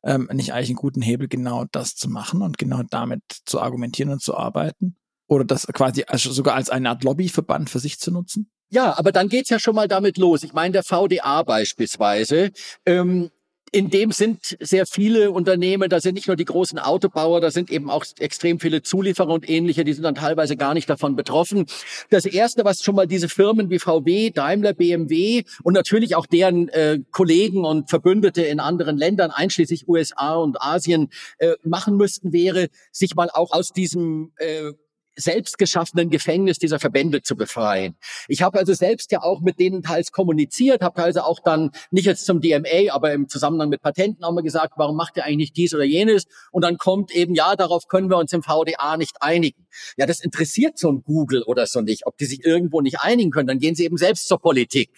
ähm, 0.03 0.29
nicht 0.33 0.51
eigentlich 0.51 0.71
einen 0.71 0.75
guten 0.75 1.01
Hebel, 1.01 1.29
genau 1.29 1.63
das 1.71 1.95
zu 1.95 2.09
machen 2.09 2.41
und 2.41 2.57
genau 2.57 2.81
damit 2.89 3.21
zu 3.45 3.61
argumentieren 3.61 4.11
und 4.11 4.21
zu 4.21 4.35
arbeiten? 4.35 4.97
Oder 5.27 5.45
das 5.45 5.65
quasi 5.67 6.03
also 6.05 6.33
sogar 6.33 6.55
als 6.55 6.69
eine 6.69 6.89
Art 6.89 7.05
Lobbyverband 7.05 7.69
für 7.69 7.79
sich 7.79 7.97
zu 7.97 8.11
nutzen? 8.11 8.51
Ja, 8.67 8.97
aber 8.99 9.13
dann 9.13 9.29
geht's 9.29 9.49
ja 9.49 9.57
schon 9.57 9.75
mal 9.75 9.87
damit 9.87 10.17
los. 10.17 10.43
Ich 10.43 10.51
meine, 10.51 10.73
der 10.73 10.83
VDA 10.83 11.43
beispielsweise, 11.43 12.51
ähm, 12.85 13.31
in 13.71 13.89
dem 13.89 14.11
sind 14.11 14.57
sehr 14.59 14.85
viele 14.85 15.31
Unternehmen, 15.31 15.89
da 15.89 15.99
sind 15.99 16.15
nicht 16.15 16.27
nur 16.27 16.35
die 16.35 16.45
großen 16.45 16.79
Autobauer, 16.79 17.41
da 17.41 17.51
sind 17.51 17.71
eben 17.71 17.89
auch 17.89 18.05
extrem 18.19 18.59
viele 18.59 18.81
Zulieferer 18.81 19.29
und 19.29 19.49
ähnliche, 19.49 19.83
die 19.83 19.93
sind 19.93 20.03
dann 20.03 20.15
teilweise 20.15 20.57
gar 20.57 20.73
nicht 20.73 20.89
davon 20.89 21.15
betroffen. 21.15 21.65
Das 22.09 22.25
erste, 22.25 22.65
was 22.65 22.83
schon 22.83 22.95
mal 22.95 23.07
diese 23.07 23.29
Firmen 23.29 23.69
wie 23.69 23.79
VW, 23.79 24.31
Daimler, 24.31 24.73
BMW 24.73 25.43
und 25.63 25.73
natürlich 25.73 26.15
auch 26.15 26.25
deren 26.25 26.69
äh, 26.69 26.99
Kollegen 27.11 27.65
und 27.65 27.89
Verbündete 27.89 28.43
in 28.43 28.59
anderen 28.59 28.97
Ländern, 28.97 29.31
einschließlich 29.31 29.87
USA 29.87 30.35
und 30.35 30.61
Asien, 30.61 31.09
äh, 31.37 31.53
machen 31.63 31.97
müssten, 31.97 32.33
wäre, 32.33 32.67
sich 32.91 33.15
mal 33.15 33.29
auch 33.31 33.51
aus 33.51 33.71
diesem 33.71 34.31
äh, 34.37 34.71
selbstgeschaffenen 35.19 36.09
Gefängnis 36.09 36.57
dieser 36.57 36.79
Verbände 36.79 37.21
zu 37.21 37.35
befreien. 37.35 37.95
Ich 38.27 38.41
habe 38.41 38.57
also 38.57 38.73
selbst 38.73 39.11
ja 39.11 39.21
auch 39.21 39.41
mit 39.41 39.59
denen 39.59 39.83
teils 39.83 40.11
kommuniziert, 40.11 40.81
habe 40.81 40.99
teils 40.99 41.17
auch 41.17 41.39
dann 41.39 41.71
nicht 41.91 42.05
jetzt 42.05 42.25
zum 42.25 42.41
DMA, 42.41 42.91
aber 42.91 43.13
im 43.13 43.27
Zusammenhang 43.27 43.69
mit 43.69 43.81
Patenten 43.81 44.23
auch 44.23 44.31
mal 44.31 44.41
gesagt, 44.41 44.73
warum 44.77 44.95
macht 44.95 45.17
ihr 45.17 45.25
eigentlich 45.25 45.53
dies 45.53 45.73
oder 45.73 45.83
jenes? 45.83 46.25
Und 46.51 46.63
dann 46.63 46.77
kommt 46.77 47.11
eben, 47.11 47.35
ja, 47.35 47.55
darauf 47.55 47.87
können 47.87 48.09
wir 48.09 48.17
uns 48.17 48.33
im 48.33 48.43
VDA 48.43 48.97
nicht 48.97 49.21
einigen. 49.21 49.67
Ja, 49.97 50.05
das 50.05 50.19
interessiert 50.21 50.77
so 50.77 50.91
ein 50.91 51.03
Google 51.03 51.43
oder 51.43 51.65
so 51.65 51.81
nicht, 51.81 52.05
ob 52.05 52.17
die 52.17 52.25
sich 52.25 52.45
irgendwo 52.45 52.81
nicht 52.81 53.01
einigen 53.01 53.31
können. 53.31 53.47
Dann 53.47 53.59
gehen 53.59 53.75
sie 53.75 53.85
eben 53.85 53.97
selbst 53.97 54.27
zur 54.27 54.39
Politik. 54.39 54.91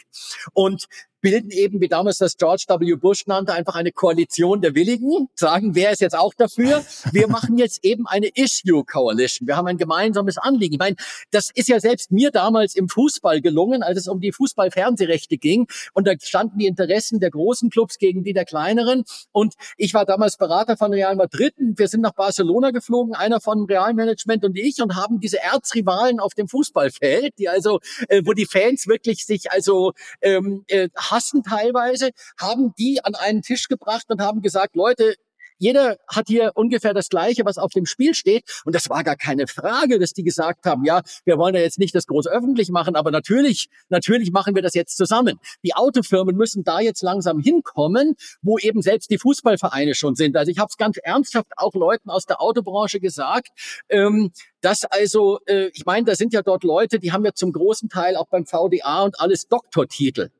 Und 0.53 0.87
bilden 1.21 1.51
eben, 1.51 1.79
wie 1.81 1.87
damals 1.87 2.17
das 2.17 2.37
George 2.37 2.65
W. 2.67 2.95
Bush 2.95 3.27
nannte, 3.27 3.53
einfach 3.53 3.75
eine 3.75 3.91
Koalition 3.91 4.61
der 4.61 4.75
Willigen, 4.75 5.29
sagen, 5.35 5.75
wer 5.75 5.91
ist 5.91 6.01
jetzt 6.01 6.17
auch 6.17 6.33
dafür? 6.33 6.83
Wir 7.11 7.27
machen 7.29 7.57
jetzt 7.57 7.83
eben 7.83 8.07
eine 8.07 8.27
Issue 8.27 8.83
Coalition. 8.83 9.47
Wir 9.47 9.55
haben 9.55 9.67
ein 9.67 9.77
gemeinsames 9.77 10.37
Anliegen. 10.37 10.73
Ich 10.73 10.79
meine, 10.79 10.95
das 11.31 11.51
ist 11.53 11.69
ja 11.69 11.79
selbst 11.79 12.11
mir 12.11 12.31
damals 12.31 12.75
im 12.75 12.89
Fußball 12.89 13.41
gelungen, 13.41 13.83
als 13.83 13.99
es 13.99 14.07
um 14.07 14.19
die 14.19 14.31
Fußballfernsehrechte 14.31 15.37
ging. 15.37 15.67
Und 15.93 16.07
da 16.07 16.13
standen 16.19 16.57
die 16.57 16.67
Interessen 16.67 17.19
der 17.19 17.29
großen 17.29 17.69
Clubs 17.69 17.97
gegen 17.97 18.23
die 18.23 18.33
der 18.33 18.45
kleineren. 18.45 19.03
Und 19.31 19.55
ich 19.77 19.93
war 19.93 20.05
damals 20.05 20.37
Berater 20.37 20.77
von 20.77 20.93
Real 20.93 21.15
Madrid. 21.15 21.53
Wir 21.57 21.87
sind 21.87 22.01
nach 22.01 22.13
Barcelona 22.13 22.71
geflogen, 22.71 23.15
einer 23.15 23.41
von 23.41 23.65
Realmanagement 23.65 24.43
und 24.43 24.57
ich, 24.57 24.81
und 24.81 24.95
haben 24.95 25.19
diese 25.19 25.41
Erzrivalen 25.41 26.19
auf 26.19 26.33
dem 26.33 26.47
Fußballfeld, 26.47 27.37
die 27.37 27.49
also, 27.49 27.79
äh, 28.07 28.21
wo 28.25 28.33
die 28.33 28.45
Fans 28.45 28.87
wirklich 28.87 29.25
sich 29.25 29.51
also 29.51 29.93
ähm, 30.21 30.63
äh, 30.67 30.89
hassen 31.11 31.43
teilweise, 31.43 32.11
haben 32.39 32.73
die 32.77 33.03
an 33.03 33.15
einen 33.15 33.41
Tisch 33.41 33.67
gebracht 33.67 34.05
und 34.09 34.21
haben 34.21 34.41
gesagt, 34.41 34.75
Leute, 34.75 35.15
jeder 35.61 35.97
hat 36.07 36.27
hier 36.27 36.53
ungefähr 36.55 36.95
das 36.95 37.07
Gleiche, 37.07 37.45
was 37.45 37.59
auf 37.59 37.71
dem 37.71 37.85
Spiel 37.85 38.15
steht. 38.15 38.63
Und 38.65 38.73
das 38.73 38.89
war 38.89 39.03
gar 39.03 39.15
keine 39.15 39.45
Frage, 39.45 39.99
dass 39.99 40.11
die 40.11 40.23
gesagt 40.23 40.65
haben, 40.65 40.83
ja, 40.85 41.03
wir 41.23 41.37
wollen 41.37 41.53
ja 41.53 41.61
jetzt 41.61 41.77
nicht 41.77 41.93
das 41.93 42.07
groß 42.07 42.25
öffentlich 42.25 42.71
machen, 42.71 42.95
aber 42.95 43.11
natürlich, 43.11 43.69
natürlich 43.89 44.31
machen 44.31 44.55
wir 44.55 44.63
das 44.63 44.73
jetzt 44.73 44.97
zusammen. 44.97 45.39
Die 45.63 45.75
Autofirmen 45.75 46.35
müssen 46.35 46.63
da 46.63 46.79
jetzt 46.79 47.03
langsam 47.03 47.39
hinkommen, 47.39 48.15
wo 48.41 48.57
eben 48.57 48.81
selbst 48.81 49.11
die 49.11 49.19
Fußballvereine 49.19 49.93
schon 49.93 50.15
sind. 50.15 50.35
Also 50.35 50.51
ich 50.51 50.57
habe 50.57 50.69
es 50.71 50.77
ganz 50.77 50.97
ernsthaft 50.97 51.51
auch 51.57 51.75
Leuten 51.75 52.09
aus 52.09 52.25
der 52.25 52.41
Autobranche 52.41 52.99
gesagt, 52.99 53.49
ähm, 53.89 54.31
dass 54.61 54.83
also, 54.85 55.37
äh, 55.45 55.69
ich 55.75 55.85
meine, 55.85 56.05
da 56.05 56.15
sind 56.15 56.33
ja 56.33 56.41
dort 56.41 56.63
Leute, 56.63 56.97
die 56.97 57.11
haben 57.11 57.23
ja 57.23 57.33
zum 57.33 57.51
großen 57.51 57.87
Teil 57.87 58.15
auch 58.15 58.27
beim 58.29 58.47
VDA 58.47 59.03
und 59.03 59.19
alles 59.19 59.47
Doktortitel. 59.47 60.31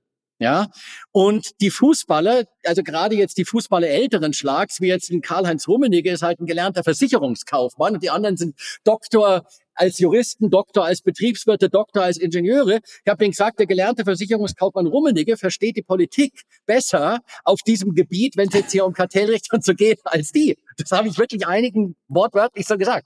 Ja, 0.41 0.71
und 1.11 1.61
die 1.61 1.69
Fußballer, 1.69 2.45
also 2.65 2.81
gerade 2.81 3.13
jetzt 3.13 3.37
die 3.37 3.45
Fußballer 3.45 3.87
älteren 3.87 4.33
Schlags, 4.33 4.81
wie 4.81 4.87
jetzt 4.87 5.11
ein 5.11 5.21
Karl-Heinz 5.21 5.67
Rummenigge, 5.67 6.09
ist 6.09 6.23
halt 6.23 6.39
ein 6.39 6.47
gelernter 6.47 6.83
Versicherungskaufmann 6.83 7.93
und 7.93 8.01
die 8.01 8.09
anderen 8.09 8.37
sind 8.37 8.55
Doktor 8.83 9.45
als 9.75 9.99
Juristen, 9.99 10.49
Doktor 10.49 10.83
als 10.83 11.03
Betriebswirte, 11.03 11.69
Doktor 11.69 12.01
als 12.01 12.17
Ingenieure. 12.17 12.79
Ich 13.05 13.11
habe 13.11 13.23
ihnen 13.23 13.33
gesagt, 13.33 13.59
der 13.59 13.67
gelernte 13.67 14.03
Versicherungskaufmann 14.03 14.87
Rummenigge 14.87 15.37
versteht 15.37 15.77
die 15.77 15.83
Politik 15.83 16.41
besser 16.65 17.19
auf 17.43 17.59
diesem 17.61 17.93
Gebiet, 17.93 18.35
wenn 18.35 18.47
es 18.47 18.55
jetzt 18.55 18.71
hier 18.71 18.87
um 18.87 18.93
Kartellrecht 18.93 19.53
und 19.53 19.63
so 19.63 19.75
geht, 19.75 19.99
als 20.05 20.31
die. 20.31 20.57
Das 20.75 20.89
habe 20.89 21.07
ich 21.07 21.19
wirklich 21.19 21.45
einigen 21.45 21.95
wortwörtlich 22.07 22.65
so 22.65 22.79
gesagt. 22.79 23.05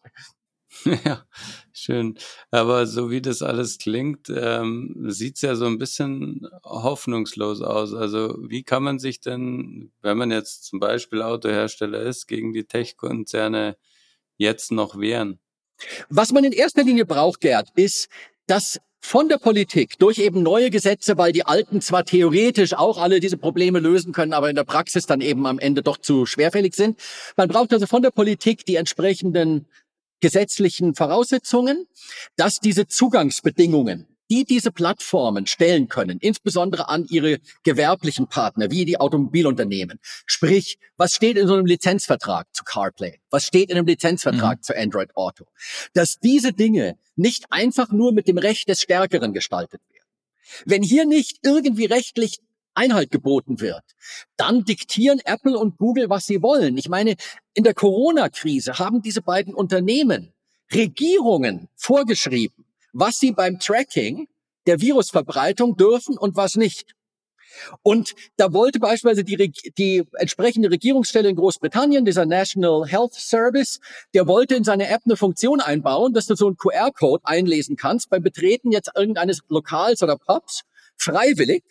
Ja, 1.06 1.26
schön. 1.74 2.18
Aber 2.52 2.88
so 2.88 3.10
wie 3.10 3.22
das 3.22 3.42
alles 3.42 3.78
klingt, 3.78 4.30
ähm, 4.30 4.96
sieht 5.08 5.36
es 5.36 5.42
ja 5.42 5.56
so 5.56 5.66
ein 5.66 5.78
bisschen 5.78 6.48
hoffnungslos 6.64 7.62
aus. 7.62 7.94
Also 7.94 8.38
wie 8.48 8.64
kann 8.64 8.84
man 8.84 9.00
sich 9.00 9.20
denn, 9.20 9.92
wenn 10.02 10.18
man 10.18 10.32
jetzt 10.32 10.66
zum 10.66 10.80
Beispiel 10.80 11.22
Autohersteller 11.22 12.02
ist, 12.02 12.28
gegen 12.28 12.54
die 12.54 12.66
Tech-Konzerne 12.66 13.78
jetzt 14.38 14.72
noch 14.72 15.00
wehren? 15.00 15.40
Was 16.10 16.32
man 16.32 16.44
in 16.44 16.52
erster 16.52 16.84
Linie 16.84 17.06
braucht, 17.06 17.42
Gerd, 17.42 17.70
ist, 17.76 18.10
dass 18.48 18.80
von 19.06 19.30
der 19.30 19.38
Politik 19.38 20.00
durch 20.00 20.18
eben 20.18 20.42
neue 20.42 20.72
Gesetze, 20.72 21.16
weil 21.18 21.32
die 21.32 21.46
alten 21.46 21.80
zwar 21.80 22.06
theoretisch 22.06 22.74
auch 22.74 22.98
alle 22.98 23.20
diese 23.20 23.38
Probleme 23.38 23.80
lösen 23.80 24.14
können, 24.14 24.34
aber 24.34 24.50
in 24.50 24.56
der 24.56 24.64
Praxis 24.64 25.06
dann 25.06 25.22
eben 25.22 25.46
am 25.46 25.60
Ende 25.60 25.84
doch 25.84 25.98
zu 25.98 26.26
schwerfällig 26.26 26.74
sind. 26.74 27.00
Man 27.38 27.48
braucht 27.48 27.72
also 27.72 27.86
von 27.86 28.02
der 28.02 28.10
Politik 28.10 28.66
die 28.66 28.78
entsprechenden 28.78 29.68
gesetzlichen 30.26 30.96
Voraussetzungen, 30.96 31.86
dass 32.36 32.60
diese 32.60 32.88
Zugangsbedingungen 32.88 34.08
die 34.32 34.44
diese 34.44 34.72
Plattformen 34.72 35.46
stellen 35.46 35.88
können, 35.88 36.18
insbesondere 36.20 36.90
an 36.90 37.06
ihre 37.08 37.38
gewerblichen 37.62 38.28
Partner, 38.28 38.72
wie 38.72 38.84
die 38.84 39.00
Automobilunternehmen. 39.00 40.00
Sprich, 40.26 40.80
was 40.98 41.14
steht 41.14 41.38
in 41.38 41.48
so 41.48 41.54
einem 41.54 41.68
Lizenzvertrag 41.68 42.48
zu 42.52 42.64
CarPlay? 42.64 43.20
Was 43.30 43.44
steht 43.44 43.70
in 43.70 43.78
einem 43.78 43.86
Lizenzvertrag 43.86 44.58
mhm. 44.58 44.64
zu 44.64 44.76
Android 44.76 45.16
Auto? 45.16 45.46
Dass 45.94 46.18
diese 46.18 46.54
Dinge 46.54 46.98
nicht 47.16 47.46
einfach 47.52 47.92
nur 47.92 48.14
mit 48.14 48.28
dem 48.28 48.40
Recht 48.40 48.68
des 48.68 48.82
Stärkeren 48.82 49.32
gestaltet 49.32 49.82
werden. 49.92 50.10
Wenn 50.66 50.82
hier 50.82 51.06
nicht 51.06 51.38
irgendwie 51.44 51.86
rechtlich 51.86 52.40
Einhalt 52.76 53.12
geboten 53.12 53.60
wird, 53.60 53.84
dann 54.38 54.64
diktieren 54.64 55.20
Apple 55.24 55.58
und 55.58 55.78
Google, 55.78 56.10
was 56.10 56.26
sie 56.26 56.42
wollen. 56.42 56.78
Ich 56.78 56.90
meine, 56.90 57.16
in 57.54 57.64
der 57.64 57.74
Corona-Krise 57.74 58.78
haben 58.80 59.02
diese 59.02 59.22
beiden 59.22 59.54
Unternehmen 59.54 60.34
Regierungen 60.74 61.70
vorgeschrieben, 61.76 62.66
was 62.94 63.18
sie 63.18 63.32
beim 63.32 63.60
Tracking 63.60 64.28
der 64.68 64.82
Virusverbreitung 64.82 65.78
dürfen 65.78 66.18
und 66.18 66.36
was 66.36 66.56
nicht. 66.56 66.96
Und 67.84 68.16
da 68.38 68.52
wollte 68.54 68.80
beispielsweise 68.80 69.24
die, 69.24 69.52
die 69.78 70.04
entsprechende 70.14 70.70
Regierungsstelle 70.70 71.30
in 71.30 71.36
Großbritannien, 71.36 72.06
dieser 72.06 72.26
National 72.26 72.86
Health 72.86 73.14
Service, 73.14 73.80
der 74.14 74.28
wollte 74.28 74.56
in 74.56 74.64
seine 74.64 74.90
App 74.90 75.02
eine 75.06 75.16
Funktion 75.16 75.62
einbauen, 75.62 76.14
dass 76.14 76.26
du 76.26 76.36
so 76.36 76.48
einen 76.48 76.58
QR-Code 76.58 77.24
einlesen 77.26 77.76
kannst 77.76 78.10
beim 78.10 78.24
Betreten 78.24 78.72
jetzt 78.72 78.92
irgendeines 78.96 79.42
Lokals 79.48 80.04
oder 80.04 80.18
Pubs, 80.18 80.64
freiwillig 80.98 81.64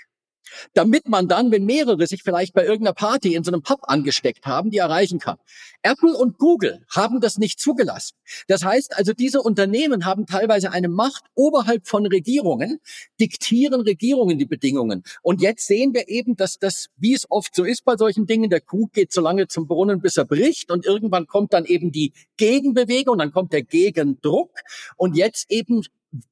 damit 0.74 1.09
man 1.09 1.28
dann, 1.28 1.51
wenn 1.51 1.64
mehrere 1.64 2.07
sich 2.07 2.22
vielleicht 2.22 2.55
bei 2.55 2.64
irgendeiner 2.64 2.95
Party 2.95 3.34
in 3.34 3.45
so 3.45 3.51
einem 3.51 3.62
Pub 3.62 3.80
angesteckt 3.82 4.47
haben, 4.47 4.70
die 4.70 4.78
erreichen 4.78 5.18
kann. 5.18 5.38
Apple 5.82 6.16
und 6.16 6.38
Google 6.38 6.84
haben 6.90 7.20
das 7.20 7.38
nicht 7.38 7.61
zugelassen. 7.61 8.16
Das 8.49 8.64
heißt 8.64 8.97
also, 8.97 9.12
diese 9.12 9.42
Unternehmen 9.42 10.07
haben 10.07 10.26
teilweise 10.26 10.72
eine 10.72 10.88
Macht 10.88 11.24
oberhalb 11.34 11.86
von 11.86 12.07
Regierungen, 12.07 12.80
diktieren 13.20 13.82
Regierungen 13.82 14.38
die 14.38 14.47
Bedingungen. 14.47 15.03
Und 15.22 15.42
jetzt 15.42 15.66
sehen 15.66 15.95
wir 15.95 16.09
eben, 16.09 16.36
dass 16.36 16.59
das, 16.59 16.88
wie 16.97 17.14
es 17.14 17.30
oft 17.30 17.55
so 17.55 17.64
ist 17.64 17.84
bei 17.84 17.97
solchen 17.97 18.26
Dingen, 18.26 18.51
der 18.51 18.61
Kuh 18.61 18.88
geht 18.92 19.12
so 19.12 19.20
lange 19.20 19.47
zum 19.49 19.66
Brunnen, 19.66 20.01
bis 20.01 20.16
er 20.16 20.24
bricht 20.24 20.70
und 20.70 20.86
irgendwann 20.86 21.26
kommt 21.26 21.53
dann 21.53 21.64
eben 21.64 21.92
die 21.92 22.12
Gegenbewegung, 22.36 23.18
dann 23.18 23.32
kommt 23.32 23.53
der 23.53 23.62
Gegendruck 23.62 24.53
und 24.97 25.16
jetzt 25.16 25.51
eben 25.51 25.82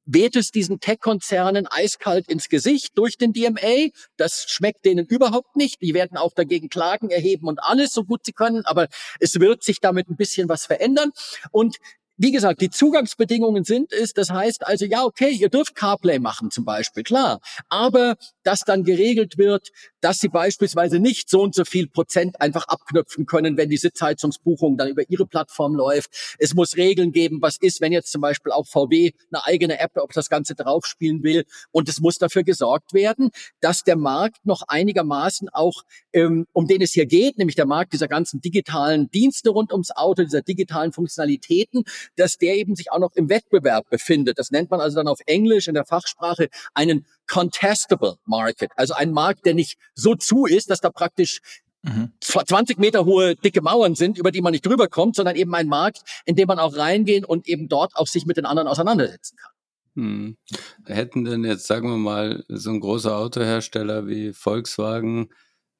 weht 0.05 0.35
es 0.35 0.51
diesen 0.51 0.79
Tech-Konzernen 0.79 1.67
eiskalt 1.67 2.27
ins 2.29 2.49
Gesicht 2.49 2.97
durch 2.97 3.17
den 3.17 3.33
DMA. 3.33 3.89
Das 4.17 4.45
schmeckt 4.47 4.85
denen 4.85 5.05
überhaupt 5.05 5.55
nicht. 5.55 5.81
Die 5.81 5.93
werden 5.93 6.17
auch 6.17 6.33
dagegen 6.33 6.69
Klagen 6.69 7.09
erheben 7.09 7.47
und 7.47 7.61
alles 7.61 7.91
so 7.91 8.03
gut 8.03 8.25
sie 8.25 8.33
können. 8.33 8.65
Aber 8.65 8.87
es 9.19 9.39
wird 9.39 9.63
sich 9.63 9.79
damit 9.79 10.09
ein 10.09 10.15
bisschen 10.15 10.49
was 10.49 10.65
verändern. 10.65 11.11
Und 11.51 11.77
wie 12.17 12.31
gesagt, 12.31 12.61
die 12.61 12.69
Zugangsbedingungen 12.69 13.63
sind 13.63 13.91
es, 13.91 14.13
das 14.13 14.29
heißt 14.29 14.65
also, 14.67 14.85
ja, 14.85 15.03
okay, 15.03 15.29
ihr 15.29 15.49
dürft 15.49 15.75
CarPlay 15.75 16.19
machen 16.19 16.51
zum 16.51 16.65
Beispiel, 16.65 17.03
klar, 17.03 17.39
aber 17.69 18.15
dass 18.43 18.61
dann 18.61 18.83
geregelt 18.83 19.37
wird, 19.37 19.69
dass 20.01 20.19
sie 20.19 20.27
beispielsweise 20.27 20.99
nicht 20.99 21.29
so 21.29 21.41
und 21.41 21.55
so 21.55 21.65
viel 21.65 21.87
Prozent 21.87 22.39
einfach 22.41 22.67
abknüpfen 22.67 23.25
können, 23.25 23.57
wenn 23.57 23.69
die 23.69 23.77
Sitzheizungsbuchung 23.77 24.77
dann 24.77 24.89
über 24.89 25.03
ihre 25.09 25.25
Plattform 25.25 25.75
läuft. 25.75 26.35
Es 26.39 26.53
muss 26.53 26.75
Regeln 26.75 27.11
geben, 27.11 27.41
was 27.41 27.57
ist, 27.57 27.79
wenn 27.79 27.93
jetzt 27.93 28.11
zum 28.11 28.21
Beispiel 28.21 28.51
auch 28.51 28.67
VW 28.67 29.11
eine 29.31 29.45
eigene 29.45 29.79
App 29.79 29.97
auf 29.97 30.11
das 30.13 30.29
Ganze 30.29 30.55
draufspielen 30.55 31.23
will. 31.23 31.45
Und 31.71 31.87
es 31.87 32.01
muss 32.01 32.17
dafür 32.17 32.43
gesorgt 32.43 32.93
werden, 32.93 33.31
dass 33.61 33.83
der 33.83 33.95
Markt 33.95 34.45
noch 34.45 34.63
einigermaßen 34.67 35.49
auch, 35.49 35.83
ähm, 36.11 36.47
um 36.51 36.67
den 36.67 36.81
es 36.81 36.91
hier 36.91 37.05
geht, 37.05 37.37
nämlich 37.37 37.55
der 37.55 37.65
Markt 37.65 37.93
dieser 37.93 38.07
ganzen 38.07 38.41
digitalen 38.41 39.09
Dienste 39.09 39.51
rund 39.51 39.71
ums 39.71 39.91
Auto, 39.91 40.23
dieser 40.23 40.41
digitalen 40.41 40.91
Funktionalitäten, 40.91 41.83
dass 42.15 42.37
der 42.37 42.55
eben 42.55 42.75
sich 42.75 42.91
auch 42.91 42.99
noch 42.99 43.11
im 43.15 43.29
Wettbewerb 43.29 43.89
befindet. 43.89 44.39
Das 44.39 44.51
nennt 44.51 44.71
man 44.71 44.81
also 44.81 44.97
dann 44.97 45.07
auf 45.07 45.19
Englisch 45.25 45.67
in 45.67 45.73
der 45.73 45.85
Fachsprache 45.85 46.49
einen 46.73 47.05
contestable 47.27 48.17
market, 48.25 48.71
also 48.75 48.93
ein 48.93 49.11
Markt, 49.11 49.45
der 49.45 49.53
nicht 49.53 49.77
so 49.95 50.15
zu 50.15 50.45
ist, 50.45 50.69
dass 50.69 50.81
da 50.81 50.89
praktisch 50.89 51.39
mhm. 51.83 52.11
20 52.21 52.77
Meter 52.77 53.05
hohe 53.05 53.35
dicke 53.35 53.61
Mauern 53.61 53.95
sind, 53.95 54.17
über 54.17 54.31
die 54.31 54.41
man 54.41 54.51
nicht 54.51 54.65
drüber 54.65 54.87
kommt, 54.87 55.15
sondern 55.15 55.35
eben 55.35 55.53
ein 55.55 55.67
Markt, 55.67 56.01
in 56.25 56.35
dem 56.35 56.47
man 56.47 56.59
auch 56.59 56.75
reingehen 56.75 57.25
und 57.25 57.47
eben 57.47 57.67
dort 57.69 57.95
auch 57.95 58.07
sich 58.07 58.25
mit 58.25 58.37
den 58.37 58.45
anderen 58.45 58.67
auseinandersetzen 58.67 59.37
kann. 59.37 59.51
Hm. 59.95 60.37
Hätten 60.85 61.23
denn 61.23 61.43
jetzt, 61.43 61.67
sagen 61.67 61.87
wir 61.89 61.97
mal, 61.97 62.43
so 62.47 62.71
ein 62.71 62.79
großer 62.79 63.15
Autohersteller 63.15 64.07
wie 64.07 64.33
Volkswagen 64.33 65.29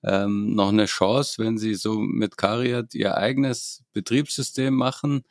ähm, 0.03 0.53
noch 0.53 0.69
eine 0.69 0.85
Chance, 0.85 1.43
wenn 1.43 1.57
sie 1.57 1.73
so 1.75 1.99
mit 1.99 2.37
Cariat 2.37 2.93
ihr 2.93 3.17
eigenes 3.17 3.83
Betriebssystem 3.93 4.73
machen? 4.73 5.23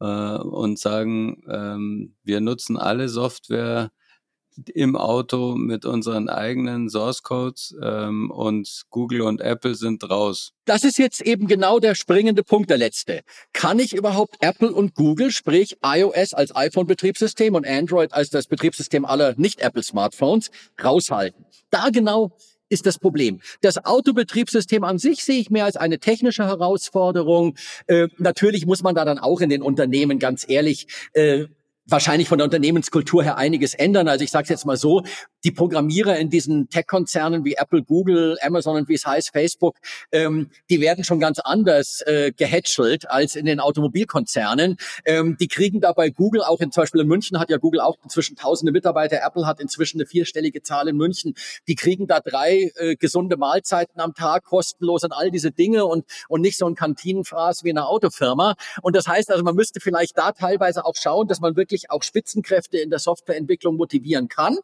Äh, 0.00 0.04
und 0.04 0.78
sagen, 0.78 1.42
ähm, 1.48 2.14
wir 2.22 2.40
nutzen 2.40 2.76
alle 2.76 3.08
Software 3.08 3.90
im 4.74 4.96
Auto 4.96 5.54
mit 5.54 5.84
unseren 5.84 6.28
eigenen 6.28 6.88
Source 6.88 7.22
Codes 7.22 7.76
ähm, 7.82 8.30
und 8.30 8.82
Google 8.90 9.22
und 9.22 9.40
Apple 9.40 9.74
sind 9.74 10.08
raus. 10.08 10.52
Das 10.64 10.84
ist 10.84 10.98
jetzt 10.98 11.20
eben 11.20 11.46
genau 11.46 11.78
der 11.78 11.94
springende 11.94 12.42
Punkt, 12.42 12.70
der 12.70 12.78
letzte. 12.78 13.20
Kann 13.52 13.78
ich 13.78 13.94
überhaupt 13.94 14.36
Apple 14.40 14.72
und 14.72 14.94
Google, 14.94 15.30
sprich 15.30 15.76
iOS 15.84 16.34
als 16.34 16.54
iPhone-Betriebssystem 16.54 17.54
und 17.54 17.66
Android 17.66 18.12
als 18.12 18.30
das 18.30 18.46
Betriebssystem 18.46 19.04
aller 19.04 19.34
Nicht-Apple-Smartphones 19.36 20.50
raushalten? 20.82 21.44
Da 21.70 21.90
genau 21.90 22.32
ist 22.68 22.86
das 22.86 22.98
Problem. 22.98 23.40
Das 23.60 23.84
Autobetriebssystem 23.84 24.84
an 24.84 24.98
sich 24.98 25.24
sehe 25.24 25.40
ich 25.40 25.50
mehr 25.50 25.64
als 25.64 25.76
eine 25.76 25.98
technische 25.98 26.44
Herausforderung. 26.44 27.56
Äh, 27.86 28.08
natürlich 28.18 28.66
muss 28.66 28.82
man 28.82 28.94
da 28.94 29.04
dann 29.04 29.18
auch 29.18 29.40
in 29.40 29.50
den 29.50 29.62
Unternehmen 29.62 30.18
ganz 30.18 30.44
ehrlich 30.48 30.86
äh, 31.12 31.46
wahrscheinlich 31.88 32.28
von 32.28 32.38
der 32.38 32.44
Unternehmenskultur 32.44 33.24
her 33.24 33.36
einiges 33.38 33.74
ändern. 33.74 34.08
Also 34.08 34.24
ich 34.24 34.30
sage 34.30 34.44
es 34.44 34.48
jetzt 34.50 34.66
mal 34.66 34.76
so, 34.76 35.02
die 35.44 35.50
Programmierer 35.50 36.18
in 36.18 36.30
diesen 36.30 36.68
Tech-Konzernen 36.68 37.44
wie 37.44 37.54
Apple, 37.54 37.82
Google, 37.82 38.36
Amazon 38.42 38.76
und 38.76 38.88
wie 38.88 38.94
es 38.94 39.06
heißt, 39.06 39.30
Facebook, 39.30 39.76
ähm, 40.12 40.50
die 40.68 40.80
werden 40.80 41.04
schon 41.04 41.20
ganz 41.20 41.38
anders 41.38 42.02
äh, 42.06 42.32
gehätschelt 42.32 43.08
als 43.10 43.36
in 43.36 43.46
den 43.46 43.60
Automobilkonzernen. 43.60 44.76
Ähm, 45.04 45.36
die 45.40 45.48
kriegen 45.48 45.80
da 45.80 45.92
bei 45.92 46.10
Google 46.10 46.42
auch 46.42 46.60
in, 46.60 46.72
zum 46.72 46.82
Beispiel 46.82 47.00
in 47.00 47.08
München 47.08 47.38
hat 47.38 47.50
ja 47.50 47.56
Google 47.56 47.80
auch 47.80 47.96
inzwischen 48.02 48.36
tausende 48.36 48.72
Mitarbeiter, 48.72 49.20
Apple 49.24 49.46
hat 49.46 49.60
inzwischen 49.60 49.98
eine 49.98 50.06
vierstellige 50.06 50.62
Zahl 50.62 50.88
in 50.88 50.96
München. 50.96 51.34
Die 51.68 51.74
kriegen 51.74 52.06
da 52.06 52.20
drei 52.20 52.72
äh, 52.76 52.96
gesunde 52.96 53.36
Mahlzeiten 53.36 54.00
am 54.00 54.14
Tag 54.14 54.44
kostenlos 54.44 55.04
und 55.04 55.12
all 55.12 55.30
diese 55.30 55.50
Dinge 55.50 55.86
und, 55.86 56.04
und 56.28 56.40
nicht 56.40 56.58
so 56.58 56.66
ein 56.66 56.74
Kantinenfraß 56.74 57.64
wie 57.64 57.70
eine 57.70 57.86
Autofirma. 57.86 58.56
Und 58.82 58.96
das 58.96 59.06
heißt 59.06 59.30
also, 59.30 59.44
man 59.44 59.54
müsste 59.54 59.80
vielleicht 59.80 60.18
da 60.18 60.32
teilweise 60.32 60.84
auch 60.84 60.96
schauen, 60.96 61.28
dass 61.28 61.40
man 61.40 61.56
wirklich 61.56 61.77
auch 61.90 62.02
Spitzenkräfte 62.02 62.78
in 62.78 62.90
der 62.90 62.98
Softwareentwicklung 62.98 63.76
motivieren 63.76 64.28
kann 64.28 64.58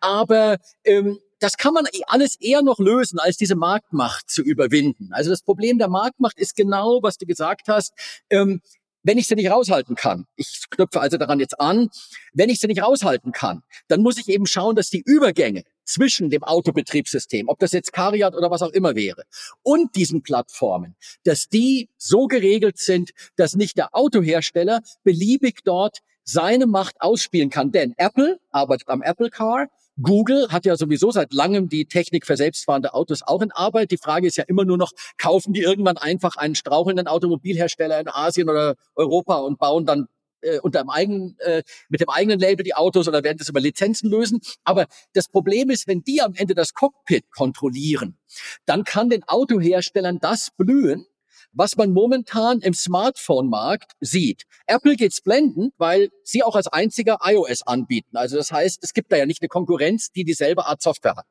aber 0.00 0.58
ähm, 0.84 1.18
das 1.38 1.56
kann 1.56 1.72
man 1.72 1.86
alles 2.06 2.36
eher 2.40 2.62
noch 2.62 2.78
lösen, 2.78 3.18
als 3.18 3.36
diese 3.36 3.54
Marktmacht 3.54 4.28
zu 4.28 4.42
überwinden. 4.42 5.10
Also 5.12 5.30
das 5.30 5.42
Problem 5.42 5.78
der 5.78 5.88
Marktmacht 5.88 6.38
ist 6.38 6.54
genau, 6.54 7.00
was 7.02 7.16
du 7.16 7.26
gesagt 7.26 7.68
hast. 7.68 7.94
Ähm, 8.28 8.60
wenn 9.02 9.16
ich 9.16 9.26
sie 9.26 9.34
nicht 9.34 9.50
raushalten 9.50 9.96
kann, 9.96 10.26
ich 10.36 10.64
knüpfe 10.68 11.00
also 11.00 11.16
daran 11.16 11.40
jetzt 11.40 11.58
an, 11.58 11.88
wenn 12.34 12.50
ich 12.50 12.60
sie 12.60 12.66
nicht 12.66 12.82
raushalten 12.82 13.32
kann, 13.32 13.62
dann 13.88 14.02
muss 14.02 14.18
ich 14.18 14.28
eben 14.28 14.44
schauen, 14.44 14.76
dass 14.76 14.90
die 14.90 15.02
Übergänge 15.06 15.64
zwischen 15.84 16.28
dem 16.28 16.44
Autobetriebssystem, 16.44 17.48
ob 17.48 17.58
das 17.58 17.72
jetzt 17.72 17.94
Cariat 17.94 18.34
oder 18.34 18.50
was 18.50 18.60
auch 18.60 18.72
immer 18.72 18.94
wäre, 18.94 19.24
und 19.62 19.96
diesen 19.96 20.22
Plattformen, 20.22 20.96
dass 21.24 21.48
die 21.48 21.88
so 21.96 22.26
geregelt 22.26 22.76
sind, 22.76 23.12
dass 23.36 23.54
nicht 23.54 23.78
der 23.78 23.94
Autohersteller 23.94 24.82
beliebig 25.02 25.60
dort 25.64 26.00
seine 26.30 26.66
Macht 26.66 27.00
ausspielen 27.00 27.50
kann. 27.50 27.72
Denn 27.72 27.94
Apple 27.96 28.38
arbeitet 28.50 28.88
am 28.88 29.02
Apple 29.02 29.30
Car, 29.30 29.68
Google 30.02 30.48
hat 30.50 30.64
ja 30.64 30.76
sowieso 30.76 31.10
seit 31.10 31.32
langem 31.32 31.68
die 31.68 31.84
Technik 31.84 32.26
für 32.26 32.36
selbstfahrende 32.36 32.94
Autos 32.94 33.22
auch 33.22 33.42
in 33.42 33.52
Arbeit. 33.52 33.90
Die 33.90 33.98
Frage 33.98 34.26
ist 34.26 34.36
ja 34.36 34.44
immer 34.44 34.64
nur 34.64 34.78
noch, 34.78 34.92
kaufen 35.18 35.52
die 35.52 35.60
irgendwann 35.60 35.98
einfach 35.98 36.36
einen 36.36 36.54
strauchelnden 36.54 37.06
Automobilhersteller 37.06 38.00
in 38.00 38.08
Asien 38.08 38.48
oder 38.48 38.76
Europa 38.94 39.36
und 39.36 39.58
bauen 39.58 39.84
dann 39.84 40.06
äh, 40.42 40.58
unter 40.60 40.80
dem 40.80 40.90
eigenen, 40.90 41.36
äh, 41.40 41.62
mit 41.88 42.00
dem 42.00 42.08
eigenen 42.08 42.38
Label 42.38 42.64
die 42.64 42.74
Autos 42.74 43.08
oder 43.08 43.22
werden 43.22 43.38
das 43.38 43.48
über 43.48 43.60
Lizenzen 43.60 44.08
lösen. 44.08 44.40
Aber 44.64 44.86
das 45.12 45.28
Problem 45.28 45.68
ist, 45.68 45.86
wenn 45.86 46.02
die 46.02 46.22
am 46.22 46.34
Ende 46.34 46.54
das 46.54 46.72
Cockpit 46.72 47.30
kontrollieren, 47.30 48.16
dann 48.64 48.84
kann 48.84 49.10
den 49.10 49.24
Autoherstellern 49.24 50.18
das 50.18 50.50
blühen, 50.56 51.06
was 51.52 51.76
man 51.76 51.92
momentan 51.92 52.60
im 52.60 52.74
Smartphone-Markt 52.74 53.92
sieht. 54.00 54.44
Apple 54.66 54.96
geht's 54.96 55.20
blendend, 55.20 55.72
weil 55.78 56.10
sie 56.22 56.42
auch 56.42 56.56
als 56.56 56.68
einziger 56.68 57.18
iOS 57.24 57.62
anbieten. 57.62 58.16
Also 58.16 58.36
das 58.36 58.52
heißt, 58.52 58.78
es 58.82 58.92
gibt 58.92 59.12
da 59.12 59.16
ja 59.16 59.26
nicht 59.26 59.42
eine 59.42 59.48
Konkurrenz, 59.48 60.10
die 60.10 60.24
dieselbe 60.24 60.66
Art 60.66 60.82
Software 60.82 61.16
hat. 61.16 61.26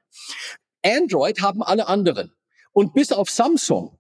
Android 0.84 1.42
haben 1.42 1.64
alle 1.64 1.88
anderen. 1.88 2.34
Und 2.72 2.94
bis 2.94 3.12
auf 3.12 3.30
Samsung 3.30 3.98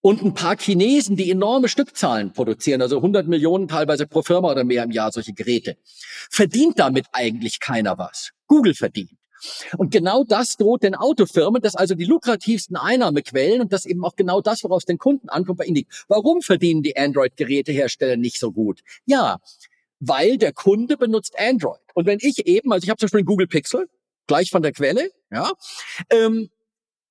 und 0.00 0.22
ein 0.22 0.34
paar 0.34 0.58
Chinesen, 0.58 1.16
die 1.16 1.30
enorme 1.30 1.68
Stückzahlen 1.68 2.32
produzieren, 2.32 2.82
also 2.82 2.96
100 2.96 3.26
Millionen 3.26 3.68
teilweise 3.68 4.06
pro 4.06 4.22
Firma 4.22 4.50
oder 4.50 4.62
mehr 4.62 4.84
im 4.84 4.90
Jahr 4.90 5.10
solche 5.10 5.32
Geräte, 5.32 5.78
verdient 6.30 6.78
damit 6.78 7.06
eigentlich 7.12 7.58
keiner 7.58 7.96
was. 7.96 8.32
Google 8.46 8.74
verdient. 8.74 9.18
Und 9.76 9.90
genau 9.90 10.24
das 10.24 10.56
droht 10.56 10.82
den 10.82 10.94
Autofirmen, 10.94 11.60
dass 11.62 11.74
also 11.74 11.94
die 11.94 12.04
lukrativsten 12.04 12.76
Einnahmequellen 12.76 13.60
und 13.60 13.72
das 13.72 13.86
eben 13.86 14.04
auch 14.04 14.16
genau 14.16 14.40
das, 14.40 14.64
woraus 14.64 14.84
den 14.84 14.98
Kunden 14.98 15.28
ankommt, 15.28 15.58
bei 15.58 15.64
ihnen. 15.64 15.84
Warum 16.08 16.42
verdienen 16.42 16.82
die 16.82 16.96
Android-Gerätehersteller 16.96 18.16
nicht 18.16 18.38
so 18.38 18.52
gut? 18.52 18.80
Ja, 19.06 19.38
weil 20.00 20.38
der 20.38 20.52
Kunde 20.52 20.96
benutzt 20.96 21.34
Android. 21.38 21.80
Und 21.94 22.06
wenn 22.06 22.18
ich 22.20 22.46
eben, 22.46 22.72
also 22.72 22.84
ich 22.84 22.90
habe 22.90 22.98
zum 22.98 23.06
Beispiel 23.06 23.20
einen 23.20 23.26
Google 23.26 23.46
Pixel, 23.46 23.88
gleich 24.26 24.50
von 24.50 24.62
der 24.62 24.72
Quelle, 24.72 25.10
ja, 25.30 25.52
ähm, 26.10 26.50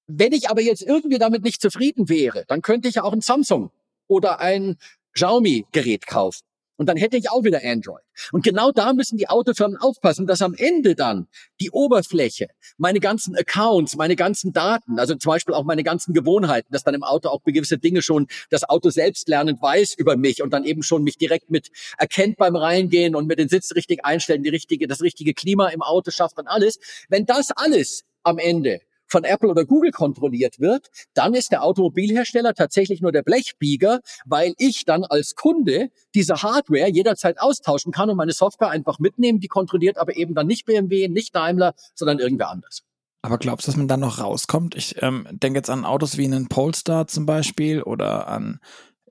wenn 0.07 0.33
ich 0.33 0.49
aber 0.49 0.61
jetzt 0.61 0.81
irgendwie 0.81 1.17
damit 1.17 1.43
nicht 1.43 1.61
zufrieden 1.61 2.09
wäre, 2.09 2.43
dann 2.47 2.61
könnte 2.61 2.87
ich 2.87 2.95
ja 2.95 3.03
auch 3.03 3.13
ein 3.13 3.21
Samsung 3.21 3.71
oder 4.07 4.39
ein 4.39 4.77
Xiaomi-Gerät 5.13 6.07
kaufen. 6.07 6.43
Und 6.83 6.87
dann 6.87 6.97
hätte 6.97 7.15
ich 7.15 7.31
auch 7.31 7.45
wieder 7.45 7.61
Android. 7.63 8.03
Und 8.33 8.43
genau 8.43 8.73
da 8.73 8.91
müssen 8.91 9.17
die 9.17 9.29
Autofirmen 9.29 9.77
aufpassen, 9.77 10.27
dass 10.27 10.41
am 10.41 10.53
Ende 10.53 10.95
dann 10.95 11.29
die 11.61 11.71
Oberfläche, 11.71 12.49
meine 12.77 12.99
ganzen 12.99 13.37
Accounts, 13.37 13.95
meine 13.95 14.17
ganzen 14.17 14.51
Daten, 14.51 14.99
also 14.99 15.15
zum 15.15 15.29
Beispiel 15.29 15.55
auch 15.55 15.63
meine 15.63 15.83
ganzen 15.83 16.13
Gewohnheiten, 16.13 16.67
dass 16.73 16.83
dann 16.83 16.93
im 16.93 17.03
Auto 17.03 17.29
auch 17.29 17.41
gewisse 17.45 17.77
Dinge 17.77 18.01
schon 18.01 18.27
das 18.49 18.67
Auto 18.67 18.89
selbst 18.89 19.29
lernend 19.29 19.61
weiß 19.61 19.93
über 19.93 20.17
mich 20.17 20.43
und 20.43 20.51
dann 20.51 20.65
eben 20.65 20.83
schon 20.83 21.03
mich 21.03 21.17
direkt 21.17 21.49
mit 21.49 21.69
erkennt 21.97 22.35
beim 22.35 22.57
Reingehen 22.57 23.15
und 23.15 23.27
mit 23.27 23.39
den 23.39 23.47
Sitz 23.47 23.73
richtig 23.75 24.03
einstellen, 24.03 24.43
die 24.43 24.49
richtige, 24.49 24.85
das 24.89 25.01
richtige 25.01 25.33
Klima 25.33 25.69
im 25.69 25.81
Auto 25.81 26.11
schafft 26.11 26.37
und 26.37 26.47
alles. 26.47 26.79
Wenn 27.07 27.25
das 27.25 27.51
alles 27.51 28.03
am 28.23 28.39
Ende 28.39 28.81
von 29.13 29.23
Apple 29.23 29.49
oder 29.49 29.63
Google 29.63 29.91
kontrolliert 29.91 30.59
wird, 30.59 30.89
dann 31.13 31.35
ist 31.35 31.51
der 31.51 31.63
Automobilhersteller 31.63 32.55
tatsächlich 32.55 32.99
nur 32.99 33.11
der 33.11 33.21
Blechbieger, 33.21 33.99
weil 34.25 34.55
ich 34.57 34.85
dann 34.85 35.03
als 35.03 35.35
Kunde 35.35 35.91
diese 36.15 36.41
Hardware 36.41 36.89
jederzeit 36.89 37.39
austauschen 37.39 37.91
kann 37.91 38.09
und 38.09 38.17
meine 38.17 38.33
Software 38.33 38.69
einfach 38.69 38.97
mitnehmen, 38.97 39.39
die 39.39 39.47
kontrolliert 39.47 39.99
aber 39.99 40.17
eben 40.17 40.33
dann 40.33 40.47
nicht 40.47 40.65
BMW, 40.65 41.07
nicht 41.09 41.35
Daimler, 41.35 41.75
sondern 41.93 42.17
irgendwer 42.17 42.49
anders. 42.49 42.81
Aber 43.21 43.37
glaubst 43.37 43.67
du, 43.67 43.71
dass 43.71 43.77
man 43.77 43.87
dann 43.87 43.99
noch 43.99 44.19
rauskommt? 44.19 44.75
Ich 44.75 45.01
ähm, 45.03 45.27
denke 45.31 45.59
jetzt 45.59 45.69
an 45.69 45.85
Autos 45.85 46.17
wie 46.17 46.25
einen 46.25 46.49
Polestar 46.49 47.07
zum 47.07 47.27
Beispiel 47.27 47.83
oder 47.83 48.27
an 48.27 48.59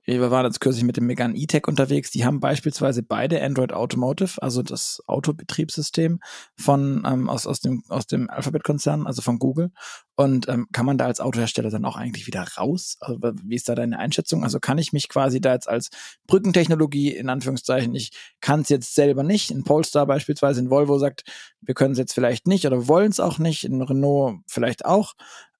wir 0.05 0.31
waren 0.31 0.45
jetzt 0.45 0.59
kürzlich 0.59 0.83
mit 0.83 0.97
dem 0.97 1.05
Megan 1.05 1.35
E-Tech 1.35 1.67
unterwegs. 1.67 2.11
Die 2.11 2.25
haben 2.25 2.39
beispielsweise 2.39 3.03
beide 3.03 3.41
Android 3.41 3.71
Automotive, 3.71 4.41
also 4.41 4.61
das 4.61 5.01
Autobetriebssystem 5.07 6.19
von 6.57 7.03
ähm, 7.05 7.29
aus, 7.29 7.47
aus 7.47 7.61
dem 7.61 7.83
aus 7.87 8.05
dem 8.07 8.29
Alphabet-Konzern, 8.29 9.07
also 9.07 9.21
von 9.21 9.39
Google. 9.39 9.71
Und 10.15 10.47
ähm, 10.47 10.67
kann 10.71 10.85
man 10.85 10.97
da 10.97 11.05
als 11.05 11.19
Autohersteller 11.19 11.69
dann 11.69 11.85
auch 11.85 11.95
eigentlich 11.95 12.27
wieder 12.27 12.45
raus? 12.57 12.97
Also, 12.99 13.19
wie 13.43 13.55
ist 13.55 13.67
da 13.67 13.75
deine 13.75 13.97
Einschätzung? 13.97 14.43
Also 14.43 14.59
kann 14.59 14.77
ich 14.77 14.93
mich 14.93 15.09
quasi 15.09 15.41
da 15.41 15.53
jetzt 15.53 15.67
als 15.67 15.89
Brückentechnologie 16.27 17.15
in 17.15 17.29
Anführungszeichen, 17.29 17.95
ich 17.95 18.11
kann 18.41 18.61
es 18.61 18.69
jetzt 18.69 18.93
selber 18.93 19.23
nicht. 19.23 19.51
In 19.51 19.63
Polestar 19.63 20.05
beispielsweise, 20.05 20.59
in 20.59 20.69
Volvo 20.69 20.99
sagt, 20.99 21.23
wir 21.61 21.73
können 21.73 21.93
es 21.93 21.97
jetzt 21.97 22.13
vielleicht 22.13 22.45
nicht 22.45 22.65
oder 22.67 22.87
wollen 22.87 23.09
es 23.09 23.19
auch 23.19 23.39
nicht. 23.39 23.63
In 23.63 23.81
Renault 23.81 24.41
vielleicht 24.47 24.85
auch. 24.85 25.13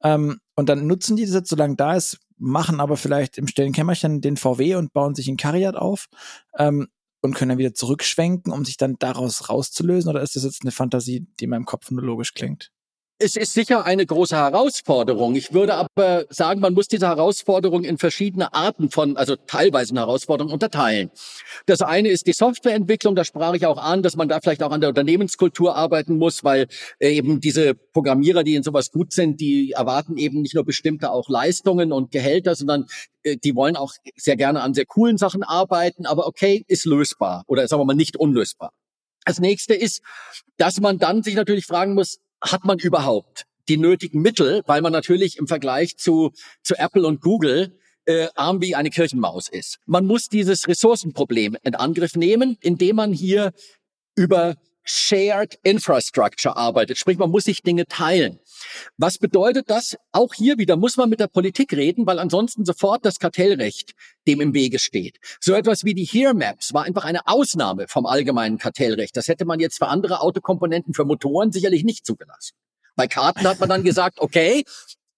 Ähm, 0.03 0.40
und 0.56 0.70
dann 0.70 0.86
nutzen 0.86 1.15
die 1.15 1.26
das 1.26 1.34
jetzt, 1.34 1.49
solange 1.49 1.76
da 1.76 1.95
ist, 1.95 2.20
machen 2.44 2.80
aber 2.80 2.98
vielleicht 2.98 3.38
im 3.38 3.48
stillen 3.48 3.74
Kämmerchen 3.74 4.22
den 4.22 4.38
VW 4.38 4.76
und 4.76 4.94
bauen 4.94 5.15
sich 5.15 5.28
ein 5.28 5.38
Kariat 5.38 5.76
auf 5.76 6.07
ähm, 6.57 6.88
und 7.22 7.36
können 7.36 7.49
dann 7.49 7.57
wieder 7.57 7.74
zurückschwenken, 7.74 8.52
um 8.52 8.65
sich 8.65 8.78
dann 8.78 8.98
daraus 8.99 9.49
rauszulösen? 9.49 10.10
Oder 10.10 10.22
ist 10.22 10.36
das 10.36 10.44
jetzt 10.44 10.61
eine 10.64 10.72
Fantasie, 10.72 11.26
die 11.40 11.45
in 11.45 11.49
meinem 11.49 11.65
Kopf 11.65 11.90
nur 11.90 12.03
logisch 12.03 12.34
klingt? 12.34 12.72
Es 13.19 13.35
ist 13.35 13.53
sicher 13.53 13.85
eine 13.85 14.06
große 14.06 14.35
Herausforderung. 14.35 15.35
Ich 15.35 15.53
würde 15.53 15.76
aber 15.76 16.26
sagen, 16.30 16.60
man 16.60 16.73
muss 16.73 16.88
diese 16.88 17.07
Herausforderung 17.07 17.84
in 17.84 17.98
verschiedene 17.98 18.53
Arten 18.53 18.90
von, 18.90 19.18
also 19.18 19.35
teilweise 19.35 19.91
eine 19.91 20.02
Herausforderung 20.02 20.52
unterteilen. 20.52 21.11
Das 21.68 21.81
eine 21.81 22.10
ist 22.10 22.26
die 22.26 22.34
Softwareentwicklung. 22.34 23.15
Da 23.15 23.23
sprach 23.23 23.53
ich 23.53 23.68
auch 23.68 23.77
an, 23.77 24.02
dass 24.02 24.15
man 24.15 24.30
da 24.30 24.41
vielleicht 24.41 24.64
auch 24.64 24.72
an 24.72 24.81
der 24.81 24.90
Unternehmenskultur 24.90 25.76
arbeiten 25.76 26.18
muss, 26.18 26.44
weil 26.44 26.68
eben 26.99 27.40
diese 27.40 27.76
Programmierer, 27.76 28.44
die 28.44 28.56
in 28.56 28.64
sowas 28.64 28.91
gut 28.91 29.14
sind, 29.14 29.40
die 29.40 29.72
erwarten 29.72 30.18
eben 30.18 30.41
nicht 30.41 30.56
nur 30.56 30.65
bestimmte 30.65 31.11
auch 31.11 31.30
Leistungen 31.30 31.91
und 31.91 32.11
Gehälter, 32.11 32.56
sondern 32.56 32.88
äh, 33.22 33.38
die 33.38 33.56
wollen 33.56 33.76
auch 33.76 33.94
sehr 34.15 34.35
gerne 34.35 34.61
an 34.61 34.73
sehr 34.73 34.85
coolen 34.85 35.18
Sachen 35.18 35.44
arbeiten. 35.44 36.07
Aber 36.07 36.26
okay, 36.26 36.65
ist 36.68 36.85
lösbar 36.85 37.44
oder 37.48 37.68
sagen 37.68 37.80
wir 37.80 37.85
mal 37.85 37.94
nicht 37.94 38.18
unlösbar. 38.18 38.72
Das 39.23 39.40
nächste 39.40 39.76
ist, 39.76 40.02
dass 40.57 40.81
man 40.81 40.98
dann 40.98 41.23
sich 41.23 41.35
natürlich 41.35 41.65
fragen 41.65 41.94
muss, 41.94 42.19
hat 42.44 42.65
man 42.65 42.78
überhaupt 42.80 43.45
die 43.70 43.78
nötigen 43.78 44.22
Mittel, 44.22 44.61
weil 44.65 44.82
man 44.82 44.91
natürlich 44.91 45.38
im 45.38 45.48
Vergleich 45.48 45.98
zu, 45.98 46.32
zu 46.61 46.76
Apple 46.76 47.07
und 47.07 47.22
Google 47.22 47.78
äh, 48.06 48.28
arm 48.36 48.61
wie 48.61 48.76
eine 48.76 48.90
Kirchenmaus 48.90 49.48
ist. 49.48 49.80
Man 49.86 50.06
muss 50.06 50.28
dieses 50.28 50.68
Ressourcenproblem 50.68 51.57
in 51.64 51.76
Angriff 51.76 52.15
nehmen, 52.15 52.57
indem 52.61 52.98
man 52.98 53.14
hier 53.14 53.53
über 54.15 54.56
Shared 54.84 55.57
Infrastructure 55.64 56.55
arbeitet. 56.55 56.97
Sprich, 56.97 57.18
man 57.18 57.31
muss 57.31 57.45
sich 57.45 57.61
Dinge 57.64 57.85
teilen. 57.85 58.39
Was 58.97 59.18
bedeutet 59.18 59.69
das? 59.69 59.95
Auch 60.11 60.34
hier 60.34 60.57
wieder 60.57 60.76
muss 60.76 60.97
man 60.97 61.10
mit 61.10 61.19
der 61.19 61.27
Politik 61.27 61.73
reden, 61.73 62.05
weil 62.05 62.19
ansonsten 62.19 62.65
sofort 62.65 63.05
das 63.05 63.19
Kartellrecht 63.19 63.93
dem 64.27 64.41
im 64.41 64.53
Wege 64.53 64.80
steht. 64.80 65.18
So 65.39 65.53
etwas 65.53 65.84
wie 65.84 65.93
die 65.93 66.05
Here 66.05 66.34
Maps 66.34 66.73
war 66.73 66.84
einfach 66.84 67.05
eine 67.05 67.27
Ausnahme 67.27 67.88
vom 67.88 68.05
allgemeinen 68.05 68.57
Kartellrecht. 68.57 69.15
Das 69.15 69.27
hätte 69.27 69.45
man 69.45 69.60
jetzt 69.60 69.77
für 69.77 69.88
andere 69.88 70.22
Autokomponenten, 70.22 70.93
für 70.93 71.05
Motoren 71.05 71.51
sicherlich 71.51 71.84
nicht 71.84 72.05
zugelassen. 72.05 72.55
Bei 72.95 73.07
Karten 73.07 73.47
hat 73.47 73.60
man 73.60 73.69
dann 73.69 73.84
gesagt, 73.84 74.19
okay, 74.19 74.64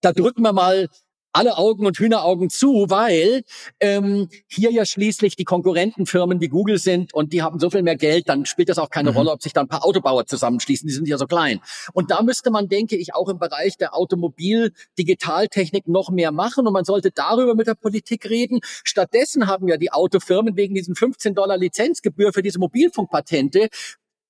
da 0.02 0.14
drücken 0.14 0.44
wir 0.44 0.54
mal 0.54 0.88
alle 1.36 1.58
Augen 1.58 1.86
und 1.86 2.00
Hühneraugen 2.00 2.50
zu, 2.50 2.86
weil 2.90 3.44
ähm, 3.80 4.30
hier 4.48 4.72
ja 4.72 4.86
schließlich 4.86 5.36
die 5.36 5.44
Konkurrentenfirmen 5.44 6.40
wie 6.40 6.48
Google 6.48 6.78
sind 6.78 7.14
und 7.14 7.34
die 7.34 7.42
haben 7.42 7.60
so 7.60 7.70
viel 7.70 7.84
mehr 7.84 7.98
Geld, 7.98 8.30
dann 8.30 8.46
spielt 8.46 8.70
das 8.70 8.80
auch 8.80 8.90
keine 8.90 9.12
mhm. 9.12 9.18
Rolle, 9.18 9.32
ob 9.32 9.44
sich 9.44 9.52
da 9.54 9.62
ein 9.62 9.68
paar 9.68 9.86
Autobauer 9.86 10.26
zusammenschließen, 10.26 10.88
die 10.88 10.94
sind 10.94 11.08
ja 11.08 11.18
so 11.18 11.28
klein. 11.28 11.60
Und 11.94 12.10
da 12.10 12.22
müsste 12.22 12.52
man, 12.52 12.70
denke 12.70 12.96
ich, 12.96 13.14
auch 13.14 13.28
im 13.28 13.38
Bereich 13.38 13.78
der 13.78 13.96
Automobil-Digitaltechnik 13.96 15.88
noch 15.88 16.10
mehr 16.10 16.32
machen 16.32 16.66
und 16.68 16.74
man 16.74 16.86
sollte 16.86 17.12
darüber 17.12 17.54
mit 17.56 17.68
der 17.68 17.76
Politik 17.76 18.30
reden. 18.30 18.60
Stattdessen 18.64 19.48
haben 19.48 19.68
ja 19.68 19.78
die 19.78 19.92
Autofirmen 19.92 20.56
wegen 20.56 20.74
diesen 20.74 20.96
15 20.96 21.36
Dollar 21.36 21.58
Lizenzgebühr 21.58 22.32
für 22.32 22.42
diese 22.42 22.60
Mobilfunkpatente 22.60 23.70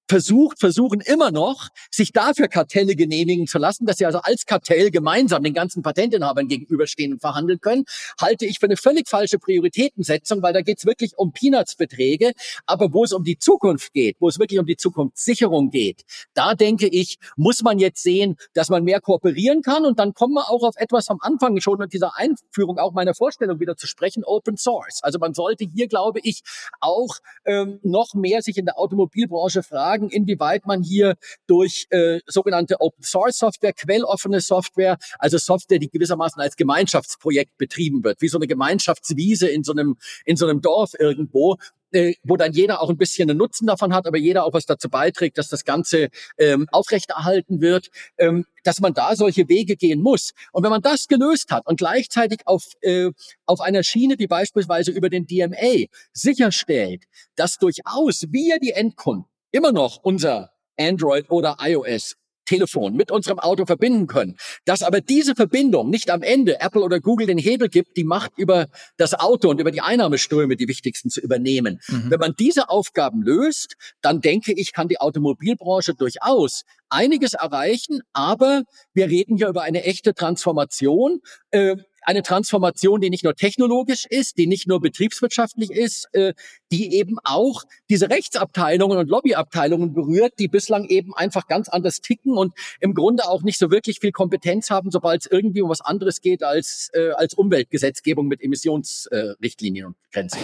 versucht, 0.07 0.59
versuchen 0.59 1.01
immer 1.01 1.31
noch, 1.31 1.69
sich 1.91 2.11
dafür 2.11 2.47
Kartelle 2.47 2.95
genehmigen 2.95 3.47
zu 3.47 3.57
lassen, 3.57 3.85
dass 3.85 3.97
sie 3.97 4.05
also 4.05 4.19
als 4.19 4.45
Kartell 4.45 4.91
gemeinsam 4.91 5.43
den 5.43 5.53
ganzen 5.53 5.81
Patentinhabern 5.81 6.47
gegenüberstehen 6.47 7.13
und 7.13 7.19
verhandeln 7.19 7.59
können, 7.59 7.85
halte 8.19 8.45
ich 8.45 8.59
für 8.59 8.67
eine 8.67 8.77
völlig 8.77 9.07
falsche 9.09 9.39
Prioritätensetzung, 9.39 10.41
weil 10.41 10.53
da 10.53 10.61
geht 10.61 10.79
es 10.79 10.85
wirklich 10.85 11.17
um 11.17 11.31
Peanuts-Beträge. 11.31 12.33
Aber 12.65 12.93
wo 12.93 13.03
es 13.03 13.13
um 13.13 13.23
die 13.23 13.37
Zukunft 13.37 13.93
geht, 13.93 14.17
wo 14.19 14.27
es 14.27 14.39
wirklich 14.39 14.59
um 14.59 14.65
die 14.65 14.77
Zukunftssicherung 14.77 15.69
geht, 15.69 16.03
da 16.33 16.53
denke 16.53 16.87
ich, 16.87 17.17
muss 17.35 17.63
man 17.63 17.79
jetzt 17.79 18.03
sehen, 18.03 18.35
dass 18.53 18.69
man 18.69 18.83
mehr 18.83 19.01
kooperieren 19.01 19.61
kann. 19.61 19.85
Und 19.85 19.99
dann 19.99 20.13
kommen 20.13 20.33
wir 20.33 20.49
auch 20.49 20.63
auf 20.63 20.75
etwas 20.77 21.09
am 21.09 21.17
Anfang 21.21 21.59
schon 21.61 21.79
mit 21.79 21.93
dieser 21.93 22.15
Einführung 22.15 22.77
auch 22.77 22.93
meiner 22.93 23.15
Vorstellung 23.15 23.59
wieder 23.59 23.75
zu 23.75 23.87
sprechen, 23.87 24.23
Open 24.23 24.57
Source. 24.57 24.99
Also 25.01 25.19
man 25.19 25.33
sollte 25.33 25.65
hier, 25.65 25.87
glaube 25.87 26.19
ich, 26.23 26.41
auch 26.79 27.17
ähm, 27.45 27.79
noch 27.83 28.13
mehr 28.13 28.41
sich 28.41 28.57
in 28.57 28.65
der 28.65 28.77
Automobilbranche 28.77 29.63
fragen, 29.63 29.94
fragen, 29.95 30.09
inwieweit 30.09 30.65
man 30.65 30.83
hier 30.83 31.15
durch 31.47 31.87
äh, 31.89 32.19
sogenannte 32.27 32.79
Open 32.79 33.03
Source 33.03 33.37
Software, 33.37 33.73
quelloffene 33.73 34.41
Software, 34.41 34.97
also 35.19 35.37
Software, 35.37 35.79
die 35.79 35.89
gewissermaßen 35.89 36.41
als 36.41 36.55
Gemeinschaftsprojekt 36.55 37.57
betrieben 37.57 38.03
wird, 38.03 38.21
wie 38.21 38.27
so 38.27 38.37
eine 38.37 38.47
Gemeinschaftswiese 38.47 39.47
in 39.47 39.63
so 39.63 39.71
einem 39.71 39.97
in 40.25 40.35
so 40.35 40.47
einem 40.47 40.61
Dorf 40.61 40.91
irgendwo, 40.99 41.57
äh, 41.91 42.13
wo 42.23 42.35
dann 42.35 42.51
jeder 42.51 42.81
auch 42.81 42.89
ein 42.89 42.97
bisschen 42.97 43.29
einen 43.29 43.37
Nutzen 43.37 43.67
davon 43.67 43.93
hat, 43.93 44.07
aber 44.07 44.17
jeder 44.17 44.45
auch 44.45 44.53
was 44.53 44.65
dazu 44.65 44.89
beiträgt, 44.89 45.37
dass 45.37 45.49
das 45.49 45.63
Ganze 45.63 46.09
ähm, 46.37 46.67
aufrechterhalten 46.71 47.61
wird, 47.61 47.89
ähm, 48.17 48.45
dass 48.63 48.81
man 48.81 48.93
da 48.93 49.15
solche 49.15 49.47
Wege 49.47 49.75
gehen 49.75 50.01
muss. 50.01 50.31
Und 50.51 50.63
wenn 50.63 50.71
man 50.71 50.81
das 50.81 51.07
gelöst 51.07 51.51
hat 51.51 51.65
und 51.67 51.77
gleichzeitig 51.77 52.41
auf, 52.45 52.63
äh, 52.81 53.11
auf 53.45 53.61
einer 53.61 53.83
Schiene, 53.83 54.15
wie 54.17 54.27
beispielsweise 54.27 54.91
über 54.91 55.09
den 55.09 55.25
DMA, 55.25 55.85
sicherstellt, 56.11 57.03
dass 57.35 57.57
durchaus 57.57 58.25
wir 58.29 58.59
die 58.59 58.71
Endkunden 58.71 59.25
immer 59.55 59.71
noch 59.71 59.99
unser 60.03 60.51
Android 60.77 61.31
oder 61.31 61.57
iOS 61.61 62.15
Telefon 62.45 62.95
mit 62.95 63.09
unserem 63.09 63.39
Auto 63.39 63.65
verbinden 63.65 64.05
können. 64.05 64.35
Dass 64.65 64.83
aber 64.83 65.01
diese 65.01 65.33
Verbindung 65.33 65.89
nicht 65.89 66.11
am 66.11 66.21
Ende 66.21 66.61
Apple 66.61 66.81
oder 66.81 66.99
Google 66.99 67.25
den 67.25 67.37
Hebel 67.37 67.69
gibt, 67.69 67.97
die 67.97 68.03
Macht 68.03 68.33
über 68.37 68.67
das 68.97 69.13
Auto 69.15 69.49
und 69.49 69.59
über 69.59 69.71
die 69.71 69.81
Einnahmeströme 69.81 70.55
die 70.55 70.67
wichtigsten 70.67 71.09
zu 71.09 71.21
übernehmen. 71.21 71.79
Mhm. 71.87 72.11
Wenn 72.11 72.19
man 72.19 72.33
diese 72.37 72.69
Aufgaben 72.69 73.23
löst, 73.23 73.75
dann 74.01 74.21
denke 74.21 74.53
ich, 74.53 74.73
kann 74.73 74.87
die 74.87 74.99
Automobilbranche 74.99 75.95
durchaus 75.95 76.63
einiges 76.89 77.33
erreichen, 77.33 78.01
aber 78.13 78.63
wir 78.93 79.07
reden 79.07 79.37
hier 79.37 79.47
über 79.47 79.63
eine 79.63 79.83
echte 79.83 80.13
Transformation. 80.13 81.21
Äh, 81.51 81.77
eine 82.05 82.23
Transformation, 82.23 83.01
die 83.01 83.09
nicht 83.09 83.23
nur 83.23 83.35
technologisch 83.35 84.05
ist, 84.09 84.37
die 84.37 84.47
nicht 84.47 84.67
nur 84.67 84.79
betriebswirtschaftlich 84.79 85.71
ist, 85.71 86.07
äh, 86.13 86.33
die 86.71 86.93
eben 86.95 87.17
auch 87.23 87.63
diese 87.89 88.09
Rechtsabteilungen 88.09 88.97
und 88.97 89.09
Lobbyabteilungen 89.09 89.93
berührt, 89.93 90.33
die 90.39 90.47
bislang 90.47 90.85
eben 90.85 91.13
einfach 91.15 91.47
ganz 91.47 91.69
anders 91.69 92.01
ticken 92.01 92.37
und 92.37 92.53
im 92.79 92.93
Grunde 92.93 93.27
auch 93.27 93.43
nicht 93.43 93.59
so 93.59 93.71
wirklich 93.71 93.99
viel 93.99 94.11
Kompetenz 94.11 94.69
haben, 94.69 94.91
sobald 94.91 95.21
es 95.21 95.31
irgendwie 95.31 95.61
um 95.61 95.69
was 95.69 95.81
anderes 95.81 96.21
geht 96.21 96.43
als, 96.43 96.89
äh, 96.93 97.11
als 97.11 97.33
Umweltgesetzgebung 97.33 98.27
mit 98.27 98.41
Emissionsrichtlinien 98.41 99.87
und 99.87 99.95
Grenzen. 100.11 100.39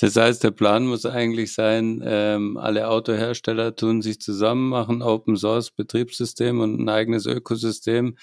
Das 0.00 0.16
heißt, 0.16 0.42
der 0.42 0.50
Plan 0.50 0.86
muss 0.86 1.06
eigentlich 1.06 1.54
sein, 1.54 2.02
ähm, 2.04 2.56
alle 2.56 2.88
Autohersteller 2.88 3.74
tun 3.76 4.02
sich 4.02 4.20
zusammen, 4.20 4.68
machen 4.68 5.02
Open 5.02 5.36
Source 5.36 5.70
Betriebssystem 5.70 6.60
und 6.60 6.80
ein 6.80 6.88
eigenes 6.88 7.26
Ökosystem, 7.26 8.16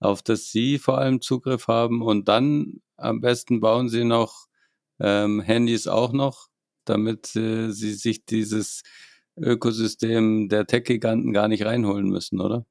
auf 0.00 0.22
das 0.22 0.50
sie 0.50 0.78
vor 0.78 0.98
allem 0.98 1.20
Zugriff 1.20 1.68
haben 1.68 2.02
und 2.02 2.28
dann 2.28 2.80
am 2.96 3.20
besten 3.20 3.60
bauen 3.60 3.88
sie 3.88 4.04
noch 4.04 4.46
ähm, 4.98 5.40
Handys 5.40 5.86
auch 5.86 6.12
noch, 6.12 6.48
damit 6.84 7.36
äh, 7.36 7.70
sie 7.70 7.94
sich 7.94 8.24
dieses 8.24 8.82
Ökosystem 9.36 10.48
der 10.48 10.66
Tech-Giganten 10.66 11.32
gar 11.32 11.48
nicht 11.48 11.64
reinholen 11.64 12.08
müssen, 12.08 12.40
oder? 12.40 12.66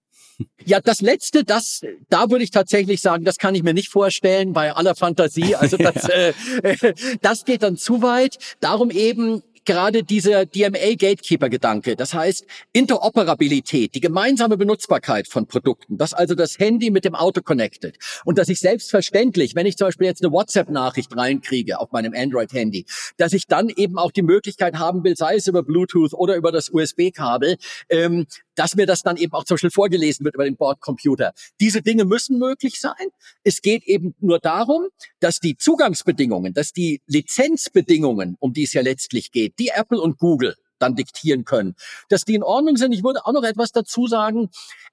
Ja, 0.64 0.80
das 0.80 1.02
letzte, 1.02 1.44
das, 1.44 1.82
da 2.10 2.30
würde 2.30 2.44
ich 2.44 2.52
tatsächlich 2.52 3.02
sagen, 3.02 3.26
das 3.26 3.38
kann 3.38 3.56
ich 3.56 3.64
mir 3.64 3.74
nicht 3.74 3.90
vorstellen 3.90 4.54
bei 4.54 4.74
aller 4.74 4.96
Fantasie. 4.96 5.56
Also 5.56 5.78
das, 5.78 6.08
ja. 6.08 6.34
äh, 6.64 6.94
das 7.22 7.44
geht 7.46 7.64
dann 7.64 7.76
zu 7.76 8.02
weit. 8.02 8.38
Darum 8.60 8.90
eben 8.90 9.44
gerade 9.66 10.04
dieser 10.04 10.46
DMA-Gatekeeper-Gedanke. 10.46 11.96
Das 11.96 12.14
heißt, 12.14 12.46
Interoperabilität, 12.74 13.96
die 13.96 14.00
gemeinsame 14.02 14.58
Benutzbarkeit 14.58 15.28
von 15.28 15.48
Produkten, 15.48 15.98
dass 15.98 16.14
also 16.14 16.36
das 16.36 16.60
Handy 16.60 16.92
mit 16.92 17.06
dem 17.06 17.16
Auto 17.16 17.42
connected 17.42 17.98
und 18.26 18.38
dass 18.38 18.50
ich 18.50 18.60
selbstverständlich, 18.60 19.56
wenn 19.56 19.66
ich 19.66 19.78
zum 19.78 19.88
Beispiel 19.88 20.08
jetzt 20.08 20.24
eine 20.24 20.32
WhatsApp-Nachricht 20.32 21.16
reinkriege 21.16 21.80
auf 21.80 21.92
meinem 21.92 22.14
Android-Handy, 22.16 22.86
dass 23.18 23.34
ich 23.34 23.48
dann 23.48 23.70
eben 23.70 23.98
auch 23.98 24.12
die 24.12 24.22
Möglichkeit 24.22 24.76
haben 24.76 25.04
will, 25.04 25.16
sei 25.16 25.36
es 25.36 25.48
über 25.48 25.64
Bluetooth 25.64 26.14
oder 26.14 26.36
über 26.36 26.52
das 26.52 26.70
USB-Kabel, 26.70 27.58
ähm, 27.90 28.26
dass 28.60 28.76
mir 28.76 28.86
das 28.86 29.04
dann 29.04 29.16
eben 29.16 29.32
auch 29.32 29.46
zum 29.46 29.56
Beispiel 29.56 29.72
vorgelesen 29.72 30.26
wird 30.26 30.36
über 30.36 30.44
den 30.44 30.58
Bordcomputer. 30.58 31.32
Diese 31.62 31.82
Dinge 31.82 32.04
müssen 32.04 32.38
möglich 32.38 32.82
sein. 32.82 33.08
Es 33.44 33.62
geht 33.62 33.86
eben 33.86 34.16
nur 34.20 34.40
darum, 34.40 34.90
dass 35.22 35.40
die 35.40 35.56
Zugangsbedingungen, 35.56 36.54
dass 36.54 36.74
die 36.74 37.02
Lizenzbedingungen, 37.08 38.36
um 38.40 38.52
die 38.52 38.64
es 38.64 38.74
ja 38.74 38.82
letztlich 38.82 39.32
geht, 39.32 39.49
die 39.58 39.70
Apple 39.70 40.00
und 40.00 40.18
Google 40.18 40.56
dann 40.80 40.96
diktieren 40.96 41.44
können, 41.44 41.76
dass 42.08 42.24
die 42.24 42.36
in 42.36 42.44
Ordnung 42.44 42.78
sind. 42.78 42.94
Ich 42.94 43.04
würde 43.04 43.26
auch 43.26 43.34
noch 43.34 43.44
etwas 43.44 43.72
dazu 43.72 44.08
sagen. 44.08 44.50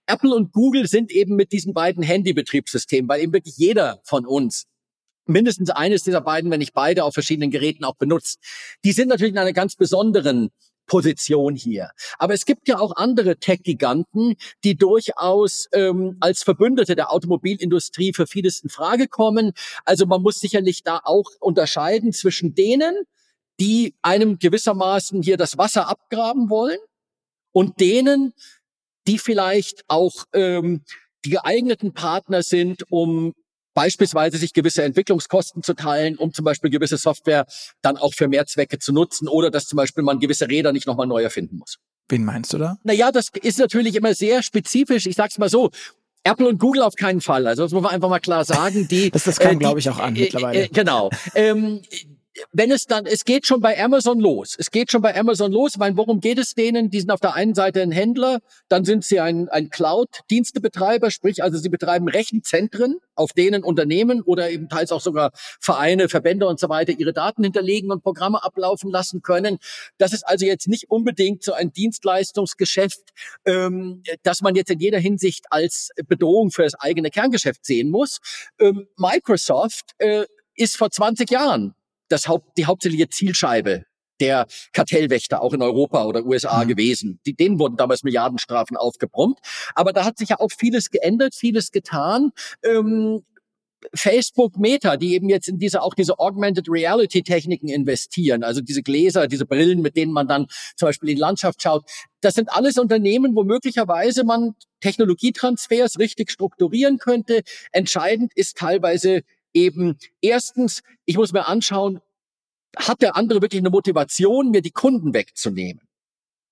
Apple 0.07 0.35
und 0.35 0.53
Google 0.53 0.89
sind 0.89 1.11
eben 1.11 1.37
mit 1.37 1.53
diesen 1.53 1.75
beiden 1.75 2.03
Handybetriebssystemen, 2.03 3.09
weil 3.09 3.23
eben 3.23 3.33
wirklich 3.33 3.57
jeder 3.57 4.01
von 4.05 4.27
uns 4.27 4.67
mindestens 5.27 5.71
eines 5.71 6.05
dieser 6.05 6.21
beiden, 6.21 6.51
wenn 6.51 6.61
nicht 6.61 6.75
beide, 6.75 7.05
auf 7.05 7.15
verschiedenen 7.15 7.51
Geräten 7.51 7.85
auch 7.85 7.97
benutzt. 7.97 8.39
Die 8.85 8.93
sind 8.93 9.09
natürlich 9.09 9.33
in 9.33 9.39
einer 9.39 9.53
ganz 9.53 9.75
besonderen 9.75 10.51
Position 10.87 11.57
hier. 11.57 11.91
Aber 12.19 12.35
es 12.35 12.47
gibt 12.47 12.69
ja 12.69 12.79
auch 12.79 12.95
andere 12.97 13.37
Tech-Giganten, 13.39 14.37
die 14.65 14.77
durchaus 14.77 15.67
ähm, 15.73 16.17
als 16.21 16.45
Verbündete 16.45 16.95
der 16.95 17.13
Automobilindustrie 17.13 18.13
für 18.15 18.29
vieles 18.29 18.61
in 18.61 18.71
Frage 18.71 19.09
kommen. 19.09 19.53
Also 19.85 20.07
man 20.07 20.23
muss 20.23 20.39
sicherlich 20.39 20.85
da 20.85 21.01
auch 21.03 21.29
unterscheiden 21.41 22.13
zwischen 22.13 22.55
denen, 22.55 22.95
die 23.61 23.95
einem 24.03 24.39
gewissermaßen 24.39 25.23
hier 25.23 25.37
das 25.37 25.59
Wasser 25.59 25.89
abgraben 25.89 26.51
wollen 26.51 26.79
und 27.53 27.81
denen, 27.81 28.35
die 29.07 29.19
vielleicht 29.19 29.85
auch 29.89 30.25
ähm, 30.33 30.83
die 31.25 31.31
geeigneten 31.31 31.93
Partner 31.93 32.43
sind, 32.43 32.91
um 32.91 33.35
beispielsweise 33.75 34.39
sich 34.39 34.53
gewisse 34.53 34.83
Entwicklungskosten 34.83 35.63
zu 35.63 35.75
teilen, 35.75 36.17
um 36.17 36.33
zum 36.33 36.45
Beispiel 36.45 36.71
gewisse 36.71 36.97
Software 36.97 37.47
dann 37.83 37.97
auch 37.99 38.15
für 38.15 38.27
mehr 38.27 38.47
Zwecke 38.47 38.79
zu 38.79 38.93
nutzen 38.93 39.29
oder 39.29 39.51
dass 39.51 39.67
zum 39.67 39.77
Beispiel 39.77 40.03
man 40.03 40.19
gewisse 40.19 40.49
Räder 40.49 40.73
nicht 40.73 40.87
nochmal 40.87 41.07
neu 41.07 41.23
erfinden 41.23 41.59
muss. 41.59 41.77
Wen 42.09 42.25
meinst 42.25 42.53
du 42.53 42.59
da? 42.59 42.79
Naja, 42.85 43.13
das 43.13 43.29
ist 43.43 43.59
natürlich 43.59 43.95
immer 43.97 44.15
sehr 44.15 44.43
spezifisch. 44.43 45.07
Ich 45.07 45.17
sag's 45.17 45.39
mal 45.39 45.51
so. 45.51 45.71
Apple 46.25 46.49
und 46.49 46.59
Google 46.59 46.83
auf 46.83 46.95
keinen 46.95 47.21
Fall. 47.21 47.47
Also 47.47 47.63
das 47.65 47.73
muss 47.73 47.83
man 47.83 47.93
einfach 47.93 48.09
mal 48.09 48.19
klar 48.19 48.45
sagen. 48.45 48.89
Die, 48.89 49.11
das, 49.13 49.25
das 49.25 49.39
kam, 49.39 49.53
äh, 49.53 49.57
glaube 49.57 49.79
ich, 49.79 49.91
auch 49.91 49.99
an 49.99 50.17
äh, 50.17 50.21
mittlerweile. 50.21 50.65
Äh, 50.65 50.69
genau. 50.69 51.11
ähm, 51.35 51.83
wenn 52.53 52.71
es 52.71 52.85
dann, 52.85 53.07
es 53.07 53.25
geht 53.25 53.47
schon 53.47 53.61
bei 53.61 53.83
Amazon 53.83 54.21
los. 54.21 54.57
Es 54.59 54.71
geht 54.71 54.91
schon 54.91 55.03
bei 55.03 55.17
Amazon 55.17 55.53
los. 55.53 55.77
Meine, 55.77 55.97
worum 55.97 56.21
geht 56.21 56.39
es 56.39 56.55
denen? 56.55 56.91
Die 56.91 57.01
sind 57.01 57.11
auf 57.11 57.21
der 57.21 57.35
einen 57.35 57.55
Seite 57.55 57.83
ein 57.83 57.93
Händler, 57.93 58.41
dann 58.69 58.85
sind 58.85 59.05
sie 59.05 59.21
ein, 59.21 59.49
ein 59.49 59.71
Cloud-Dienstebetreiber, 59.71 61.11
sprich 61.11 61.43
also 61.43 61.59
sie 61.59 61.69
betreiben 61.69 62.09
Rechenzentren, 62.09 62.99
auf 63.15 63.33
denen 63.33 63.63
Unternehmen 63.63 64.23
oder 64.23 64.51
eben 64.51 64.69
teils 64.69 64.93
auch 64.93 65.01
sogar 65.01 65.31
Vereine, 65.61 66.09
Verbände 66.09 66.47
und 66.47 66.61
so 66.61 66.69
weiter 66.69 66.93
ihre 66.93 67.13
Daten 67.13 67.43
hinterlegen 67.43 67.91
und 67.91 68.03
Programme 68.03 68.43
ablaufen 68.43 68.91
lassen 68.91 69.23
können. 69.23 69.59
Das 69.99 70.13
ist 70.13 70.27
also 70.27 70.47
jetzt 70.47 70.69
nicht 70.69 70.91
unbedingt 70.91 71.43
so 71.43 71.53
ein 71.53 71.73
Dienstleistungsgeschäft, 71.73 73.01
ähm, 73.45 74.03
das 74.23 74.43
man 74.43 74.55
jetzt 74.55 74.71
in 74.71 74.81
jeder 74.81 74.99
Hinsicht 74.99 75.47
als 75.51 75.91
Bedrohung 76.07 76.51
für 76.51 76.63
das 76.63 76.75
eigene 76.75 77.11
Kerngeschäft 77.11 77.65
sehen 77.65 77.91
muss. 77.91 78.21
Ähm, 78.59 78.89
Microsoft 78.97 79.93
äh, 79.99 80.25
ist 80.55 80.77
vor 80.77 80.91
20 80.91 81.31
Jahren 81.31 81.75
das 82.09 82.29
Haupt, 82.29 82.57
die 82.57 82.67
hauptsächliche 82.67 83.09
Zielscheibe 83.09 83.85
der 84.21 84.47
Kartellwächter 84.73 85.43
auch 85.43 85.53
in 85.53 85.63
Europa 85.63 86.05
oder 86.05 86.25
USA 86.25 86.65
mhm. 86.65 86.69
gewesen. 86.69 87.21
Die, 87.27 87.35
denen 87.35 87.59
wurden 87.59 87.77
damals 87.77 88.03
Milliardenstrafen 88.03 88.77
aufgebrummt. 88.77 89.39
Aber 89.75 89.93
da 89.93 90.05
hat 90.05 90.19
sich 90.19 90.31
ja 90.31 90.41
auch 90.41 90.51
vieles 90.57 90.91
geändert, 90.91 91.35
vieles 91.35 91.71
getan. 91.71 92.33
Ähm, 92.65 93.23
Facebook 93.95 94.57
Meta, 94.59 94.97
die 94.97 95.15
eben 95.15 95.29
jetzt 95.29 95.49
in 95.49 95.59
diese 95.59 95.83
auch 95.83 95.95
diese 95.95 96.19
Augmented 96.19 96.69
Reality 96.69 97.23
Techniken 97.23 97.69
investieren, 97.69 98.43
also 98.43 98.61
diese 98.61 98.83
Gläser, 98.83 99.29
diese 99.29 99.47
Brillen, 99.47 99.83
mit 99.83 99.97
denen 99.97 100.13
man 100.13 100.27
dann 100.27 100.47
zum 100.77 100.89
Beispiel 100.89 101.11
in 101.11 101.17
die 101.17 101.21
Landschaft 101.21 101.63
schaut. 101.63 101.85
Das 102.21 102.35
sind 102.35 102.51
alles 102.51 102.79
Unternehmen, 102.79 103.37
wo 103.37 103.45
möglicherweise 103.45 104.25
man 104.25 104.55
Technologietransfers 104.81 105.99
richtig 105.99 106.31
strukturieren 106.31 106.99
könnte. 106.99 107.43
Entscheidend 107.71 108.33
ist 108.35 108.57
teilweise 108.57 109.23
eben 109.57 109.99
erstens, 110.21 110.83
ich 111.07 111.17
muss 111.17 111.33
mir 111.33 111.47
anschauen, 111.49 112.01
hat 112.77 113.01
der 113.01 113.17
andere 113.17 113.41
wirklich 113.41 113.61
eine 113.61 113.71
Motivation, 113.71 114.51
mir 114.51 114.61
die 114.61 114.71
Kunden 114.71 115.15
wegzunehmen? 115.15 115.86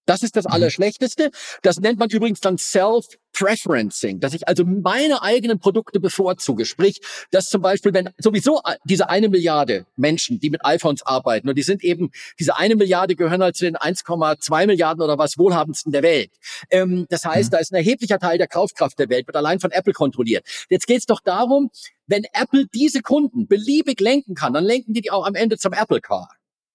Das 0.06 0.22
ist 0.22 0.36
das 0.36 0.44
mhm. 0.44 0.52
Allerschlechteste. 0.52 1.30
Das 1.62 1.80
nennt 1.80 1.98
man 1.98 2.10
übrigens 2.10 2.40
dann 2.40 2.58
Self-Preferencing, 2.58 4.20
dass 4.20 4.34
ich 4.34 4.46
also 4.48 4.64
meine 4.64 5.22
eigenen 5.22 5.58
Produkte 5.58 6.00
bevorzuge. 6.00 6.64
Sprich, 6.64 7.00
dass 7.30 7.46
zum 7.46 7.62
Beispiel, 7.62 7.94
wenn 7.94 8.10
sowieso 8.18 8.60
diese 8.84 9.08
eine 9.08 9.28
Milliarde 9.28 9.86
Menschen, 9.96 10.40
die 10.40 10.50
mit 10.50 10.64
iPhones 10.64 11.04
arbeiten, 11.04 11.48
und 11.48 11.56
die 11.56 11.62
sind 11.62 11.82
eben, 11.84 12.10
diese 12.38 12.56
eine 12.56 12.76
Milliarde 12.76 13.16
gehören 13.16 13.42
halt 13.42 13.56
zu 13.56 13.64
den 13.64 13.76
1,2 13.76 14.66
Milliarden 14.66 15.02
oder 15.02 15.18
was 15.18 15.38
wohlhabendsten 15.38 15.92
der 15.92 16.02
Welt. 16.02 16.30
Ähm, 16.70 17.06
das 17.08 17.24
heißt, 17.24 17.50
mhm. 17.50 17.52
da 17.52 17.58
ist 17.58 17.72
ein 17.72 17.76
erheblicher 17.76 18.18
Teil 18.18 18.38
der 18.38 18.48
Kaufkraft 18.48 18.98
der 18.98 19.08
Welt, 19.08 19.26
wird 19.26 19.36
allein 19.36 19.60
von 19.60 19.70
Apple 19.70 19.92
kontrolliert. 19.92 20.46
Jetzt 20.68 20.86
geht 20.86 20.98
es 20.98 21.06
doch 21.06 21.20
darum, 21.20 21.70
wenn 22.06 22.24
Apple 22.32 22.66
diese 22.74 23.00
Kunden 23.00 23.46
beliebig 23.46 24.00
lenken 24.00 24.34
kann, 24.34 24.52
dann 24.52 24.64
lenken 24.64 24.92
die 24.92 25.00
die 25.00 25.10
auch 25.10 25.26
am 25.26 25.34
Ende 25.34 25.56
zum 25.56 25.72
Apple 25.72 26.00
Car. 26.00 26.28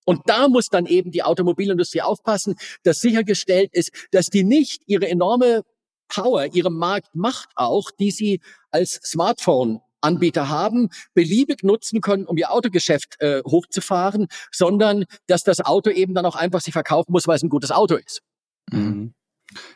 Und 0.10 0.22
da 0.26 0.48
muss 0.48 0.70
dann 0.70 0.88
eben 0.88 1.12
die 1.12 1.22
Automobilindustrie 1.22 2.02
aufpassen, 2.02 2.56
dass 2.82 3.00
sichergestellt 3.00 3.70
ist, 3.74 3.92
dass 4.10 4.26
die 4.26 4.44
nicht 4.44 4.82
ihre 4.88 5.08
enorme 5.08 5.62
Power, 6.08 6.48
ihre 6.52 6.72
Marktmacht 6.72 7.50
auch, 7.54 7.92
die 7.92 8.10
sie 8.10 8.40
als 8.72 8.94
Smartphone 9.06 9.82
Anbieter 10.02 10.50
haben, 10.50 10.90
beliebig 11.14 11.62
nutzen 11.62 12.02
können, 12.02 12.26
um 12.26 12.38
ihr 12.38 12.52
Autogeschäft 12.52 13.18
äh, 13.20 13.44
hochzufahren, 13.46 14.30
sondern 14.52 15.06
dass 15.28 15.44
das 15.44 15.62
Auto 15.62 15.92
eben 15.92 16.16
dann 16.16 16.26
auch 16.26 16.36
einfach 16.36 16.62
sich 16.62 16.74
verkaufen 16.74 17.12
muss, 17.12 17.28
weil 17.28 17.36
es 17.36 17.44
ein 17.44 17.50
gutes 17.50 17.70
Auto 17.70 17.94
ist. 17.94 18.24
Mhm. 18.72 19.14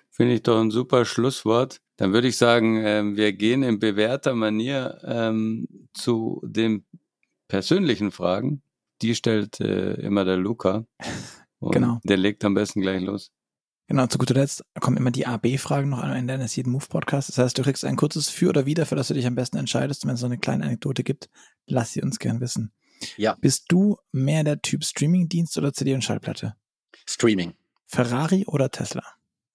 Finde 0.10 0.34
ich 0.34 0.42
doch 0.42 0.60
ein 0.60 0.72
super 0.72 1.06
Schlusswort. 1.06 1.78
Dann 1.98 2.12
würde 2.12 2.30
ich 2.30 2.38
sagen, 2.38 2.84
äh, 2.84 3.04
wir 3.16 3.34
gehen 3.34 3.62
in 3.62 3.78
bewährter 3.78 4.34
Manier 4.34 4.98
ähm, 5.04 5.68
zu 5.94 6.42
den 6.44 6.86
persönlichen 7.48 8.10
Fragen 8.10 8.64
die 9.04 9.16
stellt 9.16 9.60
äh, 9.60 9.94
immer 9.96 10.26
der 10.26 10.38
Luca. 10.38 10.86
genau. 11.60 12.00
Der 12.04 12.18
legt 12.18 12.44
am 12.46 12.54
besten 12.54 12.82
gleich 12.82 13.02
los. 13.02 13.32
Genau, 13.88 14.08
zu 14.08 14.18
guter 14.18 14.34
Letzt 14.34 14.64
kommen 14.80 14.96
immer 14.96 15.12
die 15.12 15.28
AB-Fragen 15.28 15.90
noch 15.90 16.02
am 16.02 16.14
Ende 16.14 16.34
eines 16.34 16.56
jeden 16.56 16.72
Move-Podcasts. 16.72 17.36
Das 17.36 17.44
heißt, 17.44 17.58
du 17.58 17.64
kriegst 17.64 17.84
ein 17.84 17.98
kurzes 17.98 18.30
Für 18.30 18.50
oder 18.50 18.66
Wider, 18.66 18.86
für 18.86 18.96
das 18.96 19.10
du 19.10 19.14
dich 19.14 19.28
am 19.28 19.36
besten 19.36 19.58
entscheidest. 19.58 20.04
Und 20.04 20.08
wenn 20.08 20.16
es 20.16 20.22
so 20.22 20.26
eine 20.26 20.38
kleine 20.38 20.64
Anekdote 20.64 21.04
gibt, 21.04 21.30
lass 21.68 21.92
sie 21.92 22.02
uns 22.02 22.18
gern 22.18 22.40
wissen. 22.40 22.72
Ja. 23.18 23.36
Bist 23.42 23.66
du 23.68 23.98
mehr 24.14 24.46
der 24.46 24.62
Typ 24.62 24.86
Streaming-Dienst 24.86 25.58
oder 25.58 25.74
CD 25.74 25.94
und 25.94 26.04
Schallplatte? 26.04 26.56
Streaming. 27.06 27.54
Ferrari 27.86 28.46
oder 28.48 28.72
Tesla? 28.72 29.04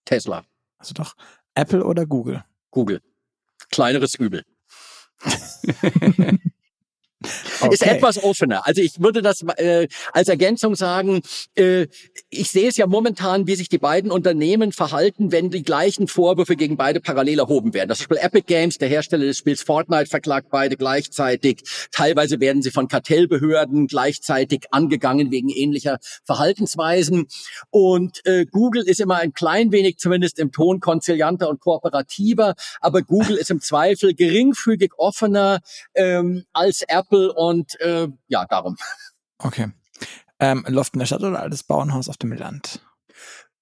Tesla. 0.05 0.45
Also 0.77 0.93
doch. 0.93 1.17
Apple 1.55 1.83
oder 1.85 2.05
Google? 2.05 2.45
Google. 2.71 3.01
Kleineres 3.71 4.15
Übel. 4.15 4.45
Okay. 7.61 7.75
Ist 7.75 7.85
etwas 7.85 8.23
offener. 8.23 8.65
Also 8.65 8.81
ich 8.81 9.01
würde 9.01 9.23
das 9.23 9.43
äh, 9.57 9.89
als 10.13 10.29
Ergänzung 10.29 10.77
sagen, 10.77 11.21
äh, 11.57 11.89
ich 12.31 12.51
sehe 12.51 12.69
es 12.69 12.77
ja 12.77 12.87
momentan, 12.87 13.49
wie 13.49 13.57
sich 13.57 13.69
die 13.69 13.79
beiden 13.79 14.13
Unternehmen 14.13 14.71
verhalten, 14.71 15.33
wenn 15.33 15.51
die 15.51 15.65
gleichen 15.65 16.07
Vorwürfe 16.07 16.55
gegen 16.55 16.77
beide 16.77 17.01
parallel 17.01 17.41
erhoben 17.41 17.75
werden. 17.75 17.89
Das 17.89 18.01
Spiel 18.01 18.19
Epic 18.19 18.45
Games, 18.47 18.79
der 18.79 18.89
Hersteller 18.89 19.25
des 19.25 19.39
Spiels 19.39 19.63
Fortnite, 19.63 20.07
verklagt 20.07 20.49
beide 20.51 20.77
gleichzeitig. 20.77 21.63
Teilweise 21.91 22.39
werden 22.39 22.63
sie 22.63 22.71
von 22.71 22.87
Kartellbehörden 22.87 23.89
gleichzeitig 23.89 24.67
angegangen 24.71 25.33
wegen 25.33 25.49
ähnlicher 25.49 25.99
Verhaltensweisen. 26.25 27.27
Und 27.71 28.25
äh, 28.27 28.47
Google 28.47 28.85
ist 28.85 29.01
immer 29.01 29.17
ein 29.17 29.33
klein 29.33 29.73
wenig, 29.73 29.99
zumindest 29.99 30.39
im 30.39 30.53
Ton, 30.53 30.79
konzilianter 30.79 31.49
und 31.49 31.61
kooperativer. 31.61 32.55
Aber 32.81 33.03
Google 33.03 33.37
ist 33.37 33.51
im 33.51 33.61
Zweifel 33.61 34.15
geringfügig 34.15 34.93
offener 34.97 35.59
ähm, 35.95 36.45
als 36.53 36.83
Apple 36.87 37.08
Apple 37.09 37.33
und 37.33 37.81
äh, 37.81 38.09
ja, 38.29 38.45
darum. 38.47 38.77
Okay. 39.39 39.69
Ähm, 40.41 40.65
Loft 40.69 40.95
in 40.95 41.01
der 41.01 41.07
Stadt 41.07 41.23
oder 41.23 41.41
altes 41.41 41.65
Bauernhaus 41.65 42.09
auf 42.09 42.17
dem 42.17 42.33
Land? 42.33 42.81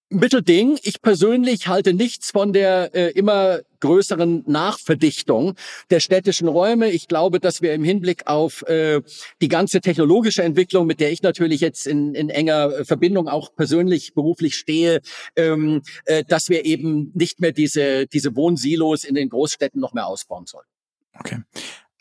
Mittelding. 0.09 0.79
Ich 0.85 1.03
persönlich 1.03 1.67
halte 1.67 1.93
nichts 1.93 2.31
von 2.31 2.53
der 2.53 2.95
äh, 2.95 3.11
immer 3.11 3.61
größeren 3.81 4.45
Nachverdichtung 4.47 5.55
der 5.91 5.99
städtischen 5.99 6.47
Räume. 6.47 6.91
Ich 6.91 7.09
glaube, 7.09 7.41
dass 7.41 7.61
wir 7.61 7.75
im 7.75 7.83
Hinblick 7.83 8.29
auf 8.29 8.63
äh, 8.69 9.03
die 9.41 9.49
ganze 9.49 9.81
technologische 9.81 10.45
Entwicklung, 10.45 10.87
mit 10.87 11.01
der 11.01 11.11
ich 11.11 11.23
natürlich 11.23 11.61
jetzt 11.61 11.89
in, 11.89 12.15
in 12.15 12.31
enger 12.31 12.85
Verbindung 12.85 13.27
auch 13.27 13.55
persönlich 13.57 14.15
beruflich 14.15 14.55
stehe, 14.55 15.01
ähm, 15.35 15.83
äh, 16.05 16.23
dass 16.25 16.51
wir 16.51 16.65
eben 16.65 17.11
nicht 17.15 17.41
mehr 17.41 17.53
diese, 17.53 18.07
diese 18.07 18.37
Wohnsilos 18.37 19.03
in 19.03 19.17
den 19.17 19.29
Großstädten 19.29 19.81
noch 19.81 19.93
mehr 19.93 20.07
ausbauen 20.07 20.47
sollen. 20.47 20.67
Okay. 21.19 21.39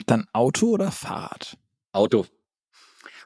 Dann 0.05 0.25
Auto 0.33 0.67
oder 0.67 0.91
Fahrrad? 0.91 1.57
Auto. 1.91 2.25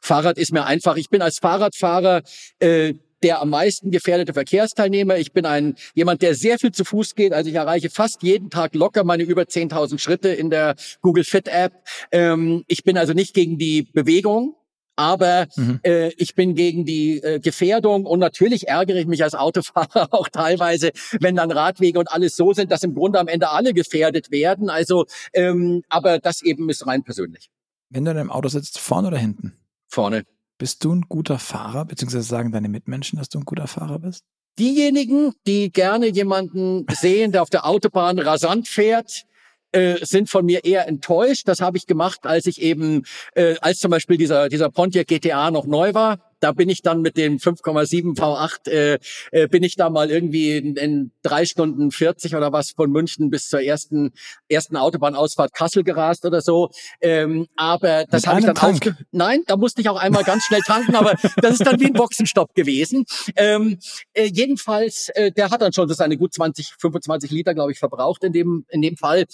Fahrrad 0.01 0.37
ist 0.37 0.51
mir 0.53 0.65
einfach. 0.65 0.95
Ich 0.95 1.09
bin 1.09 1.21
als 1.21 1.39
Fahrradfahrer 1.39 2.21
äh, 2.59 2.93
der 3.23 3.41
am 3.41 3.49
meisten 3.49 3.91
gefährdete 3.91 4.33
Verkehrsteilnehmer. 4.33 5.17
Ich 5.17 5.33
bin 5.33 5.45
ein 5.45 5.75
jemand, 5.93 6.21
der 6.21 6.35
sehr 6.35 6.57
viel 6.57 6.71
zu 6.71 6.85
Fuß 6.85 7.15
geht. 7.15 7.33
Also 7.33 7.49
ich 7.49 7.55
erreiche 7.55 7.89
fast 7.89 8.23
jeden 8.23 8.49
Tag 8.49 8.75
locker 8.75 9.03
meine 9.03 9.23
über 9.23 9.43
10.000 9.43 9.99
Schritte 9.99 10.29
in 10.29 10.49
der 10.49 10.75
Google 11.01 11.23
Fit 11.23 11.47
App. 11.47 11.73
Ähm, 12.11 12.63
ich 12.67 12.83
bin 12.83 12.97
also 12.97 13.13
nicht 13.13 13.33
gegen 13.33 13.57
die 13.57 13.83
Bewegung. 13.83 14.55
Aber 14.99 15.47
mhm. 15.55 15.79
äh, 15.83 16.09
ich 16.17 16.35
bin 16.35 16.55
gegen 16.55 16.83
die 16.83 17.23
äh, 17.23 17.39
Gefährdung 17.39 18.05
und 18.05 18.19
natürlich 18.19 18.67
ärgere 18.67 18.97
ich 18.97 19.07
mich 19.07 19.23
als 19.23 19.33
Autofahrer 19.33 20.09
auch 20.11 20.27
teilweise, 20.27 20.91
wenn 21.21 21.37
dann 21.37 21.51
Radwege 21.51 21.97
und 21.97 22.11
alles 22.11 22.35
so 22.35 22.51
sind, 22.51 22.69
dass 22.69 22.83
im 22.83 22.95
Grunde 22.95 23.17
am 23.17 23.29
Ende 23.29 23.49
alle 23.49 23.73
gefährdet 23.73 24.29
werden. 24.29 24.69
Also, 24.69 25.05
ähm, 25.31 25.83
aber 25.87 26.19
das 26.19 26.41
eben 26.41 26.69
ist 26.69 26.85
rein 26.85 27.03
persönlich. 27.03 27.49
Wenn 27.89 28.03
du 28.03 28.11
in 28.11 28.17
einem 28.17 28.29
Auto 28.29 28.49
sitzt, 28.49 28.77
vorne 28.77 29.07
oder 29.07 29.17
hinten? 29.17 29.53
Vorne. 29.87 30.25
Bist 30.57 30.83
du 30.83 30.93
ein 30.93 31.03
guter 31.07 31.39
Fahrer, 31.39 31.85
beziehungsweise 31.85 32.25
sagen 32.25 32.51
deine 32.51 32.67
Mitmenschen, 32.67 33.19
dass 33.19 33.29
du 33.29 33.39
ein 33.39 33.45
guter 33.45 33.67
Fahrer 33.67 33.99
bist? 33.99 34.25
Diejenigen, 34.59 35.31
die 35.47 35.71
gerne 35.71 36.07
jemanden 36.07 36.85
sehen, 36.91 37.31
der 37.31 37.41
auf 37.41 37.49
der 37.49 37.65
Autobahn 37.65 38.19
rasant 38.19 38.67
fährt, 38.67 39.23
äh, 39.71 39.97
sind 40.03 40.29
von 40.29 40.45
mir 40.45 40.63
eher 40.63 40.87
enttäuscht. 40.87 41.47
Das 41.47 41.61
habe 41.61 41.77
ich 41.77 41.85
gemacht, 41.85 42.19
als 42.23 42.45
ich 42.45 42.61
eben, 42.61 43.03
äh, 43.35 43.55
als 43.61 43.79
zum 43.79 43.91
Beispiel 43.91 44.17
dieser, 44.17 44.49
dieser 44.49 44.69
Pontiac 44.69 45.07
GTA 45.07 45.51
noch 45.51 45.65
neu 45.65 45.93
war 45.93 46.28
da 46.39 46.51
bin 46.51 46.69
ich 46.69 46.81
dann 46.81 47.01
mit 47.01 47.17
dem 47.17 47.37
5,7 47.37 48.17
V8 48.17 48.69
äh, 48.69 48.99
äh, 49.31 49.47
bin 49.47 49.63
ich 49.63 49.75
da 49.75 49.89
mal 49.89 50.09
irgendwie 50.09 50.57
in, 50.57 50.75
in 50.75 51.11
drei 51.21 51.45
Stunden 51.45 51.91
40 51.91 52.35
oder 52.35 52.51
was 52.51 52.71
von 52.71 52.91
München 52.91 53.29
bis 53.29 53.49
zur 53.49 53.61
ersten 53.61 54.11
ersten 54.47 54.77
Autobahnausfahrt 54.77 55.53
Kassel 55.53 55.83
gerast 55.83 56.25
oder 56.25 56.41
so. 56.41 56.69
Ähm, 57.01 57.47
aber 57.55 58.05
das 58.05 58.27
habe 58.27 58.39
ich 58.39 58.45
dann 58.45 58.57
auch. 58.57 58.79
Nein, 59.11 59.43
da 59.47 59.57
musste 59.57 59.81
ich 59.81 59.89
auch 59.89 59.99
einmal 59.99 60.23
ganz 60.23 60.45
schnell 60.45 60.61
tanken, 60.61 60.95
aber 60.95 61.15
das 61.37 61.53
ist 61.53 61.65
dann 61.65 61.79
wie 61.79 61.87
ein 61.87 61.93
Boxenstopp 61.93 62.53
gewesen. 62.55 63.05
Ähm, 63.35 63.79
äh, 64.13 64.25
jedenfalls, 64.25 65.09
äh, 65.15 65.31
der 65.31 65.49
hat 65.49 65.61
dann 65.61 65.73
schon 65.73 65.87
so 65.87 65.93
seine 65.93 66.17
gut 66.17 66.33
20, 66.33 66.75
25 66.79 67.31
Liter, 67.31 67.53
glaube 67.53 67.71
ich, 67.71 67.79
verbraucht 67.79 68.23
in 68.23 68.33
dem 68.33 68.65
in 68.69 68.81
dem 68.81 68.97
Fall. 68.97 69.25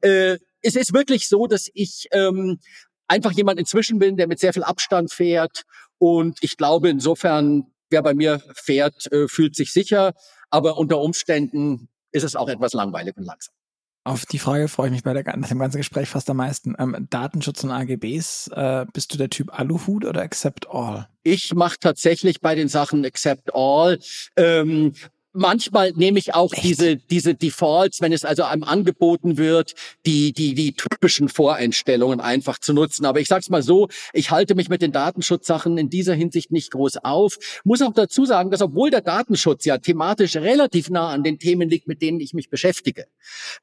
Äh, 0.00 0.38
es 0.62 0.76
ist 0.76 0.94
wirklich 0.94 1.28
so, 1.28 1.46
dass 1.46 1.68
ich 1.74 2.08
ähm, 2.12 2.58
einfach 3.08 3.32
jemand 3.32 3.58
inzwischen 3.58 3.98
bin, 3.98 4.16
der 4.16 4.26
mit 4.26 4.40
sehr 4.40 4.52
viel 4.52 4.62
Abstand 4.62 5.12
fährt 5.12 5.64
und 6.02 6.38
ich 6.40 6.56
glaube, 6.56 6.88
insofern, 6.88 7.68
wer 7.88 8.02
bei 8.02 8.12
mir 8.12 8.42
fährt, 8.54 9.06
äh, 9.12 9.28
fühlt 9.28 9.54
sich 9.54 9.72
sicher. 9.72 10.14
Aber 10.50 10.76
unter 10.76 10.98
Umständen 10.98 11.88
ist 12.10 12.24
es 12.24 12.34
auch 12.34 12.48
etwas 12.48 12.72
langweilig 12.72 13.16
und 13.16 13.22
langsam. 13.22 13.54
Auf 14.02 14.26
die 14.26 14.40
Frage 14.40 14.66
freue 14.66 14.88
ich 14.88 14.92
mich 14.92 15.04
bei 15.04 15.12
der, 15.12 15.36
nach 15.36 15.48
dem 15.48 15.60
ganzen 15.60 15.76
Gespräch 15.76 16.08
fast 16.08 16.28
am 16.28 16.38
meisten. 16.38 16.74
Ähm, 16.76 17.06
Datenschutz 17.08 17.62
und 17.62 17.70
AGBs, 17.70 18.48
äh, 18.48 18.84
bist 18.92 19.14
du 19.14 19.16
der 19.16 19.30
Typ 19.30 19.56
Aluhut 19.56 20.04
oder 20.04 20.22
Accept 20.22 20.68
All? 20.68 21.08
Ich 21.22 21.54
mache 21.54 21.76
tatsächlich 21.78 22.40
bei 22.40 22.56
den 22.56 22.66
Sachen 22.66 23.04
Accept 23.04 23.54
All. 23.54 24.00
Ähm, 24.36 24.94
manchmal 25.32 25.92
nehme 25.92 26.18
ich 26.18 26.34
auch 26.34 26.52
Echt? 26.52 26.64
diese 26.64 26.96
diese 26.96 27.34
Defaults, 27.34 28.00
wenn 28.00 28.12
es 28.12 28.24
also 28.24 28.44
einem 28.44 28.64
angeboten 28.64 29.38
wird, 29.38 29.74
die 30.06 30.32
die 30.32 30.54
die 30.54 30.72
typischen 30.74 31.28
Voreinstellungen 31.28 32.20
einfach 32.20 32.58
zu 32.58 32.72
nutzen. 32.72 33.06
Aber 33.06 33.20
ich 33.20 33.28
sag's 33.28 33.50
mal 33.50 33.62
so, 33.62 33.88
ich 34.12 34.30
halte 34.30 34.54
mich 34.54 34.68
mit 34.68 34.82
den 34.82 34.92
Datenschutzsachen 34.92 35.78
in 35.78 35.90
dieser 35.90 36.14
Hinsicht 36.14 36.52
nicht 36.52 36.70
groß 36.72 36.98
auf. 37.04 37.38
Muss 37.64 37.82
auch 37.82 37.92
dazu 37.92 38.24
sagen, 38.24 38.50
dass 38.50 38.62
obwohl 38.62 38.90
der 38.90 39.00
Datenschutz 39.00 39.64
ja 39.64 39.78
thematisch 39.78 40.36
relativ 40.36 40.90
nah 40.90 41.10
an 41.10 41.22
den 41.22 41.38
Themen 41.38 41.68
liegt, 41.68 41.88
mit 41.88 42.02
denen 42.02 42.20
ich 42.20 42.34
mich 42.34 42.50
beschäftige, 42.50 43.06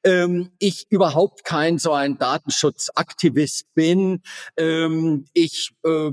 ähm, 0.03 0.51
ich 0.59 0.85
überhaupt 0.89 1.43
kein 1.43 1.77
so 1.77 1.93
ein 1.93 2.17
Datenschutzaktivist 2.17 3.73
bin. 3.73 4.21
Ähm, 4.57 5.25
ich 5.33 5.71
äh, 5.83 6.11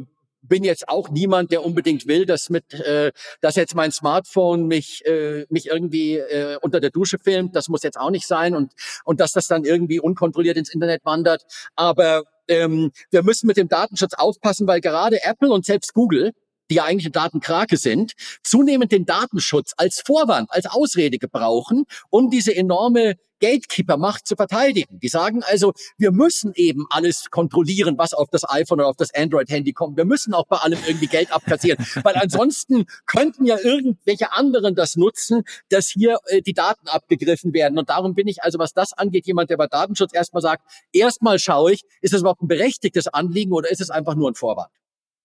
bin 0.48 0.64
jetzt 0.64 0.88
auch 0.88 1.10
niemand, 1.10 1.50
der 1.50 1.64
unbedingt 1.64 2.06
will, 2.06 2.26
dass 2.26 2.50
mit, 2.50 2.72
äh, 2.74 3.12
dass 3.40 3.56
jetzt 3.56 3.74
mein 3.74 3.92
Smartphone 3.92 4.66
mich 4.66 5.04
äh, 5.06 5.46
mich 5.48 5.66
irgendwie 5.66 6.16
äh, 6.16 6.58
unter 6.60 6.80
der 6.80 6.90
Dusche 6.90 7.18
filmt. 7.18 7.54
Das 7.56 7.68
muss 7.68 7.82
jetzt 7.82 7.98
auch 7.98 8.10
nicht 8.10 8.26
sein 8.26 8.54
und 8.54 8.72
und 9.04 9.20
dass 9.20 9.32
das 9.32 9.46
dann 9.46 9.64
irgendwie 9.64 10.00
unkontrolliert 10.00 10.56
ins 10.56 10.72
Internet 10.72 11.04
wandert. 11.04 11.42
Aber 11.74 12.24
ähm, 12.48 12.92
wir 13.10 13.22
müssen 13.22 13.46
mit 13.46 13.56
dem 13.56 13.68
Datenschutz 13.68 14.14
aufpassen, 14.14 14.66
weil 14.66 14.80
gerade 14.80 15.22
Apple 15.22 15.50
und 15.50 15.64
selbst 15.64 15.94
Google 15.94 16.32
die 16.70 16.76
ja 16.76 16.84
eigentlich 16.84 17.06
eine 17.06 17.12
Datenkrake 17.12 17.76
sind, 17.76 18.12
zunehmend 18.42 18.92
den 18.92 19.06
Datenschutz 19.06 19.72
als 19.76 20.00
Vorwand, 20.04 20.50
als 20.50 20.66
Ausrede 20.66 21.18
gebrauchen, 21.18 21.84
um 22.10 22.30
diese 22.30 22.54
enorme 22.54 23.16
Gatekeeper-Macht 23.40 24.26
zu 24.26 24.36
verteidigen. 24.36 24.98
Die 25.00 25.08
sagen 25.08 25.42
also, 25.42 25.72
wir 25.98 26.10
müssen 26.12 26.52
eben 26.54 26.86
alles 26.90 27.30
kontrollieren, 27.30 27.98
was 27.98 28.14
auf 28.14 28.28
das 28.30 28.48
iPhone 28.48 28.80
oder 28.80 28.88
auf 28.88 28.96
das 28.96 29.14
Android-Handy 29.14 29.72
kommt. 29.72 29.96
Wir 29.96 30.04
müssen 30.04 30.34
auch 30.34 30.46
bei 30.46 30.56
allem 30.56 30.78
irgendwie 30.86 31.06
Geld 31.06 31.32
abkassieren, 31.32 31.84
weil 32.02 32.16
ansonsten 32.16 32.86
könnten 33.06 33.44
ja 33.44 33.58
irgendwelche 33.58 34.32
anderen 34.32 34.74
das 34.74 34.96
nutzen, 34.96 35.42
dass 35.68 35.88
hier 35.88 36.18
äh, 36.26 36.42
die 36.42 36.54
Daten 36.54 36.88
abgegriffen 36.88 37.52
werden. 37.52 37.78
Und 37.78 37.90
darum 37.90 38.14
bin 38.14 38.28
ich 38.28 38.42
also, 38.42 38.58
was 38.58 38.72
das 38.72 38.92
angeht, 38.92 39.26
jemand, 39.26 39.50
der 39.50 39.56
bei 39.56 39.66
Datenschutz 39.66 40.14
erstmal 40.14 40.42
sagt, 40.42 40.64
erstmal 40.92 41.38
schaue 41.38 41.72
ich, 41.72 41.82
ist 42.00 42.14
es 42.14 42.20
überhaupt 42.20 42.42
ein 42.42 42.48
berechtigtes 42.48 43.06
Anliegen 43.08 43.52
oder 43.52 43.70
ist 43.70 43.80
es 43.80 43.90
einfach 43.90 44.14
nur 44.14 44.30
ein 44.30 44.34
Vorwand? 44.34 44.70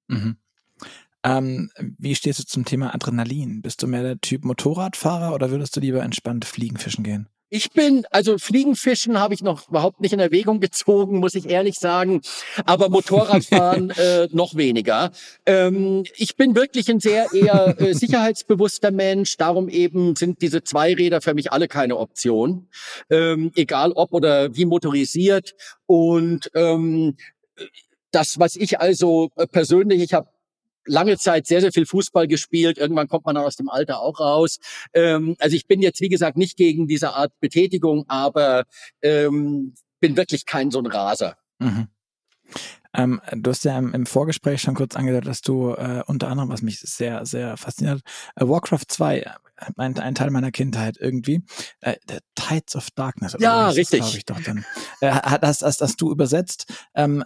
Mhm. 0.07 0.37
Ähm, 1.23 1.69
wie 1.97 2.15
stehst 2.15 2.39
du 2.39 2.45
zum 2.45 2.65
Thema 2.65 2.93
Adrenalin? 2.95 3.61
Bist 3.61 3.83
du 3.83 3.87
mehr 3.87 4.03
der 4.03 4.19
Typ 4.19 4.43
Motorradfahrer 4.43 5.33
oder 5.33 5.51
würdest 5.51 5.75
du 5.75 5.79
lieber 5.79 6.01
entspannt 6.01 6.45
Fliegenfischen 6.45 7.03
gehen? 7.03 7.27
Ich 7.53 7.71
bin, 7.71 8.05
also 8.11 8.37
Fliegenfischen 8.37 9.19
habe 9.19 9.33
ich 9.33 9.43
noch 9.43 9.67
überhaupt 9.67 9.99
nicht 9.99 10.13
in 10.13 10.21
Erwägung 10.21 10.61
gezogen, 10.61 11.19
muss 11.19 11.35
ich 11.35 11.49
ehrlich 11.49 11.75
sagen. 11.75 12.21
Aber 12.65 12.87
Motorradfahren 12.87 13.89
äh, 13.97 14.29
noch 14.31 14.55
weniger. 14.55 15.11
Ähm, 15.45 16.05
ich 16.15 16.37
bin 16.37 16.55
wirklich 16.55 16.89
ein 16.89 17.01
sehr 17.01 17.27
eher 17.33 17.75
äh, 17.77 17.93
sicherheitsbewusster 17.93 18.91
Mensch. 18.91 19.35
Darum 19.35 19.67
eben 19.67 20.15
sind 20.15 20.41
diese 20.41 20.63
Zweiräder 20.63 21.19
für 21.19 21.33
mich 21.33 21.51
alle 21.51 21.67
keine 21.67 21.97
Option. 21.97 22.69
Ähm, 23.09 23.51
egal 23.55 23.91
ob 23.91 24.13
oder 24.13 24.55
wie 24.55 24.63
motorisiert. 24.63 25.53
Und 25.87 26.49
ähm, 26.55 27.17
das, 28.11 28.39
was 28.39 28.55
ich 28.55 28.79
also 28.79 29.29
äh, 29.35 29.45
persönlich, 29.45 30.01
ich 30.01 30.13
habe 30.13 30.29
lange 30.85 31.17
Zeit 31.17 31.47
sehr, 31.47 31.61
sehr 31.61 31.71
viel 31.71 31.85
Fußball 31.85 32.27
gespielt. 32.27 32.77
Irgendwann 32.77 33.07
kommt 33.07 33.25
man 33.25 33.35
dann 33.35 33.45
aus 33.45 33.55
dem 33.55 33.69
Alter 33.69 33.99
auch 33.99 34.19
raus. 34.19 34.59
Ähm, 34.93 35.35
also 35.39 35.55
ich 35.55 35.67
bin 35.67 35.81
jetzt, 35.81 36.01
wie 36.01 36.09
gesagt, 36.09 36.37
nicht 36.37 36.57
gegen 36.57 36.87
diese 36.87 37.13
Art 37.13 37.31
Betätigung, 37.39 38.05
aber 38.07 38.65
ähm, 39.01 39.73
bin 39.99 40.17
wirklich 40.17 40.45
kein 40.45 40.71
so 40.71 40.79
ein 40.79 40.87
Raser. 40.87 41.37
Mhm. 41.59 41.87
Ähm, 42.93 43.21
du 43.31 43.51
hast 43.51 43.63
ja 43.63 43.77
im, 43.77 44.05
Vorgespräch 44.05 44.61
schon 44.61 44.75
kurz 44.75 44.95
angedeutet, 44.95 45.27
dass 45.27 45.41
du 45.41 45.73
äh, 45.73 46.03
unter 46.07 46.27
anderem, 46.27 46.49
was 46.49 46.61
mich 46.61 46.79
sehr, 46.79 47.25
sehr 47.25 47.55
fasziniert 47.55 48.01
äh, 48.35 48.45
Warcraft 48.45 48.85
2, 48.87 49.19
äh, 49.19 49.29
ein, 49.77 49.97
ein, 49.97 50.15
Teil 50.15 50.29
meiner 50.31 50.51
Kindheit 50.51 50.97
irgendwie, 50.99 51.41
äh, 51.79 51.95
The 52.09 52.17
Tides 52.35 52.75
of 52.75 52.89
Darkness. 52.91 53.37
Ja, 53.39 53.69
richtig. 53.69 54.01
glaube 54.01 54.17
ich 54.17 54.25
doch 54.25 54.41
dann. 54.41 54.65
Äh, 54.99 55.11
hast, 55.11 55.61
hast, 55.61 55.81
hast 55.81 56.01
du 56.01 56.11
übersetzt. 56.11 56.65
Ähm, 56.93 57.23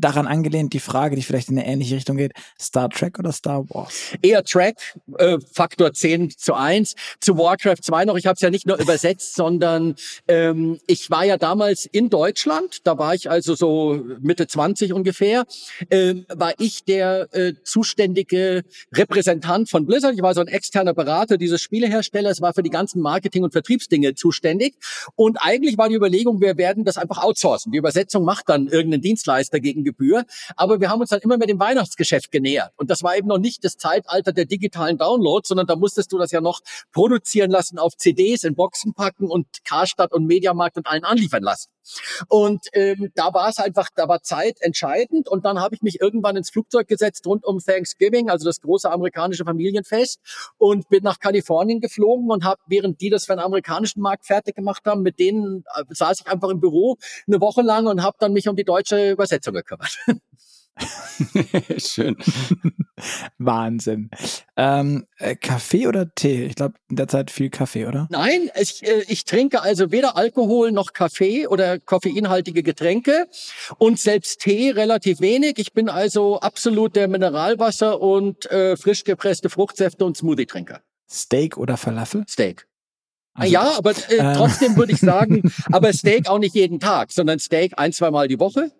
daran 0.00 0.26
angelehnt 0.26 0.72
die 0.72 0.80
Frage, 0.80 1.16
die 1.16 1.22
vielleicht 1.22 1.48
in 1.48 1.58
eine 1.58 1.66
ähnliche 1.66 1.96
Richtung 1.96 2.16
geht, 2.16 2.32
Star 2.60 2.88
Trek 2.90 3.18
oder 3.18 3.32
Star 3.32 3.68
Wars? 3.70 4.12
Eher 4.22 4.44
Trek, 4.44 4.76
äh, 5.18 5.38
Faktor 5.52 5.92
10 5.92 6.30
zu 6.30 6.54
1. 6.54 6.94
Zu 7.20 7.38
Warcraft 7.38 7.82
2 7.82 8.04
noch, 8.04 8.16
ich 8.16 8.26
habe 8.26 8.34
es 8.34 8.40
ja 8.40 8.50
nicht 8.50 8.66
nur 8.66 8.78
übersetzt, 8.78 9.34
sondern 9.36 9.94
ähm, 10.28 10.78
ich 10.86 11.10
war 11.10 11.24
ja 11.24 11.36
damals 11.36 11.86
in 11.86 12.10
Deutschland, 12.10 12.86
da 12.86 12.98
war 12.98 13.14
ich 13.14 13.30
also 13.30 13.54
so 13.54 14.02
Mitte 14.20 14.46
20 14.46 14.92
ungefähr, 14.92 15.44
äh, 15.88 16.14
war 16.28 16.54
ich 16.58 16.84
der 16.84 17.28
äh, 17.32 17.54
zuständige 17.64 18.64
Repräsentant 18.92 19.70
von 19.70 19.86
Blizzard. 19.86 20.14
Ich 20.14 20.22
war 20.22 20.34
so 20.34 20.40
ein 20.40 20.48
externer 20.48 20.94
Berater 20.94 21.38
dieses 21.38 21.62
Spieleherstellers, 21.62 22.40
war 22.40 22.54
für 22.54 22.62
die 22.62 22.70
ganzen 22.70 23.00
Marketing- 23.00 23.44
und 23.44 23.52
Vertriebsdinge 23.52 24.14
zuständig. 24.14 24.74
Und 25.14 25.38
eigentlich 25.40 25.78
war 25.78 25.88
die 25.88 25.94
Überlegung, 25.94 26.40
wir 26.40 26.56
werden 26.56 26.84
das 26.84 26.98
einfach 26.98 27.22
outsourcen. 27.22 27.72
Die 27.72 27.78
Übersetzung 27.78 28.24
macht 28.24 28.48
dann 28.48 28.68
irgendein 28.68 29.00
Dienstleister 29.00 29.60
gegen 29.60 29.84
Gebühr. 29.86 30.24
Aber 30.56 30.80
wir 30.80 30.90
haben 30.90 31.00
uns 31.00 31.10
dann 31.10 31.20
immer 31.20 31.38
mit 31.38 31.48
dem 31.48 31.58
Weihnachtsgeschäft 31.58 32.30
genähert. 32.30 32.72
Und 32.76 32.90
das 32.90 33.02
war 33.02 33.16
eben 33.16 33.28
noch 33.28 33.38
nicht 33.38 33.64
das 33.64 33.76
Zeitalter 33.76 34.32
der 34.32 34.44
digitalen 34.44 34.98
Downloads, 34.98 35.48
sondern 35.48 35.66
da 35.66 35.76
musstest 35.76 36.12
du 36.12 36.18
das 36.18 36.32
ja 36.32 36.40
noch 36.40 36.60
produzieren 36.92 37.50
lassen 37.50 37.78
auf 37.78 37.96
CDs, 37.96 38.44
in 38.44 38.54
Boxen 38.54 38.92
packen 38.92 39.30
und 39.30 39.46
Karstadt 39.64 40.12
und 40.12 40.26
Mediamarkt 40.26 40.76
und 40.76 40.86
allen 40.86 41.04
anliefern 41.04 41.42
lassen. 41.42 41.70
Und 42.28 42.66
ähm, 42.72 43.10
da 43.14 43.32
war 43.34 43.48
es 43.48 43.58
einfach, 43.58 43.88
da 43.94 44.08
war 44.08 44.22
Zeit 44.22 44.56
entscheidend. 44.60 45.28
Und 45.28 45.44
dann 45.44 45.60
habe 45.60 45.74
ich 45.74 45.82
mich 45.82 46.00
irgendwann 46.00 46.36
ins 46.36 46.50
Flugzeug 46.50 46.88
gesetzt 46.88 47.26
rund 47.26 47.44
um 47.44 47.58
Thanksgiving, 47.58 48.30
also 48.30 48.44
das 48.44 48.60
große 48.60 48.90
amerikanische 48.90 49.44
Familienfest, 49.44 50.20
und 50.58 50.88
bin 50.88 51.02
nach 51.02 51.18
Kalifornien 51.18 51.80
geflogen 51.80 52.30
und 52.30 52.44
habe, 52.44 52.60
während 52.66 53.00
die 53.00 53.10
das 53.10 53.26
für 53.26 53.34
den 53.34 53.40
amerikanischen 53.40 54.00
Markt 54.00 54.26
fertig 54.26 54.56
gemacht 54.56 54.82
haben, 54.86 55.02
mit 55.02 55.18
denen 55.18 55.64
äh, 55.74 55.84
saß 55.88 56.20
ich 56.20 56.26
einfach 56.26 56.48
im 56.50 56.60
Büro 56.60 56.96
eine 57.26 57.40
Woche 57.40 57.62
lang 57.62 57.86
und 57.86 58.02
habe 58.02 58.16
dann 58.20 58.32
mich 58.32 58.48
um 58.48 58.56
die 58.56 58.64
deutsche 58.64 59.12
Übersetzung 59.12 59.54
gekümmert. 59.54 59.98
Schön. 61.78 62.16
Wahnsinn. 63.38 64.10
Ähm, 64.56 65.06
äh, 65.18 65.34
Kaffee 65.36 65.86
oder 65.86 66.14
Tee? 66.14 66.46
Ich 66.46 66.56
glaube, 66.56 66.74
in 66.90 66.96
der 66.96 67.08
Zeit 67.08 67.30
viel 67.30 67.50
Kaffee, 67.50 67.86
oder? 67.86 68.06
Nein, 68.10 68.50
ich, 68.60 68.86
äh, 68.86 69.04
ich 69.08 69.24
trinke 69.24 69.62
also 69.62 69.90
weder 69.90 70.16
Alkohol 70.16 70.72
noch 70.72 70.92
Kaffee 70.92 71.46
oder 71.46 71.78
koffeinhaltige 71.78 72.62
Getränke 72.62 73.26
und 73.78 73.98
selbst 73.98 74.40
Tee 74.40 74.70
relativ 74.70 75.20
wenig. 75.20 75.58
Ich 75.58 75.72
bin 75.72 75.88
also 75.88 76.40
absolut 76.40 76.96
der 76.96 77.08
Mineralwasser 77.08 78.00
und 78.00 78.50
äh, 78.50 78.76
frisch 78.76 79.04
gepresste 79.04 79.48
Fruchtsäfte 79.48 80.04
und 80.04 80.16
Smoothie-Trinker. 80.16 80.82
Steak 81.08 81.56
oder 81.56 81.76
Falafel? 81.76 82.24
Steak. 82.28 82.66
Also, 83.34 83.52
ja, 83.52 83.76
aber 83.76 83.92
äh, 83.92 83.94
ähm. 84.18 84.34
trotzdem 84.36 84.76
würde 84.76 84.92
ich 84.92 85.00
sagen, 85.00 85.50
aber 85.72 85.92
Steak 85.92 86.28
auch 86.28 86.38
nicht 86.38 86.54
jeden 86.54 86.80
Tag, 86.80 87.12
sondern 87.12 87.38
Steak 87.38 87.74
ein, 87.76 87.92
zweimal 87.92 88.28
die 88.28 88.40
Woche 88.40 88.72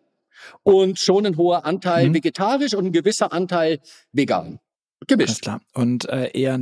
und 0.63 0.99
schon 0.99 1.27
ein 1.27 1.37
hoher 1.37 1.65
Anteil 1.65 2.09
mhm. 2.09 2.15
vegetarisch 2.15 2.75
und 2.75 2.87
ein 2.87 2.93
gewisser 2.93 3.33
Anteil 3.33 3.81
vegan. 4.13 4.59
Gemischt. 5.07 5.31
Alles 5.31 5.41
klar. 5.41 5.61
Und 5.75 6.09
äh, 6.09 6.31
eher 6.33 6.59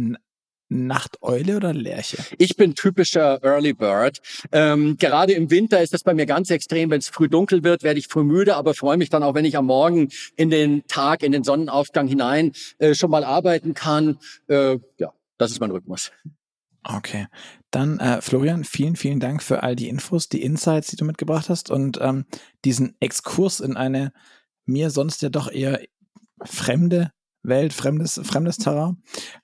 Nachteule 0.68 1.56
oder 1.56 1.72
Lerche? 1.72 2.18
Ich 2.38 2.56
bin 2.56 2.74
typischer 2.74 3.42
Early 3.42 3.74
Bird. 3.74 4.20
Ähm, 4.50 4.96
gerade 4.98 5.32
im 5.32 5.50
Winter 5.50 5.80
ist 5.82 5.92
das 5.92 6.02
bei 6.02 6.14
mir 6.14 6.26
ganz 6.26 6.50
extrem. 6.50 6.90
Wenn 6.90 6.98
es 6.98 7.08
früh 7.08 7.28
dunkel 7.28 7.62
wird, 7.64 7.82
werde 7.82 7.98
ich 7.98 8.08
früh 8.08 8.24
müde, 8.24 8.56
aber 8.56 8.74
freue 8.74 8.96
mich 8.96 9.10
dann 9.10 9.22
auch, 9.22 9.34
wenn 9.34 9.44
ich 9.44 9.56
am 9.56 9.66
Morgen 9.66 10.08
in 10.36 10.50
den 10.50 10.86
Tag, 10.86 11.22
in 11.22 11.32
den 11.32 11.44
Sonnenaufgang 11.44 12.08
hinein 12.08 12.52
äh, 12.78 12.94
schon 12.94 13.10
mal 13.10 13.24
arbeiten 13.24 13.74
kann. 13.74 14.18
Äh, 14.48 14.78
ja, 14.98 15.12
das 15.38 15.50
ist 15.50 15.60
mein 15.60 15.70
Rhythmus. 15.70 16.10
Okay. 16.84 17.26
Dann, 17.70 17.98
äh, 17.98 18.20
Florian, 18.20 18.64
vielen, 18.64 18.96
vielen 18.96 19.18
Dank 19.20 19.42
für 19.42 19.62
all 19.62 19.74
die 19.74 19.88
Infos, 19.88 20.28
die 20.28 20.42
Insights, 20.42 20.88
die 20.88 20.96
du 20.96 21.04
mitgebracht 21.04 21.48
hast 21.48 21.70
und 21.70 21.98
ähm, 22.00 22.26
diesen 22.64 22.94
Exkurs 23.00 23.60
in 23.60 23.76
eine 23.76 24.12
mir 24.66 24.90
sonst 24.90 25.22
ja 25.22 25.30
doch 25.30 25.50
eher 25.50 25.80
fremde 26.44 27.12
Welt, 27.44 27.72
fremdes, 27.72 28.20
fremdes 28.24 28.56
Terrain. 28.56 29.02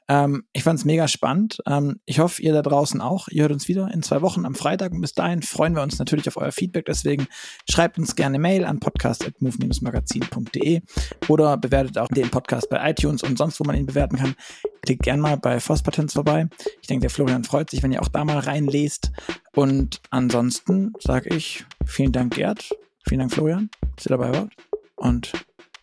Ähm, 0.08 0.44
ich 0.52 0.64
fand 0.64 0.78
es 0.78 0.84
mega 0.84 1.06
spannend. 1.06 1.62
Ähm, 1.66 2.00
ich 2.04 2.18
hoffe, 2.18 2.42
ihr 2.42 2.52
da 2.52 2.62
draußen 2.62 3.00
auch. 3.00 3.28
Ihr 3.28 3.42
hört 3.42 3.52
uns 3.52 3.68
wieder 3.68 3.90
in 3.92 4.02
zwei 4.02 4.22
Wochen 4.22 4.44
am 4.44 4.54
Freitag. 4.54 4.92
Und 4.92 5.00
bis 5.00 5.12
dahin 5.12 5.42
freuen 5.42 5.74
wir 5.74 5.82
uns 5.82 5.98
natürlich 5.98 6.26
auf 6.28 6.36
euer 6.36 6.52
Feedback. 6.52 6.86
Deswegen 6.86 7.28
schreibt 7.70 7.98
uns 7.98 8.16
gerne 8.16 8.38
Mail 8.38 8.64
an 8.64 8.80
podcast.move-magazin.de 8.80 10.82
oder 11.28 11.56
bewertet 11.56 11.98
auch 11.98 12.08
den 12.08 12.30
Podcast 12.30 12.68
bei 12.70 12.90
iTunes 12.90 13.22
und 13.22 13.38
sonst, 13.38 13.60
wo 13.60 13.64
man 13.64 13.76
ihn 13.76 13.86
bewerten 13.86 14.16
kann. 14.16 14.34
Klickt 14.82 15.02
gerne 15.02 15.22
mal 15.22 15.36
bei 15.36 15.60
Forstpatents 15.60 16.14
vorbei. 16.14 16.48
Ich 16.80 16.88
denke, 16.88 17.02
der 17.02 17.10
Florian 17.10 17.44
freut 17.44 17.70
sich, 17.70 17.82
wenn 17.82 17.92
ihr 17.92 18.02
auch 18.02 18.08
da 18.08 18.24
mal 18.24 18.38
reinlest. 18.38 19.12
Und 19.54 20.00
ansonsten 20.10 20.92
sage 20.98 21.34
ich 21.34 21.64
vielen 21.84 22.12
Dank, 22.12 22.34
Gerd. 22.34 22.70
Vielen 23.06 23.20
Dank, 23.20 23.32
Florian, 23.32 23.70
dass 23.96 24.06
ihr 24.06 24.16
dabei 24.16 24.32
wart. 24.32 24.52
Und 24.96 25.32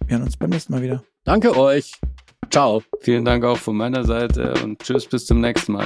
wir 0.05 0.17
hören 0.17 0.25
uns 0.25 0.37
beim 0.37 0.49
nächsten 0.49 0.73
Mal 0.73 0.81
wieder. 0.81 1.03
Danke 1.27 1.57
euch. 1.57 1.91
Ciao. 2.49 2.81
Vielen 3.01 3.25
Dank 3.25 3.43
auch 3.43 3.57
von 3.57 3.75
meiner 3.75 4.05
Seite 4.05 4.53
und 4.63 4.79
tschüss 4.79 5.05
bis 5.05 5.25
zum 5.25 5.41
nächsten 5.41 5.73
Mal. 5.73 5.85